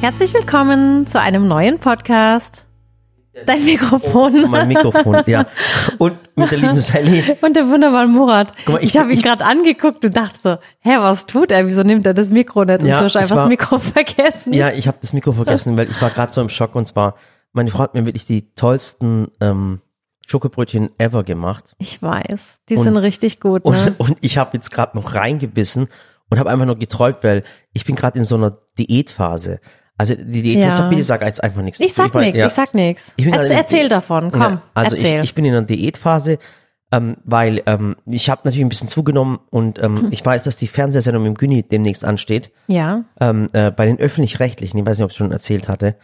Herzlich 0.00 0.32
willkommen 0.32 1.06
zu 1.06 1.20
einem 1.20 1.48
neuen 1.48 1.78
Podcast. 1.78 2.66
Dein 3.46 3.64
Mikrofon. 3.64 4.44
Oh, 4.44 4.48
mein 4.48 4.68
Mikrofon, 4.68 5.22
ja. 5.26 5.46
Und 5.98 6.18
mit 6.36 6.50
der 6.50 6.58
lieben 6.58 6.76
Sally. 6.76 7.36
Und 7.40 7.56
der 7.56 7.68
wunderbare 7.68 8.08
Murat. 8.08 8.52
Mal, 8.66 8.78
ich 8.82 8.90
ich- 8.94 8.96
habe 8.98 9.12
ihn 9.12 9.20
gerade 9.22 9.44
angeguckt 9.44 10.04
und 10.04 10.16
dachte 10.16 10.38
so, 10.40 10.50
hä, 10.80 10.96
was 10.98 11.26
tut 11.26 11.52
er? 11.52 11.66
Wieso 11.66 11.82
nimmt 11.82 12.04
er 12.06 12.14
das 12.14 12.30
Mikro 12.30 12.64
nicht? 12.64 12.80
Und 12.82 12.88
Ja, 12.88 12.98
du 12.98 13.04
hast 13.04 13.12
ich 13.14 13.16
einfach 13.22 13.36
das 13.36 13.42
war- 13.44 13.48
Mikro 13.48 13.78
vergessen. 13.78 14.52
Ja, 14.52 14.70
ich 14.70 14.88
habe 14.88 14.98
das 15.00 15.12
Mikro 15.12 15.32
vergessen, 15.32 15.76
weil 15.76 15.88
ich 15.90 16.00
war 16.02 16.10
gerade 16.10 16.32
so 16.32 16.40
im 16.40 16.48
Schock 16.48 16.74
und 16.74 16.88
zwar, 16.88 17.14
meine 17.52 17.70
Frau 17.70 17.80
hat 17.80 17.94
mir 17.94 18.06
wirklich 18.06 18.26
die 18.26 18.54
tollsten 18.54 19.28
ähm, 19.40 19.80
Schokobrötchen 20.26 20.90
ever 20.98 21.22
gemacht. 21.22 21.74
Ich 21.78 22.02
weiß. 22.02 22.40
Die 22.68 22.76
Und- 22.76 22.84
sind 22.84 22.96
richtig 22.96 23.40
gut, 23.40 23.64
Und, 23.64 23.74
ne? 23.74 23.94
und 23.98 24.16
ich 24.20 24.36
habe 24.38 24.50
jetzt 24.56 24.70
gerade 24.70 24.96
noch 24.96 25.14
reingebissen 25.14 25.88
und 26.28 26.38
habe 26.40 26.50
einfach 26.50 26.66
nur 26.66 26.76
geträumt, 26.76 27.18
weil 27.22 27.44
ich 27.72 27.84
bin 27.84 27.94
gerade 27.94 28.18
in 28.18 28.24
so 28.24 28.34
einer 28.36 28.58
Diätphase. 28.78 29.60
Also 29.98 30.14
die 30.14 30.42
Diät, 30.42 30.58
Ja. 30.60 30.88
bitte, 30.88 31.02
sag 31.02 31.22
jetzt 31.22 31.42
einfach 31.42 31.60
nichts. 31.62 31.80
Ich 31.80 31.92
sag 31.92 32.14
nichts, 32.14 32.38
ja. 32.38 32.46
ich 32.46 32.52
sag 32.52 32.72
nichts. 32.72 33.12
Ich 33.16 33.24
bin 33.24 33.34
Erz 33.34 33.50
in- 33.50 33.56
erzähl 33.56 33.88
davon, 33.88 34.30
komm, 34.30 34.40
Ja, 34.42 34.62
also. 34.74 34.96
Ich, 34.96 35.04
ich 35.04 35.34
bin 35.34 35.44
in 35.44 35.52
einer 35.54 35.66
Diätphase, 35.66 36.38
ähm, 36.92 37.16
weil 37.24 37.62
ähm, 37.66 37.96
ich 38.06 38.30
habe 38.30 38.42
natürlich 38.44 38.64
ein 38.64 38.68
bisschen 38.70 38.88
zugenommen 38.88 39.40
und 39.50 39.78
ähm, 39.82 40.02
Hm. 40.02 40.08
ich 40.12 40.24
weiß, 40.24 40.44
dass 40.44 40.56
die 40.56 40.68
Fernsehsendung 40.68 41.24
mit 41.24 41.30
dem 41.30 41.36
Günni 41.36 41.62
demnächst 41.64 42.04
ansteht. 42.04 42.50
ja. 42.68 43.04
ähm, 43.20 43.48
äh, 43.52 43.70
bei 43.72 43.86
den 43.86 43.98
öffentlich-rechtlichen, 43.98 44.78
ich 44.78 44.86
weiß 44.86 44.98
nicht, 44.98 45.04
ob 45.04 45.10
ich 45.10 45.16
schon 45.16 45.32
erzählt 45.32 45.68
hatte. 45.68 45.96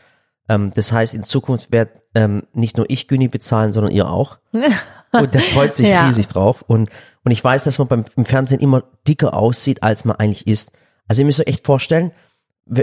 Ähm, 0.49 0.73
das 0.75 0.93
heißt, 0.93 1.15
in 1.15 1.23
Zukunft 1.23 1.71
wird 1.73 1.89
ähm, 2.17 2.43
nicht 2.53 2.77
nur 2.77 2.87
ich 2.91 3.09
Güni 3.09 3.29
bezahlen, 3.29 3.73
sondern 3.73 3.93
ihr 3.93 4.11
auch. 4.11 4.39
Und 5.13 5.33
der 5.33 5.41
freut 5.41 5.75
sich 5.75 5.87
Ja. 5.89 6.07
riesig 6.07 6.27
drauf. 6.27 6.63
Und, 6.67 6.91
und 7.25 7.31
ich 7.31 7.43
weiß, 7.43 7.63
dass 7.65 7.79
man 7.79 7.87
beim 7.89 8.05
im 8.17 8.25
Fernsehen 8.25 8.61
immer 8.61 8.83
dicker 9.07 9.35
aussieht, 9.35 9.83
als 9.85 10.05
man 10.05 10.17
eigentlich 10.17 10.47
ist. 10.49 10.73
Also 11.07 11.23
ihr 11.23 11.27
müsst 11.27 11.39
euch 11.41 11.47
echt 11.47 11.65
vorstellen, 11.65 12.11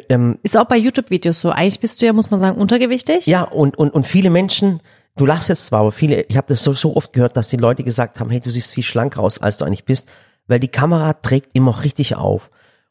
ähm, 0.09 0.39
Ist 0.43 0.57
auch 0.57 0.65
bei 0.65 0.77
YouTube-Videos 0.77 1.41
so. 1.41 1.49
Eigentlich 1.49 1.79
bist 1.79 2.01
du 2.01 2.05
ja, 2.05 2.13
muss 2.13 2.31
man 2.31 2.39
sagen, 2.39 2.59
untergewichtig. 2.59 3.25
ja, 3.25 3.43
und, 3.43 3.77
und, 3.77 3.91
und 3.91 4.05
viele 4.05 4.29
Menschen, 4.29 4.81
du 5.15 5.25
lachst 5.25 5.49
jetzt 5.49 5.67
zwar, 5.67 5.81
aber 5.81 5.91
viele, 5.91 6.21
ich 6.23 6.37
habe 6.37 6.47
das 6.47 6.63
so, 6.63 6.73
so 6.73 6.95
oft 6.95 7.13
gehört, 7.13 7.37
dass 7.37 7.49
die 7.49 7.57
Leute 7.57 7.83
gesagt 7.83 8.19
haben, 8.19 8.29
hey, 8.29 8.39
du 8.39 8.51
siehst 8.51 8.73
viel 8.73 8.83
schlanker 8.83 9.21
aus, 9.21 9.39
als 9.39 9.57
du 9.57 9.65
eigentlich 9.65 9.85
bist, 9.85 10.09
weil 10.47 10.59
die 10.59 10.67
Kamera 10.67 11.13
trägt 11.13 11.55
immer 11.55 11.83
richtig 11.83 12.15
auf. 12.15 12.49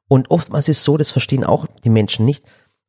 Und 0.09 0.31
oftmals 0.31 0.69
ist 0.69 0.79
es 0.79 0.85
so, 0.85 0.97
das 0.97 1.11
verstehen 1.11 1.45
auch 1.45 1.67
die 1.85 1.91
Menschen 1.91 2.25
nicht. 2.25 2.45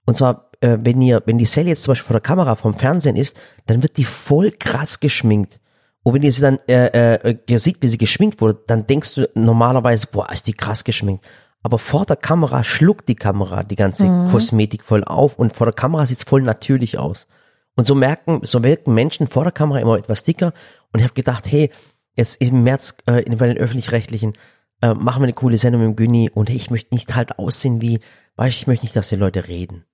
Und 0.06 0.18
zwar, 0.18 0.50
äh, 0.62 0.78
wenn 0.82 1.02
ihr, 1.02 1.22
wenn 1.26 1.38
die 1.38 1.46
Sally 1.46 1.70
jetzt 1.70 1.84
zum 1.84 1.92
Beispiel 1.92 2.08
vor 2.08 2.16
der 2.16 2.22
Kamera 2.22 2.56
vom 2.56 2.74
Fernsehen 2.74 3.16
ist, 3.16 3.38
dann 3.68 3.84
wird 3.84 3.98
die 3.98 4.06
voll 4.06 4.52
krass 4.52 5.00
geschminkt. 5.00 5.60
Und 6.04 6.16
wenn 6.16 6.24
ihr 6.24 6.32
sie 6.32 6.42
dann 6.42 6.58
äh, 6.68 7.14
äh, 7.14 7.38
ihr 7.48 7.60
seht, 7.60 7.78
wie 7.82 7.88
sie 7.88 8.00
geschminkt 8.00 8.42
wurde, 8.42 8.60
dann 8.66 8.88
denkst 8.88 9.16
du 9.16 9.30
normalerweise, 9.36 10.08
boah, 10.12 10.32
ist 10.32 10.48
die 10.48 10.54
krass 10.54 10.84
geschminkt. 10.84 11.24
Aber 11.64 11.78
vor 11.78 12.06
der 12.06 12.16
Kamera 12.16 12.64
schluckt 12.64 13.08
die 13.08 13.16
Kamera 13.16 13.64
die 13.64 13.76
ganze 13.76 14.08
Kosmetik 14.32 14.84
voll 14.84 15.04
auf 15.04 15.38
und 15.38 15.54
vor 15.54 15.68
der 15.68 15.74
Kamera 15.76 16.06
sieht's 16.06 16.24
voll 16.24 16.42
natürlich 16.42 16.98
aus. 16.98 17.28
Und 17.76 17.86
so 17.86 17.96
merken, 17.96 18.40
so 18.44 18.64
wirken 18.64 18.94
Menschen 18.94 19.28
vor 19.28 19.44
der 19.44 19.52
Kamera 19.52 19.80
immer 19.80 19.98
etwas 19.98 20.24
dicker. 20.24 20.54
Und 20.92 21.00
ich 21.00 21.04
habe 21.04 21.14
gedacht, 21.14 21.46
hey, 21.52 21.70
jetzt 22.16 22.42
im 22.42 22.64
März 22.64 22.98
äh, 23.08 23.22
in- 23.24 23.38
bei 23.38 23.48
den 23.48 23.58
öffentlich-rechtlichen 23.58 24.34
äh, 24.82 24.94
machen 24.96 25.22
wir 25.22 25.26
eine 25.26 25.34
coole 25.34 25.58
Sendung 25.58 25.82
mit 25.82 25.90
dem 25.92 25.96
Günni 25.96 26.30
und 26.34 26.50
hey, 26.50 26.56
ich 26.58 26.72
möchte 26.72 26.94
nicht 26.96 27.16
halt 27.16 27.38
aussehen 27.38 27.82
wie, 27.82 28.00
weißt 28.38 28.58
du, 28.58 28.62
ich 28.62 28.68
möchte 28.68 28.86
nicht, 28.86 28.96
dass 28.96 29.10
die 29.10 29.16
Leute 29.16 29.48
reden. 29.48 29.86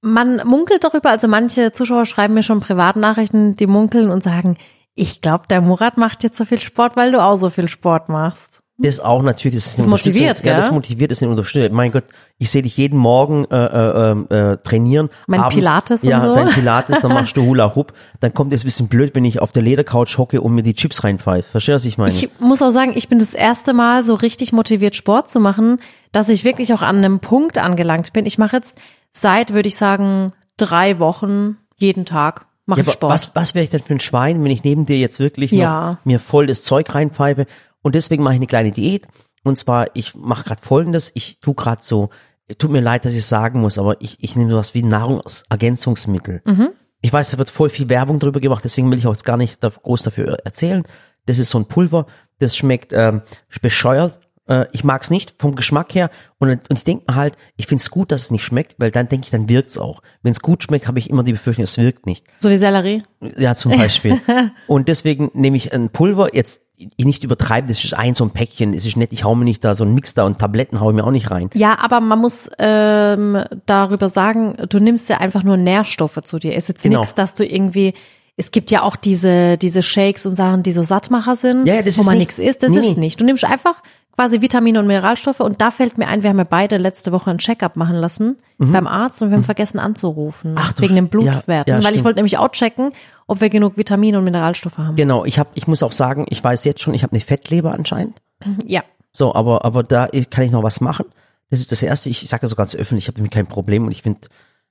Man 0.00 0.46
munkelt 0.46 0.84
darüber, 0.84 1.10
also 1.10 1.28
manche 1.28 1.72
Zuschauer 1.72 2.06
schreiben 2.06 2.34
mir 2.34 2.42
schon 2.42 2.60
Privatnachrichten, 2.60 3.56
die 3.56 3.66
munkeln 3.66 4.10
und 4.10 4.22
sagen, 4.22 4.56
ich 4.94 5.20
glaube, 5.20 5.44
der 5.50 5.60
Murat 5.60 5.98
macht 5.98 6.22
jetzt 6.24 6.38
so 6.38 6.44
viel 6.44 6.60
Sport, 6.60 6.96
weil 6.96 7.12
du 7.12 7.22
auch 7.22 7.36
so 7.36 7.50
viel 7.50 7.68
Sport 7.68 8.08
machst. 8.08 8.62
Das 8.80 9.00
auch 9.00 9.22
natürlich, 9.22 9.56
das 9.56 9.66
ist 9.66 9.78
Das 9.80 9.86
motiviert, 9.86 10.20
Unterstützung. 10.38 10.46
Ja, 10.46 10.56
das 10.56 10.66
gell? 10.66 10.74
motiviert, 10.74 11.10
ist 11.10 11.20
eine 11.22 11.30
Unterstützung. 11.32 11.74
Mein 11.74 11.90
Gott, 11.90 12.04
ich 12.38 12.48
sehe 12.48 12.62
dich 12.62 12.76
jeden 12.76 12.96
Morgen 12.96 13.44
äh, 13.46 13.56
äh, 13.56 14.12
äh, 14.30 14.52
äh, 14.52 14.56
trainieren. 14.58 15.10
Mein 15.26 15.40
Abends, 15.40 15.56
Pilates 15.56 16.04
und 16.04 16.08
ja, 16.10 16.20
so. 16.20 16.32
dein 16.32 16.46
Pilates, 16.48 17.00
dann 17.00 17.12
machst 17.12 17.36
du 17.36 17.42
Hula 17.46 17.74
Hoop. 17.74 17.92
Dann 18.20 18.32
kommt 18.32 18.52
es 18.52 18.62
ein 18.62 18.66
bisschen 18.66 18.86
blöd, 18.86 19.16
wenn 19.16 19.24
ich 19.24 19.40
auf 19.42 19.50
der 19.50 19.62
Ledercouch 19.62 20.16
hocke 20.16 20.40
und 20.40 20.54
mir 20.54 20.62
die 20.62 20.74
Chips 20.74 21.02
reinpfeife. 21.02 21.50
Verstehst 21.50 21.72
du, 21.72 21.74
was 21.74 21.84
ich 21.86 21.98
meine? 21.98 22.12
Ich 22.12 22.30
muss 22.38 22.62
auch 22.62 22.70
sagen, 22.70 22.92
ich 22.94 23.08
bin 23.08 23.18
das 23.18 23.34
erste 23.34 23.72
Mal 23.74 24.04
so 24.04 24.14
richtig 24.14 24.52
motiviert, 24.52 24.94
Sport 24.94 25.28
zu 25.28 25.40
machen, 25.40 25.80
dass 26.12 26.28
ich 26.28 26.44
wirklich 26.44 26.72
auch 26.72 26.82
an 26.82 26.98
einem 26.98 27.18
Punkt 27.18 27.58
angelangt 27.58 28.12
bin. 28.12 28.26
Ich 28.26 28.38
mache 28.38 28.56
jetzt 28.56 28.80
seit, 29.12 29.52
würde 29.54 29.66
ich 29.68 29.76
sagen, 29.76 30.32
drei 30.56 31.00
Wochen 31.00 31.56
jeden 31.78 32.04
Tag 32.04 32.46
mache 32.66 32.82
Ja, 32.82 32.90
Sport. 32.92 33.12
was, 33.12 33.34
was 33.34 33.54
wäre 33.54 33.64
ich 33.64 33.70
denn 33.70 33.80
für 33.82 33.94
ein 33.94 34.00
Schwein, 34.00 34.44
wenn 34.44 34.50
ich 34.50 34.62
neben 34.62 34.84
dir 34.84 34.98
jetzt 34.98 35.18
wirklich 35.20 35.50
Ja. 35.50 35.96
mir 36.04 36.20
voll 36.20 36.46
das 36.46 36.62
Zeug 36.62 36.94
reinpfeife? 36.94 37.46
Und 37.82 37.94
deswegen 37.94 38.22
mache 38.22 38.34
ich 38.34 38.40
eine 38.40 38.46
kleine 38.46 38.72
Diät. 38.72 39.06
Und 39.44 39.56
zwar, 39.56 39.86
ich 39.94 40.14
mache 40.14 40.44
gerade 40.44 40.62
folgendes, 40.62 41.10
ich 41.14 41.40
tu 41.40 41.54
gerade 41.54 41.82
so, 41.82 42.10
tut 42.58 42.70
mir 42.70 42.80
leid, 42.80 43.04
dass 43.04 43.12
ich 43.12 43.18
es 43.18 43.28
sagen 43.28 43.60
muss, 43.60 43.78
aber 43.78 44.00
ich, 44.00 44.16
ich 44.20 44.36
nehme 44.36 44.50
sowas 44.50 44.74
wie 44.74 44.82
Nahrungsergänzungsmittel. 44.82 46.42
Mhm. 46.44 46.70
Ich 47.00 47.12
weiß, 47.12 47.30
da 47.30 47.38
wird 47.38 47.50
voll 47.50 47.68
viel 47.68 47.88
Werbung 47.88 48.18
drüber 48.18 48.40
gemacht, 48.40 48.64
deswegen 48.64 48.90
will 48.90 48.98
ich 48.98 49.06
auch 49.06 49.12
jetzt 49.12 49.24
gar 49.24 49.36
nicht 49.36 49.60
groß 49.60 50.02
dafür 50.02 50.38
erzählen. 50.44 50.82
Das 51.26 51.38
ist 51.38 51.50
so 51.50 51.58
ein 51.58 51.66
Pulver, 51.66 52.06
das 52.38 52.56
schmeckt 52.56 52.92
ähm, 52.92 53.22
bescheuert. 53.60 54.18
Äh, 54.48 54.66
ich 54.72 54.82
mag's 54.82 55.10
nicht 55.10 55.34
vom 55.38 55.54
Geschmack 55.54 55.94
her 55.94 56.10
und, 56.38 56.50
und 56.50 56.76
ich 56.76 56.84
denke 56.84 57.04
mir 57.08 57.14
halt, 57.16 57.36
ich 57.56 57.66
find's 57.66 57.90
gut, 57.90 58.10
dass 58.10 58.22
es 58.22 58.30
nicht 58.30 58.44
schmeckt, 58.44 58.76
weil 58.78 58.90
dann 58.90 59.08
denke 59.08 59.26
ich, 59.26 59.30
dann 59.30 59.48
wirkt's 59.48 59.78
auch. 59.78 60.02
Wenn's 60.22 60.40
gut 60.40 60.62
schmeckt, 60.64 60.88
habe 60.88 60.98
ich 60.98 61.10
immer 61.10 61.22
die 61.22 61.32
Befürchtung, 61.32 61.64
es 61.64 61.76
wirkt 61.78 62.06
nicht. 62.06 62.24
so 62.40 62.48
wie 62.50 62.56
Sellerie. 62.56 63.02
Ja, 63.36 63.54
zum 63.54 63.72
Beispiel. 63.72 64.20
und 64.66 64.88
deswegen 64.88 65.30
nehme 65.34 65.56
ich 65.56 65.72
ein 65.72 65.90
Pulver, 65.90 66.34
jetzt 66.34 66.62
ich 66.96 67.04
nicht 67.04 67.24
übertreiben, 67.24 67.68
das 67.68 67.82
ist 67.82 67.92
ein 67.94 68.14
so 68.14 68.22
ein 68.24 68.30
Päckchen, 68.30 68.72
es 68.72 68.86
ist 68.86 68.96
nett, 68.96 69.12
ich 69.12 69.24
hau 69.24 69.34
mir 69.34 69.44
nicht 69.44 69.64
da 69.64 69.74
so 69.74 69.84
ein 69.84 69.92
Mix 69.94 70.14
da 70.14 70.24
und 70.24 70.38
Tabletten 70.38 70.80
hau 70.80 70.90
ich 70.90 70.96
mir 70.96 71.04
auch 71.04 71.10
nicht 71.10 71.30
rein. 71.30 71.50
Ja, 71.54 71.76
aber 71.80 71.98
man 72.00 72.20
muss 72.20 72.48
ähm, 72.60 73.42
darüber 73.66 74.08
sagen, 74.08 74.56
du 74.68 74.78
nimmst 74.78 75.08
ja 75.08 75.18
einfach 75.18 75.42
nur 75.42 75.56
Nährstoffe 75.56 76.20
zu 76.22 76.38
dir. 76.38 76.54
Ist 76.54 76.68
jetzt 76.68 76.82
Genau. 76.84 77.00
nichts, 77.00 77.14
dass 77.14 77.34
du 77.34 77.44
irgendwie 77.44 77.94
es 78.36 78.52
gibt 78.52 78.70
ja 78.70 78.82
auch 78.82 78.94
diese 78.94 79.58
diese 79.58 79.82
Shakes 79.82 80.24
und 80.24 80.36
Sachen, 80.36 80.62
die 80.62 80.70
so 80.70 80.84
Sattmacher 80.84 81.34
sind, 81.34 81.66
Ja, 81.66 81.74
ja, 81.74 81.80
wo 81.96 82.02
man 82.04 82.16
nicht- 82.18 82.28
nichts 82.28 82.38
isst. 82.38 82.62
Das 82.62 82.70
nee, 82.70 82.78
ist 82.78 82.94
nee. 82.96 83.06
nicht. 83.06 83.20
Du 83.20 83.24
nimmst 83.24 83.44
einfach 83.44 83.82
quasi 84.18 84.42
Vitamine 84.42 84.80
und 84.80 84.88
Mineralstoffe 84.88 85.38
und 85.38 85.60
da 85.60 85.70
fällt 85.70 85.96
mir 85.96 86.08
ein, 86.08 86.24
wir 86.24 86.30
haben 86.30 86.38
ja 86.38 86.44
beide 86.44 86.76
letzte 86.76 87.12
Woche 87.12 87.30
ein 87.30 87.38
Checkup 87.38 87.76
machen 87.76 87.94
lassen 87.94 88.36
beim 88.58 88.88
Arzt 88.88 89.22
und 89.22 89.30
wir 89.30 89.36
haben 89.36 89.44
vergessen 89.44 89.78
anzurufen 89.78 90.50
Mhm. 90.54 90.58
Ach 90.60 90.72
wegen 90.78 90.96
den 90.96 91.06
Sch- 91.06 91.10
Blutwerten, 91.10 91.72
ja, 91.72 91.78
ja, 91.78 91.84
weil 91.84 91.94
ich 91.94 92.02
wollte 92.02 92.18
nämlich 92.18 92.36
auch 92.36 92.48
checken, 92.50 92.90
ob 93.28 93.40
wir 93.40 93.48
genug 93.48 93.76
Vitamine 93.76 94.18
und 94.18 94.24
Mineralstoffe 94.24 94.76
haben. 94.78 94.96
Genau, 94.96 95.24
ich 95.24 95.38
habe, 95.38 95.50
ich 95.54 95.68
muss 95.68 95.84
auch 95.84 95.92
sagen, 95.92 96.26
ich 96.30 96.42
weiß 96.42 96.64
jetzt 96.64 96.80
schon, 96.82 96.94
ich 96.94 97.04
habe 97.04 97.12
eine 97.12 97.20
Fettleber 97.20 97.72
anscheinend. 97.72 98.20
Ja. 98.66 98.82
So, 99.12 99.34
aber 99.36 99.64
aber 99.64 99.84
da 99.84 100.08
kann 100.30 100.44
ich 100.44 100.50
noch 100.50 100.64
was 100.64 100.80
machen. 100.80 101.06
Das 101.50 101.60
ist 101.60 101.70
das 101.72 101.82
erste. 101.82 102.10
Ich, 102.10 102.24
ich 102.24 102.28
sage 102.28 102.40
das 102.42 102.50
so 102.50 102.56
ganz 102.56 102.74
öffentlich, 102.74 103.04
ich 103.04 103.08
habe 103.08 103.16
damit 103.18 103.30
kein 103.32 103.46
Problem 103.46 103.86
und 103.86 103.92
ich 103.92 104.02
finde, 104.02 104.28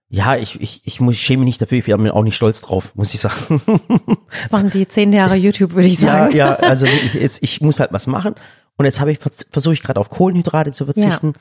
ja, 0.09 0.35
ich 0.35 0.59
ich 0.61 0.81
ich 0.83 0.99
muss 0.99 1.15
ich 1.15 1.21
schäme 1.21 1.39
mich 1.39 1.47
nicht 1.47 1.61
dafür. 1.61 1.77
Ich 1.79 1.85
bin 1.85 2.01
mir 2.01 2.13
auch 2.13 2.23
nicht 2.23 2.35
stolz 2.35 2.59
drauf, 2.61 2.93
muss 2.95 3.13
ich 3.13 3.21
sagen. 3.21 3.61
Das 4.41 4.51
machen 4.51 4.69
die 4.69 4.85
zehn 4.85 5.13
Jahre 5.13 5.35
YouTube, 5.47 5.73
würde 5.73 5.87
ich 5.87 5.99
ja, 5.99 6.11
sagen. 6.11 6.35
ja, 6.35 6.53
also 6.55 6.85
wirklich, 6.85 7.13
jetzt 7.15 7.41
ich 7.41 7.61
muss 7.61 7.79
halt 7.79 7.93
was 7.93 8.07
machen 8.07 8.35
und 8.77 8.85
jetzt 8.85 8.99
habe 8.99 9.11
ich 9.11 9.19
versuche 9.19 9.73
ich 9.73 9.83
gerade 9.83 9.99
auf 9.99 10.09
Kohlenhydrate 10.09 10.71
zu 10.71 10.85
verzichten 10.85 11.33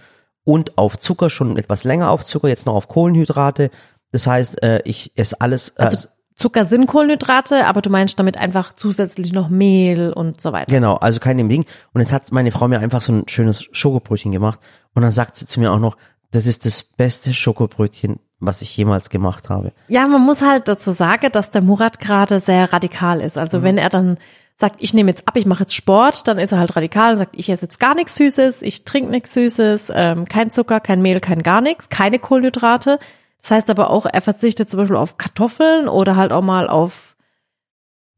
und 0.45 0.79
auf 0.79 0.99
Zucker 0.99 1.29
schon 1.31 1.57
etwas 1.57 1.85
länger 1.85 2.11
auf 2.11 2.25
Zucker, 2.25 2.49
jetzt 2.49 2.67
noch 2.67 2.75
auf 2.75 2.89
Kohlenhydrate. 2.89 3.71
Das 4.13 4.27
heißt, 4.27 4.63
äh, 4.63 4.81
ich 4.85 5.13
esse 5.17 5.41
alles. 5.41 5.71
äh, 5.71 5.83
Also 5.83 6.09
Zucker 6.37 6.67
sind 6.67 6.87
Kohlenhydrate, 6.87 7.67
aber 7.67 7.81
du 7.83 7.91
meinst 7.91 8.19
damit 8.19 8.37
einfach 8.37 8.75
zusätzlich 8.75 9.33
noch 9.33 9.49
Mehl 9.49 10.13
und 10.13 10.41
so 10.41 10.53
weiter. 10.53 10.71
Genau, 10.71 10.97
also 10.97 11.19
kein 11.19 11.39
dem 11.39 11.49
Ding. 11.49 11.65
Und 11.95 12.03
jetzt 12.03 12.13
hat 12.13 12.31
meine 12.31 12.53
Frau 12.53 12.69
mir 12.69 12.79
einfach 12.79 13.01
so 13.01 13.13
ein 13.13 13.25
schönes 13.27 13.67
Schokobrötchen 13.73 14.33
gemacht. 14.33 14.61
Und 14.95 15.03
dann 15.03 15.13
sagt 15.13 15.35
sie 15.37 15.47
zu 15.47 15.61
mir 15.61 15.73
auch 15.73 15.79
noch, 15.79 15.97
das 16.33 16.47
ist 16.47 16.67
das 16.67 16.83
beste 16.83 17.33
Schokobrötchen, 17.33 18.21
was 18.39 18.61
ich 18.61 18.77
jemals 18.77 19.09
gemacht 19.09 19.49
habe. 19.49 19.73
Ja, 19.89 20.07
man 20.07 20.21
muss 20.21 20.43
halt 20.43 20.69
dazu 20.69 20.93
sagen, 20.93 21.33
dass 21.33 21.51
der 21.51 21.63
Murat 21.63 22.01
gerade 22.01 22.41
sehr 22.41 22.71
radikal 22.71 23.23
ist. 23.23 23.37
Mhm. 23.37 23.43
Also 23.43 23.63
wenn 23.63 23.79
er 23.79 23.89
dann 23.89 24.19
sagt, 24.59 24.77
ich 24.79 24.95
nehme 24.95 25.11
jetzt 25.11 25.29
ab, 25.29 25.37
ich 25.37 25.45
mache 25.47 25.65
jetzt 25.65 25.75
Sport, 25.75 26.27
dann 26.29 26.39
ist 26.39 26.53
er 26.53 26.59
halt 26.59 26.75
radikal 26.77 27.13
und 27.13 27.19
sagt, 27.19 27.37
ich 27.37 27.49
esse 27.51 27.67
jetzt 27.67 27.79
gar 27.79 27.95
nichts 27.95 28.15
Süßes, 28.15 28.63
ich 28.63 28.85
trinke 28.85 29.11
nichts 29.11 29.35
Süßes, 29.35 29.93
ähm, 29.95 30.27
kein 30.27 30.51
Zucker, 30.51 30.81
kein 30.81 31.03
Mehl, 31.03 31.21
kein 31.21 31.43
gar 31.43 31.61
nichts, 31.61 31.89
keine 31.91 32.19
Kohlenhydrate. 32.19 32.99
Das 33.43 33.51
heißt 33.51 33.71
aber 33.71 33.91
auch, 33.91 34.07
er 34.07 34.23
verzichtet 34.23 34.71
zum 34.71 34.79
Beispiel 34.81 34.97
auf 34.97 35.19
Kartoffeln 35.19 35.89
oder 35.89 36.17
halt 36.17 36.33
auch 36.33 36.43
mal 36.43 36.69
auf 36.69 37.15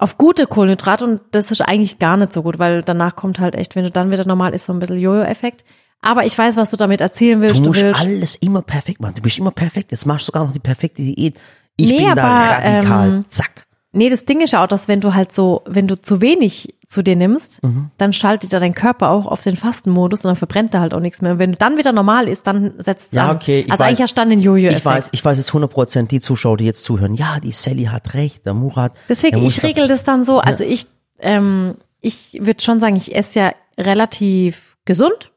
auf 0.00 0.16
gute 0.16 0.46
Kohlenhydrate 0.46 1.04
und 1.04 1.20
das 1.32 1.50
ist 1.50 1.60
eigentlich 1.60 1.98
gar 1.98 2.16
nicht 2.16 2.32
so 2.32 2.44
gut, 2.44 2.60
weil 2.60 2.82
danach 2.82 3.16
kommt 3.16 3.40
halt 3.40 3.56
echt, 3.56 3.74
wenn 3.74 3.82
du 3.82 3.90
dann 3.90 4.12
wieder 4.12 4.24
normal 4.24 4.54
isst, 4.54 4.66
so 4.66 4.72
ein 4.72 4.78
bisschen 4.78 4.98
Jojo-Effekt. 4.98 5.64
Aber 6.00 6.24
ich 6.24 6.38
weiß, 6.38 6.56
was 6.56 6.70
du 6.70 6.76
damit 6.76 7.00
erzielen 7.00 7.40
willst. 7.40 7.58
Du 7.58 7.64
musst 7.64 7.82
willst 7.82 8.00
alles 8.00 8.36
immer 8.36 8.62
perfekt 8.62 9.00
machen. 9.00 9.14
Du 9.16 9.22
bist 9.22 9.36
immer 9.38 9.50
perfekt. 9.50 9.90
Jetzt 9.90 10.06
machst 10.06 10.22
du 10.22 10.26
sogar 10.26 10.44
noch 10.44 10.52
die 10.52 10.60
perfekte 10.60 11.02
Diät. 11.02 11.40
Ich 11.76 11.90
Nee, 11.90 12.06
bin 12.06 12.14
da 12.14 12.22
aber, 12.22 12.64
radikal. 12.64 13.08
ähm, 13.08 13.24
Zack. 13.28 13.66
Nee, 13.92 14.10
das 14.10 14.26
Ding 14.26 14.42
ist 14.42 14.50
ja 14.52 14.62
auch, 14.62 14.68
dass 14.68 14.86
wenn 14.86 15.00
du 15.00 15.14
halt 15.14 15.32
so, 15.32 15.62
wenn 15.66 15.88
du 15.88 15.98
zu 16.00 16.20
wenig 16.20 16.74
zu 16.86 17.02
dir 17.02 17.16
nimmst, 17.16 17.62
Mhm. 17.62 17.90
dann 17.96 18.12
schaltet 18.12 18.52
ja 18.52 18.60
dein 18.60 18.74
Körper 18.74 19.10
auch 19.10 19.26
auf 19.26 19.42
den 19.42 19.56
Fastenmodus 19.56 20.24
und 20.24 20.28
dann 20.30 20.36
verbrennt 20.36 20.74
er 20.74 20.80
halt 20.80 20.92
auch 20.94 21.00
nichts 21.00 21.22
mehr. 21.22 21.32
Und 21.32 21.38
wenn 21.38 21.52
du 21.52 21.58
dann 21.58 21.76
wieder 21.78 21.92
normal 21.92 22.28
ist, 22.28 22.46
dann 22.46 22.74
setzt 22.78 23.08
es 23.08 23.16
Ja, 23.16 23.30
an. 23.30 23.36
okay. 23.36 23.60
Ich 23.66 23.72
also 23.72 23.84
weiß, 23.84 23.88
eigentlich 23.98 24.10
du 24.10 24.14
dann 24.14 24.30
den 24.30 24.38
Ich 24.40 24.44
Jojo-Effekt. 24.44 24.84
weiß, 24.84 25.08
ich 25.12 25.24
weiß 25.24 25.38
jetzt 25.38 25.48
100 25.50 25.70
Prozent 25.70 26.10
die 26.10 26.20
Zuschauer, 26.20 26.56
die 26.58 26.64
jetzt 26.64 26.84
zuhören. 26.84 27.14
Ja, 27.14 27.40
die 27.40 27.52
Sally 27.52 27.84
hat 27.84 28.14
recht, 28.14 28.44
der 28.46 28.54
Murat. 28.54 28.92
Deswegen, 29.08 29.38
der 29.38 29.46
ich 29.46 29.62
regel 29.62 29.88
das 29.88 30.04
dann 30.04 30.22
so. 30.24 30.38
Also 30.38 30.64
ich, 30.64 30.86
ähm, 31.20 31.74
ich 32.00 32.38
würde 32.40 32.62
schon 32.62 32.80
sagen, 32.80 32.96
ich 32.96 33.14
esse 33.14 33.38
ja 33.40 33.52
relativ 33.78 34.76
gesund. 34.84 35.30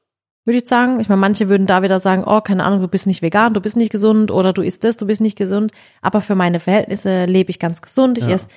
Würde 0.45 0.57
ich 0.59 0.67
sagen. 0.67 0.99
Ich 0.99 1.09
meine, 1.09 1.21
manche 1.21 1.49
würden 1.49 1.67
da 1.67 1.83
wieder 1.83 1.99
sagen, 1.99 2.23
oh, 2.25 2.41
keine 2.41 2.63
Ahnung, 2.63 2.81
du 2.81 2.87
bist 2.87 3.07
nicht 3.07 3.21
vegan, 3.21 3.53
du 3.53 3.61
bist 3.61 3.77
nicht 3.77 3.91
gesund 3.91 4.31
oder 4.31 4.53
du 4.53 4.61
isst 4.61 4.83
das, 4.83 4.97
du 4.97 5.05
bist 5.05 5.21
nicht 5.21 5.37
gesund. 5.37 5.71
Aber 6.01 6.21
für 6.21 6.35
meine 6.35 6.59
Verhältnisse 6.59 7.25
lebe 7.25 7.49
ich 7.51 7.59
ganz 7.59 7.81
gesund. 7.81 8.17
Ich 8.17 8.25
Ja. 8.27 8.33
esse, 8.35 8.47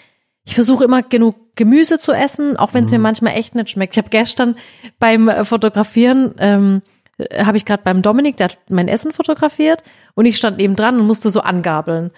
ich 0.47 0.55
versuche 0.55 0.85
immer 0.85 1.03
genug 1.03 1.37
Gemüse 1.57 1.99
zu 1.99 2.13
essen, 2.13 2.57
auch 2.57 2.75
wenn 2.75 2.85
es 2.85 2.91
mir 2.91 2.99
manchmal 2.99 3.35
echt 3.35 3.55
nicht 3.55 3.71
schmeckt. 3.71 3.95
Ich 3.95 3.99
habe 3.99 4.11
gestern 4.11 4.57
beim 4.99 5.29
äh, 5.29 5.45
Fotografieren, 5.45 6.35
ähm, 6.39 6.83
äh, 7.19 7.45
habe 7.45 7.57
ich 7.57 7.65
gerade 7.65 7.83
beim 7.83 8.03
Dominik, 8.03 8.37
der 8.37 8.49
hat 8.49 8.59
mein 8.69 8.89
Essen 8.89 9.13
fotografiert 9.13 9.83
und 10.15 10.27
ich 10.27 10.37
stand 10.37 10.59
neben 10.59 10.77
dran 10.77 10.99
und 11.01 11.07
musste 11.07 11.31
so 11.31 11.41
angabeln. 11.41 12.11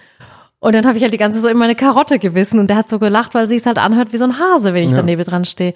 Und 0.59 0.75
dann 0.75 0.87
habe 0.87 0.97
ich 0.97 1.03
halt 1.05 1.13
die 1.13 1.19
ganze 1.19 1.39
Zeit 1.39 1.43
so 1.45 1.49
in 1.49 1.59
meine 1.59 1.75
Karotte 1.77 2.19
gewissen 2.19 2.59
und 2.59 2.69
der 2.69 2.79
hat 2.79 2.89
so 2.89 2.99
gelacht, 2.99 3.35
weil 3.35 3.47
sie 3.47 3.57
es 3.57 3.67
halt 3.67 3.79
anhört 3.79 4.13
wie 4.13 4.17
so 4.17 4.25
ein 4.25 4.39
Hase, 4.39 4.75
wenn 4.75 4.85
ich 4.85 4.91
Ja. 4.91 4.97
daneben 4.97 5.23
dran 5.25 5.45
stehe. 5.45 5.73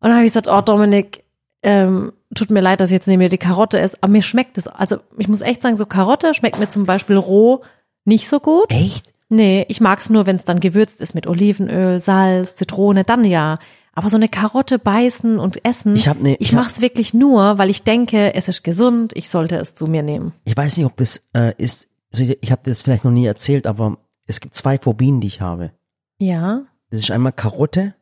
Und 0.00 0.08
dann 0.08 0.14
habe 0.14 0.24
ich 0.26 0.32
gesagt, 0.32 0.48
oh 0.48 0.60
Dominik, 0.60 1.22
ähm, 1.62 2.12
tut 2.34 2.50
mir 2.50 2.60
leid, 2.60 2.80
dass 2.80 2.90
ich 2.90 2.94
jetzt 2.94 3.06
neben 3.08 3.18
mir 3.20 3.28
die 3.28 3.38
Karotte 3.38 3.78
ist, 3.78 4.02
aber 4.02 4.12
mir 4.12 4.22
schmeckt 4.22 4.58
es. 4.58 4.66
Also 4.66 4.98
ich 5.18 5.28
muss 5.28 5.40
echt 5.40 5.62
sagen, 5.62 5.76
so 5.76 5.86
Karotte 5.86 6.34
schmeckt 6.34 6.58
mir 6.58 6.68
zum 6.68 6.86
Beispiel 6.86 7.16
roh 7.16 7.62
nicht 8.04 8.28
so 8.28 8.40
gut. 8.40 8.70
Echt? 8.70 9.12
Nee, 9.30 9.64
ich 9.68 9.80
mag's 9.80 10.10
nur, 10.10 10.26
wenn 10.26 10.36
es 10.36 10.44
dann 10.44 10.60
gewürzt 10.60 11.00
ist 11.00 11.14
mit 11.14 11.26
Olivenöl, 11.26 11.98
Salz, 12.00 12.54
Zitrone, 12.54 13.04
dann 13.04 13.24
ja. 13.24 13.56
Aber 13.94 14.10
so 14.10 14.16
eine 14.16 14.28
Karotte 14.28 14.78
beißen 14.78 15.38
und 15.38 15.64
essen, 15.64 15.94
Ich 15.96 16.08
hab 16.08 16.20
ne- 16.20 16.34
ich 16.34 16.40
ich 16.40 16.48
hab- 16.54 16.62
mach's 16.64 16.80
wirklich 16.80 17.14
nur, 17.14 17.58
weil 17.58 17.70
ich 17.70 17.82
denke, 17.84 18.34
es 18.34 18.48
ist 18.48 18.64
gesund, 18.64 19.12
ich 19.14 19.28
sollte 19.28 19.56
es 19.56 19.74
zu 19.74 19.86
mir 19.86 20.02
nehmen. 20.02 20.32
Ich 20.44 20.56
weiß 20.56 20.76
nicht, 20.76 20.86
ob 20.86 20.96
das 20.96 21.22
äh, 21.34 21.54
ist, 21.58 21.88
also 22.12 22.24
ich, 22.24 22.38
ich 22.42 22.50
habe 22.52 22.62
das 22.64 22.82
vielleicht 22.82 23.04
noch 23.04 23.12
nie 23.12 23.24
erzählt, 23.26 23.66
aber 23.66 23.96
es 24.26 24.40
gibt 24.40 24.54
zwei 24.56 24.78
Phobien, 24.78 25.20
die 25.20 25.28
ich 25.28 25.40
habe. 25.40 25.70
Ja. 26.18 26.62
Das 26.90 27.00
ist 27.00 27.10
einmal 27.10 27.32
Karotte 27.32 27.94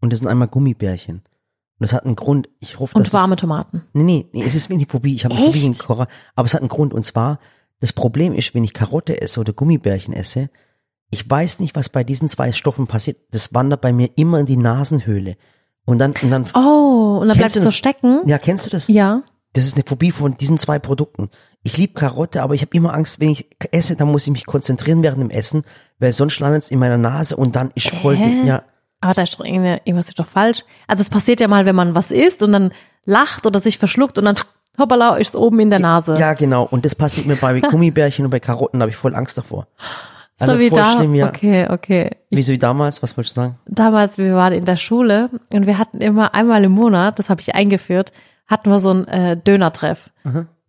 und 0.00 0.12
das 0.12 0.18
sind 0.20 0.28
einmal 0.28 0.48
Gummibärchen. 0.48 1.22
Und 1.82 1.90
das 1.90 1.94
hat 1.94 2.04
einen 2.06 2.14
Grund. 2.14 2.48
Ich 2.60 2.78
hoffe, 2.78 2.96
Und 2.96 3.12
warme 3.12 3.34
es, 3.34 3.40
Tomaten. 3.40 3.82
Nee, 3.92 4.04
nee, 4.04 4.26
nee, 4.30 4.44
es 4.44 4.54
ist 4.54 4.70
wie 4.70 4.74
eine 4.74 4.86
Phobie. 4.86 5.16
Ich 5.16 5.24
habe 5.24 5.34
eine 5.34 5.46
Echt? 5.46 5.54
Phobie 5.54 5.66
gegen 5.66 5.78
Kora, 5.78 6.06
aber 6.36 6.46
es 6.46 6.54
hat 6.54 6.60
einen 6.60 6.68
Grund. 6.68 6.94
Und 6.94 7.04
zwar, 7.04 7.40
das 7.80 7.92
Problem 7.92 8.34
ist, 8.34 8.54
wenn 8.54 8.62
ich 8.62 8.72
Karotte 8.72 9.20
esse 9.20 9.40
oder 9.40 9.52
Gummibärchen 9.52 10.14
esse, 10.14 10.48
ich 11.10 11.28
weiß 11.28 11.58
nicht, 11.58 11.74
was 11.74 11.88
bei 11.88 12.04
diesen 12.04 12.28
zwei 12.28 12.52
Stoffen 12.52 12.86
passiert. 12.86 13.16
Das 13.32 13.52
wandert 13.52 13.80
bei 13.80 13.92
mir 13.92 14.10
immer 14.14 14.38
in 14.38 14.46
die 14.46 14.56
Nasenhöhle. 14.56 15.34
Und 15.84 15.98
dann, 15.98 16.14
und 16.22 16.30
dann, 16.30 16.46
Oh, 16.54 17.18
und 17.20 17.26
dann 17.26 17.36
bleibt 17.36 17.40
Kennst 17.40 17.56
du 17.56 17.58
es 17.58 17.64
so 17.64 17.72
stecken. 17.72 18.20
ja, 18.26 18.38
kennst 18.38 18.66
du 18.66 18.70
das? 18.70 18.86
Ja. 18.86 19.24
Das 19.52 19.66
ist 19.66 19.74
eine 19.74 19.82
Phobie 19.84 20.12
von 20.12 20.36
diesen 20.36 20.56
zwei 20.58 20.78
Produkten. 20.78 21.30
Ich 21.64 21.76
liebe 21.76 21.94
Karotte, 21.94 22.42
aber 22.42 22.54
ich 22.54 22.60
habe 22.62 22.76
immer 22.76 22.94
Angst, 22.94 23.18
wenn 23.18 23.30
ich 23.30 23.48
esse, 23.72 23.96
dann 23.96 24.12
muss 24.12 24.22
ich 24.28 24.30
mich 24.32 24.46
konzentrieren 24.46 25.02
während 25.02 25.20
dem 25.20 25.30
Essen, 25.30 25.64
weil 25.98 26.12
sonst 26.12 26.38
landet 26.38 26.62
es 26.62 26.70
in 26.70 26.78
meiner 26.78 26.96
Nase 26.96 27.34
und 27.36 27.56
dann 27.56 27.72
ist 27.74 27.90
voll, 27.90 28.16
Hä? 28.16 28.46
ja, 28.46 28.62
Aber 29.02 29.12
da 29.12 29.22
ist 29.22 29.38
doch 29.38 29.44
irgendwie, 29.44 29.76
irgendwas 29.84 30.08
ist 30.08 30.18
doch 30.18 30.26
falsch. 30.26 30.64
Also 30.86 31.02
es 31.02 31.10
passiert 31.10 31.40
ja 31.40 31.48
mal, 31.48 31.66
wenn 31.66 31.76
man 31.76 31.94
was 31.94 32.10
isst 32.10 32.42
und 32.42 32.52
dann 32.52 32.72
lacht 33.04 33.46
oder 33.46 33.60
sich 33.60 33.76
verschluckt 33.76 34.16
und 34.16 34.24
dann 34.24 34.36
hoppala, 34.78 35.16
ist 35.16 35.30
es 35.30 35.36
oben 35.36 35.60
in 35.60 35.68
der 35.68 35.80
Nase. 35.80 36.14
ja 36.18 36.32
genau. 36.32 36.64
Und 36.64 36.84
das 36.86 36.94
passiert 36.94 37.26
mir 37.26 37.36
bei 37.36 37.60
Gummibärchen 37.70 38.24
und 38.24 38.30
bei 38.30 38.40
Karotten, 38.40 38.80
da 38.80 38.84
habe 38.84 38.90
ich 38.90 38.96
voll 38.96 39.14
Angst 39.14 39.36
davor. 39.36 39.66
Also 40.38 40.54
so 40.54 40.58
wie 40.60 40.70
voll 40.70 40.78
da. 40.78 40.92
schlimm, 40.92 41.14
ja. 41.14 41.28
Okay, 41.28 41.68
okay. 41.68 42.10
Wie 42.30 42.42
so 42.42 42.52
wie 42.52 42.58
damals, 42.58 43.02
was 43.02 43.16
wolltest 43.16 43.36
du 43.36 43.42
sagen? 43.42 43.58
damals, 43.66 44.18
wir 44.18 44.34
waren 44.34 44.52
in 44.52 44.64
der 44.64 44.76
Schule 44.76 45.28
und 45.52 45.66
wir 45.66 45.78
hatten 45.78 46.00
immer 46.00 46.34
einmal 46.34 46.64
im 46.64 46.72
Monat, 46.72 47.18
das 47.18 47.28
habe 47.28 47.40
ich 47.40 47.54
eingeführt, 47.54 48.12
hatten 48.46 48.70
wir 48.70 48.78
so 48.78 48.90
einen 48.90 49.06
äh, 49.08 49.36
Dönertreff. 49.36 50.10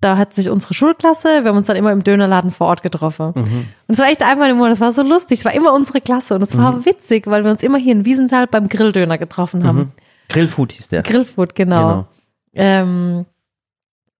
Da 0.04 0.18
hat 0.18 0.34
sich 0.34 0.50
unsere 0.50 0.74
Schulklasse, 0.74 1.44
wir 1.44 1.50
haben 1.50 1.58
uns 1.58 1.68
dann 1.68 1.78
immer 1.78 1.94
im 1.94 2.04
Dönerladen 2.04 2.52
vor 2.52 2.68
Ort 2.68 2.84
getroffen. 2.84 3.28
Und 3.28 3.68
es 3.88 4.00
war 4.00 4.08
echt 4.08 4.22
einmal 4.22 4.50
im 4.50 4.58
Monat, 4.58 4.74
es 4.74 4.82
war 4.82 4.92
so 4.92 5.02
lustig, 5.02 5.40
es 5.40 5.46
war 5.46 5.54
immer 5.54 5.74
unsere 5.74 6.02
Klasse 6.02 6.36
und 6.36 6.42
es 6.42 6.58
war 6.58 6.86
witzig, 6.86 7.26
weil 7.26 7.46
wir 7.46 7.52
uns 7.52 7.64
immer 7.64 7.78
hier 7.78 7.94
in 7.94 8.04
Wiesenthal 8.04 8.48
beim 8.48 8.68
Grilldöner 8.68 9.18
getroffen 9.18 9.64
haben. 9.64 9.94
Grillfood 10.28 10.74
hieß 10.74 10.90
der. 10.90 11.04
Grillfood, 11.04 11.56
genau. 11.56 11.88
Genau. 11.88 12.08
Ähm, 12.54 13.26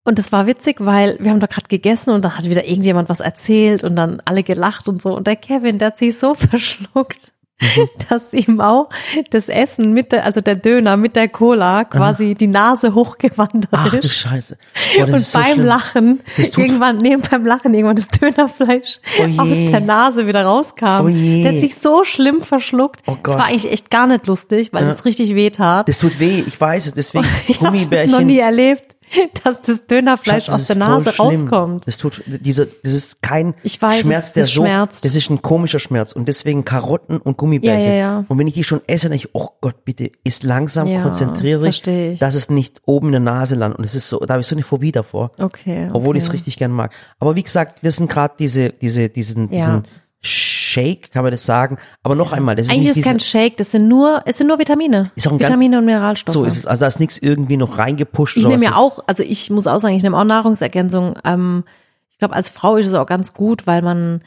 und 0.06 0.20
es 0.20 0.32
war 0.32 0.48
witzig, 0.48 0.78
weil 0.80 1.18
wir 1.20 1.32
haben 1.32 1.42
da 1.42 1.48
gerade 1.48 1.68
gegessen 1.68 2.12
und 2.12 2.24
dann 2.24 2.38
hat 2.38 2.46
wieder 2.46 2.66
irgendjemand 2.66 3.10
was 3.10 3.20
erzählt 3.20 3.84
und 3.84 3.98
dann 3.98 4.22
alle 4.24 4.44
gelacht 4.44 4.88
und 4.88 5.02
so. 5.02 5.16
Und 5.16 5.28
der 5.28 5.36
Kevin, 5.36 5.80
der 5.80 5.88
hat 5.88 5.98
sich 5.98 6.18
so 6.18 6.34
verschluckt, 6.34 7.34
dass 8.10 8.34
ihm 8.34 8.60
auch 8.60 8.90
das 9.30 9.48
Essen 9.48 9.94
mit 9.94 10.12
der, 10.12 10.26
also 10.26 10.42
der 10.42 10.56
Döner 10.56 10.98
mit 10.98 11.16
der 11.16 11.30
Cola 11.30 11.86
quasi 11.86 12.36
die 12.36 12.48
Nase 12.48 12.94
hochgewandert 12.94 13.70
Ach 13.72 13.94
ist. 13.94 14.10
Scheiße. 14.12 14.58
Boah, 14.98 15.06
das 15.06 15.14
Und 15.16 15.22
so 15.22 15.40
beim 15.40 15.52
schlimm. 15.54 15.66
Lachen, 15.66 16.20
Das 16.36 16.58
irgendwann, 16.58 16.98
neben 16.98 17.22
beim 17.22 17.46
Lachen, 17.46 17.74
irgendwann 17.74 17.96
das 17.96 18.08
Dönerfleisch 18.10 19.00
Oh 19.20 19.42
aus 19.42 19.58
der 19.58 19.80
Nase 19.80 20.28
wieder 20.28 20.44
rauskam. 20.46 21.06
Oh. 21.06 21.08
Der 21.10 21.54
hat 21.54 21.62
sich 21.62 21.76
so 21.76 22.04
schlimm 22.04 22.42
verschluckt. 22.42 23.02
Oh 23.08 23.14
Es 23.18 23.24
Gott. 23.24 23.38
war 23.38 23.46
eigentlich 23.46 23.72
echt 23.72 23.90
gar 23.90 24.08
nicht 24.08 24.28
lustig, 24.28 24.74
weil 24.74 24.84
Ja. 24.84 24.92
es 24.92 25.06
richtig 25.06 25.34
weh 25.36 25.50
tat. 25.50 25.88
Das 25.88 26.00
tut 26.00 26.20
weh, 26.20 26.44
ich 26.46 26.60
weiß 26.60 26.88
es, 26.88 26.94
deswegen 26.96 27.26
Ich 27.48 27.62
habe 27.62 27.66
noch 27.68 27.74
Gummibärchen. 27.74 28.26
nie 28.28 28.40
erlebt, 28.40 28.93
dass 29.44 29.62
das 29.62 29.86
Dönerfleisch 29.86 30.46
Schatz, 30.46 30.46
das 30.46 30.56
aus 30.56 30.62
ist 30.62 30.70
der 30.70 30.76
Nase 30.78 31.18
rauskommt. 31.18 31.88
Das 31.88 31.98
tut, 31.98 32.24
dieser, 32.26 32.66
das 32.66 32.94
ist 32.94 33.22
kein 33.22 33.54
Ich 33.64 33.82
weiß, 33.82 34.02
Schmerz, 34.02 34.34
der 34.34 34.46
so, 34.46 34.62
schmerzt. 34.62 35.06
das 35.06 35.16
ist 35.16 35.30
ein 35.30 35.42
komischer 35.42 35.80
Schmerz 35.80 36.12
und 36.12 36.28
deswegen 36.28 36.66
Karotten 36.66 37.18
und 37.18 37.38
Gummibärchen. 37.38 37.86
Ja, 37.86 37.92
ja, 37.92 37.98
ja. 37.98 38.26
Und 38.28 38.38
wenn 38.38 38.48
ich 38.48 38.54
die 38.54 38.64
schon 38.64 38.82
esse, 38.88 39.10
dann 39.10 39.16
ich, 39.16 39.34
oh 39.34 39.50
Gott, 39.62 39.86
bitte, 39.86 40.12
isst 40.24 40.44
langsam, 40.44 40.88
konzentriere 41.02 41.70
dich, 41.70 42.20
dass 42.20 42.36
es 42.36 42.50
nicht 42.50 42.82
oben 42.86 43.08
in 43.08 43.14
der 43.14 43.22
Nase 43.22 43.56
landet. 43.56 43.80
Und 43.80 43.86
es 43.86 43.96
ist 43.96 44.10
so, 44.10 44.20
da 44.20 44.34
habe 44.34 44.42
ich 44.42 44.48
so 44.48 44.56
eine 44.56 44.64
Phobie 44.64 44.92
davor. 44.92 45.32
Okay. 45.38 45.90
Obwohl 45.92 46.10
okay. 46.10 46.18
ich 46.18 46.24
es 46.26 46.34
richtig 46.34 46.58
gern 46.58 46.72
mag. 46.72 46.94
Aber 47.20 47.36
wie 47.36 47.44
gesagt, 47.44 47.80
das 47.82 47.98
sind 47.98 48.10
gerade 48.10 48.36
diese, 48.40 48.70
diese, 48.70 49.10
diesen, 49.10 49.50
diesen 49.50 49.86
Shake, 50.26 51.12
kann 51.12 51.24
man 51.24 51.32
das 51.32 51.46
sagen. 51.46 51.78
Aber 52.02 52.16
noch 52.16 52.32
einmal, 52.32 52.56
das 52.56 52.68
ist 52.68 52.74
Eigentlich 52.74 52.98
ist 52.98 53.04
kein 53.04 53.18
diese, 53.18 53.30
Shake, 53.30 53.58
das 53.58 53.72
sind 53.72 53.88
nur, 53.88 54.22
es 54.26 54.38
sind 54.38 54.48
nur 54.48 54.58
Vitamine. 54.58 55.12
Ist 55.16 55.28
auch 55.28 55.34
ein 55.34 55.38
ganz- 55.38 55.50
Vitamine 55.52 55.80
und 55.80 55.86
Mineralstoffe. 55.86 56.34
so 56.34 56.46
ist 56.46 56.58
es. 56.58 56.66
Also 56.66 56.80
da 56.82 56.88
ist 56.88 57.00
nichts 57.00 57.18
irgendwie 57.18 57.58
noch 57.58 57.78
reingepusht. 57.78 58.38
Ich 58.38 58.48
nehme 58.48 58.64
ja 58.64 58.76
auch, 58.76 59.00
also 59.06 59.22
ich 59.24 59.50
muss 59.50 59.68
auch 59.68 59.80
sagen, 59.80 59.96
ich 59.96 60.04
nehme 60.04 60.18
auch 60.18 60.24
Nahrungsergänzung. 60.24 61.18
Ähm, 61.26 61.64
ich 62.10 62.18
glaube, 62.20 62.36
als 62.36 62.50
Frau 62.50 62.78
ist 62.78 62.88
es 62.88 62.94
auch 62.94 63.06
ganz 63.06 63.34
gut, 63.34 63.68
weil 63.68 63.82
man 63.82 64.22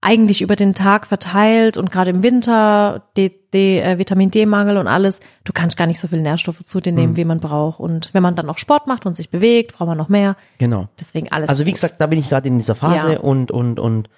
eigentlich 0.00 0.42
über 0.42 0.54
den 0.54 0.74
Tag 0.74 1.06
verteilt 1.08 1.76
und 1.76 1.90
gerade 1.90 2.10
im 2.10 2.22
Winter 2.22 3.02
D, 3.16 3.30
D, 3.52 3.80
äh, 3.80 3.98
Vitamin 3.98 4.30
D-Mangel 4.30 4.76
und 4.76 4.86
alles, 4.86 5.18
du 5.42 5.52
kannst 5.52 5.76
gar 5.76 5.86
nicht 5.86 5.98
so 5.98 6.06
viel 6.06 6.20
Nährstoffe 6.20 6.62
zu 6.62 6.80
dir 6.80 6.90
Hm. 6.90 6.96
nehmen, 6.96 7.16
wie 7.16 7.24
man 7.24 7.40
braucht. 7.40 7.80
Und 7.80 8.10
wenn 8.12 8.22
man 8.22 8.36
dann 8.36 8.46
noch 8.46 8.58
Sport 8.58 8.86
macht 8.86 9.06
und 9.06 9.16
sich 9.16 9.30
bewegt, 9.30 9.76
braucht 9.76 9.88
man 9.88 9.98
noch 9.98 10.08
mehr. 10.08 10.36
Genau. 10.58 10.88
Deswegen 11.00 11.32
alles. 11.32 11.48
Also 11.48 11.64
wie 11.64 11.70
gut. 11.70 11.76
gesagt, 11.76 12.00
da 12.00 12.06
bin 12.06 12.18
ich 12.20 12.28
gerade 12.28 12.46
in 12.46 12.58
dieser 12.58 12.74
Phase 12.76 13.14
Ja. 13.14 13.18
und 13.20 13.50
und 13.50 13.80
und 13.80 14.08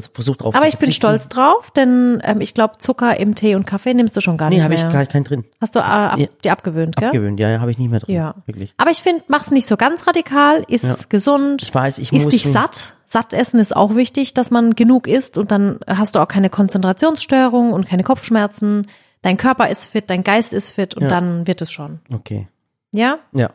vers 0.00 0.10
versucht 0.14 0.42
drauf 0.42 0.54
Aber 0.54 0.66
ich 0.68 0.78
bin 0.78 0.92
stolz 0.92 1.28
drauf, 1.28 1.70
denn 1.72 2.20
ähm, 2.24 2.40
ich 2.40 2.54
glaube, 2.54 2.78
Zucker 2.78 3.18
im 3.18 3.34
Tee 3.34 3.54
und 3.54 3.66
Kaffee 3.66 3.94
nimmst 3.94 4.16
du 4.16 4.20
schon 4.20 4.36
gar 4.36 4.48
Nee, 4.48 4.56
nicht 4.56 4.64
habe 4.64 4.74
ich 4.74 4.82
mehr. 4.82 4.92
gar 4.92 5.06
keinen 5.06 5.24
drin. 5.24 5.44
Hast 5.60 5.74
du 5.74 5.80
äh, 5.80 5.82
ab, 5.82 6.18
Ja. 6.18 6.26
dir 6.44 6.52
abgewöhnt, 6.52 6.96
gell? 6.96 7.08
Abgewöhnt, 7.08 7.38
ja, 7.40 7.50
ja 7.50 7.60
habe 7.60 7.70
ich 7.70 7.78
nicht 7.78 7.90
mehr 7.90 8.00
drin. 8.00 8.14
Ja. 8.14 8.34
Wirklich. 8.46 8.74
Aber 8.76 8.90
ich 8.90 8.98
finde, 9.02 9.22
mach's 9.28 9.50
nicht 9.50 9.66
so 9.66 9.76
ganz 9.76 10.06
radikal, 10.06 10.64
ist 10.68 10.84
Ja. 10.84 10.96
gesund, 11.08 11.62
Ich 11.62 11.74
weiß, 11.74 11.98
ich 11.98 12.12
isst 12.12 12.24
muss 12.24 12.32
dich 12.32 12.42
schon- 12.42 12.52
satt. 12.52 12.94
Satt 13.10 13.32
essen 13.32 13.58
ist 13.58 13.74
auch 13.74 13.94
wichtig, 13.96 14.34
dass 14.34 14.50
man 14.50 14.74
genug 14.74 15.06
isst 15.06 15.38
und 15.38 15.50
dann 15.50 15.80
hast 15.86 16.14
du 16.14 16.20
auch 16.20 16.28
keine 16.28 16.50
Konzentrationsstörung 16.50 17.72
und 17.72 17.86
keine 17.88 18.02
Kopfschmerzen. 18.04 18.86
Dein 19.22 19.36
Körper 19.36 19.68
ist 19.70 19.86
fit, 19.86 20.10
dein 20.10 20.22
Geist 20.24 20.52
ist 20.52 20.70
fit 20.70 20.94
und 20.94 21.02
Ja. 21.04 21.08
dann 21.08 21.46
wird 21.46 21.62
es 21.62 21.70
schon. 21.72 22.00
Okay. 22.12 22.48
Ja? 22.92 23.18
Ja. 23.32 23.50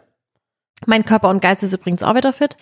Mein 0.86 1.06
Körper 1.06 1.30
und 1.30 1.42
Geist 1.42 1.64
ist 1.64 1.74
übrigens 1.74 2.04
auch 2.04 2.16
wieder 2.16 2.34
fit, 2.34 2.58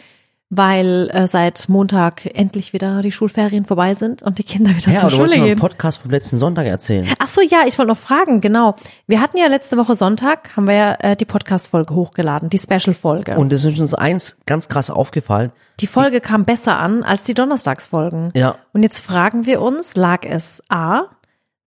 weil 0.54 1.10
äh, 1.14 1.28
seit 1.28 1.70
Montag 1.70 2.26
endlich 2.36 2.74
wieder 2.74 3.02
die 3.02 3.14
Schulferien 3.14 3.64
vorbei 3.66 3.94
sind 3.96 4.22
und 4.22 4.38
die 4.38 4.44
Kinder 4.44 4.72
wieder 4.76 4.92
Ja, 4.92 5.00
zur 5.00 5.02
aber 5.04 5.10
du 5.10 5.16
Schule 5.16 5.20
wolltest 5.22 5.38
noch 5.38 5.44
einen 5.46 5.56
gehen. 5.56 5.60
Podcast 5.60 6.02
vom 6.02 6.12
letzten 6.12 6.38
Sonntag 6.38 6.66
erzählen. 6.68 7.08
Ach 7.20 7.28
so, 7.30 7.42
ja, 7.42 7.60
ich 7.66 7.78
wollte 7.78 7.90
noch 7.92 7.98
fragen, 7.98 8.42
genau. 8.42 8.76
Wir 9.08 9.22
hatten 9.22 9.38
ja 9.38 9.48
letzte 9.48 9.78
Woche 9.78 9.96
Sonntag, 9.96 10.56
haben 10.58 10.68
wir 10.68 10.74
ja 10.76 10.94
äh, 11.00 11.16
die 11.16 11.24
Podcast-Folge 11.26 11.96
hochgeladen, 11.96 12.50
die 12.50 12.58
Special-Folge. 12.58 13.38
Und 13.38 13.54
es 13.54 13.64
ist 13.64 13.80
uns 13.80 13.94
eins 13.94 14.40
ganz 14.46 14.68
krass 14.68 14.90
aufgefallen. 14.92 15.54
Die 15.80 15.88
Folge 15.88 16.20
kam 16.20 16.44
besser 16.44 16.78
an 16.78 17.04
als 17.04 17.24
die 17.24 17.34
Donnerstagsfolgen. 17.34 18.32
Ja. 18.36 18.56
Und 18.74 18.84
jetzt 18.84 19.00
fragen 19.00 19.46
wir 19.46 19.62
uns, 19.62 19.96
lag 19.96 20.26
es 20.26 20.62
A 20.70 21.04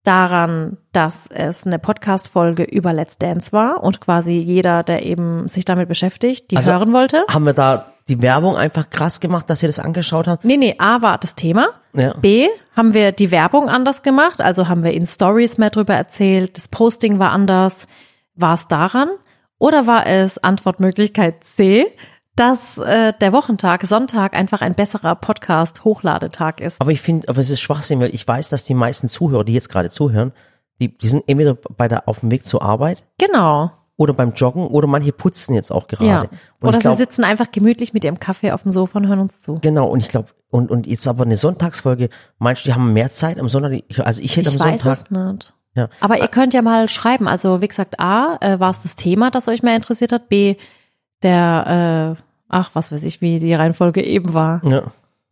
daran, 0.02 0.76
dass 0.92 1.26
es 1.28 1.66
eine 1.66 1.78
Podcast-Folge 1.78 2.64
über 2.64 2.92
Let's 2.92 3.16
Dance 3.16 3.52
war 3.52 3.82
und 3.82 4.00
quasi 4.02 4.32
jeder, 4.32 4.82
der 4.82 5.06
eben 5.06 5.48
sich 5.48 5.64
damit 5.64 5.88
beschäftigt, 5.88 6.50
die 6.50 6.58
Also- 6.58 6.72
hören 6.72 6.92
wollte? 6.92 7.24
Haben 7.32 7.46
wir 7.46 7.54
da 7.54 7.86
die 8.08 8.20
Werbung 8.20 8.56
einfach 8.56 8.90
krass 8.90 9.20
gemacht, 9.20 9.48
dass 9.48 9.62
ihr 9.62 9.68
das 9.68 9.78
angeschaut 9.78 10.28
habt? 10.28 10.44
Nee, 10.44 10.56
nee, 10.56 10.76
A 10.78 11.02
war 11.02 11.18
das 11.18 11.34
Thema. 11.34 11.68
Ja. 11.94 12.14
B, 12.14 12.48
haben 12.76 12.92
wir 12.92 13.12
die 13.12 13.30
Werbung 13.30 13.68
anders 13.68 14.02
gemacht, 14.02 14.40
also 14.40 14.68
haben 14.68 14.82
wir 14.82 14.92
in 14.92 15.06
Stories 15.06 15.58
mehr 15.58 15.70
drüber 15.70 15.94
erzählt, 15.94 16.56
das 16.56 16.68
Posting 16.68 17.18
war 17.18 17.30
anders. 17.30 17.86
War 18.34 18.54
es 18.54 18.66
daran? 18.68 19.10
Oder 19.58 19.86
war 19.86 20.06
es 20.06 20.38
Antwortmöglichkeit 20.38 21.44
C, 21.44 21.86
dass 22.34 22.78
äh, 22.78 23.12
der 23.20 23.32
Wochentag, 23.32 23.84
Sonntag 23.84 24.34
einfach 24.34 24.60
ein 24.60 24.74
besserer 24.74 25.14
Podcast-Hochdetag 25.14 26.60
ist? 26.60 26.80
Aber 26.80 26.90
ich 26.90 27.00
finde, 27.00 27.28
aber 27.28 27.40
es 27.40 27.50
ist 27.50 27.60
Schwachsinn, 27.60 28.00
weil 28.00 28.14
ich 28.14 28.26
weiß, 28.26 28.48
dass 28.48 28.64
die 28.64 28.74
meisten 28.74 29.08
Zuhörer, 29.08 29.44
die 29.44 29.54
jetzt 29.54 29.68
gerade 29.68 29.90
zuhören, 29.90 30.32
die, 30.80 30.98
die 30.98 31.08
sind 31.08 31.24
entweder 31.28 31.54
bei 31.54 31.86
der, 31.86 32.08
auf 32.08 32.20
dem 32.20 32.30
Weg 32.32 32.46
zur 32.46 32.62
Arbeit 32.62 33.04
Genau. 33.18 33.70
Oder 33.96 34.12
beim 34.12 34.32
Joggen 34.32 34.66
oder 34.66 34.86
manche 34.86 35.12
putzen 35.12 35.54
jetzt 35.54 35.70
auch 35.70 35.86
gerade. 35.86 36.06
Ja. 36.06 36.24
Oder 36.60 36.78
glaub, 36.78 36.96
sie 36.96 37.02
sitzen 37.02 37.24
einfach 37.24 37.50
gemütlich 37.52 37.92
mit 37.94 38.04
ihrem 38.04 38.18
Kaffee 38.18 38.50
auf 38.52 38.62
dem 38.62 38.72
Sofa 38.72 38.98
und 38.98 39.06
hören 39.06 39.20
uns 39.20 39.40
zu. 39.40 39.58
Genau, 39.60 39.86
und 39.88 40.00
ich 40.00 40.08
glaube, 40.08 40.28
und, 40.50 40.70
und 40.70 40.86
jetzt 40.86 41.06
aber 41.06 41.24
eine 41.24 41.36
Sonntagsfolge, 41.36 42.08
meinst 42.38 42.62
du, 42.64 42.68
die 42.68 42.74
haben 42.74 42.92
mehr 42.92 43.12
Zeit 43.12 43.38
am 43.38 43.48
Sonntag? 43.48 43.82
Also 43.98 44.20
ich 44.20 44.36
hätte 44.36 44.48
Ich 44.50 44.60
am 44.60 44.66
weiß 44.68 44.82
Sonntag. 44.82 44.98
es 45.04 45.10
nicht. 45.10 45.54
Ja. 45.76 45.88
Aber 46.00 46.18
ihr 46.18 46.28
könnt 46.28 46.54
ja 46.54 46.62
mal 46.62 46.88
schreiben. 46.88 47.26
Also 47.26 47.60
wie 47.60 47.68
gesagt, 47.68 47.98
A, 47.98 48.36
äh, 48.40 48.60
war 48.60 48.70
es 48.70 48.82
das 48.82 48.94
Thema, 48.96 49.30
das 49.30 49.48
euch 49.48 49.62
mehr 49.62 49.74
interessiert 49.76 50.12
hat? 50.12 50.28
B, 50.28 50.56
der, 51.22 52.16
äh, 52.18 52.22
ach, 52.48 52.70
was 52.74 52.92
weiß 52.92 53.02
ich, 53.02 53.20
wie 53.20 53.38
die 53.38 53.54
Reihenfolge 53.54 54.02
eben 54.02 54.34
war. 54.34 54.60
Ja. 54.64 54.84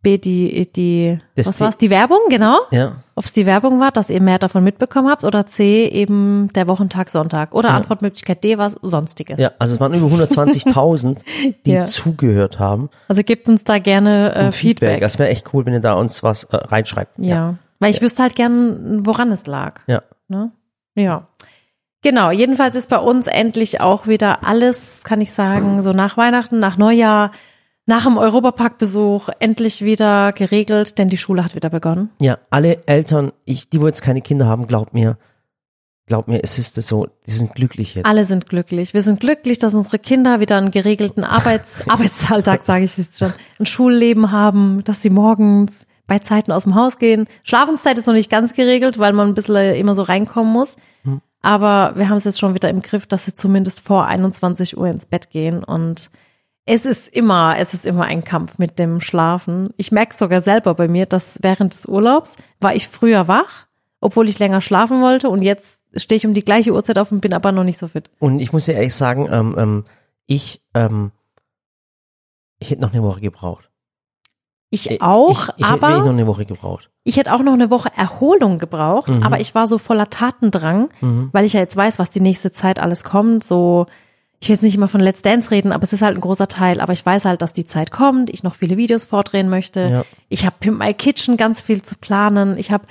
B, 0.03 0.17
die, 0.19 0.71
die, 0.71 1.17
Das 1.35 1.47
was 1.47 1.59
war's? 1.59 1.77
Die 1.77 1.89
Werbung, 1.89 2.19
genau. 2.29 2.57
Ja. 2.71 2.97
Ob 3.15 3.25
es 3.25 3.33
die 3.33 3.45
Werbung 3.45 3.79
war, 3.79 3.91
dass 3.91 4.09
ihr 4.09 4.21
mehr 4.21 4.37
davon 4.37 4.63
mitbekommen 4.63 5.09
habt 5.09 5.23
oder 5.23 5.47
C, 5.47 5.85
eben 5.87 6.51
der 6.53 6.67
Wochentag 6.67 7.09
Sonntag 7.09 7.55
oder 7.55 7.69
Ja. 7.69 7.75
Antwortmöglichkeit 7.77 8.43
D, 8.43 8.57
was 8.57 8.73
sonstiges. 8.81 9.39
Ja, 9.39 9.51
also 9.59 9.73
es 9.75 9.79
waren 9.79 9.93
über 9.93 10.07
120.000, 10.07 11.17
die 11.65 11.71
Ja. 11.71 11.83
zugehört 11.85 12.59
haben. 12.59 12.89
Also 13.07 13.23
gebt 13.23 13.47
uns 13.49 13.63
da 13.63 13.79
gerne 13.79 14.35
äh, 14.35 14.51
Feedback. 14.51 14.53
Feedback. 14.89 15.01
Das 15.01 15.17
wäre 15.19 15.29
echt 15.29 15.53
cool, 15.53 15.65
wenn 15.65 15.73
ihr 15.73 15.79
da 15.79 15.93
uns 15.93 16.21
was 16.21 16.43
äh, 16.45 16.55
reinschreibt. 16.57 17.13
Ja. 17.17 17.55
Weil 17.79 17.91
ich 17.91 18.01
wüsste 18.01 18.21
halt 18.23 18.35
gern, 18.35 19.05
woran 19.05 19.31
es 19.31 19.47
lag. 19.47 19.81
Ja. 19.87 20.03
Ne? 20.27 20.51
Ja. 20.95 21.27
Genau, 22.01 22.31
jedenfalls 22.31 22.75
ist 22.75 22.89
bei 22.89 22.97
uns 22.97 23.27
endlich 23.27 23.79
auch 23.79 24.07
wieder 24.07 24.45
alles, 24.45 25.03
kann 25.05 25.21
ich 25.21 25.31
sagen, 25.31 25.81
so 25.81 25.93
nach 25.93 26.17
Weihnachten, 26.17 26.59
nach 26.59 26.77
Neujahr, 26.77 27.31
nach 27.85 28.05
dem 28.05 28.17
Europaparkbesuch 28.17 29.29
endlich 29.39 29.83
wieder 29.83 30.31
geregelt, 30.31 30.97
denn 30.97 31.09
die 31.09 31.17
Schule 31.17 31.43
hat 31.43 31.55
wieder 31.55 31.69
begonnen. 31.69 32.09
Ja, 32.21 32.37
alle 32.49 32.87
Eltern, 32.87 33.33
ich, 33.45 33.69
die 33.69 33.81
wo 33.81 33.87
jetzt 33.87 34.01
keine 34.01 34.21
Kinder 34.21 34.45
haben, 34.45 34.67
glaubt 34.67 34.93
mir, 34.93 35.17
glaubt 36.05 36.27
mir, 36.27 36.43
es 36.43 36.57
ist 36.59 36.75
so, 36.81 37.07
die 37.27 37.31
sind 37.31 37.53
glücklich 37.53 37.95
jetzt. 37.95 38.05
Alle 38.05 38.23
sind 38.23 38.47
glücklich. 38.47 38.93
Wir 38.93 39.01
sind 39.01 39.19
glücklich, 39.19 39.57
dass 39.57 39.73
unsere 39.73 39.99
Kinder 39.99 40.39
wieder 40.39 40.57
einen 40.57 40.71
geregelten 40.71 41.23
Arbeits 41.23 41.87
Arbeitsalltag, 41.89 42.63
sage 42.63 42.85
ich 42.85 42.97
jetzt 42.97 43.19
schon, 43.19 43.33
ein 43.59 43.65
Schulleben 43.65 44.31
haben, 44.31 44.83
dass 44.85 45.01
sie 45.01 45.09
morgens 45.09 45.85
bei 46.07 46.19
Zeiten 46.19 46.51
aus 46.51 46.63
dem 46.63 46.75
Haus 46.75 46.99
gehen. 46.99 47.27
Schlafenszeit 47.43 47.97
ist 47.97 48.07
noch 48.07 48.13
nicht 48.13 48.29
ganz 48.29 48.53
geregelt, 48.53 48.99
weil 48.99 49.13
man 49.13 49.29
ein 49.29 49.33
bisschen 49.33 49.75
immer 49.75 49.95
so 49.95 50.03
reinkommen 50.03 50.51
muss. 50.51 50.75
Aber 51.43 51.97
wir 51.97 52.07
haben 52.07 52.17
es 52.17 52.23
jetzt 52.23 52.39
schon 52.39 52.55
wieder 52.55 52.69
im 52.69 52.81
Griff, 52.81 53.05
dass 53.05 53.25
sie 53.25 53.33
zumindest 53.33 53.81
vor 53.81 54.05
21 54.05 54.77
Uhr 54.77 54.87
ins 54.87 55.05
Bett 55.05 55.29
gehen 55.29 55.63
und 55.63 56.09
es 56.65 56.85
ist 56.85 57.07
immer, 57.09 57.55
es 57.57 57.73
ist 57.73 57.85
immer 57.85 58.05
ein 58.05 58.23
Kampf 58.23 58.57
mit 58.57 58.79
dem 58.79 59.01
Schlafen. 59.01 59.71
Ich 59.77 59.91
merke 59.91 60.15
sogar 60.15 60.41
selber 60.41 60.73
bei 60.75 60.87
mir, 60.87 61.05
dass 61.05 61.39
während 61.41 61.73
des 61.73 61.85
Urlaubs 61.85 62.35
war 62.61 62.73
ich 62.75 62.87
früher 62.87 63.27
wach, 63.27 63.67
obwohl 63.99 64.29
ich 64.29 64.39
länger 64.39 64.61
schlafen 64.61 65.01
wollte 65.01 65.29
und 65.29 65.41
jetzt 65.41 65.79
stehe 65.95 66.17
ich 66.17 66.25
um 66.25 66.33
die 66.33 66.43
gleiche 66.45 66.71
Uhrzeit 66.71 66.97
auf 66.99 67.11
und 67.11 67.21
bin 67.21 67.33
aber 67.33 67.51
noch 67.51 67.63
nicht 67.65 67.77
so 67.77 67.87
fit. 67.87 68.09
Und 68.19 68.39
ich 68.39 68.53
muss 68.53 68.65
dir 68.65 68.73
ehrlich 68.75 68.95
sagen, 68.95 69.27
ähm, 69.31 69.55
ähm, 69.57 69.83
ich, 70.25 70.61
ähm, 70.73 71.11
ich 72.59 72.69
hätte 72.71 72.81
noch 72.81 72.93
eine 72.93 73.03
Woche 73.03 73.19
gebraucht. 73.21 73.69
Ich 74.69 74.89
Ich- 74.89 75.01
auch, 75.01 75.29
ich, 75.29 75.37
ich 75.57 75.69
hätte 75.69 75.81
wirklich 75.81 75.81
noch 75.81 75.99
aber 75.99 76.09
eine 76.09 76.27
Woche 76.27 76.45
gebraucht. 76.45 76.89
ich 77.03 77.17
hätte 77.17 77.33
auch 77.33 77.41
noch 77.43 77.53
eine 77.53 77.69
Woche 77.69 77.91
Erholung 77.95 78.57
gebraucht, 78.57 79.09
Mhm. 79.09 79.21
aber 79.23 79.39
ich 79.39 79.53
war 79.53 79.67
so 79.67 79.77
voller 79.77 80.09
Tatendrang, 80.09 80.89
Mhm. 81.01 81.29
weil 81.33 81.45
ich 81.45 81.53
ja 81.53 81.59
jetzt 81.59 81.75
weiß, 81.75 81.99
was 81.99 82.09
die 82.09 82.21
nächste 82.21 82.51
Zeit 82.51 82.79
alles 82.79 83.03
kommt, 83.03 83.43
so 83.43 83.85
ich 84.43 84.49
will 84.49 84.55
jetzt 84.55 84.63
nicht 84.63 84.75
immer 84.75 84.89
von 84.89 84.99
Let's 84.99 85.21
Dance 85.21 85.51
reden, 85.51 85.71
aber 85.71 85.83
es 85.83 85.93
ist 85.93 86.01
halt 86.01 86.17
ein 86.17 86.21
großer 86.21 86.49
Teil, 86.49 86.81
aber 86.81 86.91
ich 86.91 87.05
weiß 87.05 87.23
halt, 87.23 87.41
dass 87.41 87.53
die 87.53 87.65
Zeit 87.65 87.91
kommt, 87.91 88.29
ich 88.29 88.43
noch 88.43 88.55
viele 88.55 88.75
Videos 88.75 89.05
vordrehen 89.05 89.47
möchte. 89.49 89.79
Ja. 89.89 90.05
Ich 90.27 90.45
habe 90.45 90.55
Pimp 90.59 90.79
My 90.79 90.93
Kitchen 90.93 91.37
ganz 91.37 91.61
viel 91.61 91.81
zu 91.81 91.95
planen. 91.97 92.57
Ich 92.57 92.69
habe 92.69 92.83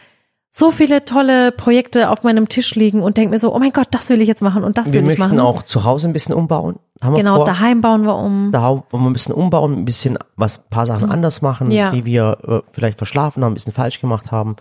so 0.51 0.71
viele 0.71 1.05
tolle 1.05 1.53
Projekte 1.53 2.09
auf 2.09 2.23
meinem 2.23 2.49
Tisch 2.49 2.75
liegen 2.75 3.03
und 3.03 3.19
denke 3.19 3.31
mir 3.33 3.39
so, 3.39 3.55
oh 3.55 3.59
mein 3.59 3.73
Gott, 3.73 3.89
das 3.91 4.09
will 4.09 4.23
ich 4.23 4.29
jetzt 4.29 4.41
machen 4.41 4.65
und 4.65 4.79
das 4.79 4.87
Wir 4.87 4.95
will 4.95 5.01
ich 5.13 5.19
möchten 5.19 5.37
machen. 5.37 5.41
auch 5.47 5.63
zu 5.63 5.85
Hause 5.85 6.09
ein 6.09 6.15
bisschen 6.15 6.35
umbauen. 6.35 6.77
Haben 7.03 7.17
wir 7.17 7.23
genau, 7.23 7.37
vor. 7.37 7.45
daheim 7.45 7.83
bauen 7.83 8.05
wir 8.05 8.17
um. 8.17 8.51
Da 8.51 8.63
wollen 8.71 8.83
wir 8.91 9.11
ein 9.11 9.13
bisschen 9.13 9.35
umbauen, 9.35 9.75
ein 9.75 9.85
bisschen 9.85 10.19
was, 10.37 10.59
ein 10.59 10.71
paar 10.71 10.87
Sachen 10.87 11.11
anders 11.11 11.43
machen, 11.43 11.71
Ja. 11.71 11.91
die 11.91 12.07
wir 12.07 12.39
äh, 12.49 12.61
vielleicht 12.73 12.97
verschlafen 12.97 13.45
haben, 13.45 13.53
ein 13.53 13.55
bisschen 13.55 13.75
falsch 13.75 14.01
gemacht 14.01 14.31
haben. 14.33 14.57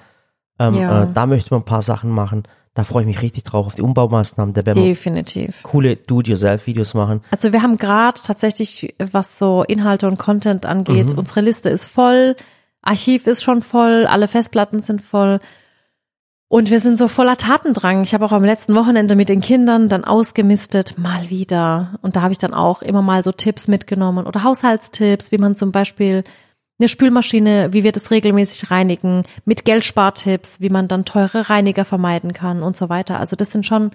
Ähm, 0.60 0.74
Ja. 0.74 1.04
äh, 1.04 1.08
da 1.14 1.26
möchten 1.26 1.52
wir 1.52 1.58
ein 1.58 1.64
paar 1.66 1.84
Sachen 1.84 2.10
machen. 2.10 2.44
Da 2.74 2.86
freue 2.86 3.02
ich 3.04 3.08
mich 3.08 3.22
richtig 3.22 3.44
drauf 3.44 3.66
auf 3.68 3.76
die 3.76 3.82
Umbaumaßnahmen. 3.82 4.54
Da 4.54 4.66
werden 4.66 4.82
wir 4.82 4.90
Definitiv. 4.90 5.62
coole 5.64 5.98
Do-it-yourself-Videos 5.98 6.94
machen. 6.94 7.22
Also 7.30 7.52
wir 7.52 7.62
haben 7.62 7.78
gerade 7.78 8.20
tatsächlich, 8.26 8.96
was 9.12 9.38
so 9.38 9.64
Inhalte 9.64 10.08
und 10.08 10.18
Content 10.18 10.66
angeht, 10.66 11.12
Mhm. 11.12 11.20
unsere 11.20 11.42
Liste 11.42 11.70
ist 11.70 11.84
voll, 11.86 12.36
Archiv 12.82 13.28
ist 13.28 13.44
schon 13.44 13.62
voll, 13.62 14.06
alle 14.08 14.28
Festplatten 14.30 14.80
sind 14.80 15.02
voll. 15.02 15.40
Und 16.48 16.70
wir 16.70 16.80
sind 16.82 16.98
so 16.98 17.08
voller 17.08 17.38
Tatendrang. 17.38 18.04
Ich 18.04 18.14
habe 18.14 18.26
auch 18.26 18.32
am 18.34 18.44
letzten 18.44 18.76
Wochenende 18.76 19.16
mit 19.16 19.30
den 19.30 19.40
Kindern 19.42 19.88
dann 19.88 20.04
ausgemistet, 20.04 20.98
mal 20.98 21.30
wieder. 21.30 21.98
Und 22.02 22.16
da 22.16 22.22
habe 22.22 22.32
ich 22.34 22.40
dann 22.40 22.54
auch 22.54 22.82
immer 22.82 23.02
mal 23.02 23.24
so 23.24 23.32
Tipps 23.32 23.68
mitgenommen 23.70 24.26
oder 24.28 24.44
Haushaltstipps, 24.44 25.32
wie 25.32 25.38
man 25.38 25.56
zum 25.56 25.72
Beispiel 25.72 26.24
eine 26.82 26.90
Spülmaschine, 26.90 27.74
wie 27.74 27.84
wir 27.84 27.92
das 27.92 28.12
regelmäßig 28.12 28.72
reinigen, 28.72 29.24
mit 29.46 29.66
Geldspartipps, 29.66 30.60
wie 30.62 30.70
man 30.70 30.88
dann 30.88 31.06
teure 31.06 31.50
Reiniger 31.50 31.86
vermeiden 31.86 32.34
kann 32.34 32.64
und 32.64 32.76
so 32.76 32.90
weiter. 32.90 33.20
Also 33.20 33.36
das 33.36 33.52
sind 33.52 33.66
schon 33.66 33.92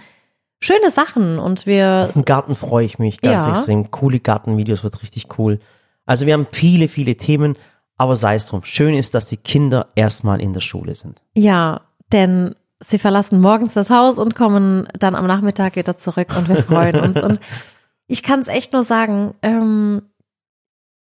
schöne 0.60 0.90
Sachen 0.90 1.38
und 1.38 1.66
wir 1.66 2.04
Auf 2.08 2.12
den 2.14 2.24
Garten 2.24 2.54
freue 2.54 2.86
ich 2.86 2.98
mich 2.98 3.20
ganz 3.20 3.44
Ja. 3.44 3.50
extrem. 3.50 3.90
Coole 3.90 4.20
Gartenvideos 4.20 4.84
wird 4.84 5.02
richtig 5.02 5.38
cool. 5.38 5.58
Also 6.06 6.26
wir 6.26 6.32
haben 6.34 6.46
viele, 6.52 6.88
viele 6.88 7.16
Themen, 7.16 7.56
aber 7.98 8.14
sei 8.16 8.36
es 8.36 8.46
drum. 8.46 8.62
Schön 8.64 8.94
ist, 8.94 9.14
dass 9.14 9.26
die 9.26 9.36
Kinder 9.36 9.88
erstmal 9.96 10.40
in 10.40 10.52
der 10.52 10.60
Schule 10.60 10.94
sind. 10.94 11.20
Ja, 11.34 11.82
denn 12.12 12.54
sie 12.78 12.98
verlassen 12.98 13.40
morgens 13.40 13.74
das 13.74 13.90
Haus 13.90 14.18
und 14.18 14.34
kommen 14.34 14.88
dann 14.98 15.14
am 15.14 15.26
Nachmittag 15.26 15.76
wieder 15.76 15.98
zurück 15.98 16.28
und 16.36 16.48
wir 16.48 16.62
freuen 16.62 17.00
uns. 17.00 17.20
Und 17.20 17.40
ich 18.06 18.22
kann 18.22 18.40
es 18.40 18.48
echt 18.48 18.72
nur 18.72 18.84
sagen, 18.84 19.34
ähm, 19.42 20.02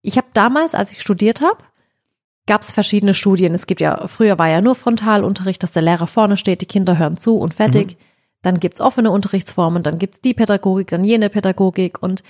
ich 0.02 0.18
habe 0.18 0.28
damals, 0.34 0.76
als 0.76 0.92
ich 0.92 1.02
studiert 1.02 1.42
habe, 1.42 1.58
gab 2.46 2.62
es 2.62 2.72
verschiedene 2.72 3.14
Studien. 3.14 3.54
Es 3.54 3.68
gibt 3.68 3.82
ja, 3.82 4.08
früher 4.08 4.38
war 4.38 4.50
ja 4.50 4.62
nur 4.62 4.76
Frontalunterricht, 4.76 5.64
dass 5.64 5.72
der 5.72 5.82
Lehrer 5.82 6.08
vorne 6.08 6.38
steht, 6.38 6.62
die 6.62 6.66
Kinder 6.66 6.98
hören 6.98 7.18
zu 7.18 7.38
und 7.38 7.54
fertig. 7.54 7.98
Dann 8.42 8.60
gibt's 8.60 8.82
offene 8.82 9.12
Unterrichtsformen, 9.12 9.84
dann 9.84 10.00
gibt's 10.00 10.20
die 10.20 10.34
Pädagogik, 10.34 10.90
dann 10.90 11.06
jene 11.06 11.30
Pädagogik. 11.30 12.04
Und 12.04 12.24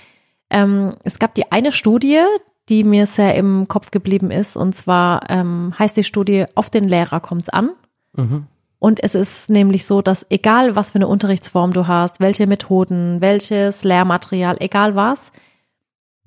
ähm, 0.50 0.94
es 1.02 1.18
gab 1.18 1.34
die 1.34 1.50
eine 1.50 1.72
Studie, 1.72 2.22
die 2.68 2.84
mir 2.84 3.06
sehr 3.06 3.34
im 3.34 3.66
Kopf 3.68 3.90
geblieben 3.90 4.30
ist. 4.30 4.56
Und 4.56 4.74
zwar 4.74 5.28
ähm, 5.28 5.74
heißt 5.78 5.96
die 5.96 6.04
Studie, 6.04 6.46
auf 6.54 6.70
den 6.70 6.88
Lehrer 6.88 7.20
kommt's 7.20 7.48
an. 7.48 7.70
Mhm. 8.12 8.46
Und 8.78 9.02
es 9.02 9.14
ist 9.14 9.50
nämlich 9.50 9.86
so, 9.86 10.02
dass 10.02 10.26
egal 10.28 10.76
was 10.76 10.92
für 10.92 10.96
eine 10.96 11.08
Unterrichtsform 11.08 11.72
du 11.72 11.86
hast, 11.86 12.20
welche 12.20 12.46
Methoden, 12.46 13.20
welches 13.20 13.82
Lehrmaterial, 13.82 14.56
egal 14.60 14.94
was, 14.94 15.32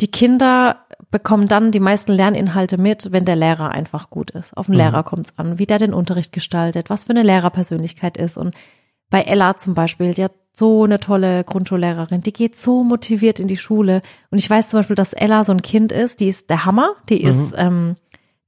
die 0.01 0.09
Kinder 0.09 0.86
bekommen 1.11 1.47
dann 1.47 1.71
die 1.71 1.79
meisten 1.79 2.11
Lerninhalte 2.11 2.77
mit, 2.77 3.11
wenn 3.11 3.25
der 3.25 3.35
Lehrer 3.35 3.71
einfach 3.71 4.09
gut 4.09 4.31
ist. 4.31 4.55
Auf 4.57 4.65
den 4.65 4.73
Mhm. 4.73 4.79
Lehrer 4.79 5.03
kommt 5.03 5.27
es 5.27 5.37
an, 5.37 5.57
wie 5.59 5.65
der 5.65 5.79
den 5.79 5.93
Unterricht 5.93 6.33
gestaltet, 6.33 6.89
was 6.89 7.05
für 7.05 7.11
eine 7.11 7.23
Lehrerpersönlichkeit 7.23 8.17
ist. 8.17 8.37
Und 8.37 8.53
bei 9.09 9.21
Ella 9.21 9.55
zum 9.55 9.73
Beispiel, 9.73 10.13
die 10.13 10.25
hat 10.25 10.33
so 10.53 10.83
eine 10.83 10.99
tolle 10.99 11.43
Grundschullehrerin, 11.43 12.21
die 12.21 12.33
geht 12.33 12.57
so 12.57 12.83
motiviert 12.83 13.39
in 13.39 13.47
die 13.47 13.57
Schule. 13.57 14.01
Und 14.31 14.39
ich 14.39 14.49
weiß 14.49 14.69
zum 14.69 14.79
Beispiel, 14.79 14.95
dass 14.95 15.13
Ella 15.13 15.43
so 15.43 15.51
ein 15.53 15.61
Kind 15.61 15.91
ist, 15.91 16.19
die 16.19 16.27
ist 16.27 16.49
der 16.49 16.65
Hammer, 16.65 16.95
die 17.09 17.23
Mhm. 17.23 17.29
ist, 17.29 17.53
ähm, 17.55 17.95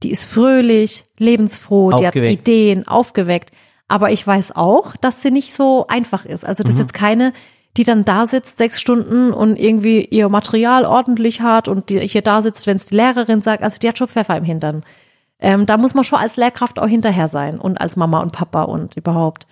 die 0.04 0.12
ist 0.12 0.26
fröhlich, 0.26 1.06
lebensfroh, 1.18 1.92
die 1.92 2.08
hat 2.08 2.16
Aufgeweckt. 2.16 2.42
Ideen, 2.48 2.88
aufgeweckt. 2.88 3.52
Aber 3.88 4.12
ich 4.12 4.26
weiß 4.26 4.56
auch, 4.56 4.96
dass 4.98 5.22
sie 5.22 5.32
nicht 5.32 5.54
so 5.54 5.88
einfach 5.88 6.26
ist. 6.26 6.46
Also 6.46 6.64
das 6.64 6.74
ist 6.74 6.80
jetzt 6.80 6.94
keine, 6.94 7.32
die 7.78 7.84
dann 7.84 8.06
da 8.06 8.26
sitzt 8.26 8.58
sechs 8.58 8.82
Stunden 8.82 9.32
und 9.32 9.58
irgendwie 9.58 10.04
ihr 10.04 10.30
Material 10.30 10.86
ordentlich 10.86 11.42
hat 11.42 11.68
und 11.68 11.90
die 11.90 12.00
hier 12.00 12.22
da 12.22 12.42
sitzt, 12.42 12.68
wenn 12.68 12.78
es 12.78 12.88
die 12.88 12.96
Lehrerin 12.96 13.42
sagt. 13.42 13.64
Also 13.64 13.78
die 13.80 13.88
hat 13.88 13.98
schon 13.98 14.08
Pfeffer 14.08 14.38
im 14.38 14.44
Hintern. 14.44 14.84
Ähm, 15.40 15.66
da 15.66 15.78
muss 15.78 15.94
man 15.94 16.04
schon 16.04 16.20
als 16.20 16.36
Lehrkraft 16.36 16.80
auch 16.80 16.88
hinterher 16.88 17.28
sein 17.28 17.60
und 17.60 17.80
als 17.80 17.96
Mama 17.96 18.22
und 18.22 18.32
Papa 18.32 18.64
und 18.64 18.98
überhaupt. 18.98 19.48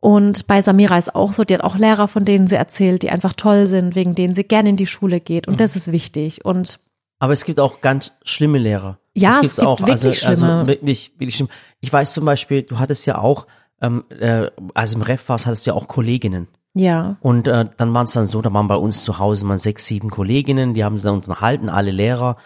Und 0.00 0.46
bei 0.46 0.62
Samira 0.62 0.98
ist 0.98 1.14
auch 1.14 1.32
so, 1.32 1.44
die 1.44 1.54
hat 1.54 1.62
auch 1.62 1.76
Lehrer, 1.76 2.08
von 2.08 2.24
denen 2.24 2.48
sie 2.48 2.56
erzählt, 2.56 3.02
die 3.02 3.10
einfach 3.10 3.34
toll 3.34 3.66
sind, 3.66 3.94
wegen 3.94 4.14
denen 4.14 4.34
sie 4.34 4.44
gerne 4.44 4.70
in 4.70 4.76
die 4.76 4.86
Schule 4.86 5.20
geht. 5.20 5.46
Und 5.46 5.60
das 5.60 5.76
ist 5.76 5.92
wichtig. 5.92 6.44
Und 6.44 6.80
Aber 7.18 7.34
es 7.34 7.44
gibt 7.44 7.60
auch 7.60 7.80
ganz 7.80 8.12
schlimme 8.24 8.58
Lehrer. 8.58 8.98
Ja, 9.14 9.28
das 9.28 9.36
es 9.36 9.40
gibt's 9.42 9.56
gibt 9.56 9.68
auch. 9.68 9.80
wirklich 9.80 9.92
also, 9.92 10.12
schlimme. 10.12 10.52
Also 10.54 10.66
wirklich, 10.68 11.12
wirklich 11.18 11.36
schlimm. 11.36 11.50
Ich 11.80 11.92
weiß 11.92 12.14
zum 12.14 12.24
Beispiel, 12.24 12.62
du 12.62 12.78
hattest 12.78 13.06
ja 13.06 13.18
auch, 13.18 13.46
ähm, 13.82 14.04
äh, 14.08 14.50
als 14.74 14.94
im 14.94 15.02
Ref 15.02 15.28
warst, 15.28 15.46
hattest 15.46 15.66
du 15.66 15.70
ja 15.70 15.76
auch 15.76 15.86
Kolleginnen. 15.86 16.48
Ja, 16.74 17.16
Und 17.20 17.48
äh, 17.48 17.66
dann 17.76 17.94
waren 17.94 18.04
es 18.06 18.12
dann 18.12 18.26
so, 18.26 18.40
da 18.42 18.52
waren 18.52 18.68
bei 18.68 18.76
uns 18.76 19.02
zu 19.04 19.18
Hause 19.18 19.44
mal 19.44 19.58
sechs, 19.58 19.86
sieben 19.86 20.10
Kolleginnen, 20.10 20.74
die 20.74 20.84
haben 20.84 20.98
sie 20.98 21.04
dann 21.04 21.16
unterhalten, 21.16 21.68
alle 21.68 21.90
Lehrer. 21.90 22.36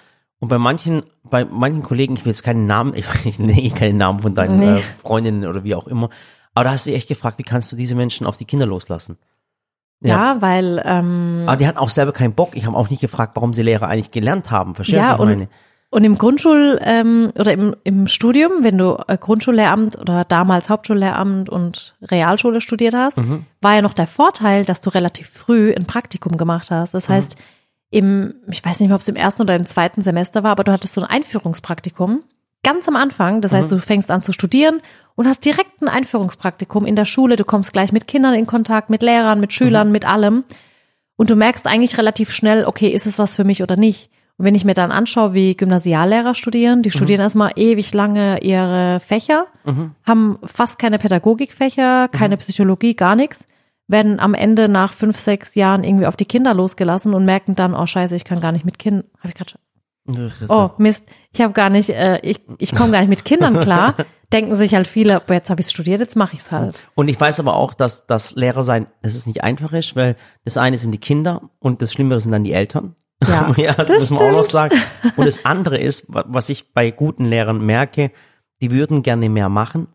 Und 0.40 0.48
bei 0.48 0.58
manchen, 0.58 1.02
bei 1.22 1.44
manchen 1.44 1.82
Kollegen, 1.82 2.14
ich 2.14 2.24
will 2.24 2.32
jetzt 2.32 2.42
keinen 2.42 2.66
Namen, 2.66 2.94
ich 3.24 3.38
nenne 3.38 3.70
keinen 3.70 3.98
Namen 3.98 4.20
von 4.20 4.34
deinen 4.34 4.58
Nee. 4.58 4.78
äh, 4.78 4.82
Freundinnen 5.02 5.46
oder 5.46 5.62
wie 5.64 5.74
auch 5.74 5.86
immer, 5.86 6.08
aber 6.54 6.64
da 6.64 6.70
hast 6.72 6.86
du 6.86 6.90
dich 6.90 6.98
echt 6.98 7.08
gefragt, 7.08 7.38
wie 7.38 7.42
kannst 7.42 7.70
du 7.72 7.76
diese 7.76 7.94
Menschen 7.96 8.26
auf 8.26 8.36
die 8.36 8.44
Kinder 8.44 8.66
loslassen? 8.66 9.18
ja, 10.00 10.36
weil 10.40 10.82
ähm, 10.84 11.44
Aber 11.46 11.56
die 11.56 11.66
hatten 11.66 11.78
auch 11.78 11.88
selber 11.88 12.12
keinen 12.12 12.34
Bock. 12.34 12.50
Ich 12.54 12.66
habe 12.66 12.76
auch 12.76 12.90
nicht 12.90 13.00
gefragt, 13.00 13.32
warum 13.36 13.54
sie 13.54 13.62
Lehrer 13.62 13.88
eigentlich 13.88 14.10
gelernt 14.10 14.50
haben. 14.50 14.74
Verstehst 14.74 14.98
Ja, 14.98 15.16
du, 15.16 15.22
ich 15.22 15.28
meine? 15.30 15.48
Und 15.94 16.04
im 16.04 16.16
Grundschul- 16.18 16.78
ähm, 16.82 17.32
oder 17.38 17.52
im, 17.52 17.76
im 17.84 18.08
Studium, 18.08 18.52
wenn 18.62 18.76
du 18.78 18.96
äh, 19.06 19.16
Grundschullehramt 19.16 19.98
oder 19.98 20.24
damals 20.24 20.68
Hauptschullehramt 20.68 21.48
und 21.48 21.94
Realschule 22.02 22.60
studiert 22.60 22.94
hast, 22.94 23.18
Mhm. 23.18 23.46
war 23.60 23.74
ja 23.76 23.82
noch 23.82 23.94
der 23.94 24.06
Vorteil, 24.06 24.64
dass 24.64 24.80
du 24.80 24.90
relativ 24.90 25.28
früh 25.28 25.72
ein 25.72 25.86
Praktikum 25.86 26.36
gemacht 26.36 26.70
hast. 26.70 26.94
Mhm. 26.94 26.96
Das 26.96 27.08
heißt, 27.08 27.36
im, 27.90 28.34
ich 28.50 28.64
weiß 28.64 28.80
nicht 28.80 28.88
mehr, 28.88 28.96
ob 28.96 29.02
es 29.02 29.08
im 29.08 29.16
ersten 29.16 29.42
oder 29.42 29.54
im 29.54 29.66
zweiten 29.66 30.02
Semester 30.02 30.42
war, 30.42 30.50
aber 30.50 30.64
du 30.64 30.72
hattest 30.72 30.94
so 30.94 31.00
ein 31.00 31.06
Einführungspraktikum 31.08 32.24
ganz 32.64 32.88
am 32.88 32.96
Anfang. 32.96 33.40
Das 33.40 33.52
Mhm. 33.52 33.56
heißt, 33.58 33.70
du 33.72 33.78
fängst 33.78 34.10
an 34.10 34.22
zu 34.22 34.32
studieren 34.32 34.80
und 35.14 35.26
hast 35.28 35.44
direkt 35.44 35.80
ein 35.80 35.88
Einführungspraktikum 35.88 36.86
in 36.86 36.96
der 36.96 37.04
Schule. 37.04 37.36
Du 37.36 37.44
kommst 37.44 37.72
gleich 37.72 37.92
mit 37.92 38.08
Kindern 38.08 38.34
in 38.34 38.46
Kontakt, 38.46 38.90
mit 38.90 39.02
Lehrern, 39.02 39.38
mit 39.38 39.50
Mhm. 39.50 39.54
Schülern, 39.54 39.92
mit 39.92 40.06
allem. 40.06 40.44
Und 41.16 41.30
du 41.30 41.36
merkst 41.36 41.66
eigentlich 41.68 41.98
relativ 41.98 42.32
schnell, 42.32 42.64
okay, 42.64 42.88
ist 42.88 43.06
es 43.06 43.18
was 43.20 43.36
für 43.36 43.44
mich 43.44 43.62
oder 43.62 43.76
nicht? 43.76 44.10
Und 44.36 44.46
wenn 44.46 44.54
ich 44.54 44.64
mir 44.64 44.74
dann 44.74 44.90
anschaue, 44.90 45.32
wie 45.34 45.56
Gymnasiallehrer 45.56 46.34
studieren, 46.34 46.82
die 46.82 46.90
studieren 46.90 47.20
erstmal 47.20 47.52
ewig 47.56 47.94
lange 47.94 48.40
ihre 48.42 49.00
Fächer, 49.00 49.46
haben 50.04 50.38
fast 50.44 50.78
keine 50.78 50.98
Pädagogikfächer, 50.98 52.08
keine 52.08 52.36
Psychologie, 52.36 52.94
gar 52.94 53.14
nichts, 53.14 53.46
werden 53.86 54.18
am 54.18 54.34
Ende 54.34 54.68
nach 54.68 54.92
fünf, 54.92 55.18
sechs 55.18 55.54
Jahren 55.54 55.84
irgendwie 55.84 56.06
auf 56.06 56.16
die 56.16 56.24
Kinder 56.24 56.52
losgelassen 56.54 57.14
und 57.14 57.24
merken 57.24 57.54
dann, 57.54 57.74
oh 57.74 57.86
scheiße, 57.86 58.16
ich 58.16 58.24
kann 58.24 58.40
gar 58.40 58.50
nicht 58.52 58.64
mit 58.64 58.78
Kindern, 58.78 59.04
habe 59.20 59.28
ich 59.28 59.34
gerade 59.34 59.50
schon 59.50 59.60
Oh, 60.48 60.70
Mist, 60.76 61.04
ich 61.32 61.40
habe 61.40 61.54
gar 61.54 61.70
nicht, 61.70 61.88
äh, 61.88 62.18
ich, 62.22 62.42
ich 62.58 62.74
komme 62.74 62.92
gar 62.92 63.00
nicht 63.00 63.08
mit 63.08 63.24
Kindern 63.24 63.58
klar. 63.58 63.94
Denken 64.32 64.56
sich 64.56 64.74
halt 64.74 64.86
viele, 64.86 65.20
boah, 65.20 65.34
jetzt 65.34 65.48
habe 65.48 65.60
ich 65.60 65.68
studiert, 65.68 66.00
jetzt 66.00 66.16
mache 66.16 66.34
ich's 66.34 66.50
halt. 66.50 66.82
Und 66.94 67.08
ich 67.08 67.18
weiß 67.18 67.40
aber 67.40 67.54
auch, 67.54 67.72
dass 67.72 68.06
das 68.06 68.32
Lehrer 68.34 68.64
sein, 68.64 68.86
dass 69.00 69.14
es 69.14 69.26
nicht 69.26 69.44
einfach 69.44 69.72
ist, 69.72 69.96
weil 69.96 70.16
das 70.44 70.56
eine 70.56 70.76
sind 70.76 70.90
die 70.90 70.98
Kinder 70.98 71.50
und 71.58 71.80
das 71.80 71.92
Schlimmere 71.92 72.20
sind 72.20 72.32
dann 72.32 72.44
die 72.44 72.52
Eltern. 72.52 72.96
Ja, 73.56 73.72
das, 73.74 73.86
das 73.86 74.10
muss 74.10 74.20
man 74.20 74.30
auch 74.30 74.36
noch 74.38 74.44
sagen. 74.44 74.74
Und 75.16 75.26
das 75.26 75.44
andere 75.44 75.78
ist, 75.78 76.04
wa- 76.12 76.24
was 76.28 76.48
ich 76.48 76.72
bei 76.72 76.90
guten 76.90 77.24
Lehrern 77.26 77.64
merke, 77.64 78.10
die 78.60 78.70
würden 78.70 79.02
gerne 79.02 79.28
mehr 79.28 79.48
machen, 79.48 79.88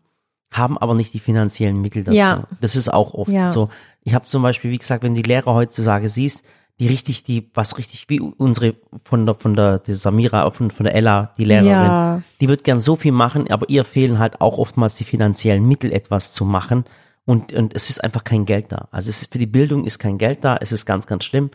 haben 0.52 0.76
aber 0.78 0.94
nicht 0.94 1.14
die 1.14 1.20
finanziellen 1.20 1.80
Mittel 1.80 2.04
dazu. 2.04 2.16
Ja. 2.16 2.44
Das 2.60 2.76
ist 2.76 2.92
auch 2.92 3.14
oft 3.14 3.30
Ja. 3.30 3.50
so. 3.50 3.68
Ich 4.02 4.14
habe 4.14 4.26
zum 4.26 4.42
Beispiel, 4.42 4.70
wie 4.70 4.78
gesagt, 4.78 5.02
wenn 5.02 5.14
die 5.14 5.22
Lehrer 5.22 5.54
heutzutage 5.54 6.08
siehst, 6.08 6.44
die 6.78 6.88
richtig, 6.88 7.24
die, 7.24 7.50
was 7.54 7.76
richtig, 7.76 8.06
wie 8.08 8.20
unsere 8.20 8.74
von 9.04 9.26
der, 9.26 9.34
von 9.34 9.54
der, 9.54 9.80
die 9.80 9.92
Samira, 9.92 10.50
von, 10.50 10.70
von 10.70 10.84
der 10.84 10.94
Ella, 10.94 11.34
die 11.36 11.44
Lehrerin, 11.44 11.68
Ja. 11.70 12.22
die 12.40 12.48
wird 12.48 12.64
gern 12.64 12.80
so 12.80 12.96
viel 12.96 13.12
machen, 13.12 13.50
aber 13.50 13.68
ihr 13.68 13.84
fehlen 13.84 14.18
halt 14.18 14.40
auch 14.40 14.56
oftmals 14.56 14.94
die 14.94 15.04
finanziellen 15.04 15.66
Mittel, 15.68 15.92
etwas 15.92 16.32
zu 16.32 16.44
machen. 16.46 16.84
Und, 17.26 17.52
und 17.52 17.74
es 17.74 17.90
ist 17.90 18.02
einfach 18.02 18.24
kein 18.24 18.46
Geld 18.46 18.72
da. 18.72 18.88
Also 18.90 19.10
es 19.10 19.20
ist 19.20 19.30
für 19.32 19.38
die 19.38 19.46
Bildung 19.46 19.84
ist 19.84 19.98
kein 19.98 20.16
Geld 20.16 20.42
da. 20.42 20.56
Es 20.58 20.72
ist 20.72 20.86
ganz, 20.86 21.06
ganz 21.06 21.24
schlimm. 21.24 21.50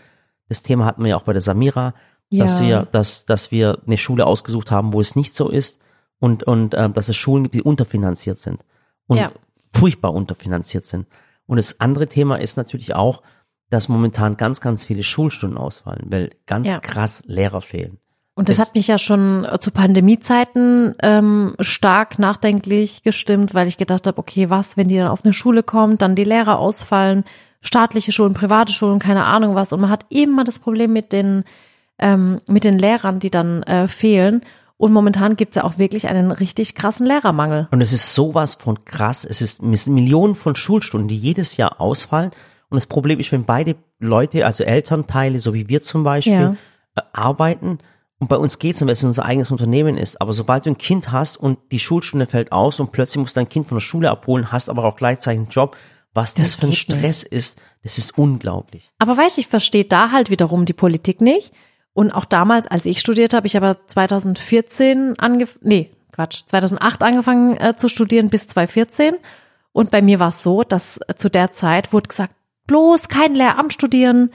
Das 0.50 0.62
Thema 0.64 0.86
hatten 0.86 1.04
wir 1.04 1.10
ja 1.12 1.16
auch 1.18 1.24
bei 1.24 1.34
der 1.34 1.42
Samira, 1.42 1.94
dass 2.32 2.60
Ja. 2.60 2.66
wir, 2.66 2.88
dass, 2.92 3.26
dass 3.26 3.52
wir 3.52 3.80
eine 3.86 3.98
Schule 3.98 4.26
ausgesucht 4.26 4.72
haben, 4.72 4.94
wo 4.94 5.02
es 5.02 5.16
nicht 5.16 5.36
so 5.36 5.50
ist 5.50 5.80
und, 6.20 6.44
und 6.44 6.74
äh, 6.74 6.90
dass 6.90 7.10
es 7.10 7.16
Schulen 7.16 7.44
gibt, 7.44 7.56
die 7.56 7.62
unterfinanziert 7.64 8.38
sind 8.40 8.62
und 9.08 9.18
Ja. 9.18 9.32
furchtbar 9.74 10.14
unterfinanziert 10.14 10.86
sind. 10.86 11.08
Und 11.48 11.58
das 11.58 11.80
andere 11.80 12.08
Thema 12.08 12.38
ist 12.38 12.58
natürlich 12.58 12.96
auch, 12.96 13.22
dass 13.70 13.90
momentan 13.90 14.38
ganz, 14.38 14.62
ganz 14.62 14.84
viele 14.86 15.04
Schulstunden 15.04 15.58
ausfallen, 15.58 16.06
weil 16.10 16.32
ganz 16.46 16.68
Ja. 16.72 16.80
krass 16.80 17.22
Lehrer 17.26 17.62
fehlen. 17.62 17.98
Und 18.38 18.50
das, 18.50 18.58
Das- 18.58 18.68
hat 18.68 18.76
mich 18.76 18.88
ja 18.88 18.98
schon 18.98 19.46
äh, 19.46 19.60
zu 19.60 19.72
Pandemiezeiten 20.20 20.96
ähm, 21.02 21.56
stark 21.60 22.20
nachdenklich 22.20 23.04
gestimmt, 23.04 23.54
weil 23.54 23.68
ich 23.68 23.78
gedacht 23.78 24.08
habe, 24.08 24.18
okay, 24.18 24.50
was, 24.50 24.78
wenn 24.78 24.88
die 24.88 24.98
dann 24.98 25.08
auf 25.08 25.24
eine 25.24 25.34
Schule 25.34 25.64
kommt, 25.64 26.02
dann 26.02 26.16
die 26.16 26.24
Lehrer 26.24 26.60
ausfallen, 26.60 27.24
staatliche 27.66 28.12
Schulen, 28.12 28.34
private 28.34 28.72
Schulen, 28.72 29.00
keine 29.00 29.26
Ahnung 29.26 29.56
was. 29.56 29.74
Und 29.74 29.82
man 29.82 29.90
hat 29.90 30.06
immer 30.10 30.44
das 30.44 30.60
Problem 30.60 30.94
mit 30.94 31.12
den, 31.12 31.44
ähm, 32.00 32.40
mit 32.48 32.64
den 32.64 32.80
Lehrern, 32.80 33.20
die 33.20 33.30
dann 33.32 33.64
äh, 33.64 33.88
fehlen. 33.88 34.42
Und 34.78 34.92
momentan 34.94 35.36
gibt 35.38 35.52
es 35.52 35.56
ja 35.56 35.64
auch 35.64 35.78
wirklich 35.78 36.08
einen 36.08 36.32
richtig 36.32 36.76
krassen 36.76 37.06
Lehrermangel. 37.06 37.68
Und 37.72 37.82
es 37.82 37.94
ist 37.94 38.14
sowas 38.14 38.56
von 38.56 38.84
krass. 38.86 39.26
Es 39.26 39.42
ist 39.42 39.62
es 39.62 39.86
sind 39.86 39.94
Millionen 39.94 40.36
von 40.36 40.56
Schulstunden, 40.56 41.08
die 41.08 41.18
jedes 41.18 41.58
Jahr 41.58 41.80
ausfallen. 41.80 42.32
Und 42.70 42.76
das 42.76 42.86
Problem 42.86 43.20
ist, 43.20 43.32
wenn 43.32 43.46
beide 43.46 43.76
Leute, 44.00 44.46
also 44.46 44.64
Elternteile, 44.64 45.40
so 45.40 45.54
wie 45.54 45.70
wir 45.70 45.82
zum 45.82 46.04
Beispiel, 46.04 46.34
Ja. 46.34 46.56
äh, 46.96 47.02
arbeiten, 47.14 47.80
und 48.18 48.30
bei 48.30 48.38
uns 48.38 48.60
geht's, 48.60 48.82
weil 48.82 48.90
es 48.90 49.04
unser 49.04 49.26
eigenes 49.26 49.52
Unternehmen 49.52 49.98
ist, 49.98 50.22
aber 50.22 50.32
sobald 50.32 50.66
du 50.66 50.70
ein 50.70 50.78
Kind 50.78 51.12
hast 51.12 51.36
und 51.36 51.60
die 51.72 51.80
Schulstunde 51.80 52.26
fällt 52.26 52.52
aus 52.54 52.80
und 52.80 52.92
plötzlich 52.94 53.20
musst 53.20 53.36
du 53.36 53.42
dein 53.42 53.50
Kind 53.50 53.68
von 53.68 53.76
der 53.76 53.82
Schule 53.82 54.10
abholen, 54.10 54.52
hast 54.54 54.70
aber 54.70 54.86
auch 54.86 54.96
gleichzeitig 54.96 55.40
einen 55.42 55.50
Job, 55.50 55.76
was 56.16 56.34
das, 56.34 56.46
Das 56.46 56.56
für 56.56 56.62
ein 56.66 56.72
geht 56.72 56.90
nicht. 56.90 56.98
Stress 56.98 57.24
ist, 57.24 57.62
das 57.84 57.98
ist 58.00 58.18
unglaublich. 58.18 58.90
Aber 58.98 59.16
weißt 59.16 59.38
du, 59.38 59.42
ich 59.42 59.48
verstehe 59.48 59.86
da 59.86 60.12
halt 60.12 60.30
wiederum 60.32 60.66
die 60.66 60.74
Politik 60.74 61.22
nicht. 61.22 61.52
Und 61.94 62.12
auch 62.12 62.26
damals, 62.26 62.68
als 62.68 62.86
ich 62.86 63.00
studiert 63.00 63.34
habe, 63.34 63.48
ich 63.48 63.56
habe 63.56 63.78
2014 63.88 65.20
angefangen, 65.20 65.60
nee, 65.62 65.92
Quatsch, 66.12 66.44
2008 66.48 67.04
angefangen 67.04 67.58
äh, 67.58 67.76
zu 67.76 67.90
studieren 67.90 68.30
bis 68.30 68.48
2014. 68.48 69.16
Und 69.72 69.92
bei 69.92 70.02
mir 70.02 70.20
war 70.20 70.30
es 70.30 70.42
so, 70.42 70.64
dass 70.64 71.00
äh, 71.08 71.16
zu 71.16 71.30
der 71.30 71.52
Zeit 71.52 71.94
wurde 71.94 72.08
gesagt, 72.10 72.34
bloß 72.68 73.10
kein 73.10 73.36
Lehramt 73.36 73.74
studieren. 73.74 74.32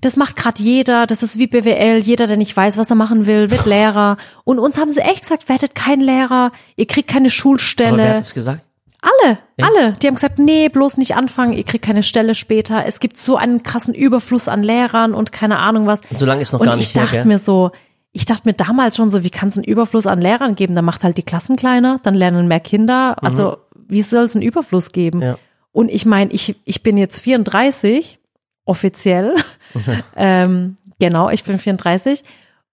Das 0.00 0.16
macht 0.16 0.36
gerade 0.36 0.60
jeder, 0.62 1.06
das 1.06 1.22
ist 1.22 1.38
wie 1.38 1.46
BWL, 1.46 1.98
jeder, 1.98 2.26
der 2.26 2.36
nicht 2.36 2.56
weiß, 2.56 2.76
was 2.76 2.90
er 2.90 2.96
machen 2.96 3.26
will, 3.26 3.50
wird 3.50 3.66
Lehrer. 3.66 4.16
Und 4.44 4.58
uns 4.58 4.76
haben 4.78 4.90
sie 4.90 5.00
echt 5.00 5.22
gesagt, 5.22 5.48
werdet 5.48 5.74
kein 5.76 6.00
Lehrer, 6.00 6.50
ihr 6.76 6.86
kriegt 6.86 7.08
keine 7.08 7.26
Aber 7.26 7.26
wer 7.26 7.30
Schulstelle. 7.30 8.08
hat 8.08 8.16
das 8.16 8.34
gesagt? 8.34 8.62
Alle, 9.02 9.38
alle. 9.60 9.92
Die 9.94 10.06
haben 10.06 10.14
gesagt, 10.14 10.38
nee, 10.38 10.68
bloß 10.68 10.96
nicht 10.96 11.16
anfangen, 11.16 11.52
ihr 11.54 11.64
kriegt 11.64 11.84
keine 11.84 12.04
Stelle 12.04 12.36
später. 12.36 12.86
Es 12.86 13.00
gibt 13.00 13.18
so 13.18 13.36
einen 13.36 13.64
krassen 13.64 13.94
Überfluss 13.94 14.46
an 14.46 14.62
Lehrern 14.62 15.12
und 15.12 15.32
keine 15.32 15.58
Ahnung 15.58 15.86
was. 15.86 16.02
So 16.12 16.24
lange 16.24 16.42
ist 16.42 16.52
noch 16.52 16.60
und 16.60 16.66
gar 16.66 16.76
ich 16.76 16.86
nicht 16.86 16.96
her, 16.96 17.04
dachte 17.04 17.18
gell? 17.18 17.24
mir 17.24 17.40
so, 17.40 17.72
ich 18.12 18.26
dachte 18.26 18.48
mir 18.48 18.54
damals 18.54 18.96
schon 18.96 19.10
so, 19.10 19.24
wie 19.24 19.30
kann 19.30 19.48
es 19.48 19.56
einen 19.56 19.64
Überfluss 19.64 20.06
an 20.06 20.20
Lehrern 20.20 20.54
geben? 20.54 20.76
Dann 20.76 20.84
macht 20.84 21.02
halt 21.02 21.18
die 21.18 21.24
Klassen 21.24 21.56
kleiner, 21.56 21.98
dann 22.04 22.14
lernen 22.14 22.46
mehr 22.46 22.60
Kinder. 22.60 23.16
Also 23.20 23.56
wie 23.88 24.02
soll 24.02 24.24
es 24.24 24.36
einen 24.36 24.44
Überfluss 24.44 24.92
geben? 24.92 25.18
Mhm. 25.18 25.24
Ja. 25.24 25.38
Und 25.72 25.90
ich 25.90 26.06
meine, 26.06 26.30
ich, 26.32 26.54
ich 26.64 26.82
bin 26.82 26.96
jetzt 26.96 27.18
34, 27.18 28.20
offiziell. 28.64 29.34
ähm, 30.16 30.76
genau, 31.00 31.28
ich 31.28 31.42
bin 31.42 31.58
34. 31.58 32.22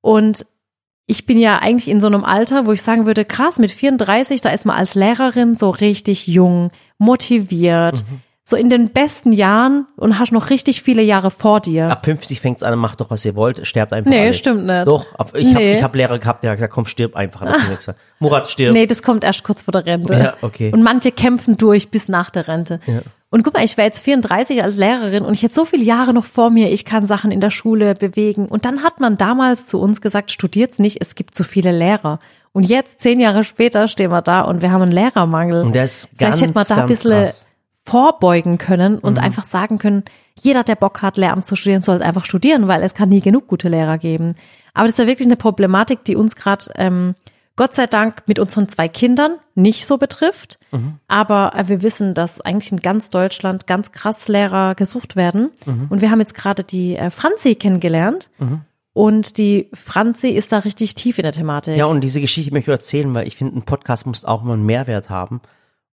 Und 0.01 0.45
ich 1.09 1.25
bin 1.25 1.37
ja 1.39 1.57
eigentlich 1.57 1.87
in 1.89 1.99
so 2.01 2.07
einem 2.07 2.23
Alter, 2.23 2.65
wo 2.67 2.71
ich 2.71 2.81
sagen 2.83 3.05
würde, 3.05 3.25
krass, 3.25 3.57
mit 3.59 3.71
34, 3.71 4.41
da 4.41 4.49
ist 4.49 4.65
man 4.65 4.77
als 4.77 4.93
Lehrerin 4.95 5.55
so 5.55 5.69
richtig 5.71 6.27
jung, 6.27 6.71
motiviert, 6.97 8.03
Mhm. 8.09 8.21
so 8.43 8.55
in 8.55 8.69
den 8.69 8.89
besten 8.89 9.31
Jahren 9.31 9.85
und 9.97 10.17
hast 10.19 10.31
noch 10.31 10.49
richtig 10.49 10.81
viele 10.81 11.01
Jahre 11.01 11.31
vor 11.31 11.59
dir. 11.59 11.89
Ab 11.89 12.05
50 12.05 12.39
fängt's 12.39 12.63
an, 12.63 12.77
macht 12.79 13.01
doch, 13.01 13.09
was 13.09 13.25
ihr 13.25 13.35
wollt, 13.35 13.65
sterbt 13.67 13.91
einfach 13.93 14.09
Nee, 14.09 14.21
alle. 14.21 14.33
stimmt 14.33 14.65
nicht. 14.65 14.87
Doch, 14.87 15.05
ab, 15.15 15.31
ich 15.35 15.47
habe 15.53 15.63
Nee. 15.65 15.75
ich 15.75 15.83
hab 15.83 15.95
Lehrer 15.95 16.17
gehabt, 16.19 16.43
der 16.43 16.51
hat 16.51 16.57
gesagt, 16.57 16.73
komm, 16.73 16.85
stirb 16.85 17.15
einfach. 17.15 17.41
Das. 17.45 17.93
Murat, 18.19 18.49
stirb. 18.49 18.73
Nee, 18.73 18.87
das 18.87 19.03
kommt 19.03 19.23
erst 19.23 19.43
kurz 19.43 19.63
vor 19.63 19.71
der 19.71 19.85
Rente. 19.85 20.13
Ja, 20.13 20.33
okay. 20.41 20.71
Und 20.71 20.81
manche 20.83 21.11
kämpfen 21.11 21.57
durch 21.57 21.89
bis 21.89 22.07
nach 22.07 22.29
der 22.29 22.47
Rente. 22.47 22.79
Ja. 22.87 23.01
Und 23.31 23.43
guck 23.43 23.53
mal, 23.53 23.63
ich 23.63 23.77
wäre 23.77 23.85
jetzt 23.87 24.03
34 24.03 24.63
als 24.63 24.77
Lehrerin 24.77 25.23
und 25.23 25.33
ich 25.33 25.43
hätte 25.43 25.53
so 25.53 25.63
viele 25.63 25.83
Jahre 25.83 26.13
noch 26.13 26.25
vor 26.25 26.49
mir, 26.49 26.71
ich 26.71 26.83
kann 26.83 27.05
Sachen 27.05 27.31
in 27.31 27.39
der 27.39 27.51
Schule 27.51 27.93
bewegen. 27.93 28.47
Und 28.47 28.65
dann 28.65 28.81
hat 28.81 28.99
man 28.99 29.17
damals 29.17 29.67
zu 29.67 29.79
uns 29.79 30.01
gesagt, 30.01 30.31
studiert's 30.31 30.79
nicht, 30.79 30.97
es 31.01 31.13
gibt 31.13 31.35
zu 31.35 31.43
viele 31.43 31.71
Lehrer. 31.71 32.19
Und 32.53 32.63
jetzt, 32.63 33.01
zehn 33.01 33.19
Jahre 33.19 33.43
später, 33.43 33.87
stehen 33.87 34.11
wir 34.11 34.23
da 34.23 34.41
und 34.41 34.63
wir 34.63 34.71
haben 34.71 34.81
einen 34.81 34.91
Lehrermangel. 34.91 35.61
Und 35.61 35.73
der 35.73 35.85
ist 35.85 36.09
Vielleicht 36.17 36.31
ganz, 36.31 36.41
hätte 36.41 36.53
man 36.53 36.65
da 36.67 36.75
ein 36.77 36.87
bisschen 36.87 37.23
krass. 37.23 37.47
Mhm. 37.85 37.91
vorbeugen 37.91 38.57
können 38.57 38.97
und 38.97 39.19
einfach 39.19 39.43
sagen 39.43 39.77
können, 39.77 40.03
jeder, 40.41 40.63
der 40.63 40.75
Bock 40.75 41.03
hat, 41.03 41.17
Lehramt 41.17 41.45
zu 41.45 41.55
studieren, 41.55 41.83
soll 41.83 41.97
es 41.97 42.01
einfach 42.01 42.25
studieren, 42.25 42.67
weil 42.67 42.81
es 42.81 42.95
kann 42.95 43.09
nie 43.09 43.21
genug 43.21 43.47
gute 43.47 43.69
Lehrer 43.69 43.99
geben. 43.99 44.35
Aber 44.73 44.85
das 44.85 44.93
ist 44.93 44.99
ja 44.99 45.07
wirklich 45.07 45.27
eine 45.27 45.35
Problematik, 45.35 46.03
die 46.03 46.15
uns 46.15 46.35
gerade 46.35 46.65
ähm, 46.75 47.13
Gott 47.59 47.75
sei 47.75 47.87
Dank 47.87 48.23
mit 48.25 48.39
unseren 48.39 48.69
zwei 48.69 48.87
Kindern 48.87 49.35
nicht 49.53 49.85
so 49.85 49.97
betrifft. 49.97 50.57
Mhm. 50.71 50.99
Aber 51.09 51.53
äh, 51.53 51.67
wir 51.67 51.81
wissen, 51.81 52.13
dass 52.13 52.39
eigentlich 52.39 52.71
in 52.71 52.79
ganz 52.79 53.09
Deutschland 53.09 53.67
ganz 53.67 53.91
krass 53.91 54.29
Lehrer 54.29 54.75
gesucht 54.75 55.17
werden. 55.17 55.51
Mhm. 55.65 55.87
Und 55.89 55.99
wir 55.99 56.09
haben 56.09 56.21
jetzt 56.21 56.35
gerade 56.35 56.63
die 56.63 56.95
äh, 56.95 57.09
Franzi 57.09 57.55
kennengelernt. 57.55 58.29
Und 58.93 59.37
die 59.37 59.69
Franzi 59.73 60.29
ist 60.29 60.53
da 60.53 60.59
richtig 60.59 60.95
tief 60.95 61.17
in 61.17 61.23
der 61.23 61.33
Thematik. 61.33 61.77
Ja, 61.77 61.83
und 61.87 61.99
diese 61.99 62.21
Geschichte 62.21 62.53
möchte 62.53 62.71
ich 62.71 62.75
euch 62.77 62.81
erzählen, 62.81 63.13
weil 63.13 63.27
ich 63.27 63.35
finde, 63.35 63.57
ein 63.57 63.63
Podcast 63.63 64.05
muss 64.05 64.23
auch 64.23 64.41
immer 64.41 64.53
einen 64.53 64.65
Mehrwert 64.65 65.09
haben. 65.09 65.41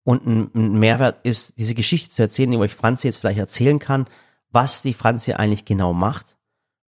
Und 0.03 0.27
ein, 0.27 0.51
ein 0.57 0.81
Mehrwert 0.81 1.21
ist, 1.23 1.57
diese 1.59 1.77
Geschichte 1.77 2.11
zu 2.11 2.23
erzählen, 2.23 2.51
die 2.51 2.57
euch 2.57 2.75
Franzi 2.75 3.07
jetzt 3.07 3.19
vielleicht 3.19 3.39
erzählen 3.39 3.79
kann, 3.79 4.07
was 4.51 4.83
die 4.83 4.95
Franzi 4.95 5.35
eigentlich 5.35 5.65
genau 5.65 5.93
macht 5.93 6.37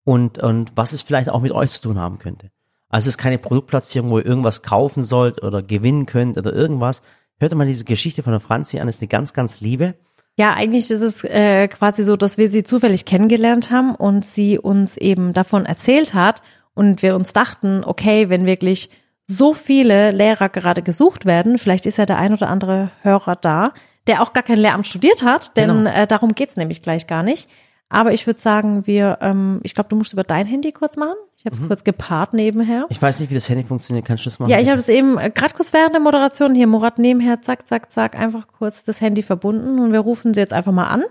und, 0.05 0.39
und 0.39 0.71
was 0.77 0.93
es 0.93 1.03
vielleicht 1.03 1.29
auch 1.29 1.41
mit 1.41 1.51
euch 1.51 1.73
zu 1.73 1.83
tun 1.83 1.99
haben 1.99 2.21
könnte. 2.21 2.53
Also 2.91 3.05
es 3.09 3.15
ist 3.15 3.19
keine 3.19 3.39
Produktplatzierung, 3.39 4.11
wo 4.11 4.19
ihr 4.19 4.27
irgendwas 4.27 4.63
kaufen 4.63 5.03
sollt 5.05 5.43
oder 5.43 5.63
gewinnen 5.63 6.07
könnt 6.07 6.37
oder 6.37 6.53
irgendwas. 6.53 7.03
Hört 7.39 7.55
mal 7.55 7.67
diese 7.67 7.85
Geschichte 7.85 8.23
von 8.23 8.33
der 8.33 8.41
Franzi 8.41 8.79
an, 8.81 8.89
ist 8.89 9.01
eine 9.01 9.09
ganz, 9.09 9.33
ganz 9.33 9.61
liebe. 9.61 9.95
Ja, 10.37 10.55
eigentlich 10.55 10.91
ist 10.91 11.01
es 11.03 11.25
äh, 11.25 11.69
quasi 11.69 12.03
so, 12.05 12.17
dass 12.17 12.37
wir 12.37 12.49
sie 12.49 12.63
zufällig 12.63 13.05
kennengelernt 13.05 13.71
haben 13.71 13.95
und 13.95 14.27
sie 14.27 14.59
uns 14.59 14.97
eben 14.97 15.33
davon 15.33 15.67
erzählt 15.67 16.15
hat 16.15 16.43
und 16.75 17.03
wir 17.03 17.15
uns 17.15 17.33
dachten, 17.33 17.83
okay, 17.85 18.29
wenn 18.29 18.47
wirklich 18.47 18.91
so 19.27 19.55
viele 19.55 20.11
Lehrer 20.11 20.49
gerade 20.49 20.83
gesucht 20.83 21.25
werden, 21.25 21.59
vielleicht 21.59 21.87
ist 21.87 21.99
ja 21.99 22.07
der 22.07 22.19
ein 22.19 22.33
oder 22.33 22.49
andere 22.49 22.91
Hörer 23.03 23.37
da, 23.37 23.73
der 24.07 24.23
auch 24.23 24.33
gar 24.33 24.43
kein 24.43 24.59
Lehramt 24.59 24.87
studiert 24.87 25.23
hat, 25.23 25.57
denn 25.57 25.69
Genau. 25.69 25.91
äh, 25.91 26.07
darum 26.07 26.35
geht's 26.35 26.57
nämlich 26.57 26.83
gleich 26.83 27.07
gar 27.07 27.23
nicht. 27.23 27.49
Aber 27.89 28.13
ich 28.13 28.27
würde 28.27 28.41
sagen, 28.41 28.87
wir, 28.87 29.19
ähm, 29.21 29.61
ich 29.63 29.75
glaube, 29.75 29.89
du 29.89 29.97
musst 29.97 30.13
über 30.13 30.25
dein 30.25 30.47
Handy 30.47 30.73
kurz 30.73 30.97
machen. 30.97 31.17
Ich 31.41 31.47
habe 31.47 31.57
es 31.57 31.67
kurz 31.67 31.85
gepaart 31.85 32.35
nebenher. 32.35 32.85
Ich 32.91 33.01
weiß 33.01 33.19
nicht, 33.21 33.31
wie 33.31 33.35
das 33.35 33.49
Handy 33.49 33.65
funktioniert. 33.65 34.05
Kannst 34.05 34.27
du 34.27 34.29
das 34.29 34.39
machen? 34.39 34.51
Ja, 34.51 34.61
ich 34.61 34.69
habe 34.69 34.77
das 34.77 34.91
eben 34.91 35.17
äh, 35.17 35.31
gerade 35.31 35.55
kurz 35.55 35.73
während 35.73 35.95
der 35.95 36.01
Moderation 36.03 36.55
hier, 36.55 36.67
Murat 36.67 36.99
nebenher, 36.99 37.41
zack, 37.41 37.67
zack, 37.67 37.91
zack, 37.91 38.15
einfach 38.15 38.47
kurz 38.47 38.85
das 38.85 39.01
Handy 39.01 39.23
verbunden 39.23 39.79
und 39.79 39.93
wir 39.93 40.01
rufen 40.01 40.35
sie 40.35 40.41
jetzt 40.41 40.53
einfach 40.53 40.73
mal 40.73 40.89
an. 40.89 41.03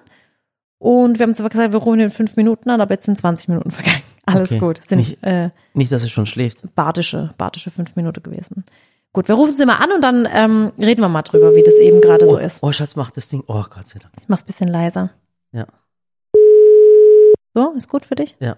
Und 0.77 1.17
wir 1.17 1.25
haben 1.25 1.33
zwar 1.33 1.49
gesagt, 1.49 1.73
wir 1.73 1.79
rufen 1.79 1.99
in 1.99 2.09
fünf 2.11 2.35
Minuten 2.35 2.69
an, 2.69 2.79
aber 2.79 2.93
jetzt 2.93 3.05
sind 3.05 3.17
20 3.17 3.47
Minuten 3.49 3.71
vergangen. 3.71 4.03
Alles 4.27 4.51
Okay. 4.51 4.59
gut. 4.59 4.85
Sind 4.85 4.99
Nicht- 4.99 5.23
äh, 5.23 5.49
Nicht, 5.73 5.91
dass 5.91 6.03
es 6.03 6.11
schon 6.11 6.27
schläft. 6.27 6.59
badische, 6.75 7.29
badische 7.39 7.71
fünf 7.71 7.95
Minuten 7.95 8.21
gewesen. 8.21 8.63
Gut, 9.13 9.27
wir 9.27 9.33
rufen 9.33 9.55
sie 9.57 9.65
mal 9.65 9.77
an 9.77 9.91
und 9.91 10.03
dann 10.03 10.27
ähm, 10.31 10.71
reden 10.77 11.01
wir 11.01 11.09
mal 11.09 11.23
drüber, 11.23 11.55
wie 11.55 11.63
das 11.63 11.73
eben 11.79 12.01
gerade 12.01 12.27
so 12.27 12.35
oh, 12.35 12.37
ist. 12.39 12.59
oh, 12.61 12.71
Schatz, 12.71 12.95
mach 12.95 13.09
das 13.09 13.29
Ding. 13.29 13.43
Oh, 13.47 13.63
Gott 13.67 13.87
sei 13.87 13.97
Dank. 13.97 14.13
Ich 14.21 14.29
mach's 14.29 14.43
bisschen 14.43 14.67
leiser. 14.67 15.09
Ja, 15.51 15.65
So, 17.55 17.73
ist 17.75 17.89
gut 17.89 18.05
für 18.05 18.13
dich? 18.15 18.35
ja. 18.39 18.55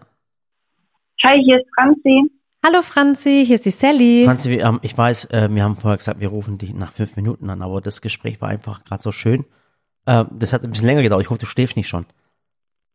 Hi, 1.23 1.39
hier 1.43 1.57
ist 1.59 1.67
Franzi. 1.75 2.31
Hallo 2.65 2.81
Franzi, 2.81 3.43
hier 3.45 3.55
ist 3.55 3.65
die 3.65 3.71
Sally. 3.71 4.23
Franzi, 4.25 4.49
wir, 4.49 4.63
ähm, 4.63 4.79
ich 4.81 4.97
weiß, 4.97 5.25
äh, 5.25 5.49
wir 5.51 5.63
haben 5.63 5.77
vorher 5.77 5.97
gesagt, 5.97 6.19
wir 6.19 6.29
rufen 6.29 6.57
dich 6.57 6.73
nach 6.73 6.91
fünf 6.91 7.15
Minuten 7.15 7.49
an, 7.49 7.61
aber 7.61 7.79
das 7.79 8.01
Gespräch 8.01 8.41
war 8.41 8.49
einfach 8.49 8.83
gerade 8.83 9.03
so 9.03 9.11
schön. 9.11 9.45
Äh, 10.07 10.25
das 10.31 10.51
hat 10.51 10.63
ein 10.63 10.71
bisschen 10.71 10.87
länger 10.87 11.03
gedauert. 11.03 11.21
Ich 11.21 11.29
hoffe, 11.29 11.41
du 11.41 11.45
schläfst 11.45 11.77
nicht 11.77 11.87
schon. 11.87 12.05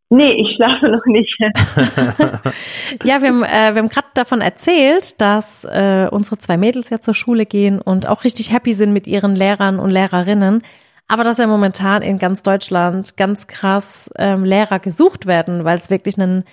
Nee, 0.09 0.33
ich 0.41 0.55
schlafe 0.55 0.89
noch 0.89 1.05
nicht. 1.05 1.37
ja, 3.03 3.21
wir 3.21 3.29
haben, 3.29 3.43
äh, 3.43 3.75
wir 3.75 3.81
haben 3.81 3.89
gerade 3.89 4.07
davon 4.13 4.41
erzählt, 4.41 5.21
dass 5.21 5.63
äh, 5.65 6.09
unsere 6.11 6.37
zwei 6.37 6.57
Mädels 6.57 6.89
ja 6.89 6.99
zur 6.99 7.13
Schule 7.13 7.45
gehen 7.45 7.81
und 7.81 8.07
auch 8.07 8.25
richtig 8.25 8.51
happy 8.51 8.73
sind 8.73 8.91
mit 8.91 9.07
ihren 9.07 9.35
Lehrern 9.35 9.79
und 9.79 9.89
Lehrerinnen. 9.89 10.63
Aber 11.07 11.23
dass 11.23 11.37
ja 11.37 11.47
momentan 11.47 12.01
in 12.01 12.17
ganz 12.19 12.43
Deutschland 12.43 13.15
ganz 13.15 13.47
krass 13.47 14.09
ähm, 14.17 14.43
Lehrer 14.43 14.79
gesucht 14.79 15.27
werden, 15.27 15.63
weil 15.63 15.77
es 15.77 15.89
wirklich 15.89 16.17
einen 16.17 16.43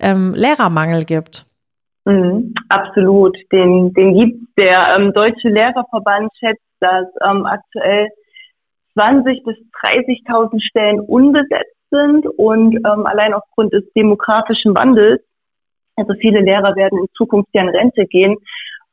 ähm, 0.00 0.34
Lehrermangel 0.34 1.04
gibt. 1.04 1.46
Mhm, 2.04 2.54
absolut, 2.68 3.36
den, 3.52 3.92
den 3.94 4.14
gibt's. 4.14 4.54
Der 4.56 4.96
ähm, 4.96 5.12
Deutsche 5.12 5.48
Lehrerverband 5.48 6.30
schätzt, 6.38 6.62
dass 6.80 7.06
ähm, 7.22 7.46
aktuell 7.46 8.08
20 8.94 9.44
bis 9.44 9.56
30.000 9.82 10.60
Stellen 10.62 11.00
unbesetzt 11.00 11.76
sind 11.90 12.26
und 12.26 12.76
ähm, 12.76 13.06
allein 13.06 13.34
aufgrund 13.34 13.72
des 13.72 13.84
demografischen 13.94 14.74
Wandels, 14.74 15.22
also 15.96 16.14
viele 16.20 16.40
Lehrer 16.40 16.74
werden 16.76 16.98
in 16.98 17.06
Zukunft 17.14 17.50
ja 17.52 17.62
in 17.62 17.68
Rente 17.68 18.06
gehen, 18.06 18.36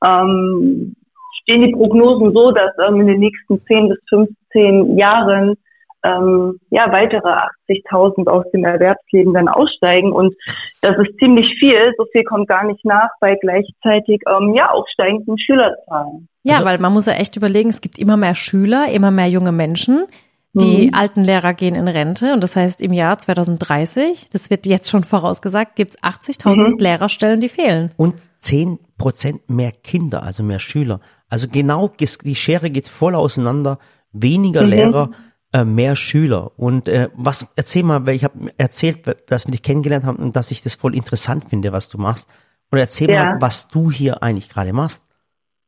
ähm, 0.04 0.96
stehen 1.42 1.62
die 1.64 1.74
Prognosen 1.74 2.34
so, 2.34 2.52
dass 2.52 2.72
ähm, 2.86 3.02
in 3.02 3.08
den 3.08 3.20
nächsten 3.20 3.64
10 3.66 3.90
bis 3.90 4.00
15 4.10 4.98
Jahren 4.98 5.56
ähm, 6.04 6.60
ja 6.70 6.92
weitere 6.92 7.28
80.000 7.70 8.30
aus 8.30 8.46
dem 8.52 8.64
Erwerbsleben 8.64 9.34
dann 9.34 9.48
aussteigen 9.48 10.12
und 10.12 10.36
das 10.82 10.98
ist 10.98 11.18
ziemlich 11.20 11.48
viel. 11.60 11.94
So 11.98 12.06
viel 12.12 12.24
kommt 12.24 12.48
gar 12.48 12.66
nicht 12.66 12.84
nach 12.86 13.10
bei 13.20 13.36
gleichzeitig 13.40 14.22
ähm, 14.28 14.54
ja 14.54 14.72
auch 14.72 14.86
steigenden 14.94 15.38
Schülerzahlen. 15.38 16.28
Ja, 16.44 16.56
also, 16.56 16.66
weil 16.66 16.80
man 16.80 16.94
muss 16.94 17.08
ja 17.08 17.14
echt 17.14 17.36
überlegen, 17.36 17.70
es 17.70 17.82
gibt 17.82 17.98
immer 18.00 18.18
mehr 18.18 18.36
Schüler, 18.36 18.88
immer 18.92 19.12
mehr 19.12 19.28
junge 19.28 19.52
Menschen. 19.52 20.06
Die 20.54 20.88
mhm. 20.88 20.94
alten 20.96 21.24
Lehrer 21.24 21.54
gehen 21.54 21.76
in 21.76 21.88
Rente 21.88 22.34
und 22.34 22.42
das 22.42 22.56
heißt 22.56 22.82
im 22.82 22.94
Jahr 22.94 23.20
2030, 23.20 24.30
das 24.32 24.50
wird 24.50 24.66
jetzt 24.66 24.90
schon 24.90 25.04
vorausgesagt, 25.04 25.76
gibt 25.76 25.92
es 25.92 26.02
80.000 26.02 26.56
mhm. 26.56 26.78
Lehrerstellen, 26.80 27.42
die 27.42 27.50
fehlen. 27.50 27.92
Und 27.98 28.16
10 28.40 28.80
Prozent 28.98 29.50
mehr 29.50 29.72
Kinder, 29.72 30.24
also 30.24 30.42
mehr 30.42 30.60
Schüler. 30.60 31.00
Also 31.30 31.48
genau, 31.52 31.92
die 32.00 32.36
Schere 32.36 32.70
geht 32.70 32.88
voll 32.88 33.14
auseinander. 33.14 33.78
Weniger 34.14 34.64
mhm. 34.64 34.70
Lehrer, 34.70 35.10
äh, 35.54 35.64
mehr 35.64 35.96
Schüler. 35.96 36.52
Und 36.58 36.90
äh, 36.90 37.10
was, 37.16 37.54
erzähl 37.56 37.84
mal, 37.84 38.06
weil 38.06 38.16
ich 38.16 38.24
habe 38.24 38.52
erzählt, 38.58 39.00
dass 39.30 39.48
wir 39.48 39.52
dich 39.52 39.64
kennengelernt 39.64 40.06
haben 40.06 40.18
und 40.18 40.36
dass 40.36 40.52
ich 40.52 40.62
das 40.62 40.76
voll 40.76 40.96
interessant 40.96 41.46
finde, 41.46 41.72
was 41.72 41.90
du 41.90 41.98
machst. 41.98 42.30
Und 42.72 42.80
erzähl 42.80 43.10
ja. 43.10 43.24
mal, 43.24 43.42
was 43.42 43.70
du 43.70 43.92
hier 43.92 44.22
eigentlich 44.22 44.50
gerade 44.50 44.74
machst. 44.74 45.04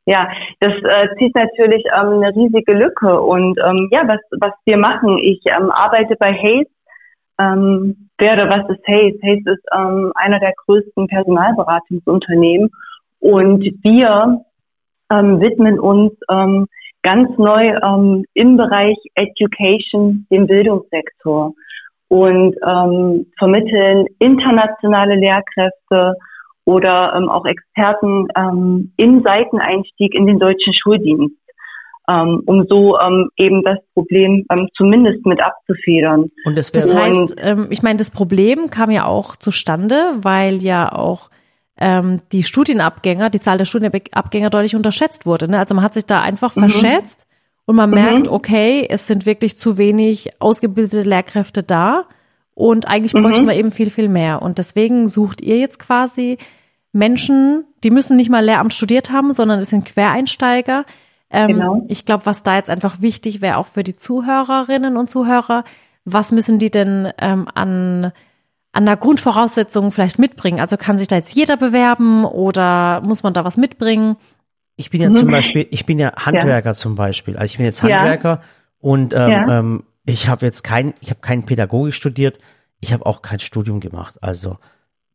Ja, 0.06 0.28
das 0.60 0.74
äh, 0.74 1.08
zieht 1.18 1.36
natürlich 1.36 1.84
ähm, 1.96 2.22
eine 2.22 2.36
riesige 2.36 2.74
Lücke. 2.74 3.22
Und 3.22 3.60
ähm, 3.64 3.90
ja, 3.92 4.08
was, 4.08 4.20
was 4.40 4.54
wir 4.66 4.78
machen, 4.78 5.18
ich 5.20 5.40
ähm, 5.46 5.72
arbeite 5.72 6.16
bei 6.20 6.34
Hayes. 6.34 6.68
Ähm, 7.40 8.10
wer 8.18 8.34
oder 8.34 8.50
was 8.50 8.70
ist 8.70 8.86
Hayes? 8.88 9.16
Hayes 9.22 9.46
ist 9.46 9.64
ähm, 9.74 10.12
einer 10.16 10.40
der 10.40 10.54
größten 10.66 11.08
Personalberatungsunternehmen. 11.08 12.72
Und 13.20 13.62
wir 13.84 14.44
ähm, 15.12 15.40
widmen 15.40 15.80
uns 15.80 16.14
ähm, 16.30 16.68
ganz 17.04 17.30
neu 17.38 17.76
ähm, 17.84 18.26
im 18.34 18.58
Bereich 18.58 18.98
Education, 19.16 20.26
dem 20.32 20.48
Bildungssektor 20.48 21.54
und 22.10 22.56
ähm, 22.66 23.28
vermitteln 23.38 24.08
internationale 24.20 25.16
Lehrkräfte 25.16 26.16
oder 26.66 27.14
ähm, 27.16 27.30
auch 27.30 27.46
Experten 27.46 28.28
ähm, 28.36 28.92
im 28.98 29.24
Seiteneinstieg 29.24 30.14
in 30.14 30.28
den 30.28 30.40
deutschen 30.40 30.74
Schuldienst, 30.74 31.36
ähm, 32.08 32.42
um 32.46 32.66
so 32.68 33.00
ähm, 33.00 33.30
eben 33.38 33.64
das 33.64 33.78
Problem 33.94 34.46
ähm, 34.52 34.68
zumindest 34.76 35.26
mit 35.26 35.42
abzufedern. 35.42 36.30
Und 36.46 36.58
das, 36.58 36.72
das 36.72 36.94
heißt, 36.94 37.36
ähm, 37.40 37.68
ich 37.70 37.82
meine, 37.82 37.98
das 37.98 38.12
Problem 38.12 38.70
kam 38.70 38.92
ja 38.92 39.06
auch 39.06 39.36
zustande, 39.36 40.14
weil 40.22 40.62
ja 40.62 40.92
auch 40.92 41.30
ähm, 41.80 42.22
die 42.32 42.44
Studienabgänger, 42.44 43.30
die 43.30 43.40
Zahl 43.40 43.58
der 43.58 43.66
Studienabgänger 43.66 44.50
deutlich 44.50 44.76
unterschätzt 44.76 45.26
wurde. 45.26 45.48
Ne? 45.48 45.58
Also 45.58 45.74
man 45.76 45.84
hat 45.84 45.94
sich 45.94 46.06
da 46.06 46.22
einfach 46.22 46.56
mhm. 46.56 46.70
verschätzt 46.70 47.26
und 47.66 47.76
man 47.76 47.90
mhm. 47.90 47.96
merkt, 47.96 48.28
okay, 48.28 48.86
es 48.90 49.08
sind 49.08 49.26
wirklich 49.26 49.58
zu 49.58 49.78
wenig 49.78 50.32
ausgebildete 50.40 51.04
Lehrkräfte 51.04 51.64
da 51.64 52.06
und 52.54 52.88
eigentlich 52.88 53.14
mhm. 53.14 53.24
bräuchten 53.24 53.48
wir 53.48 53.56
eben 53.56 53.72
viel, 53.72 53.90
viel 53.90 54.10
mehr. 54.10 54.42
Und 54.42 54.58
deswegen 54.58 55.08
sucht 55.08 55.40
ihr 55.40 55.58
jetzt 55.58 55.80
quasi 55.80 56.38
Menschen, 56.92 57.64
die 57.84 57.92
müssen 57.92 58.18
nicht 58.18 58.30
mal 58.30 58.44
Lehramt 58.44 58.74
studiert 58.74 59.12
haben, 59.12 59.32
sondern 59.32 59.60
es 59.60 59.70
sind 59.70 59.86
Quereinsteiger. 59.86 60.86
Ähm, 61.30 61.48
genau. 61.48 61.86
Ich 61.88 62.06
glaube, 62.06 62.26
was 62.26 62.44
da 62.44 62.56
jetzt 62.56 62.70
einfach 62.70 63.02
wichtig 63.02 63.40
wäre, 63.40 63.58
auch 63.58 63.68
für 63.68 63.84
die 63.84 63.96
Zuhörerinnen 63.96 64.98
und 64.98 65.10
Zuhörer, 65.10 65.64
was 66.04 66.32
müssen 66.32 66.60
die 66.60 66.72
denn 66.72 67.14
ähm, 67.20 67.48
an 67.54 68.12
an 68.72 68.86
der 68.86 68.98
Grundvoraussetzung 68.98 69.92
vielleicht 69.92 70.20
mitbringen? 70.20 70.60
Also 70.60 70.78
kann 70.78 70.98
sich 70.98 71.08
da 71.08 71.16
jetzt 71.18 71.36
jeder 71.36 71.58
bewerben 71.58 72.26
oder 72.26 73.02
muss 73.02 73.24
man 73.24 73.34
da 73.34 73.44
was 73.46 73.58
mitbringen? 73.58 74.18
Ich 74.76 74.90
bin 74.90 75.02
ja 75.02 75.10
mhm. 75.10 75.16
zum 75.16 75.32
Beispiel, 75.32 75.68
ich 75.72 75.86
bin 75.86 76.00
ja 76.00 76.14
Handwerker 76.16 76.70
ja. 76.70 76.74
zum 76.74 76.96
Beispiel. 76.96 77.36
Also 77.36 77.46
ich 77.46 77.58
bin 77.58 77.66
jetzt 77.66 77.84
Handwerker 77.84 78.30
ja. 78.30 78.42
und 78.80 79.14
ähm, 79.14 79.30
ja. 79.30 79.60
ähm, 79.60 79.84
ich 80.06 80.28
habe 80.28 80.46
jetzt 80.46 80.64
kein, 80.64 80.94
ich 81.02 81.10
habe 81.10 81.20
keinen 81.20 81.46
Pädagogik 81.46 81.94
studiert, 81.94 82.40
ich 82.80 82.94
habe 82.94 83.06
auch 83.06 83.22
kein 83.22 83.40
Studium 83.40 83.80
gemacht. 83.80 84.16
Also 84.22 84.58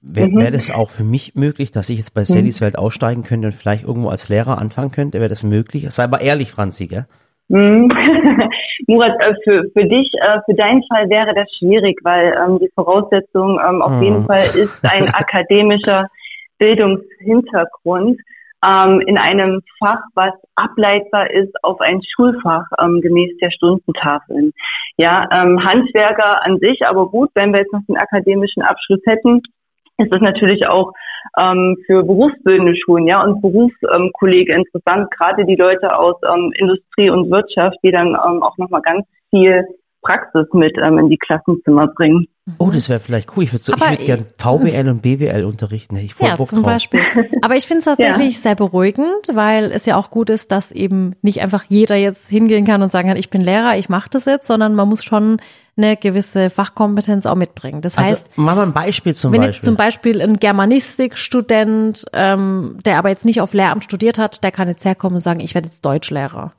wäre 0.01 0.29
mhm. 0.29 0.41
wär 0.41 0.51
das 0.51 0.71
auch 0.71 0.91
für 0.91 1.05
mich 1.05 1.35
möglich, 1.35 1.71
dass 1.73 1.89
ich 1.89 1.99
jetzt 1.99 2.13
bei 2.13 2.25
Sallys 2.25 2.61
mhm. 2.61 2.67
Welt 2.67 2.79
aussteigen 2.79 3.23
könnte 3.23 3.49
und 3.49 3.55
vielleicht 3.55 3.85
irgendwo 3.85 4.11
als 4.11 4.29
Lehrer 4.29 4.59
anfangen 4.59 4.91
könnte? 4.91 5.19
Wäre 5.19 5.31
das 5.31 5.45
möglich? 5.45 5.87
Sei 5.91 6.05
aber 6.05 6.21
ehrlich, 6.21 6.53
Franzi, 6.53 6.87
gell? 6.87 7.07
Mhm. 7.49 7.89
Murat, 8.87 9.21
äh, 9.21 9.35
für, 9.45 9.65
für 9.73 9.85
dich, 9.85 10.11
äh, 10.21 10.41
für 10.47 10.55
deinen 10.55 10.83
Fall 10.89 11.09
wäre 11.11 11.35
das 11.35 11.49
schwierig, 11.59 11.99
weil 12.03 12.35
ähm, 12.35 12.59
die 12.59 12.71
Voraussetzung 12.75 13.61
ähm, 13.61 13.83
auf 13.83 14.03
jeden 14.03 14.21
mhm. 14.21 14.27
Fall 14.27 14.39
ist 14.39 14.81
ein 14.83 15.09
akademischer 15.15 16.09
Bildungshintergrund 16.59 18.19
ähm, 18.65 19.01
in 19.07 19.19
einem 19.19 19.61
Fach, 19.79 20.01
was 20.15 20.33
ableitbar 20.55 21.31
ist 21.31 21.53
auf 21.63 21.81
ein 21.81 22.01
Schulfach 22.15 22.65
ähm, 22.81 23.01
gemäß 23.01 23.37
der 23.41 23.51
Stundentafeln. 23.51 24.53
Ja, 24.97 25.29
ähm, 25.31 25.63
Handwerker 25.63 26.45
an 26.45 26.59
sich, 26.59 26.87
aber 26.87 27.09
gut, 27.09 27.31
wenn 27.35 27.53
wir 27.53 27.61
jetzt 27.61 27.73
noch 27.73 27.85
den 27.87 27.99
akademischen 27.99 28.63
Abschluss 28.63 29.01
hätten, 29.05 29.43
ist 29.99 30.13
das 30.13 30.21
natürlich 30.21 30.67
auch 30.67 30.93
ähm, 31.39 31.77
für 31.87 32.03
berufsbildende 32.03 32.75
Schulen 32.77 33.07
ja 33.07 33.23
und 33.23 33.41
Berufskollege 33.41 34.55
interessant, 34.55 35.11
gerade 35.11 35.45
die 35.45 35.57
Leute 35.57 35.97
aus 35.97 36.17
ähm, 36.33 36.53
Industrie 36.59 37.11
und 37.11 37.31
Wirtschaft, 37.31 37.77
die 37.83 37.91
dann 37.91 38.09
ähm, 38.09 38.43
auch 38.43 38.57
nochmal 38.59 38.83
ganz 38.83 39.07
viel 39.31 39.65
Praxis 40.05 40.47
mit 40.53 40.77
ähm, 40.79 40.99
in 40.99 41.09
die 41.09 41.19
Klassenzimmer 41.19 41.89
bringen. 41.89 42.27
Oh, 42.59 42.71
das 42.71 42.91
wäre 42.91 43.01
vielleicht 43.01 43.35
cool. 43.37 43.45
Ich 43.45 43.53
würde 43.55 43.65
so, 43.65 43.73
würd 43.73 44.05
gerne 44.05 44.27
VWL 44.39 44.89
und 44.91 45.01
BWL 45.01 45.45
unterrichten. 45.45 45.97
Ich 45.97 46.13
voll 46.13 46.29
ja, 46.29 46.37
Bock 46.37 46.49
zum 46.49 46.59
drauf. 46.59 46.73
Beispiel. 46.73 47.01
Aber 47.43 47.57
ich 47.57 47.67
finde 47.67 47.79
es 47.79 47.85
tatsächlich 47.87 48.35
ja. 48.35 48.41
sehr 48.41 48.55
beruhigend, 48.55 49.29
weil 49.33 49.73
es 49.73 49.87
ja 49.87 49.97
auch 49.97 50.11
gut 50.11 50.29
ist, 50.29 50.53
dass 50.53 50.71
eben 50.71 51.17
nicht 51.23 51.41
einfach 51.41 51.65
jeder 51.69 51.97
jetzt 51.97 52.29
hingehen 52.29 52.67
kann 52.67 52.83
und 52.83 52.93
sagen 52.93 53.09
kann, 53.09 53.17
ich 53.17 53.31
bin 53.31 53.41
Lehrer, 53.41 53.79
ich 53.79 53.89
mache 53.89 54.11
das 54.11 54.27
jetzt, 54.27 54.47
sondern 54.47 54.75
man 54.75 54.89
muss 54.89 55.03
schon 55.03 55.39
eine 55.77 55.97
gewisse 55.97 56.51
Fachkompetenz 56.51 57.27
auch 57.27 57.35
mitbringen. 57.35 57.83
Das 57.83 57.99
also, 57.99 58.11
heißt, 58.11 58.39
machen 58.39 58.59
wir 58.59 58.63
ein 58.63 58.73
Beispiel 58.73 59.15
zum 59.15 59.33
wenn 59.33 59.41
Beispiel. 59.41 59.55
jetzt 59.55 59.65
zum 59.65 59.77
Beispiel 59.77 60.23
ein 60.23 60.35
Germanistikstudent, 60.35 62.05
ähm, 62.13 62.77
der 62.85 62.99
aber 62.99 63.09
jetzt 63.09 63.25
nicht 63.25 63.41
auf 63.41 63.55
Lehramt 63.55 63.85
studiert 63.85 64.19
hat, 64.19 64.45
der 64.45 64.53
kann 64.53 64.69
jetzt 64.69 64.85
herkommen 64.85 65.17
und 65.17 65.21
sagen, 65.21 65.41
ich 65.41 65.55
werde 65.55 65.69
jetzt 65.69 65.85
Deutschlehrer. 65.85 66.53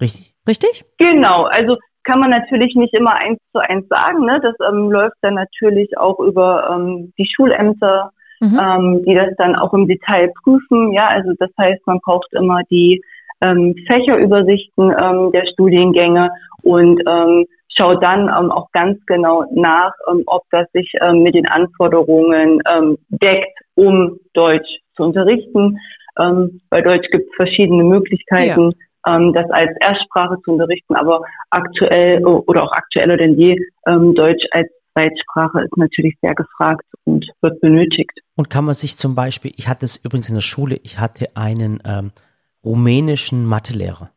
Richtig. 0.00 0.30
Richtig? 0.48 0.84
Genau. 0.98 1.44
Also 1.44 1.76
kann 2.04 2.20
man 2.20 2.30
natürlich 2.30 2.74
nicht 2.74 2.94
immer 2.94 3.14
eins 3.14 3.38
zu 3.52 3.58
eins 3.58 3.86
sagen. 3.88 4.24
Ne? 4.24 4.40
Das 4.42 4.54
ähm, 4.68 4.90
läuft 4.90 5.16
dann 5.20 5.34
natürlich 5.34 5.98
auch 5.98 6.18
über 6.18 6.70
ähm, 6.70 7.12
die 7.18 7.28
Schulämter, 7.34 8.10
mhm. 8.40 8.58
ähm, 8.60 9.04
die 9.06 9.14
das 9.14 9.34
dann 9.36 9.54
auch 9.54 9.72
im 9.74 9.86
Detail 9.86 10.32
prüfen. 10.42 10.92
Ja, 10.92 11.08
also 11.08 11.32
das 11.38 11.50
heißt, 11.58 11.86
man 11.86 12.00
braucht 12.00 12.32
immer 12.32 12.62
die 12.70 13.02
ähm, 13.40 13.74
Fächerübersichten 13.86 14.94
ähm, 14.98 15.30
der 15.32 15.44
Studiengänge 15.52 16.30
und 16.62 17.00
ähm, 17.06 17.46
schaut 17.76 18.02
dann 18.02 18.28
ähm, 18.28 18.50
auch 18.50 18.70
ganz 18.72 18.98
genau 19.06 19.44
nach, 19.52 19.92
ähm, 20.10 20.22
ob 20.26 20.42
das 20.50 20.70
sich 20.72 20.92
ähm, 21.00 21.22
mit 21.22 21.34
den 21.34 21.46
Anforderungen 21.46 22.60
ähm, 22.70 22.98
deckt, 23.08 23.58
um 23.74 24.18
Deutsch 24.34 24.68
zu 24.96 25.04
unterrichten. 25.04 25.78
Ähm, 26.18 26.60
bei 26.70 26.80
Deutsch 26.82 27.08
gibt 27.10 27.28
es 27.28 27.36
verschiedene 27.36 27.84
Möglichkeiten. 27.84 28.70
Ja 28.70 28.76
ähm, 29.06 29.32
das 29.32 29.50
als 29.50 29.70
Erstsprache 29.80 30.36
zu 30.44 30.52
unterrichten, 30.52 30.94
aber 30.94 31.22
aktuell 31.48 32.22
oder 32.22 32.64
auch 32.64 32.72
aktueller 32.72 33.16
denn 33.16 33.34
je 33.38 33.56
Deutsch 33.86 34.44
als 34.50 34.68
Zweitsprache 34.92 35.62
ist 35.62 35.74
natürlich 35.78 36.18
sehr 36.20 36.34
gefragt 36.34 36.84
und 37.04 37.26
wird 37.40 37.58
benötigt. 37.62 38.20
Und 38.36 38.50
kann 38.50 38.66
man 38.66 38.74
sich 38.74 38.98
zum 38.98 39.14
Beispiel, 39.14 39.54
ich 39.56 39.68
hatte 39.68 39.86
es 39.86 39.96
übrigens 39.96 40.28
in 40.28 40.34
der 40.34 40.42
Schule, 40.42 40.78
ich 40.82 40.98
hatte 40.98 41.28
einen 41.34 41.80
rumänischen 42.62 43.46
Mathelehrer. 43.46 44.10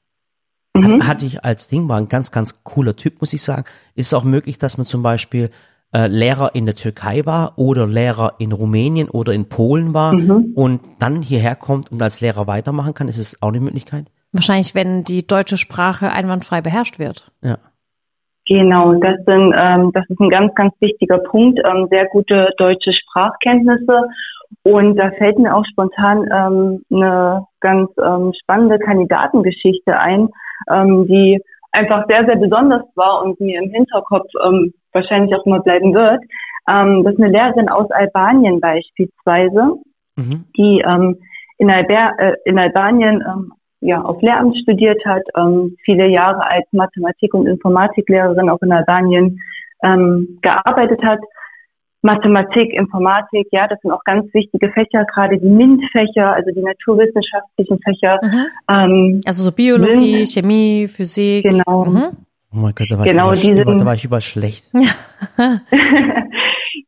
Mhm. 0.73 1.01
Hat, 1.01 1.07
hatte 1.07 1.25
ich 1.25 1.43
als 1.43 1.67
Ding, 1.67 1.88
war 1.88 1.97
ein 1.97 2.09
ganz, 2.09 2.31
ganz 2.31 2.63
cooler 2.63 2.95
Typ, 2.95 3.21
muss 3.21 3.33
ich 3.33 3.43
sagen. 3.43 3.65
Ist 3.95 4.07
es 4.07 4.13
auch 4.13 4.23
möglich, 4.23 4.57
dass 4.57 4.77
man 4.77 4.86
zum 4.86 5.03
Beispiel 5.03 5.49
äh, 5.93 6.07
Lehrer 6.07 6.55
in 6.55 6.65
der 6.65 6.75
Türkei 6.75 7.25
war 7.25 7.53
oder 7.57 7.86
Lehrer 7.86 8.33
in 8.39 8.51
Rumänien 8.51 9.09
oder 9.09 9.33
in 9.33 9.47
Polen 9.47 9.93
war 9.93 10.13
Mhm. 10.13 10.53
und 10.55 10.81
dann 10.99 11.21
hierher 11.21 11.55
kommt 11.55 11.91
und 11.91 12.01
als 12.01 12.21
Lehrer 12.21 12.47
weitermachen 12.47 12.93
kann? 12.95 13.07
Ist 13.07 13.19
es 13.19 13.41
auch 13.41 13.49
eine 13.49 13.59
Möglichkeit? 13.59 14.05
Wahrscheinlich, 14.31 14.73
wenn 14.73 15.03
die 15.03 15.27
deutsche 15.27 15.57
Sprache 15.57 16.12
einwandfrei 16.12 16.62
beherrscht 16.62 16.97
wird. 16.97 17.31
Ja. 17.43 17.59
Genau, 18.47 18.93
das 18.95 19.15
sind, 19.25 19.53
ähm, 19.55 19.91
das 19.93 20.03
ist 20.09 20.19
ein 20.19 20.29
ganz, 20.29 20.53
ganz 20.55 20.73
wichtiger 20.81 21.19
Punkt. 21.19 21.59
Ähm, 21.63 21.88
sehr 21.89 22.07
gute 22.07 22.49
deutsche 22.57 22.91
Sprachkenntnisse. 22.91 24.07
Und 24.63 24.97
da 24.97 25.12
fällt 25.12 25.39
mir 25.39 25.55
auch 25.55 25.63
spontan 25.71 26.27
ähm, 26.31 26.83
eine 26.91 27.45
ganz 27.62 27.89
ähm, 28.03 28.33
spannende 28.41 28.79
Kandidatengeschichte 28.79 29.97
ein, 29.97 30.29
ähm, 30.69 31.08
die 31.08 31.41
einfach 31.71 32.06
sehr, 32.08 32.26
sehr 32.26 32.36
besonders 32.36 32.84
war 32.95 33.23
und 33.23 33.39
mir 33.39 33.62
im 33.62 33.71
Hinterkopf 33.71 34.30
ähm, 34.45 34.73
wahrscheinlich 34.91 35.36
auch 35.36 35.45
immer 35.45 35.60
bleiben 35.62 35.93
wird. 35.93 36.21
Ähm, 36.69 37.04
das 37.04 37.13
ist 37.13 37.21
eine 37.21 37.32
Lehrerin 37.32 37.69
aus 37.69 37.89
Albanien 37.91 38.60
beispielsweise, 38.60 39.78
Mhm. 40.15 40.45
die 40.56 40.84
ähm, 40.86 41.17
in, 41.58 41.71
Alber 41.71 42.12
äh, 42.19 42.36
in 42.45 42.60
Albanien 42.60 43.23
ähm, 43.28 43.54
ja, 43.82 44.02
auf 44.02 44.21
Lehramt 44.21 44.56
studiert 44.58 45.04
hat, 45.06 45.23
ähm, 45.36 45.76
viele 45.84 46.08
Jahre 46.08 46.45
als 46.49 46.65
Mathematik- 46.71 47.34
und 47.34 47.47
Informatiklehrerin 47.47 48.49
auch 48.49 48.62
in 48.62 48.71
Albanien 48.71 49.39
ähm, 49.84 50.39
gearbeitet 50.41 51.04
hat. 51.04 51.19
Mathematik, 52.04 52.74
Informatik, 52.74 53.48
ja, 53.52 53.68
das 53.68 53.80
sind 53.82 53.92
auch 53.92 54.04
ganz 54.04 54.32
wichtige 54.34 54.70
Fächer, 54.72 55.06
gerade 55.06 55.39
die 55.39 55.50
MINT-Fächer, 55.50 56.34
also 56.34 56.52
die 56.52 56.62
naturwissenschaftlichen 56.62 57.80
Fächer. 57.80 58.20
Mhm. 58.22 58.46
Ähm, 58.70 59.22
Also 59.26 59.44
so 59.44 59.52
Biologie, 59.52 60.18
Will- 60.20 60.26
Chemie, 60.28 60.88
Physik. 60.88 61.44
Genau. 61.50 61.86
Mhm. 61.86 62.04
Oh 62.54 62.58
mein 62.58 62.74
Gott, 62.76 62.88
da 62.92 63.00
war, 63.00 63.06
Genau, 63.06 63.32
ich, 63.32 63.42
diesen- 63.42 63.78
da 63.80 63.86
war 63.86 63.96
ich 63.96 64.06
überall 64.06 64.22
schlecht. 64.22 64.66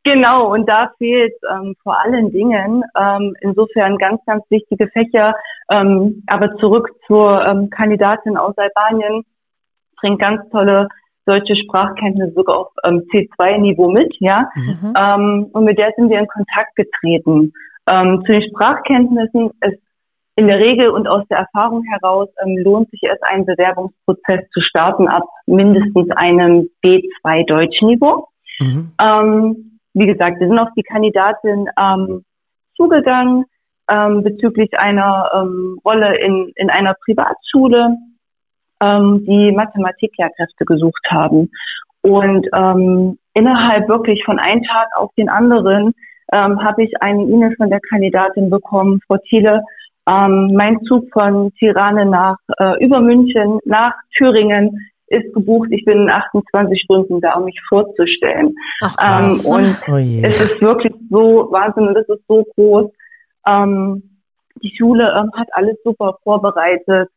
genau, 0.04 0.52
und 0.52 0.68
da 0.68 0.90
fehlt 0.98 1.34
ähm, 1.50 1.74
vor 1.82 2.00
allen 2.00 2.30
Dingen 2.30 2.82
ähm, 2.98 3.34
insofern 3.40 3.96
ganz, 3.98 4.20
ganz 4.26 4.44
wichtige 4.50 4.88
Fächer. 4.88 5.34
Ähm, 5.70 6.22
aber 6.26 6.54
zurück 6.56 6.90
zur 7.06 7.44
ähm, 7.46 7.70
Kandidatin 7.70 8.36
aus 8.36 8.54
Albanien, 8.56 9.22
bringt 10.00 10.20
ganz 10.20 10.48
tolle 10.50 10.88
deutsche 11.26 11.56
Sprachkenntnisse 11.56 12.32
sogar 12.34 12.58
auf 12.58 12.68
ähm, 12.84 13.02
C2-Niveau 13.12 13.90
mit, 13.90 14.14
ja. 14.20 14.48
Mhm. 14.54 14.94
Ähm, 14.96 15.46
und 15.52 15.64
mit 15.64 15.76
der 15.76 15.92
sind 15.96 16.08
wir 16.08 16.18
in 16.18 16.28
Kontakt 16.28 16.74
getreten. 16.76 17.52
Ähm, 17.86 18.22
zu 18.24 18.32
den 18.32 18.42
Sprachkenntnissen 18.48 19.50
ist 19.60 19.80
in 20.36 20.46
der 20.46 20.58
Regel 20.58 20.90
und 20.90 21.08
aus 21.08 21.26
der 21.28 21.38
Erfahrung 21.38 21.82
heraus 21.84 22.28
ähm, 22.44 22.56
lohnt 22.58 22.90
sich 22.90 23.02
erst 23.02 23.22
ein 23.24 23.44
Bewerbungsprozess 23.44 24.48
zu 24.50 24.60
starten 24.60 25.08
ab 25.08 25.24
mindestens 25.46 26.10
einem 26.12 26.68
B2 26.84 27.46
Deutschniveau. 27.46 28.28
Mhm. 28.60 28.92
Ähm, 29.00 29.78
wie 29.94 30.06
gesagt, 30.06 30.40
wir 30.40 30.48
sind 30.48 30.58
auf 30.58 30.68
die 30.76 30.82
Kandidatin 30.82 31.66
ähm, 31.78 32.24
zugegangen 32.76 33.44
bezüglich 33.88 34.76
einer 34.76 35.30
Rolle 35.84 36.18
in, 36.18 36.50
in 36.56 36.70
einer 36.70 36.94
Privatschule, 37.04 37.96
ähm, 38.80 39.24
die 39.26 39.52
Mathematiklehrkräfte 39.52 40.64
gesucht 40.64 41.06
haben. 41.08 41.50
Und 42.02 42.46
ähm, 42.54 43.18
innerhalb 43.34 43.88
wirklich 43.88 44.22
von 44.24 44.38
einem 44.38 44.62
Tag 44.62 44.88
auf 44.96 45.10
den 45.16 45.28
anderen 45.28 45.92
ähm, 46.32 46.62
habe 46.62 46.84
ich 46.84 46.92
eine 47.00 47.22
E-Mail 47.22 47.54
von 47.56 47.70
der 47.70 47.80
Kandidatin 47.80 48.50
bekommen, 48.50 49.00
Frau 49.06 49.16
Thiele, 49.28 49.62
ähm, 50.08 50.52
mein 50.54 50.80
Zug 50.82 51.08
von 51.12 51.52
Tirane 51.58 52.06
nach 52.06 52.36
äh, 52.58 52.84
über 52.84 53.00
München 53.00 53.58
nach 53.64 53.94
Thüringen 54.16 54.90
ist 55.08 55.32
gebucht. 55.34 55.68
Ich 55.70 55.84
bin 55.84 56.02
in 56.02 56.10
28 56.10 56.80
Stunden 56.82 57.20
da, 57.20 57.34
um 57.34 57.44
mich 57.44 57.60
vorzustellen. 57.68 58.54
Ach, 58.82 58.96
Ähm, 59.00 59.40
und 59.44 59.82
Oh 59.88 59.96
es 59.96 60.40
ist 60.40 60.60
wirklich 60.60 60.92
so 61.10 61.48
Wahnsinn 61.50 61.88
und 61.88 61.94
das 61.94 62.08
ist 62.08 62.26
so 62.26 62.44
groß. 62.54 62.90
Ähm, 63.46 64.20
die 64.62 64.74
Schule 64.76 65.12
ähm, 65.16 65.30
hat 65.34 65.48
alles 65.52 65.76
super 65.84 66.18
vorbereitet, 66.24 67.08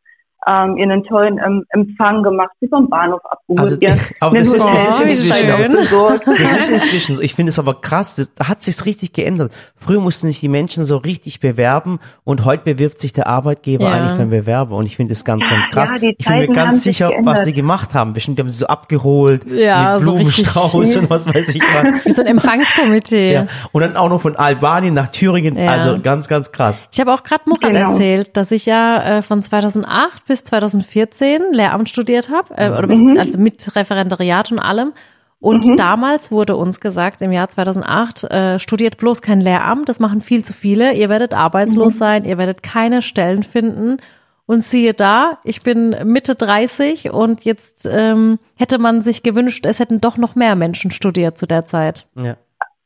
ähm, 0.48 0.78
ihr 0.78 0.84
einen 0.84 1.04
tollen 1.04 1.40
ähm, 1.46 1.66
Empfang 1.70 2.24
gemacht, 2.24 2.52
sie 2.62 2.68
vom 2.68 2.90
Bahnhof 2.90 3.22
abgeholt. 3.26 3.60
Also, 3.60 3.78
aber 4.22 4.38
das 4.40 4.54
ist, 4.54 4.66
das 4.68 4.88
ist 4.88 5.00
inzwischen 5.22 5.84
so. 5.86 6.12
Das 6.40 6.54
ist 6.56 6.70
inzwischen 6.70 7.16
so. 7.16 7.22
Ich 7.22 7.36
finde 7.36 7.50
es 7.50 7.60
aber 7.60 7.76
krass. 7.82 8.16
Das, 8.16 8.34
da 8.34 8.48
hat 8.48 8.62
sich's 8.62 8.86
richtig 8.86 9.14
geändert. 9.14 9.52
Früher 9.76 10.00
mussten 10.00 10.28
sich 10.28 10.40
die 10.40 10.48
Menschen 10.48 10.86
so 10.86 10.98
richtig 10.98 11.40
bewerben 11.40 12.00
und 12.24 12.46
heute 12.46 12.64
bewirbt 12.64 13.00
sich 13.00 13.14
der 13.14 13.28
Arbeitgeber 13.28 13.86
Ja. 13.86 13.92
eigentlich 13.92 14.18
beim 14.18 14.30
Bewerber. 14.30 14.76
Und 14.78 14.86
ich 14.86 14.96
finde 14.96 15.14
das 15.14 15.26
ganz, 15.26 15.48
ganz 15.50 15.70
krass. 15.70 15.90
Ja, 15.90 16.10
ich 16.18 16.26
bin 16.26 16.38
mir 16.38 16.48
ganz 16.50 16.84
sich 16.84 16.98
sicher, 16.98 17.12
was 17.24 17.44
die 17.44 17.54
gemacht 17.54 17.94
haben. 17.94 18.14
Bestimmt 18.14 18.40
haben 18.40 18.50
sie 18.50 18.58
so 18.60 18.68
abgeholt 18.68 19.46
Ja, 19.46 19.94
mit 19.94 20.00
so 20.06 20.06
Blumenstrauß 20.16 20.94
schön. 20.94 21.02
und 21.04 21.10
was 21.10 21.28
weiß 21.28 21.54
ich 21.56 21.62
was. 21.62 21.84
Wie 22.06 22.12
so 22.12 22.22
ein 22.22 22.28
Empfangskomitee. 22.28 23.34
Ja. 23.34 23.48
Und 23.72 23.82
dann 23.82 23.98
auch 23.98 24.10
noch 24.10 24.22
von 24.22 24.36
Albanien 24.36 24.94
nach 24.94 25.08
Thüringen. 25.12 25.58
Ja. 25.58 25.72
Also 25.72 26.00
ganz, 26.02 26.28
ganz 26.28 26.52
krass. 26.52 26.88
Ich 26.94 27.00
habe 27.00 27.14
auch 27.14 27.24
gerade 27.24 27.44
Murat 27.48 27.60
Genau. 27.72 27.92
erzählt, 27.92 28.38
dass 28.38 28.52
ich 28.52 28.66
ja 28.66 29.18
äh, 29.18 29.22
von 29.22 29.42
2008 29.44 30.24
bis 30.30 30.46
2014 30.46 31.52
Lehramt 31.52 31.90
studiert 31.90 32.30
habe, 32.30 32.56
äh, 32.56 32.70
oder 32.70 32.88
bis, 32.88 32.98
Mhm. 32.98 33.16
also 33.20 33.38
mit 33.38 33.76
Referendariat 33.76 34.52
und 34.54 34.60
allem. 34.60 34.94
Und 35.42 35.80
damals 35.80 36.32
wurde 36.32 36.56
uns 36.56 36.80
gesagt, 36.82 37.22
im 37.22 37.32
Jahr 37.32 37.50
2008, 37.50 38.24
äh, 38.26 38.60
studiert 38.60 38.98
bloß 38.98 39.22
kein 39.22 39.42
Lehramt, 39.42 39.88
das 39.90 40.00
machen 40.00 40.22
viel 40.22 40.44
zu 40.44 40.54
viele. 40.54 40.94
Ihr 40.94 41.10
werdet 41.10 41.34
arbeitslos 41.34 41.98
sein, 41.98 42.26
ihr 42.26 42.38
werdet 42.38 42.64
keine 42.64 43.02
Stellen 43.02 43.44
finden. 43.44 43.98
Und 44.46 44.64
siehe 44.64 44.94
da, 44.94 45.38
ich 45.44 45.62
bin 45.62 45.96
Mitte 46.06 46.34
30 46.36 47.12
und 47.12 47.46
jetzt 47.46 47.88
ähm, 47.90 48.40
hätte 48.58 48.80
man 48.80 49.02
sich 49.02 49.22
gewünscht, 49.22 49.66
es 49.68 49.80
hätten 49.80 50.02
doch 50.02 50.18
noch 50.18 50.36
mehr 50.36 50.56
Menschen 50.56 50.90
studiert 50.92 51.38
zu 51.38 51.46
der 51.46 51.66
Zeit. 51.66 52.08
Ja. 52.16 52.36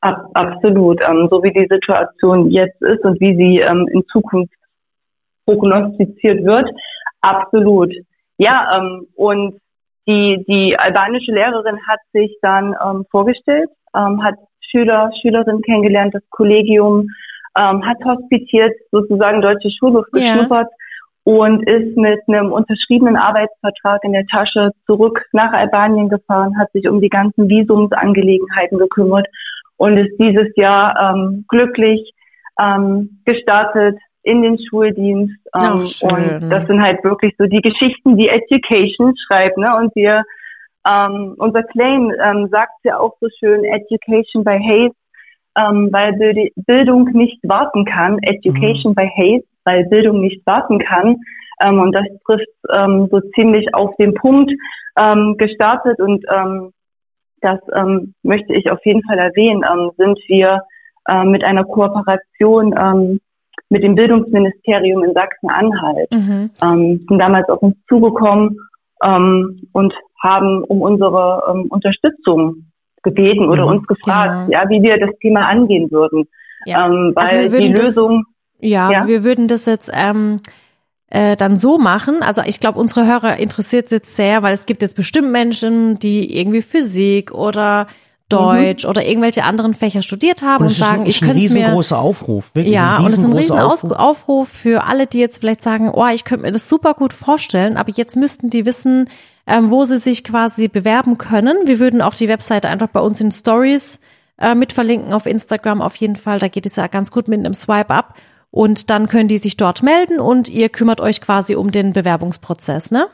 Ab, 0.02 0.30
absolut. 0.34 1.00
Ähm, 1.02 1.30
so 1.32 1.42
wie 1.42 1.54
die 1.54 1.68
Situation 1.70 2.52
jetzt 2.52 2.82
ist 2.82 3.04
und 3.06 3.20
wie 3.22 3.36
sie 3.38 3.60
ähm, 3.62 3.88
in 3.94 4.04
Zukunft 4.12 4.54
prognostiziert 5.46 6.44
wird, 6.44 6.70
absolut. 7.24 7.92
Ja, 8.38 8.78
ähm, 8.78 9.08
und 9.16 9.60
die, 10.08 10.44
die 10.48 10.78
albanische 10.78 11.32
Lehrerin 11.32 11.80
hat 11.88 12.00
sich 12.12 12.38
dann 12.42 12.76
ähm, 12.86 13.06
vorgestellt, 13.10 13.70
ähm, 13.96 14.24
hat 14.24 14.36
Schüler, 14.70 15.12
Schülerinnen 15.22 15.62
kennengelernt, 15.62 16.14
das 16.14 16.24
Kollegium, 16.30 17.08
ähm, 17.58 17.86
hat 17.86 17.98
hospitiert, 18.04 18.74
sozusagen 18.92 19.42
deutsche 19.42 19.70
Schulluft 19.72 20.12
geschnuppert 20.12 20.68
und 21.24 21.68
ist 21.68 21.96
mit 21.96 22.20
einem 22.28 22.52
unterschriebenen 22.52 23.16
Arbeitsvertrag 23.16 24.04
in 24.04 24.14
der 24.14 24.26
Tasche 24.26 24.72
zurück 24.86 25.24
nach 25.32 25.54
Albanien 25.54 26.10
gefahren, 26.10 26.58
hat 26.60 26.72
sich 26.74 26.88
um 26.90 27.00
die 27.00 27.10
ganzen 27.10 27.48
Visumsangelegenheiten 27.48 28.78
gekümmert 28.78 29.28
und 29.78 29.98
ist 29.98 30.18
dieses 30.20 30.54
Jahr 30.56 31.16
ähm, 31.16 31.46
glücklich 31.48 32.14
ähm, 32.60 33.22
gestartet 33.26 33.98
in 34.24 34.42
den 34.42 34.58
Schuldienst. 34.70 35.36
Ähm, 35.54 35.84
Ach, 35.86 36.02
und 36.02 36.50
das 36.50 36.66
sind 36.66 36.82
halt 36.82 37.04
wirklich 37.04 37.36
so 37.38 37.46
die 37.46 37.62
Geschichten, 37.62 38.18
die 38.18 38.30
Education 38.30 39.14
schreibt. 39.28 39.58
Ne? 39.58 39.76
Und 39.78 39.96
wir, 39.96 40.24
ähm, 40.88 41.36
unser 41.38 41.64
Claim 41.64 42.12
ähm, 42.24 42.48
sagt 42.50 42.74
ja 42.84 43.00
auch 43.00 43.16
so 43.20 43.28
schön, 43.40 43.64
Education 43.64 44.44
by 44.44 44.58
Haze, 44.60 44.96
ähm, 45.58 45.90
weil 45.92 46.14
Bild- 46.14 46.54
Bildung 46.56 47.06
nicht 47.12 47.40
warten 47.44 47.86
kann. 47.86 48.18
Education 48.24 48.96
by 48.96 49.08
Haze, 49.08 49.46
weil 49.66 49.86
Bildung 49.86 50.22
nicht 50.22 50.46
warten 50.46 50.80
kann. 50.80 51.18
Ähm, 51.62 51.80
und 51.80 51.94
das 51.94 52.06
trifft 52.26 52.48
ähm, 52.74 53.08
so 53.12 53.20
ziemlich 53.36 53.74
auf 53.74 53.96
den 53.98 54.14
Punkt 54.14 54.52
ähm, 54.98 55.36
gestartet 55.38 56.00
und 56.00 56.24
ähm, 56.32 56.72
das 57.42 57.60
ähm, 57.76 58.14
möchte 58.24 58.54
ich 58.54 58.72
auf 58.72 58.80
jeden 58.86 59.04
Fall 59.04 59.20
erwähnen, 59.20 59.64
ähm, 59.70 59.92
sind 59.98 60.18
wir 60.28 60.62
ähm, 61.10 61.32
mit 61.32 61.44
einer 61.44 61.64
Kooperation 61.66 62.74
ähm, 62.78 63.20
mit 63.74 63.84
dem 63.84 63.96
Bildungsministerium 63.96 65.04
in 65.04 65.14
Sachsen-Anhalt, 65.14 66.12
Mhm. 66.12 66.50
ähm, 66.64 67.06
sind 67.10 67.20
damals 67.20 67.50
auf 67.50 67.62
uns 67.62 67.76
zugekommen 67.90 68.58
ähm, 69.04 69.68
und 69.74 69.94
haben 70.22 70.64
um 70.64 70.82
unsere 70.82 71.44
ähm, 71.50 71.66
Unterstützung 71.70 72.68
gebeten 73.04 73.50
oder 73.50 73.64
Mhm. 73.66 73.72
uns 73.80 73.88
gefragt, 73.88 74.48
Genau. 74.48 74.52
ja, 74.62 74.70
wie 74.70 74.82
wir 74.82 74.98
das 74.98 75.10
Thema 75.22 75.48
angehen 75.48 75.92
würden. 75.92 76.26
Ja. 76.66 76.86
Ähm, 76.86 77.12
weil 77.16 77.24
Also 77.26 77.38
wir 77.40 77.52
würden 77.52 77.68
die 77.68 77.74
das- 77.74 77.86
Lösung, 77.88 78.24
Ja, 78.66 78.90
Ja. 78.92 79.08
wir 79.08 79.26
würden 79.26 79.50
das 79.50 79.66
jetzt 79.66 79.92
ähm, 79.94 80.40
äh, 81.10 81.36
dann 81.36 81.58
so 81.58 81.78
machen. 81.78 82.16
Also 82.22 82.42
ich 82.46 82.62
glaube, 82.62 82.80
unsere 82.80 83.06
Hörer 83.06 83.38
interessiert 83.38 83.86
es 83.86 83.92
jetzt 83.92 84.16
sehr, 84.16 84.42
weil 84.42 84.54
es 84.54 84.66
gibt 84.66 84.82
jetzt 84.82 84.96
bestimmt 84.96 85.32
Menschen, 85.34 86.00
die 86.00 86.40
irgendwie 86.40 86.62
Physik 86.62 87.34
oder 87.34 87.88
Deutsch 88.30 88.86
oder 88.86 89.06
irgendwelche 89.06 89.44
anderen 89.44 89.74
Fächer 89.74 90.02
studiert 90.02 90.42
haben 90.42 90.62
Und 90.62 90.68
und, 90.68 90.72
ist 90.72 90.78
sagen, 90.78 91.02
ein, 91.02 91.06
ich 91.06 91.18
ist 91.18 91.24
ein 91.24 91.28
könnte 91.30 91.46
es 91.46 91.54
mir 91.54 91.60
riesengroßer 91.60 92.00
Aufruf. 92.00 92.56
Wirklich 92.56 92.74
ja, 92.74 92.96
ein 92.96 93.02
und 93.02 93.08
es 93.08 93.18
ist 93.18 93.26
ein 93.26 93.34
riesen 93.34 93.60
Aufruf 93.60 94.50
für 94.50 94.86
alle, 94.86 95.08
die 95.08 95.20
jetzt 95.20 95.40
vielleicht 95.40 95.62
sagen, 95.62 95.92
oh, 95.94 96.08
ich 96.08 96.24
könnte 96.24 96.46
mir 96.46 96.52
das 96.52 96.68
super 96.68 96.94
gut 96.94 97.14
vorstellen, 97.14 97.78
aber 97.78 97.92
jetzt 97.92 98.16
müssten 98.16 98.50
die 98.50 98.66
wissen, 98.66 99.10
ähm, 99.46 99.72
wo 99.72 99.84
sie 99.84 100.00
sich 100.00 100.24
quasi 100.24 100.68
bewerben 100.68 101.18
können. 101.18 101.58
Wir 101.66 101.80
würden 101.80 102.02
auch 102.02 102.16
die 102.16 102.28
Webseite 102.28 102.70
einfach 102.70 102.88
bei 102.88 103.02
uns 103.02 103.20
in 103.22 103.32
Stories 103.32 104.00
äh, 104.40 104.56
mit 104.56 104.74
verlinken 104.74 105.14
auf 105.14 105.26
Instagram 105.26 105.82
auf 105.82 105.96
jeden 105.98 106.16
Fall. 106.16 106.40
Da 106.40 106.48
geht 106.48 106.66
es 106.66 106.76
ja 106.76 106.88
ganz 106.88 107.12
gut 107.12 107.28
mit 107.28 107.40
einem 107.40 107.54
Swipe 107.54 107.94
up. 107.94 108.16
Und 108.52 108.92
dann 108.92 109.08
können 109.08 109.28
die 109.28 109.40
sich 109.40 109.58
dort 109.58 109.82
melden 109.82 110.20
und 110.20 110.48
ihr 110.48 110.70
kümmert 110.70 111.02
euch 111.02 111.22
quasi 111.22 111.56
um 111.56 111.72
den 111.72 111.92
Bewerbungsprozess, 111.92 112.92
ne? 112.92 113.08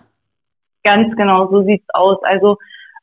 Ganz 0.83 1.15
genau, 1.15 1.49
so 1.49 1.63
sieht's 1.63 1.87
aus. 1.93 2.17
Also 2.23 2.57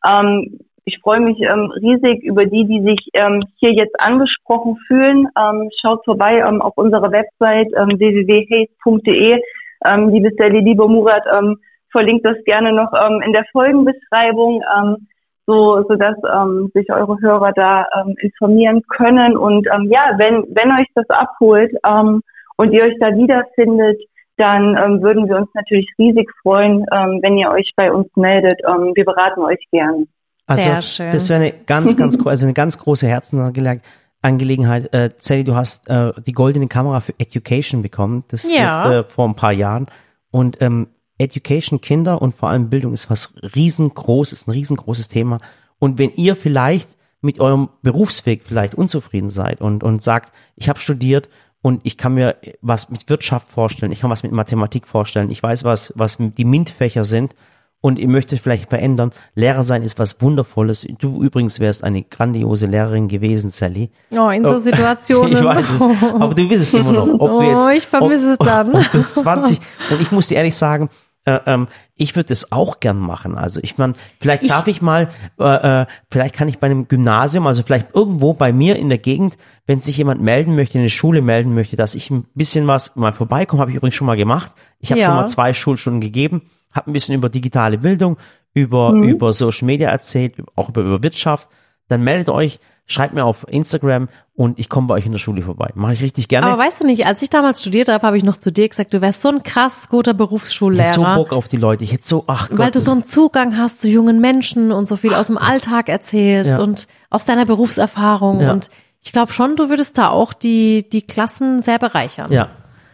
ähm, 0.07 0.61
ich 0.87 1.01
freue 1.01 1.21
mich 1.21 1.41
ähm, 1.41 1.73
riesig 1.83 2.23
über 2.23 2.47
die, 2.47 2.65
die 2.65 2.81
sich 2.81 3.11
ähm, 3.13 3.43
hier 3.57 3.73
jetzt 3.73 3.99
angesprochen 3.99 4.77
fühlen. 4.87 5.27
Ähm, 5.37 5.69
schaut 5.81 6.05
vorbei 6.05 6.39
ähm, 6.39 6.63
auf 6.63 6.77
unserer 6.77 7.11
Website 7.11 7.67
ähm, 7.77 7.99
www.haze.de. 7.99 9.41
Ähm, 9.85 10.09
liebe 10.11 10.31
Sally, 10.39 10.61
lieber 10.61 10.87
Murat, 10.87 11.25
ähm, 11.37 11.57
verlinkt 11.91 12.25
das 12.25 12.37
gerne 12.45 12.73
noch 12.73 12.93
ähm, 12.93 13.21
in 13.27 13.33
der 13.33 13.45
Folgenbeschreibung, 13.51 14.63
ähm, 14.77 15.09
so, 15.47 15.83
so 15.89 15.97
dass 15.97 16.17
ähm, 16.33 16.71
sich 16.73 16.89
eure 16.93 17.19
Hörer 17.21 17.53
da 17.53 17.87
ähm, 18.01 18.15
informieren 18.21 18.83
können. 18.89 19.37
Und 19.37 19.67
ähm, 19.67 19.91
ja, 19.91 20.13
wenn, 20.19 20.45
wenn 20.55 20.71
euch 20.71 20.89
das 20.95 21.11
abholt 21.11 21.73
ähm, 21.85 22.23
und 22.59 22.73
ihr 22.73 22.85
euch 22.85 22.97
da 23.01 23.09
wiederfindet, 23.09 24.01
dann 24.37 24.77
ähm, 24.77 25.03
würden 25.03 25.29
wir 25.29 25.37
uns 25.37 25.49
natürlich 25.55 25.91
riesig 25.99 26.31
freuen, 26.43 26.87
ähm, 26.93 27.19
wenn 27.23 27.39
ihr 27.39 27.51
euch 27.51 27.73
bei 27.75 27.91
uns 27.91 28.09
meldet. 28.15 28.61
Ähm, 28.69 28.93
wir 28.95 29.05
beraten 29.05 29.41
euch 29.41 29.65
gern. 29.73 30.07
Also 30.47 30.63
Sehr 30.63 30.83
schön. 30.83 31.13
das 31.13 31.29
wäre 31.29 31.41
eine 31.41 31.53
ganz, 31.53 31.97
ganz, 31.97 32.19
also 32.25 32.45
eine 32.47 32.55
ganz 32.55 32.79
große 32.79 33.07
Herzensangelegenheit. 33.07 34.93
Äh, 34.95 35.11
Sally, 35.19 35.45
du 35.45 35.55
hast 35.57 35.89
äh, 35.89 36.13
die 36.25 36.33
goldene 36.33 36.69
Kamera 36.69 37.01
für 37.01 37.15
Education 37.19 37.83
bekommen. 37.83 38.25
Das 38.29 38.51
Ja. 38.53 38.85
ist, 38.85 38.91
äh, 38.91 39.05
vor 39.05 39.29
ein 39.29 39.35
paar 39.35 39.53
Jahren. 39.53 39.87
Und 40.31 40.61
ähm, 40.61 40.89
Education, 41.19 41.81
Kinder 41.81 42.21
und 42.21 42.35
vor 42.35 42.51
allem 42.51 42.69
Bildung 42.71 42.93
ist 42.93 43.11
was 43.11 43.33
riesengroßes, 43.55 44.47
ein 44.47 44.51
riesengroßes 44.53 45.09
Thema. 45.09 45.41
Und 45.79 45.99
wenn 45.99 46.13
ihr 46.15 46.37
vielleicht 46.37 46.91
mit 47.23 47.41
eurem 47.41 47.71
Berufsweg 47.83 48.43
vielleicht 48.45 48.75
unzufrieden 48.75 49.31
seid 49.31 49.61
und, 49.61 49.83
und 49.83 50.03
sagt, 50.03 50.33
ich 50.57 50.69
habe 50.69 50.79
studiert 50.79 51.29
und 51.63 51.81
ich 51.85 51.97
kann 51.97 52.15
mir 52.15 52.37
was 52.61 52.91
mit 52.91 53.09
Wirtschaft 53.09 53.49
vorstellen, 53.51 53.91
ich 53.93 54.01
kann 54.01 54.11
was 54.11 54.23
mit 54.23 54.33
Mathematik 54.33 54.87
vorstellen, 54.87 55.31
ich 55.31 55.43
weiß, 55.43 55.65
was, 55.65 55.93
was 55.97 56.19
die 56.21 56.45
MINT-Fächer 56.45 57.05
sind 57.05 57.35
und 57.81 57.99
ihr 57.99 58.09
möchtet 58.09 58.41
vielleicht 58.41 58.71
verändern. 58.71 59.13
Lehrer 59.35 59.63
sein 59.63 59.83
ist 59.83 59.99
was 59.99 60.21
Wundervolles. 60.21 60.87
Du 60.99 61.23
übrigens 61.23 61.61
wärst 61.61 61.85
eine 61.85 62.03
grandiose 62.03 62.67
Lehrerin 62.67 63.09
gewesen, 63.09 63.51
Sally. 63.51 63.91
Oh, 64.11 64.29
in 64.31 64.45
so 64.45 64.59
Situationen. 64.59 65.33
Ich 65.33 65.45
weiß 65.45 65.71
es, 65.71 65.83
aber 65.83 66.35
du 66.35 66.49
bist 66.49 66.63
es 66.63 66.75
immer 66.75 66.93
noch. 66.93 67.09
Ob 67.21 67.31
du 67.31 67.37
Oh, 67.37 67.43
jetzt, 67.43 67.69
ich 67.77 67.87
vermisse 67.87 68.33
es 68.33 68.41
ob, 68.41 68.47
dann. 68.47 68.75
Ob 68.75 68.91
du 68.91 69.05
20, 69.05 69.61
und 69.91 70.01
ich 70.01 70.11
muss 70.11 70.29
dir 70.29 70.37
ehrlich 70.37 70.57
sagen, 70.57 70.89
äh, 71.27 71.39
ähm, 71.47 71.69
ich 71.97 72.17
würde 72.17 72.33
es 72.33 72.51
auch 72.53 72.81
gern 72.81 72.99
machen. 72.99 73.37
Also 73.37 73.61
ich 73.63 73.77
meine, 73.79 73.93
vielleicht 74.21 74.43
Ich- 74.45 74.49
darf 74.51 74.67
ich 74.69 74.81
mal, 74.81 75.11
äh, 75.39 75.83
äh, 75.83 75.87
vielleicht 76.11 76.35
kann 76.35 76.49
ich 76.49 76.59
bei 76.59 76.67
einem 76.69 76.89
Gymnasium, 76.89 77.47
also 77.47 77.63
vielleicht 77.63 77.95
irgendwo 77.95 78.33
bei 78.33 78.53
mir 78.53 78.77
in 78.77 78.89
der 78.89 78.99
Gegend, 78.99 79.37
wenn 79.67 79.81
sich 79.81 79.97
jemand 79.99 80.23
melden 80.23 80.57
möchte, 80.57 80.75
in 80.79 80.81
eine 80.83 80.91
Schule 80.91 81.21
melden 81.23 81.55
möchte, 81.55 81.77
dass 81.77 81.95
ich 81.95 82.11
ein 82.11 82.25
bisschen 82.35 82.67
was 82.67 82.97
mal 82.97 83.13
vorbeikomme, 83.13 83.61
habe 83.61 83.71
ich 83.71 83.77
übrigens 83.77 83.97
schon 83.97 84.07
mal 84.07 84.17
gemacht. 84.17 84.53
Ich 84.79 84.91
habe 84.91 85.01
Ja. 85.01 85.07
schon 85.09 85.17
mal 85.17 85.29
zwei 85.29 85.53
Schulstunden 85.53 86.01
gegeben, 86.01 86.43
habe 86.73 86.91
ein 86.91 86.93
bisschen 86.93 87.15
über 87.15 87.29
digitale 87.29 87.77
Bildung, 87.79 88.17
über, 88.55 88.93
über 88.93 89.33
Social 89.35 89.67
Media 89.67 89.91
erzählt, 89.91 90.35
auch 90.55 90.69
über, 90.71 90.81
über 90.83 91.03
Wirtschaft. 91.03 91.49
Dann 91.89 92.03
meldet 92.03 92.29
euch, 92.31 92.59
schreibt 92.87 93.15
mir 93.15 93.25
auf 93.25 93.45
Instagram 93.49 94.09
und 94.35 94.59
ich 94.59 94.69
komme 94.69 94.87
bei 94.87 94.95
euch 94.95 95.07
in 95.07 95.13
der 95.13 95.19
Schule 95.19 95.43
vorbei. 95.43 95.71
Mache 95.75 95.95
ich 95.95 96.03
richtig 96.03 96.29
gerne. 96.29 96.47
Aber 96.47 96.63
weißt 96.63 96.83
du 96.83 96.87
nicht, 96.87 97.07
als 97.07 97.21
ich 97.23 97.31
damals 97.31 97.61
studiert 97.61 97.89
habe, 97.89 98.07
habe 98.07 98.17
ich 98.17 98.23
noch 98.23 98.37
zu 98.37 98.53
dir 98.53 98.69
gesagt, 98.69 98.95
du 98.95 99.01
wärst 99.01 99.23
so 99.23 99.29
ein 99.29 99.43
krass 99.43 99.89
guter 99.89 100.13
ich 100.13 100.15
hätte 100.15 100.23
so 100.23 100.27
Berufsschullehrer. 100.27 101.15
Bock 101.17 101.33
auf 101.33 101.49
die 101.49 101.57
Leute. 101.57 101.85
Ich 101.85 101.93
hätte 101.93 102.07
so, 102.07 102.25
ach 102.27 102.49
Gott. 102.51 102.59
weil 102.59 102.71
du 102.71 102.81
so 102.81 102.93
einen 102.93 103.05
Zugang 103.05 103.57
hast 103.57 103.81
zu 103.81 103.89
jungen 103.89 104.21
Menschen 104.21 104.73
und 104.73 104.87
so 104.89 104.97
viel 104.97 105.15
aus 105.15 105.27
dem 105.27 105.39
Alltag 105.39 105.89
erzählst 105.89 106.51
Ja. 106.51 106.63
und 106.63 106.87
aus 107.11 107.25
deiner 107.25 107.45
Berufserfahrung. 107.45 108.41
Ja. 108.41 108.53
Und 108.53 108.71
ich 109.03 109.13
glaube 109.13 109.33
schon, 109.33 109.57
du 109.57 109.69
würdest 109.69 109.99
da 109.99 110.09
auch 110.09 110.33
die, 110.33 110.89
die 110.89 111.03
Klassen 111.03 111.63
sehr 111.63 111.79
bereichern. 111.79 112.31
Ja. 112.33 112.49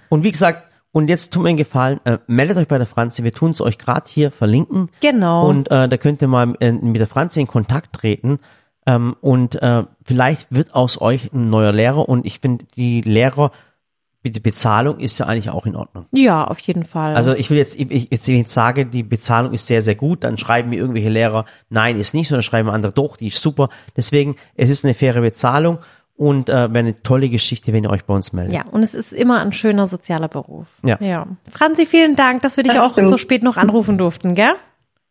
Und 0.08 0.24
wie 0.24 0.30
gesagt, 0.30 0.68
und 0.92 1.08
jetzt 1.08 1.32
tut 1.32 1.42
mir 1.42 1.48
einen 1.48 1.58
Gefallen, 1.58 2.00
äh, 2.04 2.18
meldet 2.26 2.58
euch 2.58 2.68
bei 2.68 2.76
der 2.76 2.86
Franzi, 2.86 3.24
wir 3.24 3.32
tun 3.32 3.50
es 3.50 3.62
euch 3.62 3.78
gerade 3.78 4.06
hier 4.08 4.30
verlinken. 4.30 4.90
Genau. 5.00 5.48
Und 5.48 5.70
äh, 5.70 5.88
da 5.88 5.96
könnt 5.96 6.20
ihr 6.20 6.28
mal 6.28 6.54
äh, 6.60 6.70
mit 6.70 7.00
der 7.00 7.06
Franzi 7.06 7.40
in 7.40 7.46
Kontakt 7.46 7.94
treten. 7.94 8.38
Ähm, 8.86 9.16
und 9.20 9.60
äh, 9.62 9.84
vielleicht 10.02 10.52
wird 10.52 10.74
aus 10.74 11.00
euch 11.00 11.32
ein 11.32 11.50
neuer 11.50 11.72
Lehrer. 11.72 12.08
Und 12.08 12.26
ich 12.26 12.40
finde, 12.40 12.64
die 12.76 13.00
Lehrer, 13.00 13.52
die 14.24 14.40
Bezahlung 14.40 14.98
ist 14.98 15.18
ja 15.18 15.26
eigentlich 15.26 15.50
auch 15.50 15.66
in 15.66 15.76
Ordnung. 15.76 16.06
ja, 16.12 16.44
auf 16.44 16.58
jeden 16.60 16.84
Fall. 16.84 17.14
Also 17.14 17.34
ich 17.34 17.50
will 17.50 17.58
jetzt, 17.58 17.74
ich, 17.78 17.90
ich 17.90 18.08
jetzt, 18.10 18.28
wenn 18.28 18.34
ich 18.34 18.40
jetzt 18.42 18.54
sage, 18.54 18.86
die 18.86 19.02
Bezahlung 19.02 19.52
ist 19.52 19.66
sehr, 19.66 19.82
sehr 19.82 19.94
gut, 19.94 20.24
dann 20.24 20.38
schreiben 20.38 20.70
mir 20.70 20.76
irgendwelche 20.76 21.10
Lehrer, 21.10 21.44
nein, 21.70 21.98
ist 21.98 22.14
nicht, 22.14 22.28
sondern 22.28 22.42
schreiben 22.42 22.70
andere, 22.70 22.92
doch, 22.92 23.16
die 23.16 23.28
ist 23.28 23.42
super. 23.42 23.68
Deswegen, 23.96 24.36
es 24.54 24.70
ist 24.70 24.84
eine 24.84 24.94
faire 24.94 25.20
Bezahlung 25.20 25.78
und 26.16 26.48
äh, 26.48 26.72
wäre 26.72 26.78
eine 26.78 27.02
tolle 27.02 27.28
Geschichte, 27.28 27.72
wenn 27.72 27.84
ihr 27.84 27.90
euch 27.90 28.04
bei 28.04 28.14
uns 28.14 28.32
meldet. 28.32 28.54
ja, 28.54 28.64
und 28.70 28.82
es 28.82 28.94
ist 28.94 29.12
immer 29.12 29.40
ein 29.40 29.52
schöner 29.52 29.86
sozialer 29.86 30.28
Beruf. 30.28 30.66
Ja. 30.84 30.98
ja. 31.00 31.26
Franzi, 31.50 31.86
vielen 31.86 32.14
Dank, 32.14 32.42
dass 32.42 32.56
wir 32.56 32.64
dich 32.64 32.74
Das 32.74 32.82
auch 32.82 33.02
so 33.02 33.18
spät 33.18 33.42
noch 33.42 33.56
anrufen 33.56 33.98
durften, 33.98 34.34
gell? 34.34 34.54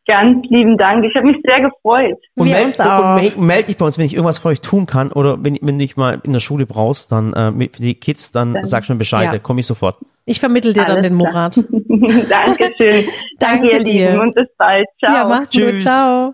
Ganz 0.08 0.46
lieben 0.50 0.78
Dank. 0.78 1.06
Ich 1.06 1.16
habe 1.16 1.28
mich 1.28 1.38
sehr 1.46 1.62
gefreut. 1.62 2.18
Und 2.36 2.48
Wir 2.48 2.54
meld, 2.56 2.66
uns 2.68 2.80
auch. 2.80 3.00
und 3.10 3.16
meld, 3.16 3.38
meld 3.38 3.68
dich 3.70 3.78
bei 3.78 3.86
uns, 3.86 3.98
wenn 4.00 4.06
ich 4.06 4.14
irgendwas 4.16 4.40
für 4.40 4.48
euch 4.50 4.60
tun 4.62 4.88
kann 4.88 5.12
oder 5.12 5.38
wenn, 5.44 5.58
wenn 5.62 5.78
du 5.78 5.84
dich 5.86 5.96
mal 5.96 6.20
in 6.24 6.34
der 6.34 6.40
Schule 6.40 6.66
brauchst, 6.66 7.12
dann 7.12 7.34
äh, 7.34 7.52
mit, 7.52 7.76
für 7.76 7.84
die 7.84 7.94
Kids, 7.96 8.32
dann, 8.32 8.58
sag 8.64 8.84
schon 8.86 8.98
Bescheid, 8.98 9.26
Ja. 9.26 9.32
da 9.34 9.38
komme 9.40 9.60
ich 9.60 9.68
sofort. 9.68 9.98
Ich 10.26 10.40
vermittel 10.40 10.74
dir 10.74 10.84
dann 10.84 10.98
Alles 10.98 11.08
den 11.08 11.18
klar. 11.18 11.32
Murat. 11.32 11.56
Dankeschön. 12.30 13.06
Danke 13.40 13.72
ihr 13.72 13.84
dir. 13.84 14.10
Lieben 14.12 14.20
und 14.22 14.36
bis 14.36 14.48
bald. 14.58 14.88
Ciao. 15.00 15.14
Ja, 15.14 15.26
mach's 15.28 15.52
gut. 15.52 15.62
Tschüss. 15.62 15.84
Ciao. 15.84 16.34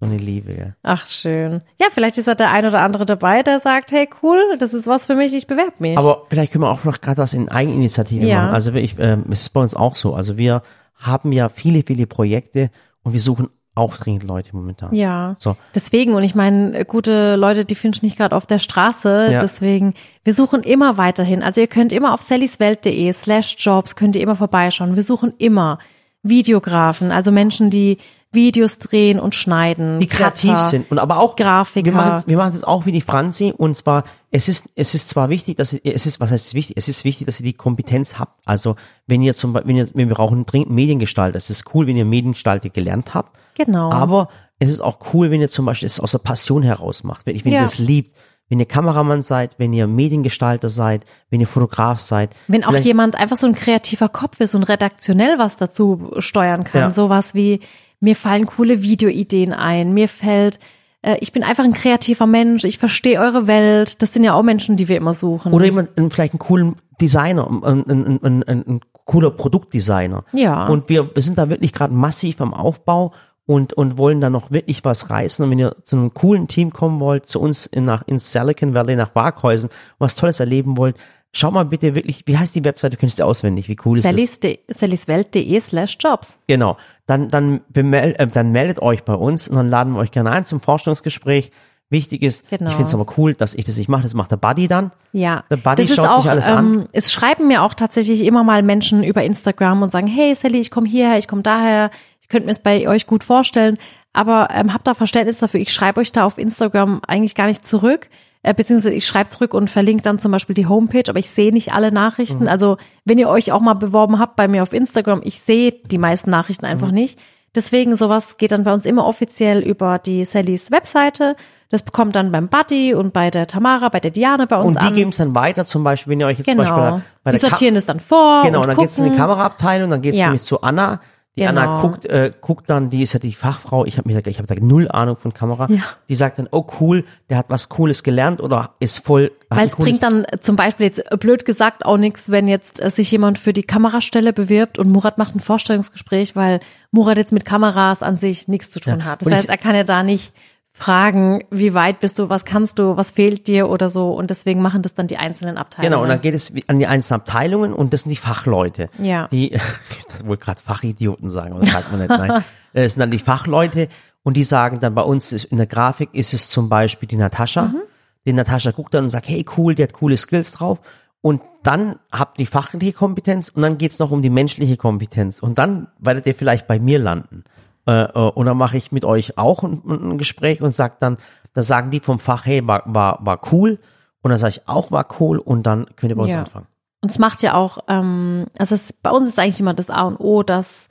So 0.00 0.06
eine 0.06 0.16
Liebe, 0.18 0.52
ja. 0.52 0.66
Ach, 0.84 1.06
schön. 1.08 1.60
Ja, 1.80 1.88
vielleicht 1.90 2.18
ist 2.18 2.28
da 2.28 2.34
der 2.34 2.52
ein 2.52 2.64
oder 2.64 2.80
andere 2.82 3.04
dabei, 3.04 3.42
der 3.42 3.58
sagt, 3.58 3.90
hey, 3.90 4.08
cool, 4.22 4.38
das 4.58 4.72
ist 4.72 4.86
was 4.86 5.06
für 5.06 5.16
mich, 5.16 5.34
ich 5.34 5.48
bewerbe 5.48 5.72
mich. 5.80 5.98
Aber 5.98 6.22
vielleicht 6.28 6.52
können 6.52 6.62
wir 6.62 6.70
auch 6.70 6.84
noch 6.84 7.00
gerade 7.00 7.18
was 7.20 7.34
in 7.34 7.48
Eigeninitiative 7.48 8.24
Ja. 8.24 8.42
machen. 8.42 8.54
Also 8.54 8.72
ich, 8.74 8.94
ähm, 9.00 9.24
es 9.30 9.40
ist 9.42 9.50
bei 9.50 9.60
uns 9.60 9.74
auch 9.74 9.96
so. 9.96 10.14
Also 10.14 10.38
wir 10.38 10.62
haben 10.98 11.32
ja 11.32 11.48
viele, 11.48 11.82
viele 11.82 12.06
Projekte 12.06 12.70
und 13.02 13.12
wir 13.12 13.20
suchen 13.20 13.48
auch 13.74 13.96
dringend 13.96 14.24
Leute 14.24 14.54
momentan. 14.54 14.94
Ja. 14.94 15.36
So. 15.38 15.56
Deswegen, 15.74 16.14
und 16.14 16.24
ich 16.24 16.34
meine, 16.34 16.84
gute 16.84 17.36
Leute, 17.36 17.64
die 17.64 17.76
findest 17.76 18.02
nicht 18.02 18.18
gerade 18.18 18.34
auf 18.34 18.44
der 18.44 18.58
Straße. 18.58 19.28
Ja. 19.30 19.38
Deswegen, 19.38 19.94
wir 20.24 20.34
suchen 20.34 20.64
immer 20.64 20.98
weiterhin. 20.98 21.44
Also 21.44 21.60
ihr 21.60 21.68
könnt 21.68 21.92
immer 21.92 22.12
auf 22.12 22.20
sallyswelt.de 22.20 23.12
slash 23.12 23.54
jobs, 23.58 23.94
könnt 23.94 24.16
ihr 24.16 24.22
immer 24.22 24.34
vorbeischauen. 24.34 24.96
Wir 24.96 25.04
suchen 25.04 25.32
immer 25.38 25.78
Videografen, 26.24 27.12
also 27.12 27.30
Menschen, 27.30 27.70
die 27.70 27.98
Videos 28.30 28.78
drehen 28.78 29.18
und 29.20 29.34
schneiden. 29.34 29.98
die 30.00 30.06
kreativ 30.06 30.50
Rapper. 30.50 30.60
sind 30.62 30.90
und 30.90 30.98
aber 30.98 31.18
auch 31.18 31.34
Grafiker. 31.36 31.86
Wir 31.86 31.92
machen, 31.94 32.12
es- 32.16 32.26
wir 32.26 32.36
machen 32.36 32.52
das 32.52 32.62
auch 32.64 32.84
wie 32.84 32.92
die 32.92 33.00
Franzi 33.00 33.54
und 33.56 33.76
zwar 33.76 34.04
es 34.30 34.48
ist 34.48 34.68
es 34.74 34.94
ist 34.94 35.08
zwar 35.08 35.30
wichtig, 35.30 35.56
dass 35.56 35.72
ihr, 35.72 35.80
es 35.94 36.04
ist 36.06 36.20
was 36.20 36.30
heißt 36.30 36.48
es 36.48 36.54
wichtig? 36.54 36.76
Es 36.76 36.88
ist 36.88 37.04
wichtig, 37.04 37.26
dass 37.26 37.40
ihr 37.40 37.44
die 37.46 37.54
Kompetenz 37.54 38.18
habt. 38.18 38.34
Also 38.44 38.76
wenn 39.06 39.22
ihr 39.22 39.32
zum 39.34 39.54
Beispiel, 39.54 39.68
wenn 39.70 39.76
ihr 39.76 39.88
wenn 39.94 40.08
wir 40.08 40.14
brauchen 40.14 40.44
dringend 40.44 40.70
Mediengestalter, 40.70 41.38
es 41.38 41.48
ist 41.48 41.64
cool, 41.74 41.86
wenn 41.86 41.96
ihr 41.96 42.04
Mediengestalter 42.04 42.68
gelernt 42.68 43.14
habt. 43.14 43.34
Genau. 43.54 43.90
Aber 43.90 44.28
es 44.58 44.68
ist 44.68 44.80
auch 44.80 44.98
cool, 45.14 45.30
wenn 45.30 45.40
ihr 45.40 45.48
zum 45.48 45.64
Beispiel 45.64 45.86
es 45.86 45.98
aus 46.00 46.10
der 46.12 46.18
Passion 46.18 46.62
heraus 46.62 47.04
macht, 47.04 47.24
wenn, 47.24 47.42
wenn 47.44 47.52
Ja. 47.52 47.60
ihr 47.60 47.64
das 47.64 47.78
liebt. 47.78 48.14
Wenn 48.50 48.60
ihr 48.60 48.66
Kameramann 48.66 49.20
seid, 49.20 49.56
wenn 49.58 49.74
ihr 49.74 49.86
Mediengestalter 49.86 50.70
seid, 50.70 51.04
wenn 51.28 51.38
ihr 51.40 51.46
Fotograf 51.46 52.00
seid. 52.00 52.30
Wenn 52.46 52.64
auch 52.64 52.74
jemand 52.76 53.14
einfach 53.16 53.36
so 53.36 53.46
ein 53.46 53.54
kreativer 53.54 54.08
Kopf 54.08 54.40
ist 54.40 54.54
und 54.54 54.62
redaktionell 54.62 55.38
was 55.38 55.58
dazu 55.58 56.12
steuern 56.18 56.64
kann, 56.64 56.80
Ja. 56.80 56.90
sowas 56.90 57.34
wie 57.34 57.60
mir 58.00 58.16
fallen 58.16 58.46
coole 58.46 58.82
Videoideen 58.82 59.52
ein, 59.52 59.92
mir 59.92 60.08
fällt 60.08 60.58
äh, 61.02 61.16
ich 61.20 61.32
bin 61.32 61.42
einfach 61.42 61.64
ein 61.64 61.72
kreativer 61.72 62.26
Mensch, 62.26 62.64
ich 62.64 62.78
verstehe 62.78 63.20
eure 63.20 63.46
Welt. 63.46 64.02
Das 64.02 64.12
sind 64.12 64.24
ja 64.24 64.34
auch 64.34 64.42
Menschen, 64.42 64.76
die 64.76 64.88
wir 64.88 64.96
immer 64.96 65.14
suchen. 65.14 65.52
Oder 65.52 65.66
jemand, 65.66 65.90
vielleicht 66.10 66.34
einen 66.34 66.40
coolen 66.40 66.76
Designer, 67.00 67.48
ein, 67.48 67.84
ein, 67.88 68.18
ein, 68.22 68.42
ein, 68.42 68.64
ein 68.66 68.80
cooler 69.04 69.30
Produktdesigner. 69.30 70.24
Ja. 70.32 70.66
Und 70.66 70.88
wir, 70.88 71.14
wir 71.14 71.22
sind 71.22 71.38
da 71.38 71.48
wirklich 71.50 71.72
gerade 71.72 71.94
massiv 71.94 72.40
am 72.40 72.52
Aufbau 72.52 73.12
und, 73.46 73.72
und 73.72 73.96
wollen 73.96 74.20
da 74.20 74.28
noch 74.28 74.50
wirklich 74.50 74.84
was 74.84 75.08
reißen. 75.08 75.44
Und 75.44 75.50
wenn 75.50 75.58
ihr 75.58 75.76
zu 75.84 75.96
einem 75.96 76.12
coolen 76.12 76.48
Team 76.48 76.72
kommen 76.72 77.00
wollt, 77.00 77.26
zu 77.26 77.40
uns 77.40 77.64
in, 77.66 77.84
nach, 77.84 78.02
ins 78.06 78.32
Silicon 78.32 78.74
Valley, 78.74 78.96
nach 78.96 79.14
Waghäusen, 79.14 79.70
was 79.98 80.16
Tolles 80.16 80.40
erleben 80.40 80.76
wollt, 80.76 80.96
schaut 81.32 81.52
mal 81.52 81.64
bitte 81.64 81.94
wirklich, 81.94 82.22
wie 82.26 82.36
heißt 82.38 82.54
die 82.54 82.64
Webseite? 82.64 82.96
Du 82.96 83.00
kennst 83.00 83.16
sie 83.16 83.22
auswendig, 83.24 83.68
wie 83.68 83.76
cool 83.84 83.98
ist 83.98 84.04
das? 84.04 84.12
Sallys 84.12 84.40
de- 84.40 84.58
sallyswelt.de 84.68 85.60
slash 85.60 85.96
jobs. 86.00 86.38
Genau. 86.46 86.76
Dann, 87.06 87.28
dann, 87.28 87.60
bemel 87.68 88.14
äh, 88.18 88.26
dann 88.26 88.50
meldet 88.52 88.80
euch 88.80 89.04
bei 89.04 89.14
uns 89.14 89.48
und 89.48 89.56
dann 89.56 89.68
laden 89.68 89.92
wir 89.94 90.00
euch 90.00 90.10
gerne 90.10 90.30
ein 90.30 90.44
zum 90.46 90.60
Forschungsgespräch. 90.60 91.50
Wichtig 91.90 92.22
ist, 92.22 92.48
Genau. 92.50 92.68
ich 92.68 92.76
finde 92.76 92.88
es 92.88 92.94
aber 92.94 93.06
cool, 93.16 93.32
dass 93.32 93.54
ich 93.54 93.64
das 93.64 93.78
nicht 93.78 93.88
mache, 93.88 94.02
das 94.02 94.12
macht 94.12 94.30
der 94.30 94.36
Buddy 94.36 94.68
dann. 94.68 94.92
Ja, 95.12 95.44
Der 95.48 95.56
Buddy 95.56 95.82
das 95.84 95.90
ist 95.92 95.96
schaut 95.96 96.06
auch, 96.08 96.20
sich 96.20 96.30
alles 96.30 96.46
ähm, 96.46 96.54
an. 96.54 96.88
Es 96.92 97.10
schreiben 97.10 97.48
mir 97.48 97.62
auch 97.62 97.72
tatsächlich 97.72 98.24
immer 98.26 98.44
mal 98.44 98.62
Menschen 98.62 99.02
über 99.02 99.22
Instagram 99.22 99.80
und 99.80 99.90
sagen, 99.90 100.06
hey 100.06 100.34
Sally, 100.34 100.58
ich 100.60 100.70
komme 100.70 100.86
hierher, 100.86 101.16
ich 101.16 101.28
komme 101.28 101.40
daher, 101.42 101.90
ich 102.20 102.28
könnte 102.28 102.44
mir 102.44 102.52
es 102.52 102.58
bei 102.58 102.86
euch 102.88 103.06
gut 103.06 103.24
vorstellen, 103.24 103.78
aber 104.12 104.48
ähm, 104.52 104.74
habt 104.74 104.86
da 104.86 104.92
Verständnis 104.92 105.38
dafür, 105.38 105.60
ich 105.60 105.72
schreibe 105.72 106.00
euch 106.02 106.12
da 106.12 106.24
auf 106.26 106.36
Instagram 106.36 107.00
eigentlich 107.06 107.34
gar 107.34 107.46
nicht 107.46 107.64
zurück, 107.64 108.10
äh, 108.48 108.54
beziehungsweise 108.54 108.94
ich 108.94 109.06
schreibe 109.06 109.28
zurück 109.28 109.54
und 109.54 109.68
verlinke 109.68 110.02
dann 110.02 110.18
zum 110.18 110.32
Beispiel 110.32 110.54
die 110.54 110.66
Homepage, 110.66 111.04
aber 111.08 111.18
ich 111.18 111.30
sehe 111.30 111.52
nicht 111.52 111.72
alle 111.72 111.92
Nachrichten. 111.92 112.44
Mhm. 112.44 112.48
Also 112.48 112.76
wenn 113.04 113.18
ihr 113.18 113.28
euch 113.28 113.52
auch 113.52 113.60
mal 113.60 113.74
beworben 113.74 114.18
habt 114.18 114.36
bei 114.36 114.48
mir 114.48 114.62
auf 114.62 114.72
Instagram, 114.72 115.20
ich 115.24 115.40
sehe 115.40 115.72
die 115.72 115.98
meisten 115.98 116.30
Nachrichten 116.30 116.64
einfach 116.64 116.88
Mhm. 116.88 116.94
nicht. 116.94 117.18
Deswegen 117.54 117.96
sowas 117.96 118.36
geht 118.36 118.52
dann 118.52 118.64
bei 118.64 118.72
uns 118.74 118.84
immer 118.86 119.06
offiziell 119.06 119.60
über 119.60 119.98
die 119.98 120.24
Sallys 120.24 120.70
Webseite. 120.70 121.34
Das 121.70 121.82
bekommt 121.82 122.14
dann 122.14 122.30
beim 122.30 122.48
Buddy 122.48 122.94
und 122.94 123.12
bei 123.12 123.30
der 123.30 123.46
Tamara, 123.46 123.88
bei 123.88 124.00
der 124.00 124.10
Diane 124.10 124.46
bei 124.46 124.56
uns 124.56 124.76
Und 124.76 124.82
die 124.88 124.94
geben 124.94 125.10
es 125.10 125.16
dann 125.16 125.34
weiter, 125.34 125.64
zum 125.64 125.82
Beispiel, 125.84 126.12
wenn 126.12 126.20
ihr 126.20 126.26
euch 126.26 126.38
jetzt 126.38 126.46
Genau. 126.46 126.64
zum 126.64 126.74
Beispiel 126.76 126.82
bei 126.82 126.90
der, 126.90 127.02
bei 127.24 127.30
die 127.32 127.38
der 127.38 127.40
Ka- 127.50 127.56
sortieren 127.56 127.74
das 127.74 127.86
dann 127.86 128.00
vor. 128.00 128.42
Genau, 128.42 128.58
und 128.58 128.64
und 128.64 128.68
dann 128.68 128.76
geht's 128.78 128.98
in 128.98 129.10
die. 129.10 129.16
Kameraabteilung, 129.16 129.90
dann 129.90 130.02
geht's 130.02 130.18
Ja. 130.18 130.26
nämlich 130.26 130.42
zu 130.42 130.60
Anna, 130.62 131.00
Die 131.38 131.44
Genau. 131.46 131.60
Anna 131.60 131.80
guckt, 131.80 132.04
äh, 132.06 132.32
guckt 132.40 132.68
dann, 132.68 132.90
die 132.90 133.02
ist 133.02 133.12
ja 133.12 133.20
die 133.20 133.32
Fachfrau, 133.32 133.84
ich 133.84 133.96
habe 133.98 134.10
ich 134.10 134.38
habe 134.38 134.46
da 134.46 134.54
null 134.60 134.88
Ahnung 134.90 135.16
von 135.16 135.32
Kamera. 135.32 135.66
Ja. 135.70 135.82
Die 136.08 136.14
sagt 136.16 136.38
dann, 136.38 136.48
oh 136.50 136.66
cool, 136.80 137.04
der 137.30 137.38
hat 137.38 137.46
was 137.48 137.68
Cooles 137.68 138.02
gelernt 138.02 138.40
oder 138.40 138.74
ist 138.80 138.98
voll. 139.04 139.30
Weil 139.48 139.68
es 139.68 139.76
bringt 139.76 140.02
dann 140.02 140.26
zum 140.40 140.56
Beispiel 140.56 140.86
jetzt 140.86 141.10
äh, 141.12 141.16
blöd 141.16 141.44
gesagt 141.44 141.84
auch 141.86 141.96
nichts, 141.96 142.30
wenn 142.30 142.48
jetzt 142.48 142.82
äh, 142.82 142.90
sich 142.90 143.10
jemand 143.10 143.38
für 143.38 143.52
die 143.52 143.62
Kamerastelle 143.62 144.32
bewirbt 144.32 144.78
und 144.78 144.90
Murat 144.90 145.16
macht 145.18 145.34
ein 145.36 145.40
Vorstellungsgespräch, 145.40 146.34
weil 146.36 146.60
Murat 146.90 147.16
jetzt 147.16 147.32
mit 147.32 147.44
Kameras 147.44 148.02
an 148.02 148.16
sich 148.16 148.48
nichts 148.48 148.70
zu 148.70 148.80
tun 148.80 148.98
Ja. 148.98 149.04
hat. 149.04 149.22
Das 149.22 149.26
Und 149.26 149.32
ich- 149.32 149.38
heißt, 149.38 149.48
er 149.48 149.58
kann 149.58 149.74
ja 149.74 149.84
da 149.84 150.02
nicht 150.02 150.32
fragen, 150.78 151.44
wie 151.50 151.74
weit 151.74 152.00
bist 152.00 152.18
du, 152.18 152.28
was 152.28 152.44
kannst 152.44 152.78
du, 152.78 152.96
was 152.96 153.10
fehlt 153.10 153.46
dir 153.46 153.68
oder 153.68 153.90
so. 153.90 154.12
Und 154.12 154.30
deswegen 154.30 154.62
machen 154.62 154.82
das 154.82 154.94
dann 154.94 155.06
die 155.06 155.16
einzelnen 155.16 155.58
Abteilungen. 155.58 155.90
Genau, 155.90 156.02
und 156.02 156.08
dann 156.08 156.20
geht 156.20 156.34
es 156.34 156.52
an 156.66 156.78
die 156.78 156.86
einzelnen 156.86 157.20
Abteilungen 157.20 157.72
und 157.72 157.92
das 157.92 158.02
sind 158.02 158.10
die 158.10 158.16
Fachleute. 158.16 158.88
Ja. 158.98 159.28
Die, 159.28 159.50
das 160.08 160.26
wohl 160.26 160.36
gerade 160.36 160.60
Fachidioten 160.62 161.30
sagen, 161.30 161.52
aber 161.52 161.60
das 161.60 161.72
sagt 161.72 161.90
man 161.90 162.00
nicht, 162.00 162.10
nein. 162.10 162.44
Das 162.74 162.92
sind 162.92 163.00
dann 163.00 163.10
die 163.10 163.18
Fachleute 163.18 163.88
und 164.22 164.36
die 164.36 164.44
sagen 164.44 164.78
dann 164.78 164.94
bei 164.94 165.02
uns 165.02 165.32
ist, 165.32 165.44
in 165.44 165.56
der 165.56 165.66
Grafik 165.66 166.10
ist 166.12 166.34
es 166.34 166.50
zum 166.50 166.68
Beispiel 166.68 167.08
die 167.08 167.16
Natascha. 167.16 167.68
Mhm. 167.68 167.82
Die 168.26 168.32
Natascha 168.34 168.72
guckt 168.72 168.92
dann 168.92 169.04
und 169.04 169.10
sagt, 169.10 169.26
hey 169.26 169.44
cool, 169.56 169.74
die 169.74 169.82
hat 169.82 169.94
coole 169.94 170.18
Skills 170.18 170.52
drauf. 170.52 170.78
Und 171.22 171.40
dann 171.62 171.98
habt 172.12 172.38
ihr 172.38 172.44
die 172.44 172.50
fachliche 172.50 172.92
Kompetenz 172.92 173.48
und 173.48 173.62
dann 173.62 173.78
geht's 173.78 173.98
noch 173.98 174.10
um 174.10 174.22
die 174.22 174.30
menschliche 174.30 174.76
Kompetenz. 174.76 175.40
Und 175.40 175.58
dann 175.58 175.88
werdet 175.98 176.26
ihr 176.26 176.34
vielleicht 176.34 176.66
bei 176.66 176.78
mir 176.78 176.98
landen. 176.98 177.44
Äh, 177.88 178.02
äh, 178.02 178.30
und 178.30 178.44
dann 178.46 178.56
mache 178.58 178.76
ich 178.76 178.92
mit 178.92 179.04
euch 179.06 179.38
auch 179.38 179.62
ein, 179.62 179.82
ein 179.86 180.18
Gespräch 180.18 180.60
und 180.60 180.72
sag 180.72 180.98
dann, 181.00 181.16
da 181.54 181.62
sagen 181.62 181.90
die 181.90 182.00
vom 182.00 182.18
Fach, 182.18 182.44
hey, 182.44 182.66
war, 182.66 182.82
war, 182.84 183.18
war 183.22 183.40
cool. 183.50 183.78
Und 184.20 184.30
dann 184.30 184.38
sage 184.38 184.50
ich 184.56 184.68
auch, 184.68 184.90
war 184.92 185.06
cool. 185.20 185.38
Und 185.38 185.62
dann 185.64 185.86
könnt 185.96 186.10
ihr 186.10 186.16
bei 186.16 186.24
uns 186.24 186.34
Ja. 186.34 186.40
anfangen. 186.40 186.66
Und 187.00 187.10
es 187.10 187.18
macht 187.18 187.42
ja 187.42 187.54
auch, 187.54 187.78
ähm, 187.88 188.46
also 188.58 188.74
es, 188.74 188.92
bei 188.92 189.10
uns 189.10 189.28
ist 189.28 189.38
eigentlich 189.38 189.60
immer 189.60 189.72
das 189.74 189.88
A 189.88 190.02
und 190.02 190.16
O, 190.20 190.42
dass 190.42 190.88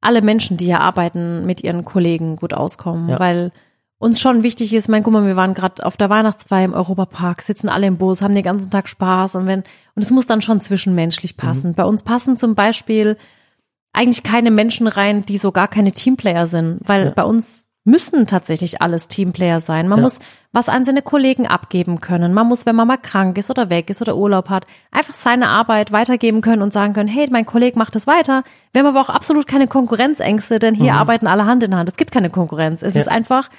alle 0.00 0.22
Menschen, 0.22 0.56
die 0.56 0.66
hier 0.66 0.80
arbeiten, 0.80 1.44
mit 1.44 1.62
ihren 1.62 1.84
Kollegen 1.84 2.36
gut 2.36 2.54
auskommen, 2.54 3.08
Ja. 3.08 3.18
weil 3.18 3.52
uns 3.98 4.20
schon 4.20 4.42
wichtig 4.42 4.72
ist, 4.72 4.88
mein, 4.88 5.02
guck 5.02 5.12
mal, 5.12 5.26
wir 5.26 5.36
waren 5.36 5.54
gerade 5.54 5.84
auf 5.84 5.96
der 5.96 6.10
Weihnachtsfeier 6.10 6.64
im 6.64 6.74
Europapark, 6.74 7.42
sitzen 7.42 7.68
alle 7.68 7.86
im 7.86 7.96
Bus, 7.96 8.22
haben 8.22 8.34
den 8.34 8.44
ganzen 8.44 8.70
Tag 8.70 8.88
Spaß 8.88 9.34
und 9.34 9.46
wenn, 9.46 9.60
und 9.94 10.02
es 10.02 10.10
muss 10.10 10.26
dann 10.26 10.42
schon 10.42 10.60
zwischenmenschlich 10.60 11.36
passen. 11.36 11.74
Bei 11.74 11.84
uns 11.84 12.02
passen 12.02 12.36
zum 12.36 12.54
Beispiel 12.54 13.16
eigentlich 13.94 14.22
keine 14.22 14.50
Menschen 14.50 14.86
rein, 14.86 15.24
die 15.24 15.38
so 15.38 15.52
gar 15.52 15.68
keine 15.68 15.92
Teamplayer 15.92 16.46
sind, 16.46 16.80
weil 16.84 17.06
Ja. 17.06 17.10
bei 17.10 17.24
uns 17.24 17.62
müssen 17.86 18.26
tatsächlich 18.26 18.80
alles 18.80 19.08
Teamplayer 19.08 19.60
sein. 19.60 19.88
Man 19.88 19.98
Ja. 19.98 20.02
muss 20.04 20.18
was 20.52 20.68
an 20.70 20.84
seine 20.86 21.02
Kollegen 21.02 21.46
abgeben 21.46 22.00
können. 22.00 22.32
Man 22.32 22.46
muss, 22.46 22.64
wenn 22.64 22.76
man 22.76 22.86
mal 22.88 22.96
krank 22.96 23.36
ist 23.36 23.50
oder 23.50 23.68
weg 23.70 23.90
ist 23.90 24.00
oder 24.00 24.16
Urlaub 24.16 24.48
hat, 24.48 24.64
einfach 24.90 25.12
seine 25.12 25.48
Arbeit 25.48 25.92
weitergeben 25.92 26.40
können 26.40 26.62
und 26.62 26.72
sagen 26.72 26.94
können, 26.94 27.08
hey, 27.08 27.28
mein 27.30 27.44
Kollege 27.44 27.78
macht 27.78 27.94
das 27.94 28.06
weiter. 28.06 28.42
Wir 28.72 28.80
haben 28.82 28.88
aber 28.88 29.00
auch 29.00 29.10
absolut 29.10 29.46
keine 29.46 29.66
Konkurrenzängste, 29.66 30.58
denn 30.58 30.74
hier 30.74 30.94
arbeiten 30.94 31.26
alle 31.26 31.44
Hand 31.44 31.62
in 31.62 31.74
Hand. 31.74 31.90
Es 31.90 31.96
gibt 31.96 32.10
keine 32.12 32.30
Konkurrenz. 32.30 32.82
Es 32.82 32.94
Mhm. 32.94 32.98
Ja. 32.98 33.00
ist 33.02 33.08
einfach, 33.08 33.50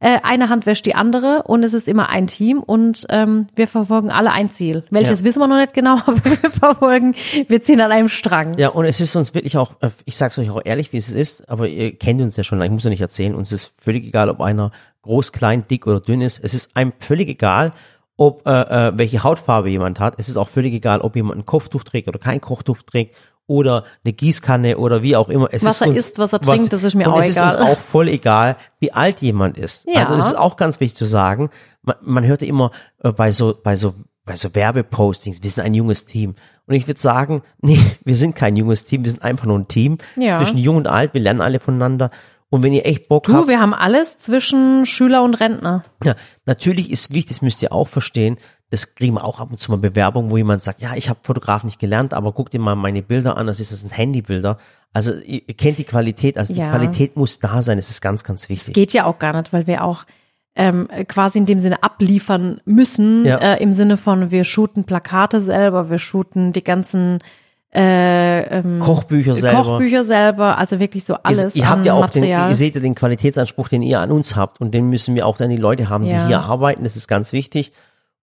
äh, 0.00 0.18
eine 0.22 0.48
Hand 0.48 0.64
wäscht 0.66 0.86
die 0.86 0.94
andere 0.94 1.42
und 1.44 1.64
es 1.64 1.74
ist 1.74 1.88
immer 1.88 2.08
ein 2.08 2.28
Team 2.28 2.62
und 2.62 3.06
ähm, 3.10 3.48
wir 3.56 3.66
verfolgen 3.66 4.10
alle 4.10 4.30
ein 4.30 4.48
Ziel. 4.48 4.84
Welches 4.90 5.20
Ja. 5.20 5.24
wissen 5.26 5.40
wir 5.40 5.48
noch 5.48 5.56
nicht 5.56 5.74
genau, 5.74 5.94
aber 6.06 6.24
wir 6.24 6.50
verfolgen, 6.50 7.14
wir 7.48 7.62
ziehen 7.62 7.80
an 7.80 7.90
einem 7.90 8.08
Strang. 8.08 8.56
Ja, 8.58 8.68
und 8.68 8.84
es 8.84 9.00
ist 9.00 9.16
uns 9.16 9.34
wirklich 9.34 9.56
auch, 9.56 9.72
äh, 9.80 9.90
ich 10.04 10.16
sag's 10.16 10.38
euch 10.38 10.50
auch 10.50 10.60
ehrlich, 10.64 10.92
wie 10.92 10.98
es 10.98 11.10
ist, 11.10 11.48
aber 11.48 11.68
ihr 11.68 11.96
kennt 11.96 12.20
uns 12.20 12.36
ja 12.36 12.44
schon, 12.44 12.62
ich 12.62 12.70
muss 12.70 12.84
ja 12.84 12.90
nicht 12.90 13.00
erzählen, 13.00 13.34
uns 13.34 13.50
ist 13.50 13.72
völlig 13.80 14.04
egal, 14.04 14.28
ob 14.30 14.40
einer 14.40 14.70
groß, 15.02 15.32
klein, 15.32 15.64
dick 15.68 15.86
oder 15.86 16.00
dünn 16.00 16.20
ist. 16.20 16.38
Es 16.44 16.54
ist 16.54 16.76
einem 16.76 16.92
völlig 17.00 17.28
egal, 17.28 17.72
ob 18.16 18.46
äh, 18.46 18.50
äh, 18.88 18.92
welche 18.96 19.22
Hautfarbe 19.22 19.70
jemand 19.70 20.00
hat. 20.00 20.14
Es 20.18 20.28
ist 20.28 20.36
auch 20.36 20.48
völlig 20.48 20.74
egal, 20.74 21.00
ob 21.00 21.16
jemand 21.16 21.38
ein 21.38 21.46
Kopftuch 21.46 21.84
trägt 21.84 22.08
oder 22.08 22.18
kein 22.18 22.40
Kopftuch 22.40 22.82
trägt 22.82 23.16
oder 23.48 23.84
eine 24.04 24.12
Gießkanne 24.12 24.78
oder 24.78 25.02
wie 25.02 25.16
auch 25.16 25.28
immer. 25.28 25.48
Es 25.50 25.64
Was 25.64 25.76
ist 25.76 25.80
er 25.80 25.88
uns, 25.88 25.96
isst, 25.98 26.18
was 26.18 26.32
er 26.32 26.40
trinkt, 26.40 26.72
das 26.72 26.84
ist 26.84 26.94
mir 26.94 27.12
auch 27.12 27.18
es 27.18 27.30
egal. 27.36 27.50
ist 27.50 27.56
uns 27.60 27.68
auch 27.70 27.78
voll 27.78 28.06
egal, 28.08 28.56
wie 28.78 28.92
alt 28.92 29.20
jemand 29.22 29.58
ist. 29.58 29.86
Ja. 29.88 30.00
Also 30.00 30.14
es 30.14 30.26
ist 30.28 30.34
auch 30.38 30.56
ganz 30.56 30.78
wichtig 30.78 30.96
zu 30.96 31.06
sagen. 31.06 31.50
Man, 31.82 31.96
man 32.02 32.24
hört 32.26 32.42
ja 32.42 32.48
immer 32.48 32.70
äh, 33.02 33.10
bei 33.10 33.32
so 33.32 33.58
bei 33.60 33.74
so 33.76 33.94
bei 34.24 34.36
so 34.36 34.54
Werbepostings, 34.54 35.42
wir 35.42 35.48
sind 35.50 35.64
ein 35.64 35.72
junges 35.74 36.04
Team. 36.04 36.34
Und 36.66 36.74
ich 36.74 36.86
würde 36.86 37.00
sagen, 37.00 37.42
nee, 37.62 37.80
wir 38.04 38.14
sind 38.16 38.36
kein 38.36 38.54
junges 38.56 38.84
Team, 38.84 39.02
wir 39.04 39.10
sind 39.10 39.22
einfach 39.22 39.46
nur 39.46 39.58
ein 39.58 39.66
Team 39.68 39.96
Ja. 40.16 40.36
zwischen 40.38 40.58
jung 40.58 40.76
und 40.76 40.86
alt. 40.86 41.14
Wir 41.14 41.22
lernen 41.22 41.40
alle 41.40 41.58
voneinander. 41.58 42.10
Und 42.50 42.62
wenn 42.62 42.72
ihr 42.74 42.86
echt 42.86 43.08
Bock 43.08 43.24
Du, 43.24 43.32
habt, 43.34 43.48
wir 43.48 43.60
haben 43.60 43.74
alles 43.74 44.18
zwischen 44.18 44.86
Schüler 44.86 45.22
und 45.22 45.34
Rentner. 45.34 45.84
ja, 46.04 46.14
natürlich 46.46 46.90
ist 46.90 47.12
wichtig, 47.12 47.28
das 47.36 47.42
müsst 47.42 47.62
ihr 47.62 47.72
auch 47.72 47.88
verstehen, 47.88 48.38
das 48.70 48.94
kriegen 48.94 49.14
wir 49.14 49.24
auch 49.24 49.40
ab 49.40 49.48
und 49.50 49.58
zu 49.58 49.70
mal 49.70 49.78
Bewerbungen, 49.78 50.30
wo 50.30 50.36
jemand 50.36 50.62
sagt, 50.62 50.80
ja, 50.82 50.94
ich 50.94 51.08
habe 51.08 51.20
Fotograf 51.22 51.64
nicht 51.64 51.78
gelernt, 51.78 52.12
aber 52.14 52.32
guck 52.32 52.50
dir 52.50 52.60
mal 52.60 52.76
meine 52.76 53.02
Bilder 53.02 53.36
an, 53.36 53.46
das 53.46 53.60
ist 53.60 53.72
das 53.72 53.80
sind 53.80 53.96
Handybilder. 53.96 54.58
Also 54.92 55.14
ihr, 55.14 55.40
kennt 55.54 55.78
die 55.78 55.84
Qualität, 55.84 56.36
also 56.38 56.52
Ja. 56.52 56.64
die 56.64 56.70
Qualität 56.70 57.16
muss 57.16 57.38
da 57.40 57.62
sein, 57.62 57.78
das 57.78 57.90
ist 57.90 58.00
ganz, 58.00 58.24
ganz 58.24 58.48
wichtig. 58.48 58.74
Geht 58.74 58.92
ja 58.92 59.04
auch 59.04 59.18
gar 59.18 59.34
nicht, 59.36 59.52
weil 59.52 59.66
wir 59.66 59.84
auch 59.84 60.04
ähm, 60.54 60.88
quasi 61.06 61.38
in 61.38 61.46
dem 61.46 61.60
Sinne 61.60 61.82
abliefern 61.82 62.60
müssen, 62.64 63.24
Ja. 63.24 63.36
äh, 63.36 63.62
im 63.62 63.72
Sinne 63.72 63.96
von 63.96 64.30
wir 64.30 64.44
shooten 64.44 64.84
Plakate 64.84 65.40
selber, 65.40 65.88
wir 65.88 65.98
shooten 65.98 66.52
die 66.52 66.64
ganzen 66.64 67.20
äh, 67.74 68.58
ähm, 68.58 68.80
Kochbücher 68.80 69.34
selber. 69.34 69.62
Kochbücher 69.62 70.04
selber, 70.04 70.56
also 70.58 70.80
wirklich 70.80 71.04
so 71.04 71.14
alles 71.22 71.54
ihr, 71.54 71.62
ihr 71.62 71.68
habt 71.70 71.84
ja 71.84 71.92
auch 71.94 72.08
den, 72.08 72.24
ihr 72.24 72.54
seht 72.54 72.74
ja 72.74 72.80
den 72.80 72.94
Qualitätsanspruch, 72.94 73.68
den 73.68 73.82
ihr 73.82 74.00
an 74.00 74.10
uns 74.10 74.36
habt 74.36 74.60
und 74.60 74.72
den 74.72 74.88
müssen 74.88 75.14
wir 75.14 75.26
auch 75.26 75.36
dann 75.36 75.50
die 75.50 75.56
Leute 75.56 75.88
haben, 75.90 76.04
Ja. 76.06 76.22
die 76.22 76.26
hier 76.28 76.40
arbeiten, 76.40 76.84
das 76.84 76.96
ist 76.96 77.08
ganz 77.08 77.32
wichtig. 77.32 77.72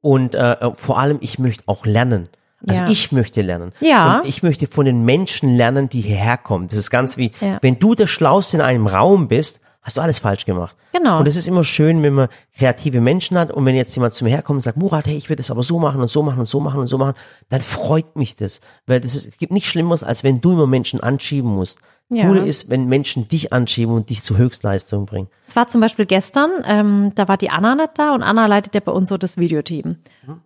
Und 0.05 0.35
äh, 0.35 0.51
äh, 0.53 0.71
vor 0.75 0.99
allem, 0.99 1.17
ich 1.21 1.39
möchte 1.39 1.63
auch 1.65 1.83
lernen. 1.87 2.29
Also 2.67 2.83
Ja. 2.83 2.89
ich 2.91 3.11
möchte 3.11 3.41
lernen. 3.41 3.71
Ja. 3.79 4.19
Und 4.19 4.27
ich 4.27 4.43
möchte 4.43 4.67
von 4.67 4.85
den 4.85 5.03
Menschen 5.03 5.55
lernen, 5.57 5.89
die 5.89 6.01
hierher 6.01 6.37
kommen. 6.37 6.67
Das 6.67 6.77
ist 6.77 6.91
ganz 6.91 7.17
wie, 7.17 7.31
Ja. 7.41 7.57
wenn 7.63 7.79
du 7.79 7.95
der 7.95 8.05
Schlauste 8.05 8.57
in 8.57 8.61
einem 8.61 8.85
Raum 8.85 9.27
bist, 9.27 9.61
hast 9.81 9.97
du 9.97 10.01
alles 10.01 10.19
falsch 10.19 10.45
gemacht. 10.45 10.75
Genau. 10.93 11.19
Und 11.19 11.27
es 11.27 11.35
ist 11.35 11.47
immer 11.47 11.63
schön, 11.63 12.03
wenn 12.03 12.13
man 12.13 12.27
kreative 12.55 13.01
Menschen 13.01 13.35
hat 13.39 13.49
und 13.51 13.65
wenn 13.65 13.75
jetzt 13.75 13.95
jemand 13.95 14.13
zu 14.13 14.23
mir 14.23 14.29
herkommt 14.29 14.57
und 14.57 14.63
sagt, 14.63 14.77
Murat, 14.77 15.07
hey, 15.07 15.15
ich 15.17 15.27
würde 15.27 15.37
das 15.41 15.49
aber 15.49 15.63
so 15.63 15.79
machen 15.79 15.99
und 16.01 16.07
so 16.07 16.21
machen 16.21 16.39
und 16.39 16.45
so 16.45 16.59
machen 16.59 16.79
und 16.81 16.87
so 16.87 16.99
machen, 16.99 17.15
dann 17.49 17.61
freut 17.61 18.15
mich 18.15 18.35
das. 18.35 18.59
Weil 18.85 19.01
das 19.01 19.15
ist, 19.15 19.25
es 19.27 19.37
gibt 19.39 19.51
nichts 19.51 19.69
Schlimmeres, 19.69 20.03
als 20.03 20.23
wenn 20.23 20.39
du 20.39 20.51
immer 20.53 20.67
Menschen 20.67 20.99
anschieben 21.01 21.49
musst. 21.49 21.79
Ja. 22.09 22.27
Coole 22.27 22.45
ist, 22.45 22.69
wenn 22.69 22.85
Menschen 22.85 23.27
dich 23.27 23.51
anschieben 23.51 23.95
und 23.95 24.11
dich 24.11 24.21
zur 24.21 24.37
Höchstleistung 24.37 25.07
bringen. 25.07 25.27
Es 25.47 25.55
war 25.55 25.67
zum 25.67 25.81
Beispiel 25.81 26.05
gestern, 26.05 26.51
ähm, 26.63 27.13
da 27.15 27.27
war 27.27 27.37
die 27.37 27.49
Anna 27.49 27.73
nicht 27.73 27.91
da 27.95 28.13
und 28.13 28.21
Anna 28.21 28.45
leitet 28.45 28.75
ja 28.75 28.81
bei 28.81 28.91
uns 28.91 29.09
so 29.09 29.17
das 29.17 29.37
Videoteam. 29.37 29.97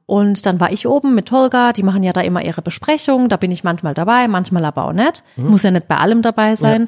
Und 0.06 0.46
dann 0.46 0.60
war 0.62 0.72
ich 0.72 0.88
oben 0.88 1.16
mit 1.16 1.28
Tolga, 1.28 1.74
die 1.74 1.84
machen 1.84 2.04
ja 2.04 2.14
da 2.14 2.22
immer 2.22 2.44
ihre 2.46 2.62
Besprechungen, 2.62 3.28
da 3.28 3.36
bin 3.36 3.52
ich 3.52 3.66
manchmal 3.66 3.94
dabei, 3.94 4.30
manchmal 4.30 4.64
aber 4.64 4.86
auch 4.86 4.94
nicht. 4.94 5.24
Muss 5.36 5.64
ja 5.64 5.72
nicht 5.72 5.90
bei 5.90 5.98
allem 5.98 6.22
dabei 6.22 6.56
sein. 6.56 6.88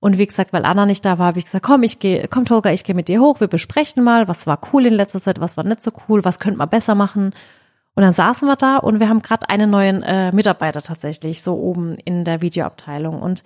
Und 0.00 0.16
wie 0.16 0.26
gesagt, 0.26 0.52
weil 0.52 0.64
Anna 0.64 0.86
nicht 0.86 1.04
da 1.04 1.18
war, 1.18 1.28
habe 1.28 1.38
ich 1.38 1.44
gesagt, 1.46 1.64
komm, 1.64 1.82
ich 1.82 1.98
gehe, 1.98 2.26
komm 2.28 2.46
Tolga, 2.46 2.72
ich 2.72 2.84
gehe 2.84 2.94
mit 2.94 3.08
dir 3.08 3.20
hoch, 3.20 3.40
wir 3.40 3.48
besprechen 3.48 4.02
mal, 4.02 4.28
was 4.28 4.46
war 4.46 4.58
cool 4.72 4.86
in 4.86 4.94
letzter 4.94 5.20
Zeit, 5.20 5.40
was 5.40 5.56
war 5.56 5.64
nicht 5.64 5.82
so 5.82 5.92
cool, 6.08 6.24
was 6.24 6.40
könnte 6.40 6.58
man 6.58 6.70
besser 6.70 6.94
machen. 6.94 7.34
Und 7.94 8.02
dann 8.02 8.12
saßen 8.12 8.46
wir 8.48 8.56
da 8.56 8.78
und 8.78 9.00
wir 9.00 9.08
haben 9.08 9.20
gerade 9.20 9.48
einen 9.48 9.70
neuen 9.70 10.02
äh, 10.02 10.32
Mitarbeiter 10.32 10.80
tatsächlich 10.80 11.42
so 11.42 11.54
oben 11.54 11.96
in 12.04 12.24
der 12.24 12.40
Videoabteilung. 12.40 13.20
Und 13.20 13.42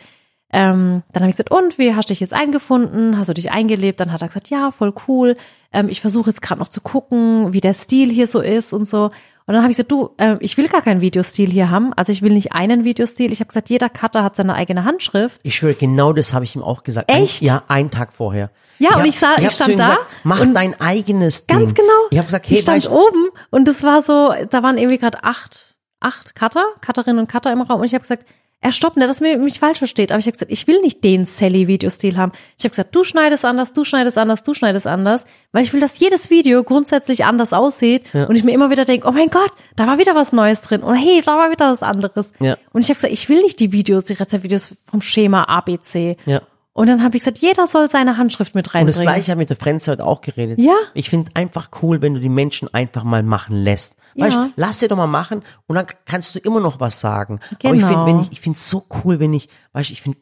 ähm, 0.53 1.03
dann 1.13 1.23
habe 1.23 1.31
ich 1.31 1.37
gesagt, 1.37 1.51
und 1.51 1.79
wie 1.79 1.95
hast 1.95 2.09
du 2.09 2.13
dich 2.13 2.21
jetzt 2.21 2.33
eingefunden? 2.33 3.19
Hast 3.19 3.29
du 3.29 3.35
dich 3.35 3.51
eingelebt? 3.51 3.99
Dann 3.99 4.13
hat 4.13 4.23
er 4.23 4.29
gesagt, 4.29 4.51
ja, 4.51 4.71
voll 4.71 4.93
cool. 5.09 5.37
Ähm, 5.73 5.89
ich 5.89 6.01
versuche 6.01 6.31
jetzt 6.31 6.43
gerade 6.43 6.61
noch 6.61 6.69
zu 6.69 6.81
gucken, 6.81 7.53
wie 7.53 7.61
der 7.61 7.75
Stil 7.75 8.11
hier 8.11 8.27
so 8.29 8.41
ist 8.41 8.73
und 8.73 8.89
so. 8.89 9.07
Und 9.47 9.53
dann 9.53 9.63
habe 9.63 9.73
ich 9.73 9.77
gesagt, 9.77 9.91
du, 9.91 10.11
äh, 10.17 10.37
ich 10.41 10.57
will 10.57 10.69
gar 10.69 10.81
keinen 10.81 11.01
Videostil 11.01 11.51
hier 11.51 11.71
haben. 11.71 11.93
Also 11.95 12.13
ich 12.13 12.23
will 12.23 12.33
nicht 12.33 12.53
einen 12.53 12.85
Videostil. 12.85 13.33
Ich 13.33 13.41
habe 13.41 13.49
gesagt, 13.49 13.69
jeder 13.69 13.89
Cutter 13.91 14.23
hat 14.23 14.37
seine 14.37 14.55
eigene 14.55 14.85
Handschrift. 14.85 15.41
Ich 15.43 15.57
schwöre, 15.57 15.75
genau 15.75 16.13
das 16.13 16.33
habe 16.33 16.45
ich 16.45 16.55
ihm 16.55 16.63
auch 16.63 16.83
gesagt. 16.85 17.11
Echt? 17.11 17.43
Ein, 17.43 17.47
ja, 17.47 17.63
einen 17.69 17.91
Tag 17.91 18.13
vorher. 18.13 18.51
Ja, 18.79 18.91
und 18.91 18.97
hab- 19.01 19.07
ich 19.07 19.19
sah- 19.19 19.37
ich 19.39 19.49
zu 19.49 19.55
stand 19.65 19.79
da 19.81 19.85
Gesagt, 19.85 20.01
mach 20.23 20.47
dein 20.55 20.81
eigenes 20.81 21.47
Ding. 21.47 21.59
Ganz 21.59 21.75
genau. 21.75 21.89
Ich 22.11 22.19
habe 22.19 22.27
gesagt, 22.27 22.49
hey, 22.49 22.57
ich 22.57 22.63
stand 22.63 22.85
weißt, 22.85 22.91
oben 22.95 23.29
und 23.51 23.69
es 23.69 23.83
war 23.83 24.03
so, 24.03 24.33
da 24.51 24.63
waren 24.63 24.79
irgendwie 24.79 24.99
gerade 24.99 25.23
acht, 25.25 25.75
acht 26.01 26.35
Cutter, 26.35 26.65
Cutterinnen 26.85 27.19
und 27.19 27.29
Cutter 27.31 27.53
im 27.53 27.61
Raum 27.61 27.81
und 27.81 27.87
ich 27.87 27.95
habe 27.95 28.03
gesagt, 28.03 28.25
er 28.61 28.73
stoppt 28.73 28.97
nicht, 28.97 29.09
dass 29.09 29.21
mir 29.21 29.37
mich 29.39 29.59
falsch 29.59 29.79
versteht. 29.79 30.11
Aber 30.11 30.19
ich 30.21 30.27
habe 30.27 30.33
gesagt, 30.33 30.51
ich 30.51 30.67
will 30.67 30.81
nicht 30.81 31.05
den 31.05 31.27
Sally-Videostil 31.27 32.17
haben. 32.17 32.33
Ich 32.57 32.65
habe 32.65 32.71
gesagt, 32.71 32.95
du 32.95 33.05
schneidest 33.05 33.45
anders, 33.45 33.75
du 33.75 33.85
schneidest 33.85 34.17
anders, 34.17 34.43
du 34.43 34.55
schneidest 34.55 34.87
anders, 34.87 35.25
weil 35.53 35.65
ich 35.65 35.73
will, 35.75 35.81
dass 35.81 35.99
jedes 35.99 36.31
Video 36.31 36.65
grundsätzlich 36.65 37.27
anders 37.27 37.53
aussieht 37.53 38.03
und 38.15 38.35
ich 38.37 38.43
mir 38.45 38.53
immer 38.53 38.71
wieder 38.71 38.85
denke, 38.87 39.07
oh 39.07 39.13
mein 39.13 39.29
Gott, 39.29 39.53
da 39.77 39.87
war 39.87 39.99
wieder 39.99 40.15
was 40.15 40.33
Neues 40.33 40.63
drin 40.63 40.83
oder 40.83 40.97
hey, 40.97 41.21
da 41.25 41.37
war 41.37 41.51
wieder 41.51 41.71
was 41.71 41.83
anderes. 41.83 42.33
Ja. 42.41 42.57
Und 42.73 42.81
ich 42.81 42.89
habe 42.89 42.95
gesagt, 42.95 43.13
ich 43.13 43.29
will 43.29 43.43
nicht 43.43 43.61
die 43.61 43.73
Videos, 43.73 44.07
die 44.07 44.15
Rezeptvideos 44.15 44.75
vom 44.91 45.03
Schema 45.03 45.45
ABC. 45.45 46.17
ja. 46.25 46.41
Und 46.77 46.89
dann 46.89 47.05
habe 47.05 47.17
ich 47.17 47.23
gesagt, 47.23 47.39
jeder 47.39 47.69
soll 47.69 47.89
seine 47.89 48.17
Handschrift 48.17 48.57
mit 48.57 48.67
Und 48.67 48.75
reinbringen. 48.75 48.93
das 48.95 49.01
gleiche 49.03 49.31
habe 49.31 49.41
ich 49.43 49.49
mit 49.49 49.51
der 49.51 49.57
Friends 49.57 49.87
heute 49.87 50.05
auch 50.05 50.23
geredet. 50.23 50.59
Ja. 50.59 50.75
Ich 50.93 51.09
finde 51.09 51.31
einfach 51.35 51.69
cool, 51.83 52.03
wenn 52.03 52.15
du 52.15 52.21
die 52.21 52.29
Menschen 52.29 52.73
einfach 52.75 53.05
mal 53.05 53.23
machen 53.23 53.63
lässt. 53.63 53.95
Weißt, 54.17 54.37
Ja. 54.37 54.45
du, 54.47 54.53
lass 54.57 54.79
dir 54.79 54.89
doch 54.89 54.97
mal 54.97 55.07
machen 55.07 55.43
und 55.67 55.77
dann 55.77 55.87
kannst 56.05 56.35
du 56.35 56.39
immer 56.39 56.61
noch 56.61 56.81
was 56.81 57.01
sagen. 57.01 57.41
Aber 57.65 57.75
ich 57.75 57.81
Genau. 57.81 57.89
finde, 57.89 58.07
wenn 58.07 58.21
ich, 58.21 58.33
ich 58.33 58.41
finde 58.41 58.59
es 58.59 58.69
so 58.71 58.85
cool, 59.05 59.21
wenn 59.21 59.33
ich, 59.33 59.49
weißt, 59.73 59.91
du, 59.91 59.93
ich 59.93 60.03
finde 60.03 60.19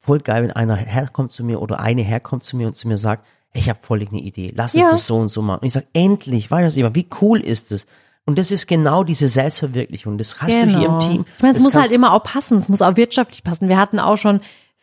voll 0.00 0.20
geil, 0.20 0.42
wenn 0.42 0.50
einer 0.52 0.76
herkommt 0.76 1.30
zu 1.30 1.44
mir 1.44 1.60
oder 1.60 1.80
eine 1.80 2.02
herkommt 2.02 2.42
zu 2.44 2.56
mir 2.56 2.66
und 2.66 2.76
zu 2.76 2.88
mir 2.88 2.96
sagt, 2.98 3.26
ich 3.52 3.68
habe 3.68 3.78
voll 3.82 4.00
eine 4.00 4.20
Idee, 4.20 4.52
lass 4.54 4.74
uns 4.74 4.84
Ja. 4.84 4.90
das 4.92 5.06
so 5.06 5.16
und 5.18 5.28
so 5.28 5.42
machen. 5.42 5.60
Und 5.60 5.66
ich 5.66 5.72
sage, 5.72 5.86
endlich, 5.92 6.50
weißt 6.50 6.76
du, 6.76 6.94
wie 6.94 7.08
cool 7.20 7.40
ist 7.40 7.70
das? 7.72 7.86
Und 8.26 8.38
das 8.38 8.50
ist 8.52 8.68
genau 8.68 9.02
diese 9.02 9.26
Selbstverwirklichung. 9.28 10.16
Das 10.18 10.40
hast 10.40 10.52
du 10.52 10.66
hier 10.66 10.86
im 10.88 10.98
Team. 11.00 11.10
Genau. 11.10 11.24
Ich 11.36 11.42
meine, 11.42 11.56
es 11.56 11.62
muss 11.62 11.74
halt 11.74 11.90
immer 11.90 12.12
auch 12.12 12.22
passen. 12.22 12.58
Es 12.58 12.68
muss 12.68 12.80
auch 12.82 12.96
wirtschaftlich 12.96 13.42
passen. 13.42 13.68
Wir 13.68 13.78
hatten 13.78 13.98
auch 13.98 14.16
schon 14.16 14.40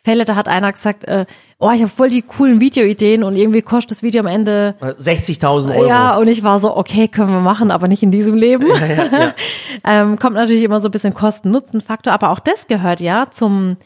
Fälle, 0.08 0.24
da 0.24 0.36
hat 0.36 0.48
einer 0.48 0.72
gesagt, 0.72 1.04
äh, 1.04 1.26
oh, 1.58 1.70
ich 1.70 1.80
habe 1.82 1.90
voll 1.90 2.08
die 2.08 2.22
coolen 2.22 2.60
Videoideen 2.60 3.22
und 3.22 3.36
irgendwie 3.36 3.60
kostet 3.60 3.90
das 3.90 4.02
Video 4.02 4.20
am 4.20 4.26
Ende 4.26 4.74
60.000 4.80 5.76
Euro. 5.76 5.86
ja, 5.88 6.16
und 6.16 6.28
ich 6.28 6.42
war 6.42 6.60
so, 6.60 6.74
okay, 6.74 7.08
können 7.08 7.30
wir 7.30 7.40
machen, 7.40 7.70
aber 7.70 7.88
nicht 7.88 8.02
in 8.02 8.10
diesem 8.10 8.34
Leben. 8.34 8.66
ähm, 9.84 10.18
kommt 10.18 10.34
natürlich 10.36 10.62
immer 10.62 10.80
so 10.80 10.88
ein 10.88 10.92
bisschen 10.92 11.12
Kosten-Nutzen-Faktor, 11.14 12.12
aber 12.12 12.30
auch 12.30 12.40
das 12.40 12.66
gehört 12.68 13.00
ja 13.00 13.26
zum, 13.30 13.76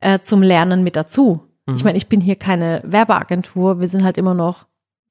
äh, 0.00 0.20
zum 0.20 0.42
Lernen 0.42 0.84
mit 0.84 0.94
dazu. 0.94 1.40
Mhm. 1.66 1.74
Ich 1.74 1.84
meine, 1.84 1.98
ich 1.98 2.08
bin 2.08 2.20
hier 2.20 2.36
keine 2.36 2.80
Werbeagentur, 2.84 3.80
wir 3.80 3.88
sind 3.88 4.04
halt 4.04 4.18
immer 4.18 4.34
noch 4.34 4.66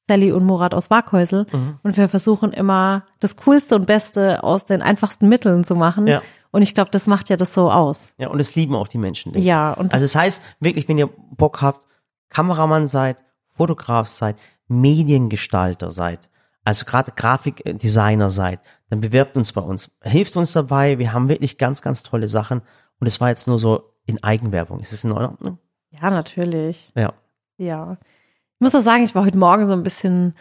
Sally 0.07 0.31
und 0.31 0.45
Murat 0.45 0.73
aus 0.73 0.89
Waghäusel 0.89 1.45
Mhm. 1.51 1.79
und 1.83 1.97
wir 1.97 2.09
versuchen 2.09 2.53
immer 2.53 3.03
das 3.19 3.35
Coolste 3.35 3.75
und 3.75 3.87
Beste 3.87 4.43
aus 4.43 4.65
den 4.65 4.81
einfachsten 4.81 5.27
Mitteln 5.27 5.63
zu 5.63 5.75
machen. 5.75 6.07
Ja. 6.07 6.21
Und 6.51 6.61
ich 6.61 6.75
glaube, 6.75 6.91
das 6.91 7.07
macht 7.07 7.29
ja 7.29 7.37
das 7.37 7.53
so 7.53 7.71
aus. 7.71 8.11
Ja, 8.17 8.27
und 8.29 8.37
das 8.37 8.55
lieben 8.55 8.75
auch 8.75 8.87
die 8.87 8.97
Menschen. 8.97 9.31
denke. 9.33 9.47
Ja, 9.47 9.73
und 9.73 9.93
Also 9.93 10.03
das 10.03 10.15
heißt, 10.15 10.41
wirklich, 10.59 10.87
wenn 10.87 10.97
ihr 10.97 11.07
Bock 11.07 11.61
habt, 11.61 11.85
Kameramann 12.29 12.87
seid, 12.87 13.17
Fotograf 13.47 14.07
seid, 14.07 14.35
Mediengestalter 14.67 15.91
seid, 15.91 16.29
also 16.63 16.85
gerade 16.85 17.11
Grafikdesigner 17.15 18.29
seid, 18.29 18.59
dann 18.89 19.01
bewerbt 19.01 19.35
uns 19.35 19.51
bei 19.53 19.61
uns. 19.61 19.91
Hilft 20.03 20.35
uns 20.37 20.51
dabei. 20.53 20.99
Wir 20.99 21.11
haben 21.13 21.27
wirklich 21.29 21.57
ganz, 21.57 21.81
ganz 21.81 22.03
tolle 22.03 22.27
Sachen. 22.27 22.61
Und 22.99 23.07
es 23.07 23.19
war 23.19 23.29
jetzt 23.29 23.47
nur 23.47 23.57
so 23.57 23.93
in 24.05 24.23
Eigenwerbung. 24.23 24.79
Ist 24.79 24.93
es 24.93 25.03
in 25.03 25.11
Ordnung? 25.11 25.57
ja, 25.89 26.09
natürlich. 26.09 26.91
Ja. 26.95 27.13
Ja. 27.57 27.97
Ich 28.55 28.59
muss 28.61 28.75
auch 28.75 28.81
sagen, 28.81 29.03
ich 29.03 29.15
war 29.15 29.25
heute 29.25 29.37
Morgen 29.37 29.67
so 29.67 29.73
ein 29.73 29.83
bisschen, 29.83 30.35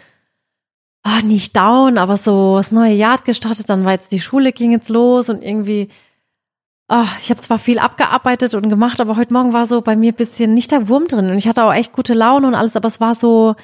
ah, 1.02 1.22
nicht 1.22 1.56
down, 1.56 1.98
aber 1.98 2.16
so 2.16 2.56
das 2.56 2.72
neue 2.72 2.94
Jahr 2.94 3.14
hat 3.14 3.24
gestartet, 3.24 3.68
dann 3.70 3.84
war 3.84 3.92
jetzt 3.92 4.12
die 4.12 4.20
Schule, 4.20 4.52
ging 4.52 4.70
jetzt 4.70 4.88
los 4.88 5.28
und 5.28 5.42
irgendwie, 5.42 5.88
ah, 6.88 7.06
ich 7.22 7.30
habe 7.30 7.40
zwar 7.40 7.58
viel 7.58 7.78
abgearbeitet 7.78 8.54
und 8.54 8.68
gemacht, 8.68 9.00
aber 9.00 9.16
heute 9.16 9.32
Morgen 9.32 9.52
war 9.52 9.66
so 9.66 9.80
bei 9.80 9.96
mir 9.96 10.12
ein 10.12 10.16
bisschen 10.16 10.54
nicht 10.54 10.72
der 10.72 10.88
Wurm 10.88 11.08
drin 11.08 11.30
und 11.30 11.38
ich 11.38 11.48
hatte 11.48 11.64
auch 11.64 11.72
echt 11.72 11.92
gute 11.92 12.14
Laune 12.14 12.46
und 12.46 12.54
alles, 12.54 12.76
aber 12.76 12.88
es 12.88 13.00
war 13.00 13.14
so, 13.14 13.54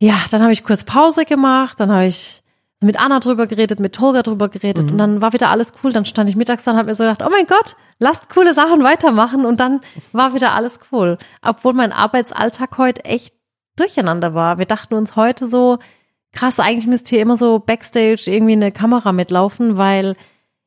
ja, 0.00 0.16
dann 0.30 0.42
habe 0.42 0.52
ich 0.52 0.64
kurz 0.64 0.84
Pause 0.84 1.24
gemacht, 1.24 1.80
dann 1.80 1.90
habe 1.90 2.06
ich 2.06 2.42
mit 2.80 3.00
Anna 3.00 3.18
drüber 3.18 3.46
geredet, 3.46 3.80
mit 3.80 3.94
Tolga 3.94 4.22
drüber 4.22 4.48
geredet 4.48 4.90
und 4.90 4.98
dann 4.98 5.20
war 5.20 5.32
wieder 5.32 5.50
alles 5.50 5.72
cool. 5.82 5.92
Dann 5.92 6.04
stand 6.04 6.30
ich 6.30 6.36
mittags 6.36 6.62
da 6.62 6.70
und 6.70 6.76
habe 6.76 6.86
mir 6.86 6.94
so 6.94 7.02
gedacht, 7.02 7.22
oh 7.26 7.30
mein 7.30 7.46
Gott, 7.46 7.74
lasst 7.98 8.30
coole 8.30 8.54
Sachen 8.54 8.84
weitermachen 8.84 9.44
und 9.44 9.58
dann 9.58 9.80
war 10.12 10.34
wieder 10.34 10.52
alles 10.52 10.78
cool. 10.92 11.18
Obwohl 11.42 11.72
mein 11.72 11.92
Arbeitsalltag 11.92 12.78
heute 12.78 13.04
echt 13.04 13.34
durcheinander 13.74 14.34
war. 14.34 14.58
Wir 14.58 14.66
dachten 14.66 14.94
uns 14.94 15.16
heute 15.16 15.48
so, 15.48 15.78
krass, 16.38 16.60
eigentlich 16.60 16.86
müsste 16.86 17.10
hier 17.10 17.22
immer 17.22 17.36
so 17.36 17.58
Backstage 17.58 18.24
irgendwie 18.26 18.52
eine 18.52 18.70
Kamera 18.70 19.12
mitlaufen, 19.12 19.76
weil 19.76 20.14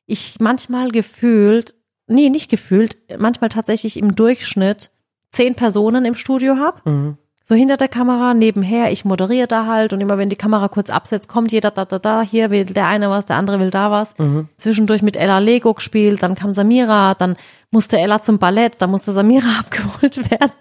ich 0.04 0.36
manchmal 0.38 0.90
gefühlt, 0.90 1.74
nee, 2.06 2.28
nicht 2.28 2.50
gefühlt, 2.50 2.96
manchmal 3.18 3.48
tatsächlich 3.48 3.96
im 3.96 4.14
Durchschnitt 4.14 4.90
zehn 5.30 5.54
Personen 5.54 6.04
im 6.04 6.14
Studio 6.14 6.56
habe. 6.56 6.90
Mhm. 6.90 7.18
So 7.44 7.54
hinter 7.56 7.76
der 7.76 7.88
Kamera, 7.88 8.34
nebenher, 8.34 8.92
ich 8.92 9.04
moderiere 9.04 9.48
da 9.48 9.66
halt 9.66 9.92
und 9.92 10.00
immer 10.00 10.16
wenn 10.16 10.28
die 10.28 10.36
Kamera 10.36 10.68
kurz 10.68 10.90
absetzt, 10.90 11.28
kommt 11.28 11.50
jeder 11.50 11.70
da, 11.72 11.84
da, 11.84 11.98
da, 11.98 12.22
hier 12.22 12.50
will 12.50 12.64
der 12.64 12.86
eine 12.86 13.10
was, 13.10 13.26
der 13.26 13.36
andere 13.36 13.58
will 13.58 13.70
da 13.70 13.90
was. 13.90 14.16
Mhm. 14.18 14.48
Zwischendurch 14.56 15.02
mit 15.02 15.16
Ella 15.16 15.38
Lego 15.38 15.74
gespielt, 15.74 16.22
dann 16.22 16.36
kam 16.36 16.52
Samira, 16.52 17.14
dann 17.14 17.36
musste 17.72 17.98
Ella 17.98 18.22
zum 18.22 18.38
Ballett, 18.38 18.76
dann 18.78 18.90
musste 18.90 19.10
Samira 19.12 19.46
abgeholt 19.58 20.30
werden. 20.30 20.52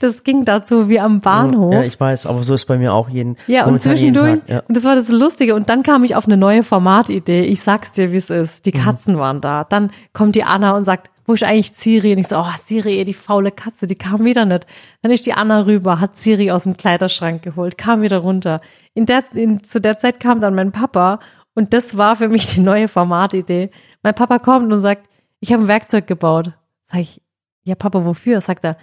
Das 0.00 0.24
ging 0.24 0.44
dazu 0.44 0.88
wie 0.88 1.00
am 1.00 1.20
Bahnhof. 1.20 1.72
Ja, 1.72 1.82
ich 1.82 1.98
weiß, 1.98 2.26
aber 2.26 2.42
so 2.42 2.54
ist 2.54 2.66
bei 2.66 2.76
mir 2.76 2.92
auch 2.92 3.08
jeden. 3.08 3.36
Ja, 3.46 3.64
und 3.66 3.80
zwischendurch, 3.80 4.40
Tag, 4.40 4.48
ja. 4.48 4.62
und 4.68 4.76
das 4.76 4.84
war 4.84 4.94
das 4.94 5.08
Lustige, 5.08 5.54
und 5.54 5.70
dann 5.70 5.82
kam 5.82 6.04
ich 6.04 6.16
auf 6.16 6.26
eine 6.26 6.36
neue 6.36 6.62
Formatidee. 6.62 7.42
Ich 7.44 7.62
sag's 7.62 7.92
dir, 7.92 8.12
wie 8.12 8.16
es 8.16 8.28
ist. 8.30 8.66
Die 8.66 8.72
Mhm. 8.72 8.82
Katzen 8.82 9.18
waren 9.18 9.40
da. 9.40 9.64
Dann 9.64 9.90
kommt 10.12 10.34
die 10.34 10.44
Anna 10.44 10.76
und 10.76 10.84
sagt, 10.84 11.08
wo 11.26 11.34
ist 11.34 11.42
eigentlich 11.42 11.72
Siri? 11.72 12.12
Und 12.12 12.18
ich 12.18 12.28
so, 12.28 12.38
oh, 12.38 12.52
Siri, 12.64 13.04
die 13.04 13.14
faule 13.14 13.50
Katze, 13.50 13.86
die 13.86 13.94
kam 13.94 14.24
wieder 14.24 14.44
nicht. 14.44 14.66
Dann 15.02 15.12
ist 15.12 15.26
die 15.26 15.32
Anna 15.32 15.66
rüber, 15.66 16.00
hat 16.00 16.16
Siri 16.16 16.50
aus 16.50 16.62
dem 16.62 16.76
Kleiderschrank 16.76 17.42
geholt, 17.42 17.76
kam 17.76 18.02
wieder 18.02 18.18
runter. 18.18 18.60
In 18.94 19.06
der, 19.06 19.24
in, 19.34 19.62
zu 19.64 19.80
der 19.80 19.98
Zeit 19.98 20.20
kam 20.20 20.40
dann 20.40 20.54
mein 20.54 20.72
Papa, 20.72 21.20
und 21.56 21.72
das 21.72 21.96
war 21.96 22.16
für 22.16 22.28
mich 22.28 22.54
die 22.54 22.60
neue 22.60 22.86
Formatidee. 22.86 23.70
Mein 24.02 24.14
Papa 24.14 24.38
kommt 24.38 24.70
und 24.70 24.80
sagt, 24.80 25.08
ich 25.40 25.52
habe 25.52 25.64
ein 25.64 25.68
Werkzeug 25.68 26.06
gebaut. 26.06 26.52
Sag 26.84 27.00
ich, 27.00 27.22
ja 27.64 27.74
Papa, 27.74 28.04
wofür? 28.04 28.42
Sagt 28.42 28.62
er, 28.64 28.76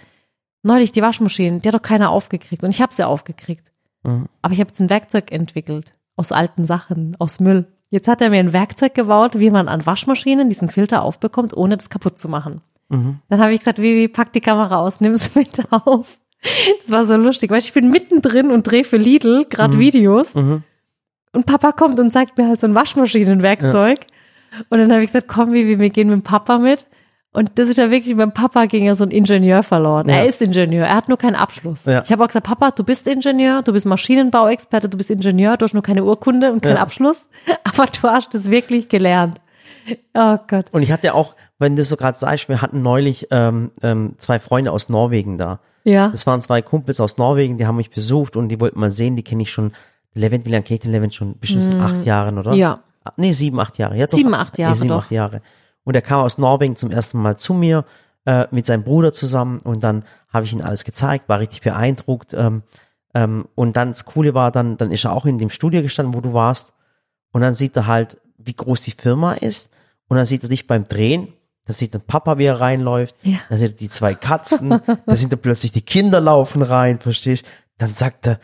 neulich 0.64 0.90
die 0.90 1.00
Waschmaschine, 1.00 1.60
die 1.60 1.68
hat 1.68 1.74
doch 1.74 1.82
keiner 1.82 2.10
aufgekriegt. 2.10 2.64
Und 2.64 2.70
ich 2.70 2.82
habe 2.82 2.92
sie 2.92 3.06
aufgekriegt. 3.06 3.70
Mhm. 4.02 4.28
Aber 4.42 4.52
ich 4.52 4.60
habe 4.60 4.70
jetzt 4.70 4.80
ein 4.80 4.90
Werkzeug 4.90 5.30
entwickelt. 5.30 5.94
Aus 6.16 6.32
alten 6.32 6.64
Sachen, 6.64 7.14
aus 7.20 7.38
Müll. 7.38 7.66
Jetzt 7.94 8.08
hat 8.08 8.20
er 8.20 8.28
mir 8.28 8.40
ein 8.40 8.52
Werkzeug 8.52 8.92
gebaut, 8.92 9.38
wie 9.38 9.50
man 9.50 9.68
an 9.68 9.86
Waschmaschinen 9.86 10.48
diesen 10.48 10.68
Filter 10.68 11.04
aufbekommt, 11.04 11.56
ohne 11.56 11.76
das 11.76 11.90
kaputt 11.90 12.18
zu 12.18 12.28
machen. 12.28 12.60
Mhm. 12.88 13.20
Dann 13.28 13.40
habe 13.40 13.52
ich 13.52 13.60
gesagt, 13.60 13.80
Vivi, 13.80 14.08
pack 14.08 14.32
die 14.32 14.40
Kamera 14.40 14.80
aus, 14.80 15.00
nimm's 15.00 15.32
mit 15.36 15.62
auf. 15.70 16.18
Das 16.80 16.90
war 16.90 17.04
so 17.04 17.14
lustig, 17.14 17.52
weil 17.52 17.60
ich 17.60 17.72
bin 17.72 17.90
mittendrin 17.90 18.50
und 18.50 18.64
drehe 18.64 18.82
für 18.82 18.96
Lidl 18.96 19.44
gerade 19.48 19.78
Videos. 19.78 20.34
Mhm. 20.34 20.64
Und 21.30 21.46
Papa 21.46 21.70
kommt 21.70 22.00
und 22.00 22.12
zeigt 22.12 22.36
mir 22.36 22.48
halt 22.48 22.58
so 22.58 22.66
ein 22.66 22.74
Waschmaschinenwerkzeug. 22.74 24.00
Und 24.70 24.78
dann 24.78 24.90
habe 24.90 25.04
ich 25.04 25.12
gesagt, 25.12 25.28
komm, 25.28 25.52
Vivi, 25.52 25.78
wir 25.78 25.90
gehen 25.90 26.08
mit 26.08 26.16
dem 26.16 26.22
Papa 26.24 26.58
mit. 26.58 26.88
Und 27.34 27.50
das 27.56 27.68
ist 27.68 27.78
ja 27.78 27.90
wirklich, 27.90 28.16
beim 28.16 28.32
Papa 28.32 28.64
ging 28.66 28.84
ja 28.86 28.94
so 28.94 29.04
ein 29.04 29.10
Ingenieur 29.10 29.62
verloren. 29.62 30.08
Ja. 30.08 30.14
Er 30.18 30.28
ist 30.28 30.40
Ingenieur, 30.40 30.86
er 30.86 30.94
hat 30.96 31.08
nur 31.08 31.18
keinen 31.18 31.34
Abschluss. 31.34 31.84
Ja. 31.84 32.02
Ich 32.04 32.10
habe 32.12 32.22
auch 32.22 32.28
gesagt, 32.28 32.46
Papa, 32.46 32.70
du 32.70 32.84
bist 32.84 33.06
Ingenieur, 33.08 33.60
du 33.62 33.72
bist 33.72 33.84
Maschinenbauexperte, 33.86 34.88
du 34.88 34.96
bist 34.96 35.10
Ingenieur, 35.10 35.56
du 35.56 35.64
hast 35.64 35.74
nur 35.74 35.82
keine 35.82 36.04
Urkunde 36.04 36.52
und 36.52 36.62
keinen 36.62 36.76
Ja. 36.76 36.82
Abschluss. 36.82 37.28
Aber 37.64 37.86
du 37.86 38.08
hast 38.08 38.34
es 38.34 38.50
wirklich 38.50 38.88
gelernt. 38.88 39.40
Oh 40.14 40.38
Gott. 40.48 40.66
Und 40.72 40.82
ich 40.82 40.92
hatte 40.92 41.12
auch, 41.12 41.34
wenn 41.58 41.76
du 41.76 41.84
so 41.84 41.96
gerade 41.96 42.16
sagst, 42.16 42.48
wir 42.48 42.62
hatten 42.62 42.80
neulich 42.82 43.26
ähm, 43.30 43.72
ähm, 43.82 44.14
zwei 44.18 44.38
Freunde 44.38 44.70
aus 44.72 44.88
Norwegen 44.88 45.36
da. 45.36 45.58
Ja. 45.82 46.08
Das 46.08 46.26
waren 46.26 46.40
zwei 46.40 46.62
Kumpels 46.62 47.00
aus 47.00 47.18
Norwegen, 47.18 47.58
die 47.58 47.66
haben 47.66 47.76
mich 47.76 47.90
besucht 47.90 48.36
und 48.36 48.48
die 48.48 48.60
wollten 48.60 48.78
mal 48.80 48.90
sehen, 48.90 49.16
die 49.16 49.22
kenne 49.24 49.42
ich 49.42 49.50
schon. 49.50 49.72
Levent, 50.14 50.46
wie 50.46 50.50
lange 50.50 50.62
kenne 50.62 50.76
ich 50.76 50.82
den 50.82 50.92
Levent 50.92 51.12
schon? 51.14 51.36
Bestimmt 51.40 51.74
acht 51.82 52.04
Jahren, 52.06 52.38
oder? 52.38 52.54
Ja. 52.54 52.78
Ah, 53.02 53.12
Nee, 53.16 53.32
sieben, 53.32 53.58
acht 53.58 53.76
Jahre. 53.76 53.96
Ja, 53.98 54.06
doch. 54.06 54.14
Sieben, 54.14 54.32
acht 54.32 54.56
Jahre, 54.56 54.72
Nee, 54.72 54.78
sieben, 54.78 54.88
doch. 54.88 54.98
acht 55.02 55.10
Jahre. 55.10 55.42
Und 55.84 55.94
er 55.94 56.02
kam 56.02 56.20
aus 56.20 56.38
Norwegen 56.38 56.76
zum 56.76 56.90
ersten 56.90 57.20
Mal 57.20 57.36
zu 57.36 57.54
mir 57.54 57.84
äh, 58.26 58.46
mit 58.50 58.66
seinem 58.66 58.84
Bruder 58.84 59.12
zusammen 59.12 59.58
und 59.60 59.84
dann 59.84 60.04
habe 60.32 60.46
ich 60.46 60.52
ihm 60.52 60.62
alles 60.62 60.84
gezeigt, 60.84 61.28
war 61.28 61.40
richtig 61.40 61.60
beeindruckt. 61.60 62.34
Ähm, 62.34 62.62
ähm, 63.14 63.46
und 63.54 63.76
dann 63.76 63.90
das 63.90 64.04
Coole 64.04 64.34
war, 64.34 64.50
dann, 64.50 64.76
dann 64.76 64.90
ist 64.90 65.04
er 65.04 65.12
auch 65.12 65.26
in 65.26 65.38
dem 65.38 65.50
Studio 65.50 65.82
gestanden, 65.82 66.14
wo 66.14 66.20
du 66.20 66.32
warst. 66.32 66.72
Und 67.32 67.42
dann 67.42 67.54
sieht 67.54 67.76
er 67.76 67.86
halt, 67.86 68.20
wie 68.38 68.54
groß 68.54 68.82
die 68.82 68.92
Firma 68.92 69.34
ist. 69.34 69.70
Und 70.08 70.16
dann 70.16 70.26
sieht 70.26 70.42
er 70.42 70.48
dich 70.48 70.66
beim 70.66 70.84
Drehen. 70.84 71.32
Da 71.66 71.72
sieht 71.72 71.94
er 71.94 72.00
Papa, 72.00 72.38
wie 72.38 72.44
er 72.44 72.60
reinläuft. 72.60 73.14
Ja. 73.22 73.38
Dann 73.48 73.58
sieht 73.58 73.72
er 73.72 73.76
die 73.76 73.88
zwei 73.88 74.14
Katzen. 74.14 74.80
da 75.06 75.16
sind 75.16 75.32
da 75.32 75.36
plötzlich 75.36 75.72
die 75.72 75.82
Kinder 75.82 76.20
laufen 76.20 76.62
rein, 76.62 76.98
verstehst? 76.98 77.44
Dann 77.78 77.92
sagt 77.92 78.26
er, 78.26 78.40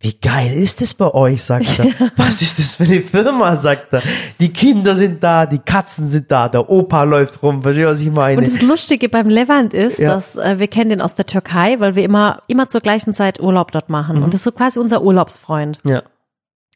wie 0.00 0.14
geil 0.20 0.52
ist 0.52 0.80
es 0.80 0.94
bei 0.94 1.12
euch, 1.12 1.42
sagt 1.42 1.80
er. 1.80 1.86
Was 2.16 2.40
ist 2.40 2.58
das 2.60 2.76
für 2.76 2.84
eine 2.84 3.02
Firma, 3.02 3.56
sagt 3.56 3.92
er. 3.92 4.02
Die 4.38 4.52
Kinder 4.52 4.94
sind 4.94 5.22
da, 5.24 5.44
die 5.44 5.58
Katzen 5.58 6.06
sind 6.08 6.30
da, 6.30 6.48
der 6.48 6.70
Opa 6.70 7.02
läuft 7.02 7.42
rum, 7.42 7.62
verstehst 7.62 7.84
du, 7.84 7.90
was 7.90 8.00
ich 8.00 8.10
meine? 8.12 8.38
Und 8.42 8.46
das 8.46 8.62
Lustige 8.62 9.08
beim 9.08 9.28
Levant 9.28 9.74
ist, 9.74 9.98
Ja. 9.98 10.14
dass 10.14 10.36
äh, 10.36 10.60
wir 10.60 10.68
kennen 10.68 10.90
den 10.90 11.00
aus 11.00 11.16
der 11.16 11.26
Türkei, 11.26 11.80
weil 11.80 11.96
wir 11.96 12.04
immer, 12.04 12.40
immer 12.46 12.68
zur 12.68 12.80
gleichen 12.80 13.12
Zeit 13.12 13.40
Urlaub 13.40 13.72
dort 13.72 13.88
machen. 13.90 14.18
Mhm. 14.18 14.22
Und 14.22 14.34
das 14.34 14.40
ist 14.40 14.44
so 14.44 14.52
quasi 14.52 14.78
unser 14.78 15.02
Urlaubsfreund. 15.02 15.80
ja, 15.84 16.02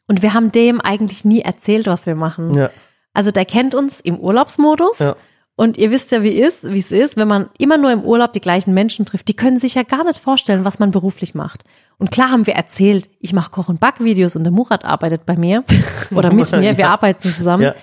Und 0.07 0.21
wir 0.21 0.33
haben 0.33 0.51
dem 0.51 0.81
eigentlich 0.81 1.23
nie 1.23 1.39
erzählt, 1.41 1.87
was 1.87 2.05
wir 2.05 2.15
machen. 2.15 2.53
ja, 2.55 2.71
Also 3.13 3.31
der 3.31 3.45
kennt 3.45 3.73
uns 3.73 4.01
im 4.01 4.19
Urlaubsmodus. 4.19 4.99
Ja. 4.99 5.15
Und 5.55 5.77
ihr 5.77 5.91
wisst 5.91 6.11
ja, 6.11 6.23
wie 6.23 6.29
ist, 6.39 6.63
wie 6.67 6.79
es 6.79 6.91
ist, 6.91 7.15
wenn 7.15 7.27
man 7.27 7.49
immer 7.59 7.77
nur 7.77 7.91
im 7.91 8.01
Urlaub 8.03 8.33
die 8.33 8.41
gleichen 8.41 8.73
Menschen 8.73 9.05
trifft. 9.05 9.27
Die 9.27 9.35
können 9.35 9.57
sich 9.59 9.75
ja 9.75 9.83
gar 9.83 10.03
nicht 10.03 10.19
vorstellen, 10.19 10.65
was 10.65 10.79
man 10.79 10.89
beruflich 10.89 11.35
macht. 11.35 11.63
Und 11.99 12.09
klar 12.09 12.31
haben 12.31 12.47
wir 12.47 12.55
erzählt, 12.55 13.07
ich 13.19 13.33
mache 13.33 13.51
Koch- 13.51 13.69
und 13.69 13.79
Backvideos 13.79 14.35
und 14.35 14.43
der 14.45 14.51
Murat 14.51 14.83
arbeitet 14.83 15.27
bei 15.27 15.37
mir 15.37 15.63
oder 16.15 16.33
mit 16.33 16.51
mir, 16.51 16.61
wir 16.77 16.85
Ja. 16.85 16.89
arbeiten 16.93 17.21
zusammen. 17.29 17.63
ja. 17.63 17.75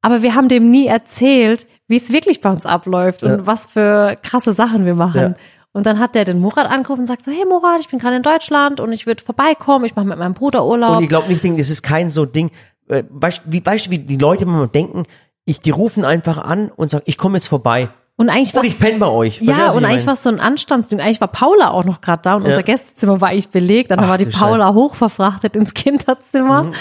Aber 0.00 0.22
wir 0.22 0.36
haben 0.36 0.48
dem 0.48 0.70
nie 0.70 0.86
erzählt, 0.86 1.66
wie 1.88 1.96
es 1.96 2.12
wirklich 2.12 2.40
bei 2.40 2.50
uns 2.50 2.64
abläuft 2.66 3.24
und 3.24 3.30
Ja. 3.30 3.46
was 3.46 3.66
für 3.66 4.16
krasse 4.22 4.52
Sachen 4.52 4.86
wir 4.86 4.94
machen. 4.94 5.34
Und 5.72 5.86
dann 5.86 5.98
hat 5.98 6.14
der 6.14 6.24
den 6.24 6.38
Murat 6.40 6.70
angerufen 6.70 7.00
und 7.00 7.06
sagt 7.06 7.22
so, 7.24 7.32
hey 7.32 7.44
Murat, 7.48 7.80
ich 7.80 7.88
bin 7.88 7.98
gerade 7.98 8.16
in 8.16 8.22
Deutschland 8.22 8.78
und 8.78 8.92
ich 8.92 9.06
würde 9.06 9.22
vorbeikommen, 9.24 9.84
ich 9.84 9.96
mache 9.96 10.06
mit 10.06 10.18
meinem 10.18 10.34
Bruder 10.34 10.64
Urlaub. 10.64 10.98
Und 10.98 11.02
ich 11.02 11.08
glaube 11.08 11.28
nicht, 11.28 11.44
das 11.44 11.68
ist 11.70 11.82
kein 11.82 12.10
so 12.10 12.24
Ding, 12.26 12.52
äh, 12.88 13.02
weißt, 13.10 13.42
wie, 13.46 13.60
du, 13.60 13.70
wie 13.90 13.98
die 13.98 14.16
Leute 14.16 14.44
immer 14.44 14.68
denken, 14.68 15.04
ich, 15.48 15.60
die 15.60 15.70
rufen 15.70 16.04
einfach 16.04 16.38
an 16.38 16.70
und 16.74 16.90
sagen, 16.90 17.04
ich 17.06 17.18
komme 17.18 17.38
jetzt 17.38 17.48
vorbei. 17.48 17.88
Und 18.16 18.30
eigentlich 18.30 18.52
Und 18.54 18.64
ich 18.64 18.78
penne 18.78 18.98
bei 18.98 19.06
euch. 19.06 19.40
Ja, 19.40 19.70
und 19.72 19.82
ich 19.84 19.88
eigentlich 19.88 20.06
war 20.06 20.14
es 20.14 20.22
so 20.24 20.28
ein 20.28 20.40
Anstandsding. 20.40 21.00
Eigentlich 21.00 21.20
war 21.20 21.28
Paula 21.28 21.70
auch 21.70 21.84
noch 21.84 22.00
gerade 22.00 22.20
da 22.22 22.34
und 22.34 22.42
Ja. 22.42 22.48
unser 22.48 22.62
Gästezimmer 22.64 23.20
war 23.20 23.28
eigentlich 23.28 23.48
belegt. 23.50 23.90
Dann 23.92 24.00
Ach, 24.00 24.08
war 24.08 24.18
die 24.18 24.24
Paula 24.26 24.74
hochverfrachtet 24.74 25.54
ins 25.54 25.72
Kinderzimmer. 25.74 26.64
Mhm. 26.64 26.72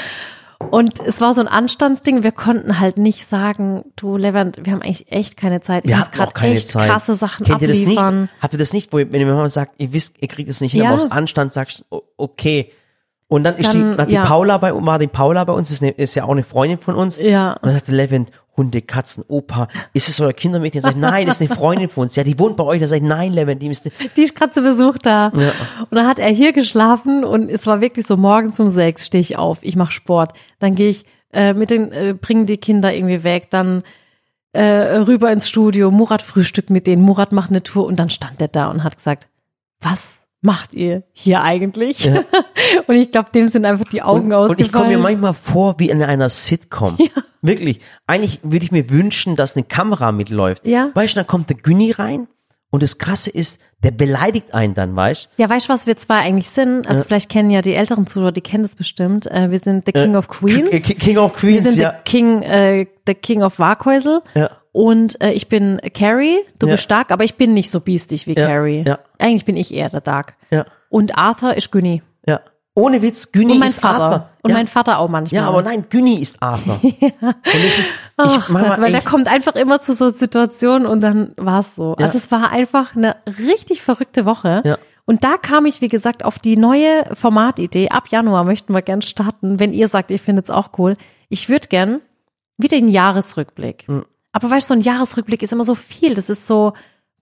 Und 0.72 0.99
es 1.05 1.22
war 1.22 1.36
so 1.36 1.41
ein 1.41 1.47
Anstandsding. 1.47 2.24
Wir 2.24 2.32
konnten 2.32 2.80
halt 2.80 2.97
nicht 2.97 3.30
sagen, 3.30 3.86
du 3.95 4.18
Levent, 4.18 4.59
wir 4.65 4.74
haben 4.74 4.82
eigentlich 4.82 5.11
echt 5.11 5.38
keine 5.38 5.61
Zeit. 5.61 5.86
Ich 5.86 5.91
Ihr 5.91 5.97
muss 5.97 6.09
gerade 6.09 6.32
echt 6.41 6.70
Zeit. 6.70 6.89
krasse 6.89 7.15
Sachen 7.15 7.45
Kennt 7.45 7.61
ihr 7.61 7.68
das 7.68 7.82
abliefern. 7.84 8.22
nicht? 8.22 8.34
Habt 8.41 8.53
ihr 8.53 8.59
das 8.59 8.74
nicht, 8.74 8.91
wo 8.91 8.97
ihr, 8.97 9.11
wenn 9.11 9.22
ihr 9.22 9.28
mal 9.28 9.47
sagt, 9.51 9.76
ihr 9.78 9.93
wisst, 9.93 10.15
ihr 10.20 10.28
kriegt 10.28 10.49
es 10.49 10.59
nicht 10.59 10.72
hin, 10.72 10.82
Ja. 10.82 10.89
aber 10.93 11.03
aus 11.03 11.11
Anstand 11.11 11.53
sagst, 11.53 11.86
okay. 12.18 12.72
Und 13.28 13.43
dann 13.43 13.57
ist 13.57 13.68
Dann, 13.72 13.93
die, 13.93 14.01
hat 14.01 14.09
die 14.09 14.13
ja. 14.15 14.26
Paula 14.26 14.57
bei, 14.57 14.74
war 14.74 14.97
die 14.97 15.05
Paula 15.07 15.43
bei 15.43 15.53
uns, 15.53 15.70
ist, 15.70 15.84
eine, 15.84 15.91
ist 15.91 16.15
ja 16.15 16.24
auch 16.24 16.30
eine 16.32 16.43
Freundin 16.43 16.80
von 16.80 16.95
uns. 16.95 17.18
Ja. 17.20 17.53
Und 17.53 17.65
dann 17.65 17.74
sagte 17.74 17.91
Levin, 17.91 18.26
Hunde, 18.58 18.82
Katzen, 18.82 19.24
Opa, 19.28 19.68
ist 19.93 20.10
es 20.10 20.20
euer 20.20 20.34
Kindermädchen? 20.34 20.82
Sagt, 20.82 20.97
nein, 20.97 21.28
das 21.28 21.39
ist 21.39 21.49
eine 21.49 21.55
Freundin 21.55 21.89
von 21.89 22.03
uns. 22.03 22.16
Ja, 22.16 22.24
die 22.24 22.38
wohnt 22.39 22.58
bei 22.58 22.64
euch. 22.64 22.82
Da 22.82 22.88
sagt, 22.88 23.03
nein, 23.03 23.32
Levin, 23.32 23.60
die 23.60 23.68
ist, 23.68 23.89
Die 24.18 24.24
ist 24.24 24.36
gerade 24.36 24.51
zu 24.51 24.62
Besuch 24.62 24.97
da. 24.97 25.32
Ja. 25.36 25.51
Und 25.89 25.95
dann 25.95 26.08
hat 26.08 26.18
er 26.18 26.30
hier 26.30 26.53
geschlafen 26.53 27.24
und 27.24 27.49
es 27.49 27.68
war 27.68 27.82
wirklich 27.82 28.08
so, 28.08 28.18
morgens 28.18 28.60
um 28.60 28.70
sechs 28.70 29.05
stehe 29.05 29.22
ich 29.22 29.38
auf, 29.38 29.60
ich 29.62 29.76
mache 29.76 29.91
Sport. 29.91 30.34
Dann 30.60 30.74
gehe 30.74 30.89
ich 30.89 31.05
äh, 31.32 31.53
mit 31.53 31.70
den, 31.70 31.91
äh, 31.91 32.16
bringen 32.20 32.47
die 32.47 32.58
Kinder 32.58 32.93
irgendwie 32.93 33.24
weg, 33.24 33.49
dann 33.51 33.84
äh, 34.53 34.97
rüber 34.97 35.32
ins 35.32 35.47
Studio, 35.47 35.91
Murat 35.91 36.24
frühstückt 36.24 36.72
mit 36.72 36.88
denen, 36.88 37.03
Murat 37.03 37.32
macht 37.32 37.51
eine 37.51 37.62
Tour 37.62 37.86
und 37.86 37.99
dann 37.99 38.10
stand 38.10 38.41
er 38.41 38.47
da 38.47 38.72
und 38.72 38.84
hat 38.84 38.97
gesagt, 38.97 39.28
was 39.82 40.16
macht 40.42 40.74
ihr 40.74 41.04
hier 41.12 41.42
eigentlich? 41.42 42.06
Ja. 42.06 42.24
und 42.88 42.96
ich 42.96 43.12
glaube, 43.12 43.32
dem 43.32 43.48
sind 43.48 43.66
einfach 43.66 43.88
die 43.88 44.02
Augen 44.02 44.28
und, 44.28 44.34
ausgefallen. 44.34 44.58
und 44.58 44.66
ich 44.66 44.72
komme 44.72 44.88
mir 44.90 45.00
manchmal 45.00 45.34
vor 45.34 45.76
wie 45.80 45.90
in 45.90 46.02
einer 46.02 46.30
Sitcom. 46.30 46.98
Wirklich. 47.42 47.80
Eigentlich 48.08 48.40
würde 48.44 48.66
ich 48.66 48.72
mir 48.72 48.90
wünschen, 48.90 49.36
dass 49.36 49.56
eine 49.56 49.66
Kamera 49.66 50.12
mitläuft. 50.12 50.66
Ja. 50.66 50.92
Weißt 50.94 51.16
du, 51.16 51.20
dann 51.20 51.28
kommt 51.28 51.50
der 51.50 51.58
Günni 51.58 51.92
rein 51.92 52.28
und 52.70 52.84
das 52.84 52.98
Krasse 52.98 53.30
ist, 53.30 53.60
der 53.84 53.92
beleidigt 53.92 54.54
einen 54.54 54.74
dann, 54.74 54.96
weißt 54.96 55.30
Ja, 55.38 55.50
weißt 55.50 55.68
du, 55.68 55.74
was 55.74 55.88
wir 55.88 55.96
zwei 55.98 56.20
eigentlich 56.20 56.50
sind? 56.50 56.88
Also 56.88 57.04
vielleicht 57.04 57.30
kennen 57.30 57.52
ja 57.52 57.62
die 57.62 57.76
älteren 57.76 58.08
Zuhörer, 58.08 58.32
die 58.32 58.42
kennen 58.42 58.64
das 58.64 58.76
bestimmt. 58.76 59.30
Äh, 59.30 59.52
wir 59.52 59.60
sind 59.60 59.86
the 59.86 59.92
King 59.92 60.16
of 60.16 60.28
Queens. 60.28 60.70
King 60.84 61.18
of 61.18 61.34
wir 61.34 61.40
Queens, 61.40 61.74
sind 61.74 61.82
ja. 61.82 61.92
the 61.92 61.98
King, 62.04 62.42
äh, 62.42 62.88
the 63.06 63.14
King 63.14 63.44
of 63.44 63.60
Warkhäusel. 63.60 64.22
Ja. 64.34 64.50
Und 64.78 65.19
äh, 65.23 65.32
ich 65.32 65.49
bin 65.49 65.82
Carrie, 65.95 66.38
du 66.59 66.67
Ja. 66.67 66.73
bist 66.73 66.84
stark, 66.84 67.11
aber 67.11 67.23
ich 67.23 67.34
bin 67.34 67.55
nicht 67.55 67.71
so 67.71 67.80
biestig 67.80 68.28
wie 68.28 68.36
Ja, 68.36 68.45
Carrie. 68.45 68.84
ja. 68.86 68.99
Eigentlich 69.17 69.43
bin 69.43 69.57
ich 69.57 69.73
eher 69.73 69.89
der 69.89 70.01
Dark. 70.01 70.36
Ja, 70.51 70.65
Und 70.89 71.17
Arthur 71.17 71.55
ist 71.55 71.71
Günni. 71.71 72.03
ja. 72.28 72.41
Ohne 72.75 73.01
Witz, 73.01 73.32
Günni 73.32 73.57
ist 73.65 73.80
Vater. 73.80 74.03
Arthur. 74.03 74.30
Und 74.43 74.51
ja. 74.51 74.55
mein 74.57 74.67
Vater 74.67 74.99
auch 74.99 75.09
manchmal. 75.09 75.41
ja, 75.41 75.47
aber 75.47 75.63
nein, 75.63 75.88
Günni 75.89 76.19
ist 76.21 76.43
Arthur. 76.43 76.78
Und 76.84 76.93
es 77.55 77.80
ist, 77.80 77.89
ich, 77.89 77.95
Ach 78.17 78.49
manchmal, 78.49 78.75
Gott, 78.75 78.82
weil 78.86 78.91
der 78.91 79.01
kommt 79.01 79.28
einfach 79.28 79.55
immer 79.55 79.82
zu 79.82 79.95
so 79.95 80.11
Situationen 80.11 80.86
und 80.86 81.01
dann 81.01 81.32
war 81.38 81.61
es 81.61 81.73
so. 81.73 81.95
Ja. 81.97 82.05
Also 82.05 82.19
es 82.19 82.30
war 82.32 82.51
einfach 82.51 82.95
eine 82.95 83.15
richtig 83.47 83.82
verrückte 83.82 84.25
Woche. 84.25 84.61
Ja. 84.63 84.78
Und 85.05 85.23
da 85.23 85.38
kam 85.38 85.65
ich, 85.65 85.82
wie 85.82 85.88
gesagt, 85.88 86.23
auf 86.23 86.38
die 86.38 86.55
neue 86.55 87.05
Formatidee. 87.15 87.89
Ab 87.89 88.09
Januar 88.09 88.43
möchten 88.43 88.73
wir 88.75 88.84
gern 88.84 89.01
starten, 89.01 89.59
wenn 89.59 89.73
ihr 89.73 89.88
sagt, 89.88 90.11
ihr 90.11 90.19
findet 90.19 90.45
es 90.45 90.51
auch 90.51 90.69
cool. 90.78 90.97
Ich 91.30 91.49
würde 91.49 91.67
gern 91.69 92.01
wieder 92.57 92.78
den 92.78 92.89
Jahresrückblick. 92.89 93.86
Hm. 93.88 94.05
Aber 94.38 94.52
weißt 94.52 94.70
du, 94.70 94.76
so 94.76 94.80
ein 94.80 94.84
Jahresrückblick 94.84 95.42
ist 95.42 95.52
immer 95.52 95.64
so 95.64 95.74
viel. 95.74 96.14
Das 96.14 96.30
ist 96.30 96.46
so, 96.46 96.74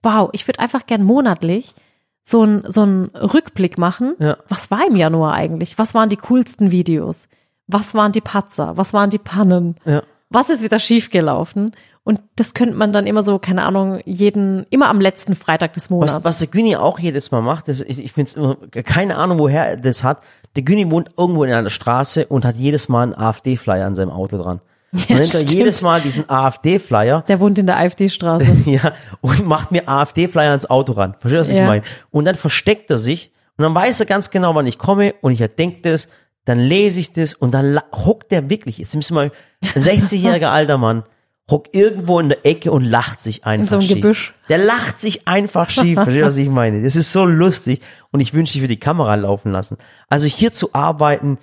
wow, 0.02 0.28
ich 0.32 0.46
würde 0.46 0.60
einfach 0.60 0.84
gern 0.84 1.02
monatlich 1.02 1.74
so 2.22 2.44
ein 2.44 2.64
so 2.68 2.84
ein 2.84 3.06
Rückblick 3.14 3.78
machen. 3.78 4.16
Ja. 4.18 4.36
Was 4.50 4.70
war 4.70 4.86
im 4.86 4.96
Januar 4.96 5.32
eigentlich? 5.32 5.78
Was 5.78 5.94
waren 5.94 6.10
die 6.10 6.18
coolsten 6.18 6.70
Videos? 6.70 7.26
Was 7.68 7.94
waren 7.94 8.12
die 8.12 8.20
Patzer? 8.20 8.76
Was 8.76 8.92
waren 8.92 9.08
die 9.08 9.18
Pannen? 9.18 9.76
ja. 9.86 10.02
was 10.28 10.50
ist 10.50 10.62
wieder 10.62 10.78
schiefgelaufen? 10.78 11.72
Und 12.04 12.20
das 12.36 12.52
könnte 12.52 12.76
man 12.76 12.92
dann 12.92 13.06
immer 13.06 13.22
so, 13.22 13.38
keine 13.38 13.64
Ahnung, 13.64 14.00
jeden, 14.04 14.66
immer 14.68 14.88
am 14.90 15.00
letzten 15.00 15.34
Freitag 15.34 15.72
des 15.72 15.88
Monats. 15.88 16.16
Was, 16.16 16.24
was 16.24 16.38
der 16.38 16.48
Günni 16.48 16.76
auch 16.76 16.98
jedes 16.98 17.32
Mal 17.32 17.40
macht, 17.40 17.66
das, 17.66 17.80
ich, 17.80 17.98
ich 17.98 18.12
finde 18.12 18.28
es 18.28 18.36
immer, 18.36 18.56
keine 18.84 19.16
Ahnung, 19.16 19.38
woher 19.38 19.70
er 19.70 19.76
das 19.76 20.04
hat. 20.04 20.22
Der 20.54 20.62
Günni 20.62 20.90
wohnt 20.90 21.10
irgendwo 21.16 21.44
in 21.44 21.52
einer 21.52 21.70
Straße 21.70 22.26
und 22.26 22.44
hat 22.44 22.56
jedes 22.56 22.88
Mal 22.88 23.04
einen 23.04 23.14
AfD-Flyer 23.14 23.86
an 23.86 23.94
seinem 23.94 24.10
Auto 24.10 24.36
dran. 24.36 24.60
Und 24.92 25.10
nimmt 25.10 25.34
er 25.34 25.42
jedes 25.42 25.82
Mal 25.82 26.00
diesen 26.00 26.28
AfD-Flyer 26.30 27.22
Der 27.28 27.40
wohnt 27.40 27.58
in 27.58 27.66
der 27.66 27.76
AfD-Straße. 27.78 28.46
ja, 28.70 28.92
und 29.20 29.46
macht 29.46 29.72
mir 29.72 29.88
AfD-Flyer 29.88 30.50
ans 30.50 30.66
Auto 30.66 30.92
ran. 30.92 31.14
Verstehst 31.18 31.34
du, 31.34 31.38
was 31.40 31.48
ich 31.50 31.56
Ja. 31.56 31.66
meine? 31.66 31.82
Und 32.10 32.24
dann 32.24 32.34
versteckt 32.34 32.90
er 32.90 32.98
sich 32.98 33.32
und 33.58 33.62
dann 33.64 33.74
weiß 33.74 34.00
er 34.00 34.06
ganz 34.06 34.30
genau, 34.30 34.54
wann 34.54 34.66
ich 34.66 34.78
komme 34.78 35.14
und 35.20 35.32
ich 35.32 35.40
erdenke 35.40 35.80
das, 35.90 36.08
dann 36.44 36.58
lese 36.60 37.00
ich 37.00 37.12
das 37.12 37.34
und 37.34 37.52
dann 37.52 37.80
hockt 37.92 38.30
der 38.30 38.48
wirklich, 38.48 38.78
jetzt 38.78 38.94
müssen 38.94 39.16
wir 39.16 39.24
mal, 39.26 39.32
ein 39.74 39.82
60-jähriger 39.82 40.46
alter 40.50 40.78
Mann, 40.78 41.02
hockt 41.50 41.74
irgendwo 41.76 42.18
in 42.20 42.28
der 42.28 42.44
Ecke 42.46 42.70
und 42.72 42.84
lacht 42.84 43.20
sich 43.20 43.44
einfach 43.44 43.68
so 43.70 43.76
einem 43.76 43.82
schief. 43.86 43.96
Gebüsch. 43.96 44.34
Der 44.48 44.58
lacht 44.58 45.00
sich 45.00 45.26
einfach 45.28 45.70
schief, 45.70 45.94
verstehst 45.94 46.18
du, 46.22 46.26
was 46.26 46.36
ich 46.36 46.48
meine? 46.48 46.82
Das 46.82 46.96
ist 46.96 47.12
so 47.12 47.24
lustig 47.24 47.80
und 48.12 48.20
ich 48.20 48.32
wünsche, 48.34 48.56
ich 48.58 48.62
würde 48.62 48.74
die 48.74 48.80
Kamera 48.80 49.14
laufen 49.16 49.52
lassen. 49.52 49.76
Also 50.08 50.26
hier 50.26 50.52
zu 50.52 50.72
arbeiten, 50.74 51.38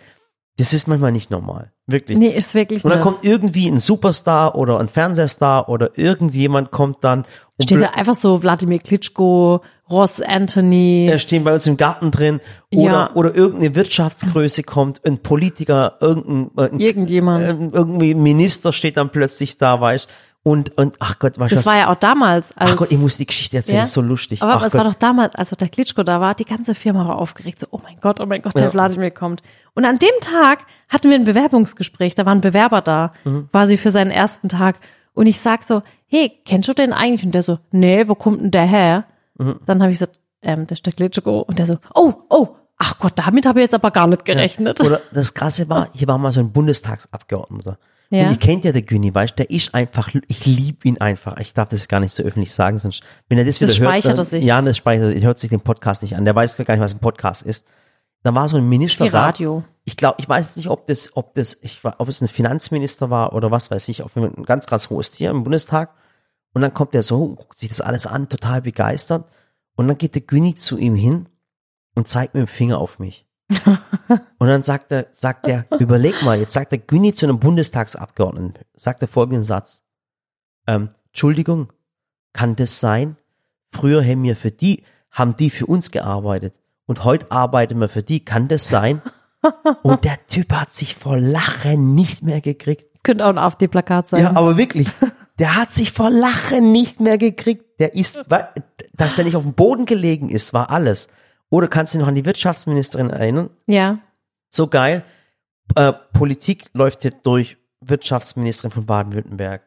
das 0.58 0.72
ist 0.74 0.88
manchmal 0.88 1.12
nicht 1.12 1.32
normal. 1.32 1.72
Wirklich. 1.88 2.18
Nee, 2.18 2.28
ist 2.30 2.54
wirklich 2.54 2.84
Und 2.86 2.92
dann 2.92 3.00
nicht. 3.00 3.08
kommt 3.08 3.24
irgendwie 3.26 3.68
ein 3.68 3.80
Superstar 3.80 4.56
oder 4.56 4.80
ein 4.80 4.88
Fernsehstar 4.88 5.68
oder 5.68 5.98
irgendjemand 5.98 6.72
kommt 6.72 7.04
dann 7.04 7.20
und 7.58 7.64
Steht 7.64 7.82
da 7.82 7.88
einfach 7.90 8.16
so 8.16 8.42
Wladimir 8.44 8.80
Klitschko, 8.80 9.62
Ross 9.90 10.22
Anthony. 10.22 11.08
der 11.10 11.18
stehen 11.18 11.44
bei 11.44 11.54
uns 11.54 11.66
im 11.68 11.76
Garten 11.78 12.12
drin 12.12 12.40
oder, 12.74 12.84
Ja. 12.84 13.12
oder 13.16 13.36
irgendeine 13.36 13.76
Wirtschaftsgröße 13.76 14.64
kommt, 14.64 15.04
ein 15.06 15.18
Politiker, 15.20 15.98
irgendein, 16.00 16.52
irgendein 16.56 16.80
Irgendjemand. 16.80 17.50
ähm, 17.50 17.70
irgendwie 17.74 18.14
ein 18.14 18.22
Minister 18.24 18.72
steht 18.74 18.98
dann 18.98 19.10
plötzlich 19.12 19.58
da, 19.58 19.82
weißt 19.82 20.08
und, 20.44 20.78
und 20.78 20.96
ach 21.00 21.20
Gott, 21.20 21.38
du 21.38 21.42
das 21.42 21.56
was? 21.60 21.66
war 21.66 21.78
ja 21.78 21.90
auch 21.92 21.96
damals. 21.96 22.52
Als, 22.58 22.72
ach 22.72 22.76
Gott, 22.78 22.92
ich 22.92 22.98
muss 22.98 23.16
die 23.18 23.26
Geschichte 23.26 23.58
erzählen, 23.58 23.78
Ja? 23.78 23.82
das 23.84 23.90
ist 23.90 23.94
so 23.96 24.02
lustig. 24.02 24.42
Aber 24.42 24.58
es 24.66 24.74
Gott. 24.74 24.80
war 24.80 24.84
doch 24.84 24.96
damals, 24.96 25.36
als 25.36 25.52
der 25.52 25.70
Klitschko 25.70 26.04
da 26.04 26.20
war, 26.20 26.36
die 26.36 26.44
ganze 26.46 26.76
Firma 26.76 27.08
war 27.08 27.18
aufgeregt. 27.18 27.60
So, 27.62 27.68
oh 27.72 27.80
mein 27.82 27.98
Gott, 28.02 28.20
oh 28.20 28.26
mein 28.26 28.42
Gott, 28.42 28.56
der 28.56 28.64
Ja. 28.64 28.74
Wladimir 28.74 29.12
kommt. 29.12 29.42
Und 29.74 29.86
an 29.86 30.00
dem 30.00 30.10
Tag 30.22 30.66
hatten 30.90 31.10
wir 31.10 31.16
ein 31.18 31.24
Bewerbungsgespräch. 31.24 32.16
Da 32.16 32.26
waren 32.26 32.42
Bewerber 32.42 32.82
da, 32.82 33.12
Mhm. 33.24 33.48
quasi 33.52 33.78
für 33.78 33.92
seinen 33.92 34.12
ersten 34.12 34.50
Tag. 34.50 34.80
Und 35.14 35.28
ich 35.28 35.40
sag 35.40 35.64
so, 35.64 35.82
hey, 36.08 36.32
kennst 36.46 36.68
du 36.68 36.74
den 36.74 36.92
eigentlich? 36.92 37.24
Und 37.26 37.32
der 37.34 37.44
so, 37.44 37.58
nee, 37.72 38.08
wo 38.08 38.16
kommt 38.16 38.42
denn 38.42 38.52
der 38.52 38.66
her? 38.66 39.06
Mhm. 39.38 39.60
Dann 39.66 39.82
habe 39.82 39.92
ich 39.94 40.00
gesagt, 40.00 40.20
ähm, 40.42 40.68
der 40.68 40.76
ist 40.76 40.86
der 40.86 40.94
Klitschko. 40.94 41.40
Und 41.40 41.58
der 41.58 41.68
so, 41.68 41.78
oh, 41.96 42.14
oh, 42.30 42.50
ach 42.78 43.00
Gott, 43.00 43.14
damit 43.16 43.46
habe 43.46 43.60
ich 43.60 43.64
jetzt 43.64 43.74
aber 43.74 43.92
gar 43.92 44.08
nicht 44.08 44.26
gerechnet. 44.26 44.82
Oder 44.82 45.00
das 45.14 45.34
Krasse 45.34 45.70
war, 45.70 45.88
hier 45.94 46.08
war 46.10 46.18
mal 46.18 46.34
so 46.34 46.42
ein 46.42 46.52
Bundestagsabgeordneter. 46.52 47.78
Ja. 48.14 48.26
Und 48.26 48.32
ihr 48.34 48.38
kennt 48.38 48.64
ja 48.64 48.72
der 48.72 48.84
Günni, 48.84 49.14
weißt 49.14 49.40
der 49.40 49.50
ist 49.50 49.74
einfach, 49.74 50.12
ich 50.28 50.46
liebe 50.46 50.88
ihn 50.88 51.02
einfach. 51.02 51.38
Ich 51.38 51.56
darf 51.56 51.70
das 51.70 51.88
gar 51.88 52.00
nicht 52.00 52.14
so 52.14 52.22
öffentlich 52.22 52.54
sagen, 52.54 52.78
sonst, 52.78 53.02
wenn 53.28 53.40
er 53.40 53.44
das 53.46 53.60
wieder 53.60 53.70
Das 53.70 53.80
hört. 53.80 53.90
speichert 53.90 54.12
dann, 54.12 54.20
er 54.20 54.26
sich. 54.26 54.44
Ja, 54.44 54.62
das 54.62 54.78
speichert, 54.78 55.16
er 55.16 55.22
hört 55.22 55.40
sich 55.40 55.50
den 55.50 55.62
Podcast 55.62 56.04
nicht 56.04 56.16
an. 56.16 56.24
Der 56.24 56.36
weiß 56.36 56.56
gar 56.58 56.76
nicht, 56.76 56.84
was 56.84 56.94
ein 56.94 57.00
Podcast 57.00 57.42
ist. 57.42 57.66
Da 58.22 58.36
war 58.36 58.48
so 58.48 58.58
ein 58.58 58.70
Minister 58.70 59.06
Wie 59.06 59.10
da. 59.10 59.26
Radio. 59.26 59.64
Ich 59.84 59.98
glaube, 59.98 60.18
ich 60.20 60.30
weiß 60.30 60.46
jetzt 60.46 60.58
nicht, 60.58 60.70
ob 60.70 60.86
das, 60.86 61.18
ob 61.18 61.34
das, 61.34 61.58
ich 61.64 61.84
war, 61.84 61.96
ob 61.98 62.08
es 62.08 62.22
ein 62.22 62.28
Finanzminister 62.28 63.10
war 63.10 63.34
oder 63.34 63.50
was 63.50 63.72
weiß 63.72 63.90
ich, 63.90 64.04
auf 64.04 64.16
ein 64.16 64.44
ganz 64.46 64.68
krass 64.68 64.92
hohes 64.92 65.10
Tier 65.10 65.32
im 65.32 65.44
Bundestag. 65.44 65.96
Und 66.54 66.62
dann 66.62 66.74
kommt 66.74 66.94
er 66.94 67.02
so, 67.02 67.30
guckt 67.30 67.58
sich 67.58 67.70
das 67.70 67.82
alles 67.82 68.06
an, 68.06 68.30
total 68.30 68.62
begeistert. 68.62 69.28
Und 69.76 69.88
dann 69.88 69.98
geht 69.98 70.14
der 70.14 70.22
Günni 70.22 70.54
zu 70.54 70.78
ihm 70.78 70.94
hin 70.96 71.28
und 71.96 72.08
zeigt 72.08 72.36
mit 72.36 72.42
dem 72.42 72.48
Finger 72.48 72.78
auf 72.78 73.00
mich. 73.00 73.26
und 74.38 74.48
dann 74.48 74.64
sagt 74.64 74.92
er, 74.92 75.08
sagt 75.12 75.48
er, 75.48 75.66
überleg 75.80 76.22
mal, 76.24 76.40
jetzt 76.40 76.54
sagt 76.54 76.72
der 76.72 76.80
Günni 76.80 77.14
zu 77.14 77.26
einem 77.26 77.40
Bundestagsabgeordneten, 77.40 78.64
sagt 78.74 79.02
er 79.02 79.08
folgenden 79.08 79.44
Satz. 79.44 79.84
Ähm, 80.68 80.90
Entschuldigung, 81.08 81.72
kann 82.32 82.56
das 82.56 82.80
sein? 82.80 83.18
Früher 83.72 84.04
haben 84.04 84.24
wir 84.24 84.36
für 84.36 84.52
die, 84.52 84.84
haben 85.12 85.36
die 85.36 85.50
für 85.50 85.66
uns 85.66 85.92
gearbeitet. 85.92 86.56
Und 86.86 87.04
heute 87.04 87.32
arbeiten 87.32 87.80
wir 87.80 87.90
für 87.90 88.04
die. 88.04 88.24
Kann 88.24 88.48
das 88.48 88.68
sein? 88.68 89.02
Und 89.84 90.04
der 90.04 90.26
Typ 90.28 90.54
hat 90.54 90.72
sich 90.74 90.96
vor 90.96 91.18
Lachen 91.18 91.94
nicht 91.94 92.24
mehr 92.24 92.42
gekriegt. 92.42 92.86
Könnte 93.04 93.26
auch 93.26 93.30
ein 93.30 93.38
AfD-Plakat 93.38 94.08
sein. 94.08 94.24
Ja, 94.24 94.36
aber 94.36 94.58
wirklich. 94.58 94.88
Der 95.40 95.56
hat 95.56 95.72
sich 95.72 95.92
vor 95.92 96.10
Lachen 96.10 96.72
nicht 96.72 97.00
mehr 97.00 97.18
gekriegt. 97.18 97.80
Der 97.80 97.96
ist, 97.96 98.24
dass 98.94 99.16
der 99.16 99.26
nicht 99.26 99.36
auf 99.36 99.44
dem 99.44 99.54
Boden 99.54 99.86
gelegen 99.86 100.30
ist, 100.30 100.54
war 100.54 100.70
alles. 100.70 101.08
Oder 101.54 101.68
kannst 101.68 101.94
du 101.94 102.00
dich 102.00 102.02
noch 102.02 102.08
an 102.08 102.16
die 102.16 102.26
Wirtschaftsministerin 102.26 103.12
erinnern? 103.12 103.52
ja. 103.68 104.00
So 104.50 104.68
geil. 104.68 105.04
Äh, 105.76 105.94
Politik 106.14 106.66
läuft 106.74 107.04
hier 107.04 107.12
durch 107.12 107.58
Wirtschaftsministerin 107.80 108.72
von 108.72 108.88
Baden-Württemberg, 108.88 109.62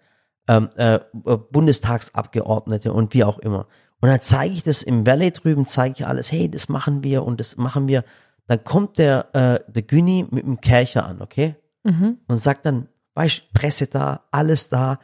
ähm, 0.49 0.68
äh, 0.76 0.95
äh, 0.95 1.01
Bundestagsabgeordnete 1.37 2.93
und 2.93 3.14
wie 3.14 3.22
auch 3.22 3.39
immer. 3.39 3.68
Und 4.01 4.09
dann 4.09 4.20
zeige 4.20 4.55
ich 4.55 4.64
das 4.64 4.82
im 4.82 5.07
Valley 5.07 5.30
drüben, 5.30 5.66
zeige 5.66 5.95
ich 5.97 6.07
alles, 6.07 6.32
hey, 6.32 6.49
das 6.49 6.68
machen 6.68 7.05
wir 7.05 7.24
und 7.24 7.39
das 7.39 7.57
machen 7.57 7.87
wir. 7.87 8.05
Dann 8.49 8.64
kommt 8.64 8.99
der, 8.99 9.34
äh, 9.34 9.72
der 9.72 9.82
Günni 9.82 10.26
mit 10.28 10.45
dem 10.45 10.61
Kercher 10.61 11.07
an, 11.07 11.22
okay? 11.22 11.55
Und 12.26 12.37
sagt 12.37 12.66
dann, 12.66 12.89
weißt, 13.14 13.53
Presse 13.55 13.87
da, 13.87 14.24
alles 14.32 14.68
da. 14.68 14.99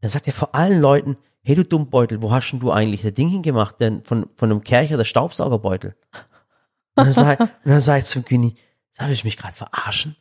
Dann 0.00 0.10
sagt 0.10 0.26
er 0.26 0.32
vor 0.32 0.54
allen 0.54 0.80
Leuten, 0.80 1.16
hey 1.44 1.54
du 1.54 1.64
Dummbeutel, 1.64 2.22
wo 2.22 2.32
hast 2.32 2.50
denn 2.50 2.60
du 2.60 2.72
eigentlich 2.72 3.02
das 3.02 3.14
Ding 3.14 3.28
hingemacht? 3.28 3.78
Denn 3.78 4.02
von, 4.02 4.28
von 4.34 4.50
einem 4.50 4.64
Kercher 4.64 4.96
der 4.96 5.04
Staubsaugerbeutel. 5.04 5.94
Und 6.96 7.04
dann 7.04 7.12
sag, 7.12 7.38
dann 7.64 7.80
sag 7.80 7.98
ich 7.98 8.04
zum 8.06 8.24
Günni, 8.24 8.54
soll 8.98 9.10
ich 9.10 9.24
mich 9.24 9.36
gerade 9.36 9.54
verarschen? 9.54 10.16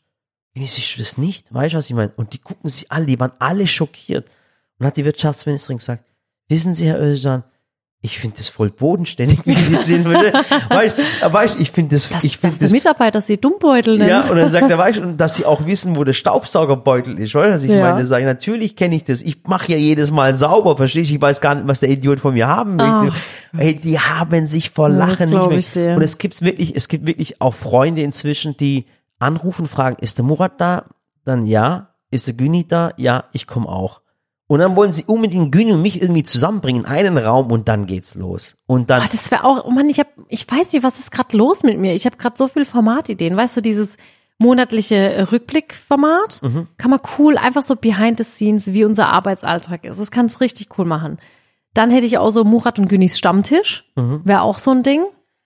Günni, 0.54 0.68
siehst 0.68 0.96
du 0.96 1.00
das 1.00 1.18
nicht? 1.18 1.54
Weißt 1.54 1.74
du, 1.74 1.78
was 1.78 1.90
ich 1.90 1.96
meine? 1.96 2.12
Und 2.18 2.34
die 2.34 2.40
gucken 2.40 2.70
sich 2.70 2.92
alle, 2.92 3.06
die 3.06 3.20
waren 3.20 3.34
alle 3.40 3.68
schockiert. 3.68 4.30
Und 4.78 4.86
hat 4.86 4.98
die 4.98 5.06
Wirtschaftsministerin 5.06 5.78
gesagt, 5.78 6.04
wissen 6.50 6.74
Sie, 6.74 6.88
Herr 6.88 7.00
Özcan, 7.00 7.44
ich 8.06 8.20
finde 8.20 8.36
das 8.38 8.50
voll 8.50 8.70
bodenständig, 8.70 9.40
wie 9.46 9.56
Sie 9.56 9.78
sind. 9.78 10.04
weißt, 10.70 10.98
du, 10.98 11.34
weißt, 11.34 11.56
du, 11.56 11.62
ich 11.62 11.72
finde 11.72 11.96
das, 11.96 12.10
Dass, 12.10 12.24
ich 12.26 12.34
dass 12.34 12.42
finde 12.42 12.66
das 12.66 12.72
Mitarbeiter 12.74 13.22
sie 13.22 13.38
Dummbeutel 13.38 13.98
nennt. 13.98 14.10
ja, 14.10 14.20
und 14.30 14.36
dann 14.36 14.50
sagt 14.50 14.70
er, 14.70 14.78
weißt 14.78 15.00
du, 15.00 15.04
und 15.04 15.18
dass 15.18 15.36
sie 15.36 15.46
auch 15.46 15.66
wissen, 15.66 15.96
wo 15.96 16.04
der 16.04 16.12
Staubsaugerbeutel 16.12 17.18
ist, 17.18 17.34
weißt 17.34 17.48
du, 17.48 17.56
was 17.56 17.64
ich 17.64 17.70
Ja. 17.72 17.80
meine? 17.94 18.06
Sag 18.06 18.20
ich, 18.20 18.26
natürlich 18.26 18.76
kenne 18.76 18.96
ich 18.96 19.06
das. 19.06 19.22
Ich 19.22 19.38
mache 19.48 19.72
ja 19.72 19.78
jedes 19.78 20.12
Mal 20.12 20.34
sauber, 20.34 20.76
verstehst 20.76 21.10
du? 21.12 21.16
Ich 21.16 21.22
weiß 21.22 21.40
gar 21.40 21.56
nicht, 21.56 21.66
was 21.68 21.80
der 21.80 21.90
Idiot 21.90 22.20
von 22.20 22.34
mir 22.34 22.48
haben 22.50 22.76
möchte. 22.76 23.14
Hey, 23.56 23.74
die 23.76 23.98
haben 23.98 24.48
sich 24.48 24.72
vor 24.72 24.90
Ja, 24.90 24.98
das 24.98 25.10
Lachen 25.20 25.30
glaub 25.30 25.52
nicht 25.52 25.70
ich 25.70 25.76
mehr. 25.76 25.92
dir. 25.92 25.96
Und 25.96 26.04
es 26.04 26.18
gibt 26.18 26.42
wirklich, 26.42 26.76
es 26.76 26.90
gibt 26.90 27.08
wirklich 27.08 27.40
auch 27.42 27.54
Freunde 27.54 28.02
inzwischen, 28.02 28.58
die 28.58 28.86
anrufen, 29.20 29.66
fragen, 29.66 29.96
ist 30.02 30.18
der 30.18 30.26
Murat 30.26 30.60
da? 30.60 30.86
Dann 31.24 31.46
ja. 31.48 31.90
Ist 32.12 32.28
der 32.28 32.34
Güni 32.36 32.68
da? 32.68 32.92
Ja, 32.98 33.24
ich 33.32 33.48
komme 33.48 33.70
auch. 33.70 34.02
Und 34.54 34.60
dann 34.60 34.76
wollen 34.76 34.94
sie 34.94 35.04
unbedingt 35.06 35.52
Güni 35.52 35.74
und 35.74 35.82
mich 35.82 36.02
irgendwie 36.02 36.24
zusammenbringen 36.24 36.84
in 36.84 36.88
einen 36.90 37.18
Raum 37.18 37.52
und 37.52 37.68
dann 37.68 37.86
geht's 37.88 38.16
los. 38.16 38.56
Und 38.68 38.90
dann, 38.90 39.02
Ah, 39.02 39.08
das 39.12 39.32
wäre 39.32 39.44
auch, 39.46 39.66
oh 39.66 39.72
Mann, 39.72 39.90
ich 39.90 40.00
hab, 40.00 40.08
ich 40.28 40.50
weiß 40.50 40.74
nicht, 40.74 40.84
was 40.84 41.00
ist 41.00 41.12
gerade 41.12 41.36
los 41.38 41.64
mit 41.64 41.80
mir. 41.80 41.94
Ich 41.96 42.06
habe 42.06 42.18
gerade 42.18 42.36
so 42.38 42.48
viel 42.48 42.66
Formatideen. 42.66 43.36
Weißt 43.36 43.58
du, 43.58 43.62
dieses 43.62 43.98
monatliche 44.38 44.96
äh, 44.96 45.22
Rückblickformat 45.24 46.42
Mhm. 46.42 46.68
kann 46.78 46.92
man 46.92 47.00
cool, 47.18 47.38
einfach 47.38 47.64
so 47.64 47.76
behind 47.76 48.18
the 48.18 48.24
scenes, 48.24 48.68
wie 48.74 48.84
unser 48.86 49.08
Arbeitsalltag 49.10 49.86
ist. 49.86 50.00
Das 50.00 50.12
kann 50.12 50.26
es 50.28 50.42
richtig 50.42 50.68
cool 50.78 50.86
machen. 50.86 51.18
Dann 51.74 51.90
hätte 51.90 52.06
ich 52.06 52.18
auch 52.18 52.30
so 52.30 52.44
Murat 52.44 52.78
und 52.80 52.88
Günis 52.90 53.18
Stammtisch. 53.18 53.86
Wäre 53.96 54.42
auch 54.42 54.60
so 54.60 54.72
ein 54.72 54.84
Ding. 54.84 55.04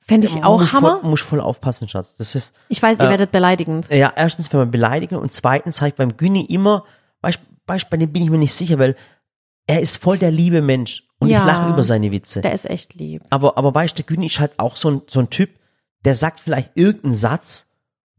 Fände 0.08 0.26
ich 0.28 0.44
auch 0.44 0.60
muss 0.62 0.74
Hammer. 0.74 1.00
Voll, 1.02 1.10
muss 1.10 1.22
voll 1.22 1.42
aufpassen, 1.42 1.88
Schatz. 1.88 2.16
Das 2.16 2.34
ist, 2.36 2.54
Ich 2.70 2.82
weiß, 2.82 3.00
ihr 3.00 3.10
werdet 3.10 3.32
beleidigend. 3.32 3.88
ja, 3.90 4.12
erstens, 4.16 4.52
wenn 4.52 4.60
man 4.62 4.72
beleidigen 4.72 5.16
und 5.18 5.34
zweitens 5.34 5.80
habe 5.82 5.90
ich 5.90 5.96
beim 5.96 6.16
Güni 6.18 6.42
immer, 6.46 6.84
weißt, 7.22 7.40
weißt, 7.68 7.90
bei 7.90 7.98
dem 7.98 8.12
bin 8.12 8.24
ich 8.24 8.30
mir 8.30 8.38
nicht 8.38 8.54
sicher, 8.54 8.80
weil 8.80 8.96
er 9.68 9.82
ist 9.82 9.98
voll 9.98 10.18
der 10.18 10.32
liebe 10.32 10.62
Mensch 10.62 11.04
und 11.20 11.30
Ja. 11.30 11.40
ich 11.40 11.46
lache 11.46 11.70
über 11.70 11.84
seine 11.84 12.12
Witze. 12.12 12.42
Der 12.42 12.54
ist 12.54 12.70
echt 12.70 12.94
lieb. 12.96 13.24
aber, 13.30 13.58
aber 13.58 13.74
weißt 13.76 13.94
du, 13.98 14.04
der 14.04 14.06
Güni 14.06 14.28
ist 14.28 14.40
halt 14.40 14.58
auch 14.58 14.76
so 14.76 14.90
ein, 14.90 15.02
so 15.08 15.20
ein 15.20 15.30
Typ, 15.30 15.50
der 16.06 16.16
sagt 16.16 16.40
vielleicht 16.40 16.72
irgendeinen 16.76 17.14
Satz, 17.14 17.66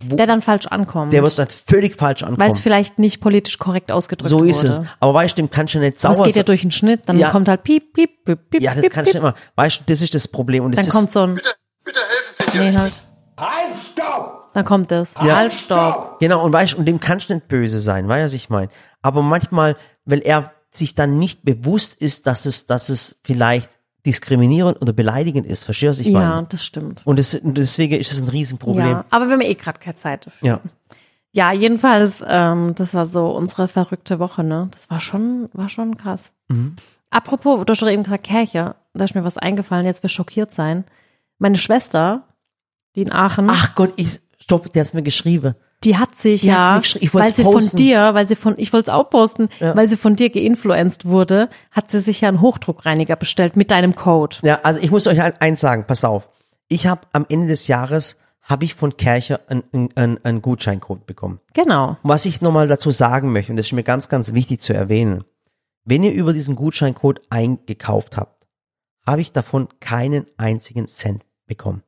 Der 0.03 0.27
dann 0.27 0.43
falsch 0.43 0.67
ankommt. 0.67 1.13
der 1.13 1.23
wird 1.23 1.39
dann 1.39 1.49
völlig 1.49 1.97
falsch 1.97 2.23
weil 2.23 2.29
es 2.33 2.39
ankommen. 2.41 2.55
vielleicht 2.63 2.99
nicht 2.99 3.21
politisch 3.21 3.59
korrekt 3.59 3.91
ausgedrückt 3.91 4.31
So 4.31 4.39
wurde. 4.41 4.51
ist 4.51 4.63
es. 4.65 4.81
Aber 5.01 5.15
weißt 5.15 5.39
du, 5.39 5.43
dem 5.43 5.51
kannst 5.51 5.75
du 5.75 5.79
nicht 5.81 5.99
sauer 5.99 6.13
es 6.13 6.19
geht 6.19 6.27
ja 6.27 6.33
sein. 6.41 6.45
durch 6.47 6.61
den 6.63 6.71
Schnitt, 6.71 7.03
dann 7.07 7.19
Ja. 7.19 7.31
kommt 7.31 7.49
halt 7.49 7.63
piep, 7.65 7.95
piep, 7.95 8.25
piep, 8.25 8.51
piep, 8.51 8.63
Ja, 8.63 8.75
das 8.75 8.83
piep, 8.83 8.93
kannst 8.93 9.15
du 9.15 9.17
nicht 9.19 9.23
immer. 9.23 9.35
Weißt 9.57 9.81
du, 9.81 9.85
das 9.87 10.03
ist 10.03 10.15
das 10.15 10.29
Problem. 10.29 10.65
Und 10.65 10.73
das 10.73 10.81
Dann 10.81 10.89
ist, 10.89 10.95
kommt 10.95 11.11
so 11.11 11.23
ein, 11.23 11.41
Bitte 11.85 12.01
helfen 12.01 12.53
Sie 12.53 12.59
nee, 12.59 12.71
mir. 12.73 12.81
halt, 12.81 12.93
Halt, 13.39 13.75
stopp! 13.93 14.48
Dann 14.59 14.67
kommt 14.67 14.91
es. 14.93 15.17
Halt, 15.17 15.53
stopp. 15.53 16.19
Genau, 16.19 16.45
und 16.45 16.53
weißt, 16.53 16.75
und 16.75 16.85
dem 16.87 16.99
kannst 17.01 17.31
du 17.31 17.35
nicht 17.35 17.49
böse 17.49 17.79
sein, 17.79 18.09
weißt 18.09 18.23
du, 18.23 18.25
was 18.27 18.33
ich 18.35 18.51
meine. 18.51 18.69
Aber 19.03 19.23
manchmal, 19.23 19.77
weil 20.05 20.21
er 20.21 20.53
sich 20.71 20.95
dann 20.95 21.19
nicht 21.19 21.45
bewusst 21.45 21.95
ist, 22.01 22.27
dass 22.27 22.45
es, 22.45 22.67
dass 22.67 22.89
es 22.89 23.21
vielleicht 23.23 23.71
diskriminierend 24.05 24.81
oder 24.83 24.93
beleidigend 24.93 25.47
ist. 25.47 25.65
Verstehst 25.65 25.99
du, 25.99 26.01
was 26.03 26.07
ich 26.07 26.13
Ja, 26.13 26.19
meine? 26.19 26.47
das 26.49 26.65
stimmt. 26.65 27.03
Und, 27.05 27.19
das, 27.19 27.35
und 27.35 27.57
deswegen 27.57 27.99
ist 27.99 28.13
es 28.13 28.21
ein 28.21 28.29
Riesenproblem. 28.29 28.87
Ja, 28.87 29.05
aber 29.11 29.27
wir 29.27 29.35
haben 29.35 29.41
eh 29.43 29.55
gerade 29.55 29.79
keine 29.79 29.97
Zeit 29.97 30.27
dafür. 30.27 30.49
Ja. 30.49 30.61
Ja, 31.33 31.53
jedenfalls, 31.53 32.23
ähm, 32.27 32.75
das 32.75 32.95
war 32.95 33.07
so 33.07 33.31
unsere 33.31 33.69
verrückte 33.69 34.19
Woche, 34.19 34.43
ne? 34.43 34.69
Das 34.73 34.91
war 34.91 34.99
schon, 34.99 35.49
war 35.53 35.69
schon 35.69 35.97
krass. 35.97 36.33
Mhm. 36.49 36.77
Apropos, 37.11 37.65
du 37.65 37.71
hast 37.71 37.83
doch 37.83 37.89
eben 37.89 38.03
gesagt, 38.03 38.25
Kirche, 38.25 38.75
da 38.95 39.05
ist 39.05 39.15
mir 39.15 39.25
was 39.25 39.39
eingefallen, 39.39 39.85
jetzt 39.87 40.03
wir 40.03 40.11
schockiert 40.11 40.53
sein. 40.53 40.85
Meine 41.39 41.59
Schwester, 41.59 42.25
die 42.97 43.03
in 43.03 43.13
Aachen, 43.13 43.47
Ach 43.51 43.75
Gott, 43.75 43.93
ich, 43.97 44.21
stopp, 44.49 44.73
der 44.73 44.81
hat's 44.81 44.95
mir 44.95 45.03
geschrieben. 45.03 45.55
die 45.85 45.97
hat 45.99 46.15
sich 46.17 46.41
Die 46.41 46.47
ja, 46.49 46.81
ich 46.81 47.15
weil 47.15 47.35
sie 47.35 47.43
posten. 47.45 47.71
von 47.71 47.77
dir, 47.77 48.15
weil 48.15 48.27
sie 48.27 48.35
von, 48.35 48.55
ich 48.57 48.73
wollte 48.73 48.91
es 48.91 48.95
auch 48.97 49.11
posten, 49.11 49.49
Ja. 49.61 49.77
weil 49.77 49.87
sie 49.89 49.99
von 49.99 50.17
dir 50.17 50.31
geinfluenced 50.31 51.05
wurde, 51.05 51.51
hat 51.71 51.91
sie 51.91 52.01
sich 52.01 52.23
ja 52.23 52.29
einen 52.29 52.41
Hochdruckreiniger 52.41 53.15
bestellt 53.17 53.57
mit 53.57 53.71
deinem 53.71 53.95
Code. 53.95 54.37
Ja, 54.43 54.61
also 54.63 54.81
ich 54.81 54.91
muss 54.91 55.07
euch 55.07 55.21
eins 55.23 55.61
sagen, 55.61 55.85
pass 55.87 56.03
auf. 56.05 56.31
Ich 56.69 56.87
habe 56.87 57.03
am 57.13 57.27
Ende 57.29 57.47
des 57.49 57.67
Jahres, 57.69 58.17
habe 58.43 58.65
ich 58.65 58.75
von 58.75 58.97
Kercher 58.97 59.41
einen, 59.49 59.91
einen, 59.95 60.25
einen 60.25 60.41
Gutscheincode 60.43 61.07
bekommen. 61.07 61.41
Genau. 61.53 61.99
Was 62.03 62.25
ich 62.25 62.41
nochmal 62.41 62.67
dazu 62.69 62.91
sagen 62.91 63.31
möchte, 63.33 63.53
und 63.53 63.57
das 63.59 63.67
ist 63.67 63.73
mir 63.73 63.83
ganz, 63.85 64.09
ganz 64.09 64.33
wichtig 64.33 64.63
zu 64.63 64.73
erwähnen, 64.73 65.25
wenn 65.85 66.03
ihr 66.03 66.13
über 66.13 66.33
diesen 66.33 66.57
Gutscheincode 66.57 67.21
eingekauft 67.31 68.17
habt, 68.17 68.47
habe 69.07 69.21
ich 69.21 69.33
davon 69.33 69.69
keinen 69.81 70.27
einzigen 70.39 70.89
Cent 70.89 71.25
bekommen. 71.47 71.83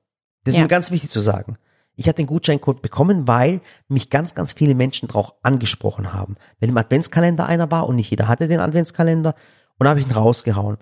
Das 0.44 0.52
ist 0.52 0.56
Ja. 0.56 0.62
mir 0.62 0.68
ganz 0.68 0.90
wichtig 0.90 1.10
zu 1.10 1.20
sagen. 1.20 1.56
Ich 2.00 2.08
habe 2.08 2.16
den 2.16 2.26
Gutscheincode 2.26 2.80
bekommen, 2.80 3.28
weil 3.28 3.60
mich 3.88 4.08
ganz, 4.08 4.34
ganz 4.34 4.54
viele 4.54 4.74
Menschen 4.74 5.06
drauf 5.06 5.34
angesprochen 5.42 6.14
haben. 6.14 6.36
Wenn 6.58 6.70
im 6.70 6.78
Adventskalender 6.78 7.44
einer 7.44 7.70
war 7.70 7.86
und 7.86 7.96
nicht 7.96 8.10
jeder 8.10 8.26
hatte 8.26 8.48
den 8.48 8.58
Adventskalender, 8.58 9.34
und 9.80 9.88
habe 9.88 9.98
ich 9.98 10.06
ihn 10.06 10.12
rausgehauen. 10.12 10.76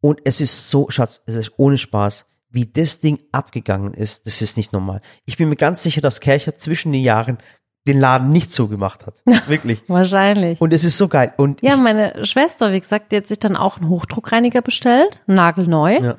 Und 0.00 0.20
es 0.24 0.40
ist 0.40 0.70
so, 0.70 0.90
Schatz, 0.90 1.22
es 1.26 1.34
ist 1.34 1.52
ohne 1.58 1.78
Spaß, 1.78 2.26
wie 2.50 2.66
das 2.66 3.00
Ding 3.00 3.18
abgegangen 3.30 3.92
ist, 3.92 4.26
das 4.26 4.42
ist 4.42 4.56
nicht 4.56 4.72
normal. 4.72 5.02
Ich 5.26 5.36
bin 5.36 5.48
mir 5.48 5.56
ganz 5.56 5.82
sicher, 5.82 6.00
dass 6.00 6.20
Kercher 6.20 6.56
zwischen 6.56 6.92
den 6.92 7.02
Jahren 7.02 7.38
den 7.86 8.00
Laden 8.00 8.30
nicht 8.30 8.52
zugemacht 8.52 9.06
hat. 9.06 9.14
Wirklich. 9.48 9.82
Wahrscheinlich. 9.86 10.60
Und 10.60 10.72
es 10.72 10.82
ist 10.82 10.98
so 10.98 11.08
geil. 11.08 11.32
Und 11.36 11.62
Ja, 11.62 11.76
meine 11.76 12.24
Schwester, 12.24 12.72
wie 12.72 12.80
gesagt, 12.80 13.12
die 13.12 13.16
hat 13.16 13.26
sich 13.26 13.38
dann 13.38 13.56
auch 13.56 13.78
einen 13.78 13.88
Hochdruckreiniger 13.88 14.62
bestellt, 14.62 15.22
nagelneu. 15.26 15.98
Ja. 15.98 16.16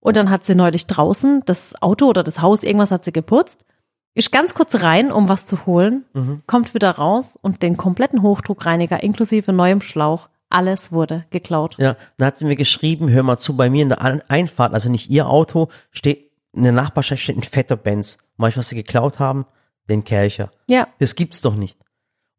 Und 0.00 0.16
dann 0.16 0.30
hat 0.30 0.44
sie 0.44 0.54
neulich 0.54 0.86
draußen 0.86 1.42
das 1.44 1.80
Auto 1.80 2.06
oder 2.06 2.24
das 2.24 2.40
Haus, 2.40 2.62
irgendwas 2.62 2.90
hat 2.90 3.04
sie 3.04 3.12
geputzt. 3.12 3.64
Ist 4.18 4.32
ganz 4.32 4.54
kurz 4.54 4.82
rein, 4.82 5.12
um 5.12 5.28
was 5.28 5.46
zu 5.46 5.64
holen, 5.66 6.04
Mhm. 6.12 6.42
kommt 6.46 6.74
wieder 6.74 6.90
raus 6.92 7.38
und 7.40 7.62
den 7.62 7.76
kompletten 7.76 8.22
Hochdruckreiniger 8.22 9.02
inklusive 9.02 9.52
neuem 9.52 9.80
Schlauch, 9.80 10.28
alles 10.50 10.92
wurde 10.92 11.24
geklaut. 11.30 11.76
ja, 11.78 11.96
dann 12.16 12.26
hat 12.26 12.38
sie 12.38 12.46
mir 12.46 12.56
geschrieben, 12.56 13.08
hör 13.10 13.22
mal 13.22 13.36
zu, 13.36 13.56
bei 13.56 13.70
mir 13.70 13.82
in 13.82 13.90
der 13.90 14.00
Einfahrt, 14.30 14.74
also 14.74 14.90
nicht 14.90 15.08
ihr 15.10 15.28
Auto, 15.28 15.68
steht, 15.90 16.30
in 16.52 16.62
der 16.64 16.72
Nachbarschaft 16.72 17.22
steht 17.22 17.36
ein 17.36 17.42
fetter 17.42 17.76
Benz. 17.76 18.18
Weißt 18.38 18.56
du, 18.56 18.60
was 18.60 18.68
sie 18.70 18.74
geklaut 18.76 19.18
haben? 19.18 19.44
Den 19.88 20.04
Kercher. 20.04 20.50
Ja, 20.66 20.88
Das 20.98 21.14
gibt's 21.14 21.40
doch 21.42 21.54
nicht. 21.54 21.78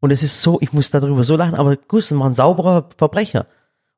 Und 0.00 0.10
es 0.10 0.22
ist 0.22 0.42
so, 0.42 0.58
ich 0.60 0.72
muss 0.72 0.90
darüber 0.90 1.24
so 1.24 1.36
lachen, 1.36 1.54
aber 1.54 1.76
das 1.76 2.12
war 2.18 2.26
ein 2.26 2.34
sauberer 2.34 2.88
Verbrecher. 2.96 3.46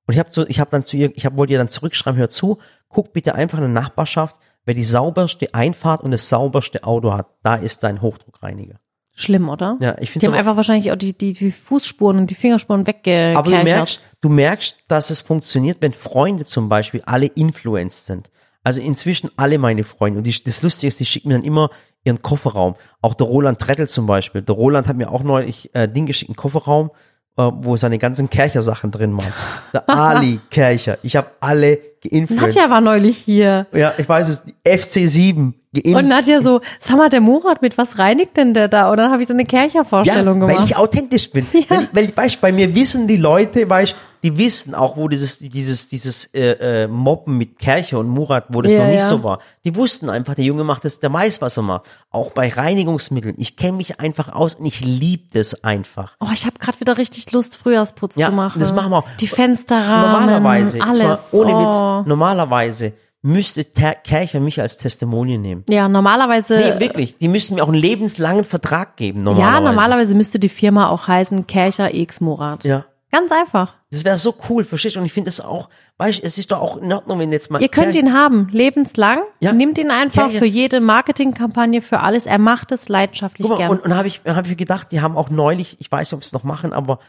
Und 0.07 0.15
ich 0.15 0.19
habe 0.19 0.29
so, 0.33 0.47
ich 0.47 0.59
habe 0.61 0.71
dann 0.71 0.85
zu 0.85 0.97
ihr, 0.97 1.11
ich 1.17 1.25
hab, 1.27 1.37
wollte 1.37 1.53
ihr 1.53 1.59
dann 1.59 1.69
zurückschreiben, 1.69 2.19
hör 2.19 2.29
zu, 2.29 2.59
guck 2.89 3.13
bitte 3.13 3.35
einfach 3.35 3.59
in 3.59 3.65
der 3.73 3.83
Nachbarschaft, 3.83 4.37
wer 4.65 4.75
die 4.75 4.85
sauberste 4.85 5.55
Einfahrt 5.55 6.03
und 6.03 6.11
das 6.11 6.29
sauberste 6.29 6.85
Auto 6.85 7.13
hat, 7.13 7.27
da 7.43 7.57
ist 7.57 7.83
dein 7.83 8.01
Hochdruckreiniger. 8.03 8.77
schlimm, 9.15 9.49
oder? 9.49 9.77
Ja, 9.81 9.93
ich 9.99 10.01
Die 10.01 10.07
finde 10.07 10.27
haben 10.29 10.35
einfach 10.35 10.57
wahrscheinlich 10.57 10.91
auch 10.91 10.97
die, 10.97 11.17
die, 11.17 11.33
die 11.35 11.51
Fußspuren 11.53 12.19
und 12.19 12.31
die 12.31 12.35
Fingerspuren 12.35 12.87
weggekerchert. 12.87 13.37
Aber 13.37 13.51
du 13.51 13.63
merkst, 13.63 14.01
du 14.21 14.29
merkst, 14.29 14.77
dass 14.89 15.11
es 15.11 15.21
funktioniert, 15.23 15.79
wenn 15.81 15.93
Freunde 15.93 16.45
zum 16.45 16.69
Beispiel 16.69 17.03
alle 17.05 17.27
influenced 17.27 18.07
sind. 18.07 18.31
Also 18.65 18.81
inzwischen 18.81 19.31
alle 19.37 19.59
meine 19.59 19.85
Freunde. 19.85 20.19
Und 20.19 20.27
die, 20.27 20.45
das 20.45 20.63
Lustige 20.63 20.89
ist, 20.89 21.01
die 21.01 21.05
schicken 21.07 21.29
mir 21.29 21.35
dann 21.35 21.45
immer 21.45 21.71
ihren 22.05 22.23
Kofferraum. 22.23 22.77
Auch 23.01 23.15
der 23.15 23.27
Roland 23.27 23.59
Trettel 23.59 23.89
zum 23.89 24.07
Beispiel. 24.07 24.43
Der 24.43 24.55
Roland 24.55 24.87
hat 24.89 24.97
mir 24.97 25.11
auch 25.11 25.25
neulich 25.25 25.75
äh, 25.75 25.89
Ding 25.89 26.07
geschickt, 26.07 26.31
einen 26.31 26.37
Kofferraum, 26.37 26.91
wo 27.37 27.77
seine 27.77 27.99
ganzen 27.99 28.29
Kercher-Sachen 28.29 28.91
drin 28.91 29.17
waren. 29.17 29.33
Der 29.73 29.89
Ali 29.89 30.41
Kercher. 30.51 30.99
Ich 31.03 31.17
habe 31.17 31.29
alle 31.41 31.79
geinfluenced. 32.03 32.57
Nadja 32.57 32.71
war 32.71 32.81
neulich 32.81 33.17
hier. 33.17 33.67
ja, 33.73 33.95
ich 33.97 34.09
weiß 34.09 34.29
es. 34.29 34.43
Die 34.45 34.55
FC7 34.69 35.37
Und 35.39 35.55
geinfluenced. 35.73 36.09
Nadja 36.09 36.41
so, 36.41 36.61
sag 36.81 36.97
mal, 36.99 37.09
der 37.09 37.21
Murat, 37.23 37.63
mit 37.63 37.79
was 37.79 37.99
reinigt 37.99 38.37
denn 38.37 38.53
der 38.55 38.69
da? 38.69 38.91
Und 38.91 38.99
dann 38.99 39.11
habe 39.11 39.23
ich 39.23 39.29
so 39.29 39.35
eine 39.35 39.45
Kercher-Vorstellung 39.47 40.41
ja, 40.43 40.47
gemacht. 40.47 40.59
weil 40.59 40.65
ich 40.67 40.77
authentisch 40.77 41.31
bin. 41.31 41.47
Weil, 41.69 41.83
ich- 41.85 41.89
weil 41.93 42.17
weißt, 42.17 42.41
bei 42.41 42.53
mir 42.53 42.75
wissen 42.75 43.09
die 43.09 43.17
Leute, 43.17 43.69
weißt, 43.69 43.95
die 44.23 44.39
wissen 44.39 44.75
auch, 44.75 44.97
wo 44.97 45.09
dieses 45.09 45.39
dieses 45.39 45.89
dieses 45.89 46.27
äh, 46.35 46.83
äh, 46.85 46.87
Mobben 46.87 47.37
mit 47.37 47.59
Kercher 47.59 47.99
und 47.99 48.09
Murat, 48.09 48.45
wo 48.51 48.63
das 48.63 48.73
Ja, 48.73 48.79
noch 48.81 48.87
nicht 48.87 49.01
ja. 49.01 49.07
so 49.07 49.25
war. 49.25 49.41
Die 49.65 49.75
wussten 49.75 50.09
einfach, 50.09 50.35
der 50.35 50.45
Junge 50.45 50.65
macht 50.65 50.85
das, 50.85 51.01
der 51.01 51.13
weiß, 51.13 51.43
was 51.43 51.57
er 51.57 51.63
macht. 51.63 51.87
Auch 52.11 52.31
bei 52.33 52.49
Reinigungsmitteln. 52.49 53.35
Ich 53.39 53.57
kenne 53.57 53.77
mich 53.77 54.01
einfach 54.01 54.29
aus 54.33 54.55
und 54.55 54.67
ich 54.67 54.81
liebe 54.81 55.25
das 55.33 55.65
einfach. 55.65 56.13
Oh, 56.21 56.29
ich 56.33 56.47
habe 56.47 56.59
gerade 56.59 56.79
wieder 56.81 56.99
richtig 56.99 57.33
Lust, 57.33 57.57
Frühjahrsputz 57.57 58.17
Ja, 58.17 58.27
zu 58.27 58.33
machen. 58.33 58.61
das 58.61 58.73
machen 58.75 58.91
wir 58.91 58.99
auch. 58.99 59.07
Die 59.21 59.27
Fensterrahmen, 59.27 60.13
Normalerweise, 60.27 60.81
alles. 60.83 61.33
ohne 61.33 61.55
oh. 61.57 61.65
Witz, 62.03 62.07
normalerweise 62.09 62.93
müsste 63.23 63.65
Kercher 63.65 64.41
mich 64.41 64.61
als 64.61 64.79
Testimonial 64.79 65.39
nehmen. 65.39 65.65
Ja, 65.69 65.89
normalerweise. 65.89 66.57
Nee, 66.57 66.81
wirklich. 66.81 67.17
Die 67.17 67.29
müssten 67.29 67.55
mir 67.55 67.63
auch 67.63 67.69
einen 67.69 67.77
lebenslangen 67.79 68.45
Vertrag 68.45 68.97
geben, 68.97 69.19
normalerweise. 69.21 69.55
ja, 69.55 69.61
normalerweise 69.61 70.15
müsste 70.15 70.39
die 70.41 70.49
Firma 70.49 70.89
auch 70.89 71.07
heißen 71.07 71.47
Kercher 71.47 71.95
X 71.95 72.21
Murat. 72.21 72.65
Ja. 72.65 72.85
Ganz 73.13 73.31
einfach. 73.31 73.75
Das 73.91 74.07
wäre 74.07 74.17
so 74.17 74.35
cool, 74.49 74.65
verstehst 74.65 74.97
du? 74.97 75.01
Und 75.01 75.05
ich 75.07 75.13
finde 75.13 75.29
das 75.29 75.43
auch, 75.43 75.69
weißt 75.99 76.21
du, 76.21 76.23
es 76.27 76.39
ist 76.39 76.51
doch 76.51 76.61
auch 76.61 76.79
in 76.79 76.91
Ordnung, 76.91 77.19
wenn 77.19 77.31
jetzt 77.31 77.51
mal. 77.51 77.61
Ihr 77.61 77.69
könnt 77.69 77.95
ihn 77.95 78.15
haben, 78.15 78.49
lebenslang. 78.51 79.21
Ja. 79.41 79.53
Nimmt 79.53 79.77
ihn 79.77 79.91
einfach 79.91 80.29
Kercher- 80.31 80.39
für 80.39 80.47
jede 80.47 80.81
Marketingkampagne, 80.81 81.83
für 81.83 82.01
alles. 82.01 82.25
Er 82.25 82.39
macht 82.39 82.73
es 82.73 82.89
leidenschaftlich 82.89 83.43
Guck 83.47 83.59
mal, 83.59 83.59
gern. 83.59 83.71
und, 83.71 83.85
und 83.85 83.95
habe 83.95 84.09
ich, 84.09 84.23
hab 84.27 84.49
ich 84.49 84.57
gedacht, 84.57 84.93
die 84.93 85.03
haben 85.03 85.19
auch 85.19 85.29
neulich, 85.29 85.77
ich 85.79 85.93
weiß 85.93 86.11
nicht, 86.11 86.17
ob 86.17 86.25
sie 86.25 86.29
es 86.29 86.33
noch 86.33 86.43
machen, 86.43 86.73
aber 86.73 87.01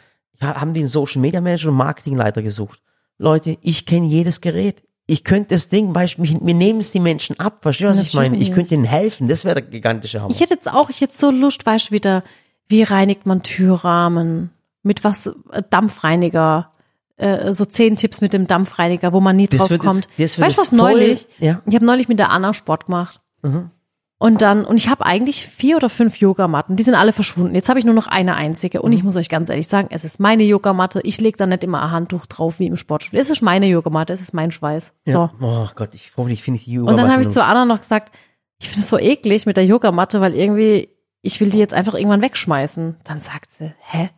ja, 0.41 0.59
haben 0.59 0.73
die 0.73 0.81
einen 0.81 0.89
Social 0.89 1.21
Media 1.21 1.39
Manager 1.39 1.69
und 1.69 1.75
Marketingleiter 1.75 2.41
gesucht. 2.41 2.81
Leute, 3.17 3.57
ich 3.61 3.85
kenne 3.85 4.05
jedes 4.07 4.41
Gerät. 4.41 4.83
Ich 5.05 5.23
könnte 5.23 5.55
das 5.55 5.69
Ding, 5.69 5.95
weißt 5.95 6.17
du, 6.17 6.21
mir 6.21 6.53
nehmen 6.53 6.81
es 6.81 6.91
die 6.91 6.99
Menschen 6.99 7.39
ab, 7.39 7.59
verstehst 7.61 7.85
du, 7.95 7.99
was 7.99 8.07
ich 8.07 8.13
meine? 8.13 8.35
Ich 8.37 8.49
Natürlich. 8.49 8.53
könnte 8.55 8.73
ihnen 8.75 8.83
helfen, 8.85 9.27
das 9.29 9.45
wäre 9.45 9.55
der 9.61 9.69
gigantische 9.69 10.19
Hammer. 10.21 10.31
Ich 10.31 10.41
hätte 10.41 10.53
jetzt 10.55 10.69
auch, 10.69 10.89
ich 10.89 10.99
hätte 11.01 11.15
so 11.15 11.29
Lust, 11.31 11.65
weißt 11.65 11.89
du, 11.89 11.91
wieder, 11.93 12.23
wie 12.67 12.83
reinigt 12.83 13.25
man 13.25 13.43
Türrahmen? 13.43 14.49
Mit 14.83 15.03
was, 15.03 15.27
äh, 15.27 15.63
Dampfreiniger? 15.69 16.71
Äh, 17.15 17.53
so 17.53 17.65
zehn 17.65 17.95
Tipps 17.95 18.21
mit 18.21 18.33
dem 18.33 18.47
Dampfreiniger, 18.47 19.13
wo 19.13 19.19
man 19.21 19.35
nie 19.35 19.47
Das 19.47 19.67
drauf 19.67 19.77
kommt. 19.79 20.07
jetzt- 20.17 20.39
weißt 20.39 20.57
du 20.57 20.61
was 20.61 20.67
voll- 20.69 20.77
neulich? 20.77 21.27
ja. 21.39 21.61
Ich 21.65 21.75
habe 21.75 21.85
neulich 21.85 22.07
mit 22.09 22.19
der 22.19 22.31
Anna 22.31 22.53
Sport 22.53 22.87
gemacht. 22.87 23.21
Mhm. 23.43 23.69
Und 24.17 24.41
dann, 24.41 24.63
und 24.65 24.77
ich 24.77 24.87
habe 24.89 25.05
eigentlich 25.05 25.45
vier 25.47 25.75
oder 25.75 25.89
fünf 25.89 26.17
Yogamatten, 26.17 26.75
die 26.77 26.83
sind 26.83 26.95
alle 26.95 27.11
verschwunden. 27.11 27.55
Jetzt 27.55 27.67
habe 27.69 27.77
ich 27.77 27.83
nur 27.85 27.93
noch 27.93 28.07
eine 28.07 28.35
einzige. 28.35 28.81
Und 28.81 28.91
Mhm. 28.91 28.97
ich 28.97 29.03
muss 29.03 29.15
euch 29.17 29.27
ganz 29.29 29.49
ehrlich 29.49 29.67
sagen, 29.67 29.89
es 29.91 30.03
ist 30.05 30.19
meine 30.19 30.43
Yogamatte. 30.43 31.01
Ich 31.03 31.19
lege 31.19 31.37
da 31.37 31.45
nicht 31.45 31.63
immer 31.63 31.83
ein 31.83 31.91
Handtuch 31.91 32.25
drauf 32.25 32.57
wie 32.59 32.67
im 32.67 32.77
Sportstudio. 32.77 33.19
Es 33.19 33.29
ist 33.29 33.41
meine 33.41 33.67
Yogamatte, 33.67 34.13
es 34.13 34.21
ist 34.21 34.33
mein 34.33 34.51
Schweiß. 34.51 34.91
So. 35.05 35.11
Ja. 35.11 35.31
Oh 35.41 35.67
Gott, 35.75 35.93
ich 35.93 36.13
hoffentlich 36.17 36.41
finde 36.41 36.59
ich 36.59 36.65
die 36.65 36.79
Und 36.79 36.97
dann 36.97 37.11
habe 37.11 37.21
ich 37.21 37.29
zu 37.29 37.43
Anna 37.43 37.65
noch 37.65 37.81
gesagt, 37.81 38.11
ich 38.59 38.69
finde 38.69 38.81
es 38.83 38.89
so 38.89 38.97
eklig 38.97 39.45
mit 39.45 39.57
der 39.57 39.65
Yogamatte, 39.65 40.21
weil 40.21 40.33
irgendwie, 40.35 40.89
ich 41.21 41.39
will 41.41 41.49
die 41.49 41.59
jetzt 41.59 41.73
einfach 41.73 41.93
irgendwann 41.93 42.21
wegschmeißen. 42.21 42.95
Dann 43.03 43.19
sagt 43.19 43.51
sie, 43.51 43.73
hä? 43.81 44.09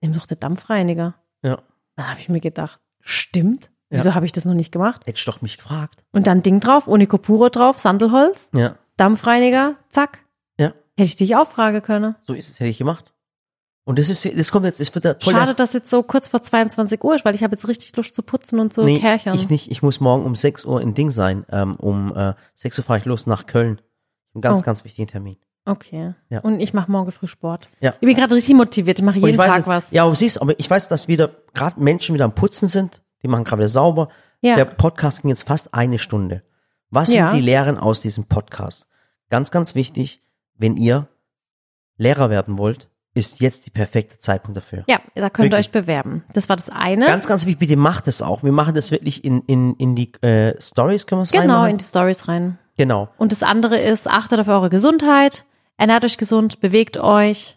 Nimm 0.00 0.12
doch 0.12 0.26
den 0.26 0.38
Dampfreiniger. 0.40 1.14
Ja. 1.42 1.62
Dann 1.96 2.10
habe 2.10 2.20
ich 2.20 2.28
mir 2.28 2.40
gedacht, 2.40 2.80
stimmt? 3.00 3.70
Wieso 3.88 4.14
habe 4.14 4.26
ich 4.26 4.32
das 4.32 4.44
noch 4.44 4.54
nicht 4.54 4.72
gemacht? 4.72 5.06
Hättest 5.06 5.26
du 5.26 5.30
doch 5.30 5.42
mich 5.42 5.56
gefragt. 5.58 6.04
Und 6.12 6.26
dann 6.26 6.42
Ding 6.42 6.58
drauf, 6.60 6.86
Unicopuro 6.88 7.48
drauf, 7.48 7.78
Sandelholz, 7.78 8.50
Ja. 8.52 8.76
Dampfreiniger, 8.96 9.76
zack. 9.90 10.24
Ja. 10.58 10.68
Hätte 10.96 11.02
ich 11.08 11.16
dich 11.16 11.36
auch 11.36 11.46
fragen 11.48 11.82
können. 11.82 12.16
So 12.26 12.34
ist 12.34 12.48
es, 12.50 12.58
hätte 12.58 12.68
ich 12.70 12.78
gemacht. 12.78 13.12
Und 13.84 14.00
das 14.00 14.10
ist, 14.10 14.24
das 14.36 14.50
kommt 14.50 14.64
jetzt, 14.66 14.80
das 14.80 14.92
wird 14.92 15.04
der, 15.04 15.16
Schade, 15.20 15.54
dass 15.54 15.72
jetzt 15.72 15.88
so 15.88 16.02
kurz 16.02 16.28
vor 16.28 16.42
22 16.42 17.04
Uhr 17.04 17.14
ist, 17.14 17.24
weil 17.24 17.36
ich 17.36 17.44
habe 17.44 17.54
jetzt 17.54 17.68
richtig 17.68 17.94
Lust 17.96 18.16
zu 18.16 18.22
putzen 18.22 18.58
und 18.58 18.76
der, 18.76 18.84
nee, 18.84 18.98
Kärchern. 18.98 19.36
ich 19.36 19.48
nicht, 19.48 19.70
ich 19.70 19.80
muss 19.82 20.00
morgen 20.00 20.24
um 20.24 20.34
6 20.34 20.64
Uhr 20.64 20.80
in 20.80 20.94
Ding 20.94 21.12
sein, 21.12 21.46
ähm, 21.50 21.76
um, 21.76 22.12
äh, 22.16 22.34
6 22.56 22.78
Uhr 22.78 22.84
fahre 22.84 22.98
ich 22.98 23.04
los 23.04 23.26
nach 23.28 23.46
Köln. 23.46 23.80
Ein 24.34 24.40
ganz, 24.40 24.60
Oh. 24.60 24.64
ganz 24.64 24.84
wichtigen 24.84 25.06
Termin. 25.06 25.36
Okay. 25.66 26.14
Ja. 26.30 26.40
Und 26.40 26.60
ich 26.60 26.72
mache 26.72 26.90
morgen 26.90 27.10
früh 27.10 27.26
Sport. 27.26 27.68
Ja. 27.80 27.94
Ich 28.00 28.06
bin 28.06 28.16
gerade 28.16 28.34
richtig 28.34 28.54
motiviert. 28.54 28.98
Ich 28.98 29.04
mache 29.04 29.18
jeden 29.18 29.36
weiß 29.36 29.46
Tag 29.46 29.56
jetzt, 29.58 29.66
was. 29.66 29.90
Ja, 29.90 30.04
aber 30.04 30.14
siehst, 30.14 30.40
aber 30.40 30.58
ich 30.58 30.70
weiß, 30.70 30.88
dass 30.88 31.08
wieder, 31.08 31.30
gerade 31.54 31.80
Menschen 31.80 32.14
wieder 32.14 32.24
am 32.24 32.34
Putzen 32.34 32.68
sind, 32.68 33.02
die 33.22 33.28
machen 33.28 33.44
gerade 33.44 33.60
wieder 33.60 33.68
sauber. 33.68 34.08
Ja. 34.40 34.54
Der 34.54 34.64
Podcast 34.64 35.22
ging 35.22 35.28
jetzt 35.28 35.46
fast 35.46 35.74
eine 35.74 35.98
Stunde. 35.98 36.42
Was 36.90 37.12
Ja. 37.12 37.30
sind 37.30 37.40
die 37.40 37.44
Lehren 37.44 37.78
aus 37.78 38.00
diesem 38.00 38.24
Podcast? 38.24 38.86
Ganz, 39.28 39.50
ganz 39.50 39.74
wichtig, 39.74 40.22
wenn 40.56 40.76
ihr 40.76 41.08
Lehrer 41.98 42.30
werden 42.30 42.58
wollt, 42.58 42.88
ist 43.14 43.40
jetzt 43.40 43.66
die 43.66 43.70
perfekte 43.70 44.20
Zeitpunkt 44.20 44.58
dafür. 44.58 44.84
Ja, 44.88 45.00
da 45.14 45.30
könnt 45.30 45.46
ihr 45.46 45.52
Wirklich. 45.52 45.68
euch 45.68 45.72
bewerben. 45.72 46.22
Das 46.34 46.48
war 46.50 46.56
das 46.56 46.68
eine. 46.68 47.06
Ganz, 47.06 47.26
ganz 47.26 47.46
wichtig, 47.46 47.60
bitte 47.60 47.76
macht 47.76 48.08
es 48.08 48.20
auch. 48.20 48.42
Wir 48.42 48.52
machen 48.52 48.74
das 48.74 48.90
wirklich 48.90 49.24
in, 49.24 49.40
in, 49.46 49.74
in 49.76 49.96
die 49.96 50.12
äh, 50.22 50.60
Stories, 50.60 51.06
können 51.06 51.20
wir 51.20 51.22
es 51.22 51.32
genau, 51.32 51.54
reinmachen? 51.54 51.70
in 51.70 51.78
die 51.78 51.84
Stories 51.84 52.28
rein. 52.28 52.58
Genau. 52.76 53.08
Und 53.16 53.32
das 53.32 53.42
andere 53.42 53.78
ist, 53.80 54.06
achtet 54.06 54.38
auf 54.38 54.48
eure 54.48 54.68
Gesundheit, 54.68 55.46
ernährt 55.76 56.04
euch 56.04 56.18
gesund, 56.18 56.60
bewegt 56.60 56.98
euch, 56.98 57.56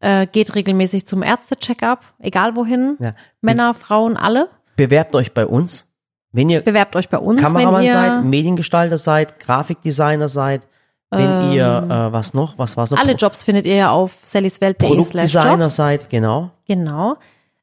äh, 0.00 0.26
geht 0.26 0.54
regelmäßig 0.54 1.06
zum 1.06 1.22
Ärzte-Check-up, 1.22 2.04
egal 2.18 2.56
wohin. 2.56 2.96
Ja. 3.00 3.14
Männer, 3.40 3.74
Frauen, 3.74 4.16
alle. 4.16 4.48
Bewerbt 4.76 5.14
euch 5.14 5.34
bei 5.34 5.46
uns. 5.46 5.86
Wenn 6.32 6.48
ihr 6.48 6.60
Bewerbt 6.60 6.94
euch 6.94 7.08
bei 7.08 7.18
uns, 7.18 7.40
Kameramann 7.40 7.80
wenn 7.80 7.86
ihr 7.86 7.92
seid, 7.92 8.24
Mediengestalter 8.24 8.98
seid, 8.98 9.40
Grafikdesigner 9.40 10.28
seid, 10.28 10.62
wenn 11.10 11.52
ihr, 11.52 11.86
äh, 11.88 12.12
was 12.12 12.34
noch, 12.34 12.56
was 12.56 12.76
war's 12.76 12.92
noch? 12.92 12.98
Ähm, 12.98 13.04
alle 13.04 13.16
Jobs 13.16 13.42
findet 13.42 13.66
ihr 13.66 13.74
ja 13.74 13.90
auf 13.90 14.16
sallyswelt.de 14.22 14.88
slash 15.02 15.32
Produktdesigner 15.32 15.64
Jobs. 15.64 15.76
seid, 15.76 16.08
genau. 16.08 16.50
Genau. 16.68 17.16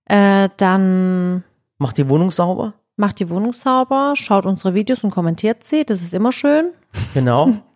Äh, 0.06 0.50
dann 0.58 1.44
Macht 1.78 1.98
die 1.98 2.10
Wohnung 2.10 2.32
sauber, 2.32 2.74
macht 2.98 3.20
die 3.20 3.30
Wohnung 3.30 3.54
sauber, 3.54 4.14
schaut 4.16 4.46
unsere 4.46 4.74
Videos 4.74 5.04
und 5.04 5.12
kommentiert 5.12 5.64
sie, 5.64 5.86
das 5.86 6.02
ist 6.02 6.14
immer 6.14 6.32
schön. 6.34 6.74
genau, 7.14 7.52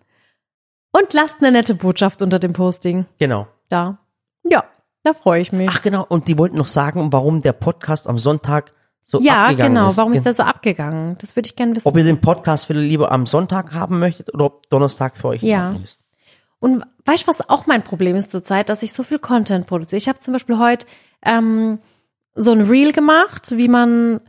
Und 0.92 1.14
lasst 1.14 1.38
eine 1.40 1.52
nette 1.52 1.76
Botschaft 1.76 2.22
unter 2.22 2.40
dem 2.40 2.54
Posting 2.54 3.06
genau. 3.18 3.48
da. 3.70 4.00
Ja, 4.44 4.66
da 5.04 5.14
freue 5.14 5.42
ich 5.42 5.52
mich. 5.52 5.70
Ach 5.72 5.82
genau, 5.82 6.06
und 6.08 6.28
die 6.28 6.38
wollten 6.38 6.58
noch 6.58 6.68
sagen, 6.68 7.12
warum 7.14 7.40
der 7.40 7.54
Podcast 7.54 8.08
am 8.08 8.18
Sonntag 8.18 8.74
so 9.06 9.20
ja, 9.20 9.46
abgegangen 9.46 9.76
genau. 9.76 9.90
ist. 9.90 9.98
Warum 9.98 10.14
ist 10.14 10.26
der 10.26 10.34
so 10.34 10.44
abgegangen? 10.44 11.18
Das 11.20 11.36
würde 11.36 11.48
ich 11.48 11.56
gerne 11.56 11.76
wissen. 11.76 11.88
Ob 11.88 11.98
ihr 11.98 12.04
den 12.04 12.22
Podcast 12.22 12.70
wieder 12.70 12.80
lieber 12.80 13.12
am 13.12 13.26
Sonntag 13.26 13.74
haben 13.74 14.00
möchtet 14.00 14.34
oder 14.34 14.46
ob 14.46 14.70
Donnerstag 14.70 15.18
für 15.18 15.30
euch 15.30 15.44
Ja. 15.44 15.76
Ist. 15.84 16.02
Und 16.60 16.84
weißt 17.06 17.24
du, 17.24 17.28
was 17.28 17.50
auch 17.50 17.66
mein 17.66 17.84
Problem 17.84 18.16
ist 18.16 18.32
zurzeit, 18.32 18.70
dass 18.70 18.84
ich 18.84 18.94
so 18.94 19.04
viel 19.04 19.20
Content 19.20 19.66
produziere. 19.68 19.98
Ich 19.98 20.08
habe 20.08 20.20
zum 20.20 20.34
Beispiel 20.34 20.60
heute 20.60 20.86
ähm, 21.24 21.80
so 22.36 22.52
ein 22.52 22.62
Reel 22.62 22.94
gemacht, 22.94 23.52
wie 23.58 23.68
man 23.68 24.22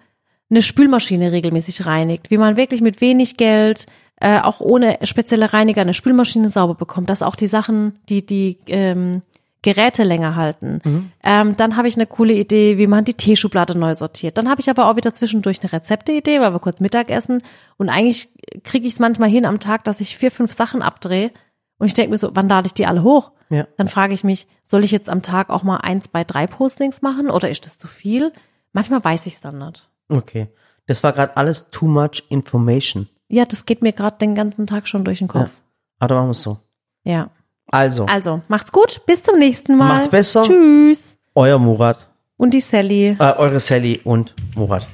eine 0.52 0.62
Spülmaschine 0.62 1.32
regelmäßig 1.32 1.86
reinigt, 1.86 2.30
wie 2.30 2.36
man 2.36 2.56
wirklich 2.56 2.82
mit 2.82 3.00
wenig 3.00 3.38
Geld, 3.38 3.86
äh, 4.20 4.38
auch 4.38 4.60
ohne 4.60 4.98
spezielle 5.02 5.52
Reiniger, 5.52 5.80
eine 5.80 5.94
Spülmaschine 5.94 6.50
sauber 6.50 6.74
bekommt, 6.74 7.08
dass 7.08 7.22
auch 7.22 7.36
die 7.36 7.46
Sachen, 7.46 7.98
die 8.08 8.24
die 8.24 8.58
ähm, 8.66 9.22
Geräte 9.62 10.02
länger 10.02 10.36
halten. 10.36 10.80
Ähm, 11.22 11.56
dann 11.56 11.76
habe 11.76 11.88
ich 11.88 11.96
eine 11.96 12.06
coole 12.06 12.34
Idee, 12.34 12.76
wie 12.76 12.86
man 12.86 13.04
die 13.04 13.14
Teeschublade 13.14 13.78
neu 13.78 13.94
sortiert. 13.94 14.36
Dann 14.36 14.50
habe 14.50 14.60
ich 14.60 14.68
aber 14.68 14.88
auch 14.90 14.96
wieder 14.96 15.14
zwischendurch 15.14 15.62
eine 15.62 15.72
Rezepteidee, 15.72 16.40
weil 16.40 16.52
wir 16.52 16.58
kurz 16.58 16.80
Mittag 16.80 17.10
essen. 17.10 17.42
Und 17.78 17.88
eigentlich 17.88 18.28
kriege 18.64 18.86
ich 18.86 18.94
es 18.94 19.00
manchmal 19.00 19.30
hin 19.30 19.46
am 19.46 19.58
Tag, 19.58 19.84
dass 19.84 20.00
ich 20.00 20.16
vier, 20.16 20.30
fünf 20.30 20.52
Sachen 20.52 20.82
abdrehe. 20.82 21.30
Und 21.78 21.86
ich 21.86 21.94
denke 21.94 22.10
mir 22.10 22.18
so, 22.18 22.30
wann 22.34 22.48
lade 22.48 22.66
ich 22.66 22.74
die 22.74 22.86
alle 22.86 23.02
hoch? 23.02 23.30
Ja. 23.50 23.66
Dann 23.78 23.88
frage 23.88 24.14
ich 24.14 24.24
mich, 24.24 24.48
soll 24.64 24.84
ich 24.84 24.90
jetzt 24.90 25.08
am 25.08 25.22
Tag 25.22 25.48
auch 25.48 25.62
mal 25.62 25.78
eins 25.78 26.08
bei 26.08 26.24
drei 26.24 26.46
Postings 26.46 27.00
machen 27.00 27.30
oder 27.30 27.48
ist 27.48 27.64
das 27.64 27.78
zu 27.78 27.86
viel? 27.88 28.32
Manchmal 28.72 29.02
weiß 29.02 29.26
ich 29.26 29.34
es 29.34 29.40
dann 29.40 29.58
nicht. 29.58 29.88
Okay. 30.12 30.48
Das 30.86 31.02
war 31.02 31.12
gerade 31.12 31.36
alles 31.36 31.70
too 31.70 31.86
much 31.86 32.24
information. 32.28 33.08
Ja, 33.28 33.44
das 33.44 33.64
geht 33.66 33.82
mir 33.82 33.92
gerade 33.92 34.18
den 34.18 34.34
ganzen 34.34 34.66
Tag 34.66 34.86
schon 34.88 35.04
durch 35.04 35.18
den 35.20 35.28
Kopf. 35.28 35.50
Aber 35.98 36.08
dann 36.08 36.16
machen 36.18 36.28
wir 36.28 36.32
es 36.32 36.42
so. 36.42 36.58
Ja. 37.04 37.30
Also, 37.70 38.06
Also, 38.06 38.42
macht's 38.48 38.72
gut. 38.72 39.00
Bis 39.06 39.22
zum 39.22 39.38
nächsten 39.38 39.76
Mal. 39.76 39.88
Macht's 39.94 40.08
besser. 40.10 40.42
Tschüss. 40.42 41.14
euer 41.34 41.58
Murat, 41.58 42.08
Und 42.36 42.52
die 42.52 42.60
Sally. 42.60 43.16
äh, 43.18 43.32
eure 43.36 43.60
Sally 43.60 44.00
und 44.04 44.34
Murat. 44.54 44.86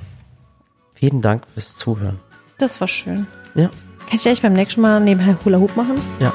Vielen 0.94 1.20
Dank 1.22 1.46
fürs 1.52 1.76
Zuhören. 1.76 2.20
Das 2.58 2.80
war 2.80 2.86
schön. 2.88 3.26
Ja, 3.54 3.68
Kann 4.06 4.16
ich 4.16 4.26
eigentlich 4.26 4.42
beim 4.42 4.52
nächsten 4.52 4.80
Mal 4.82 5.00
nebenher 5.00 5.36
Hula 5.44 5.58
Hoop 5.58 5.76
machen? 5.76 6.00
ja. 6.20 6.32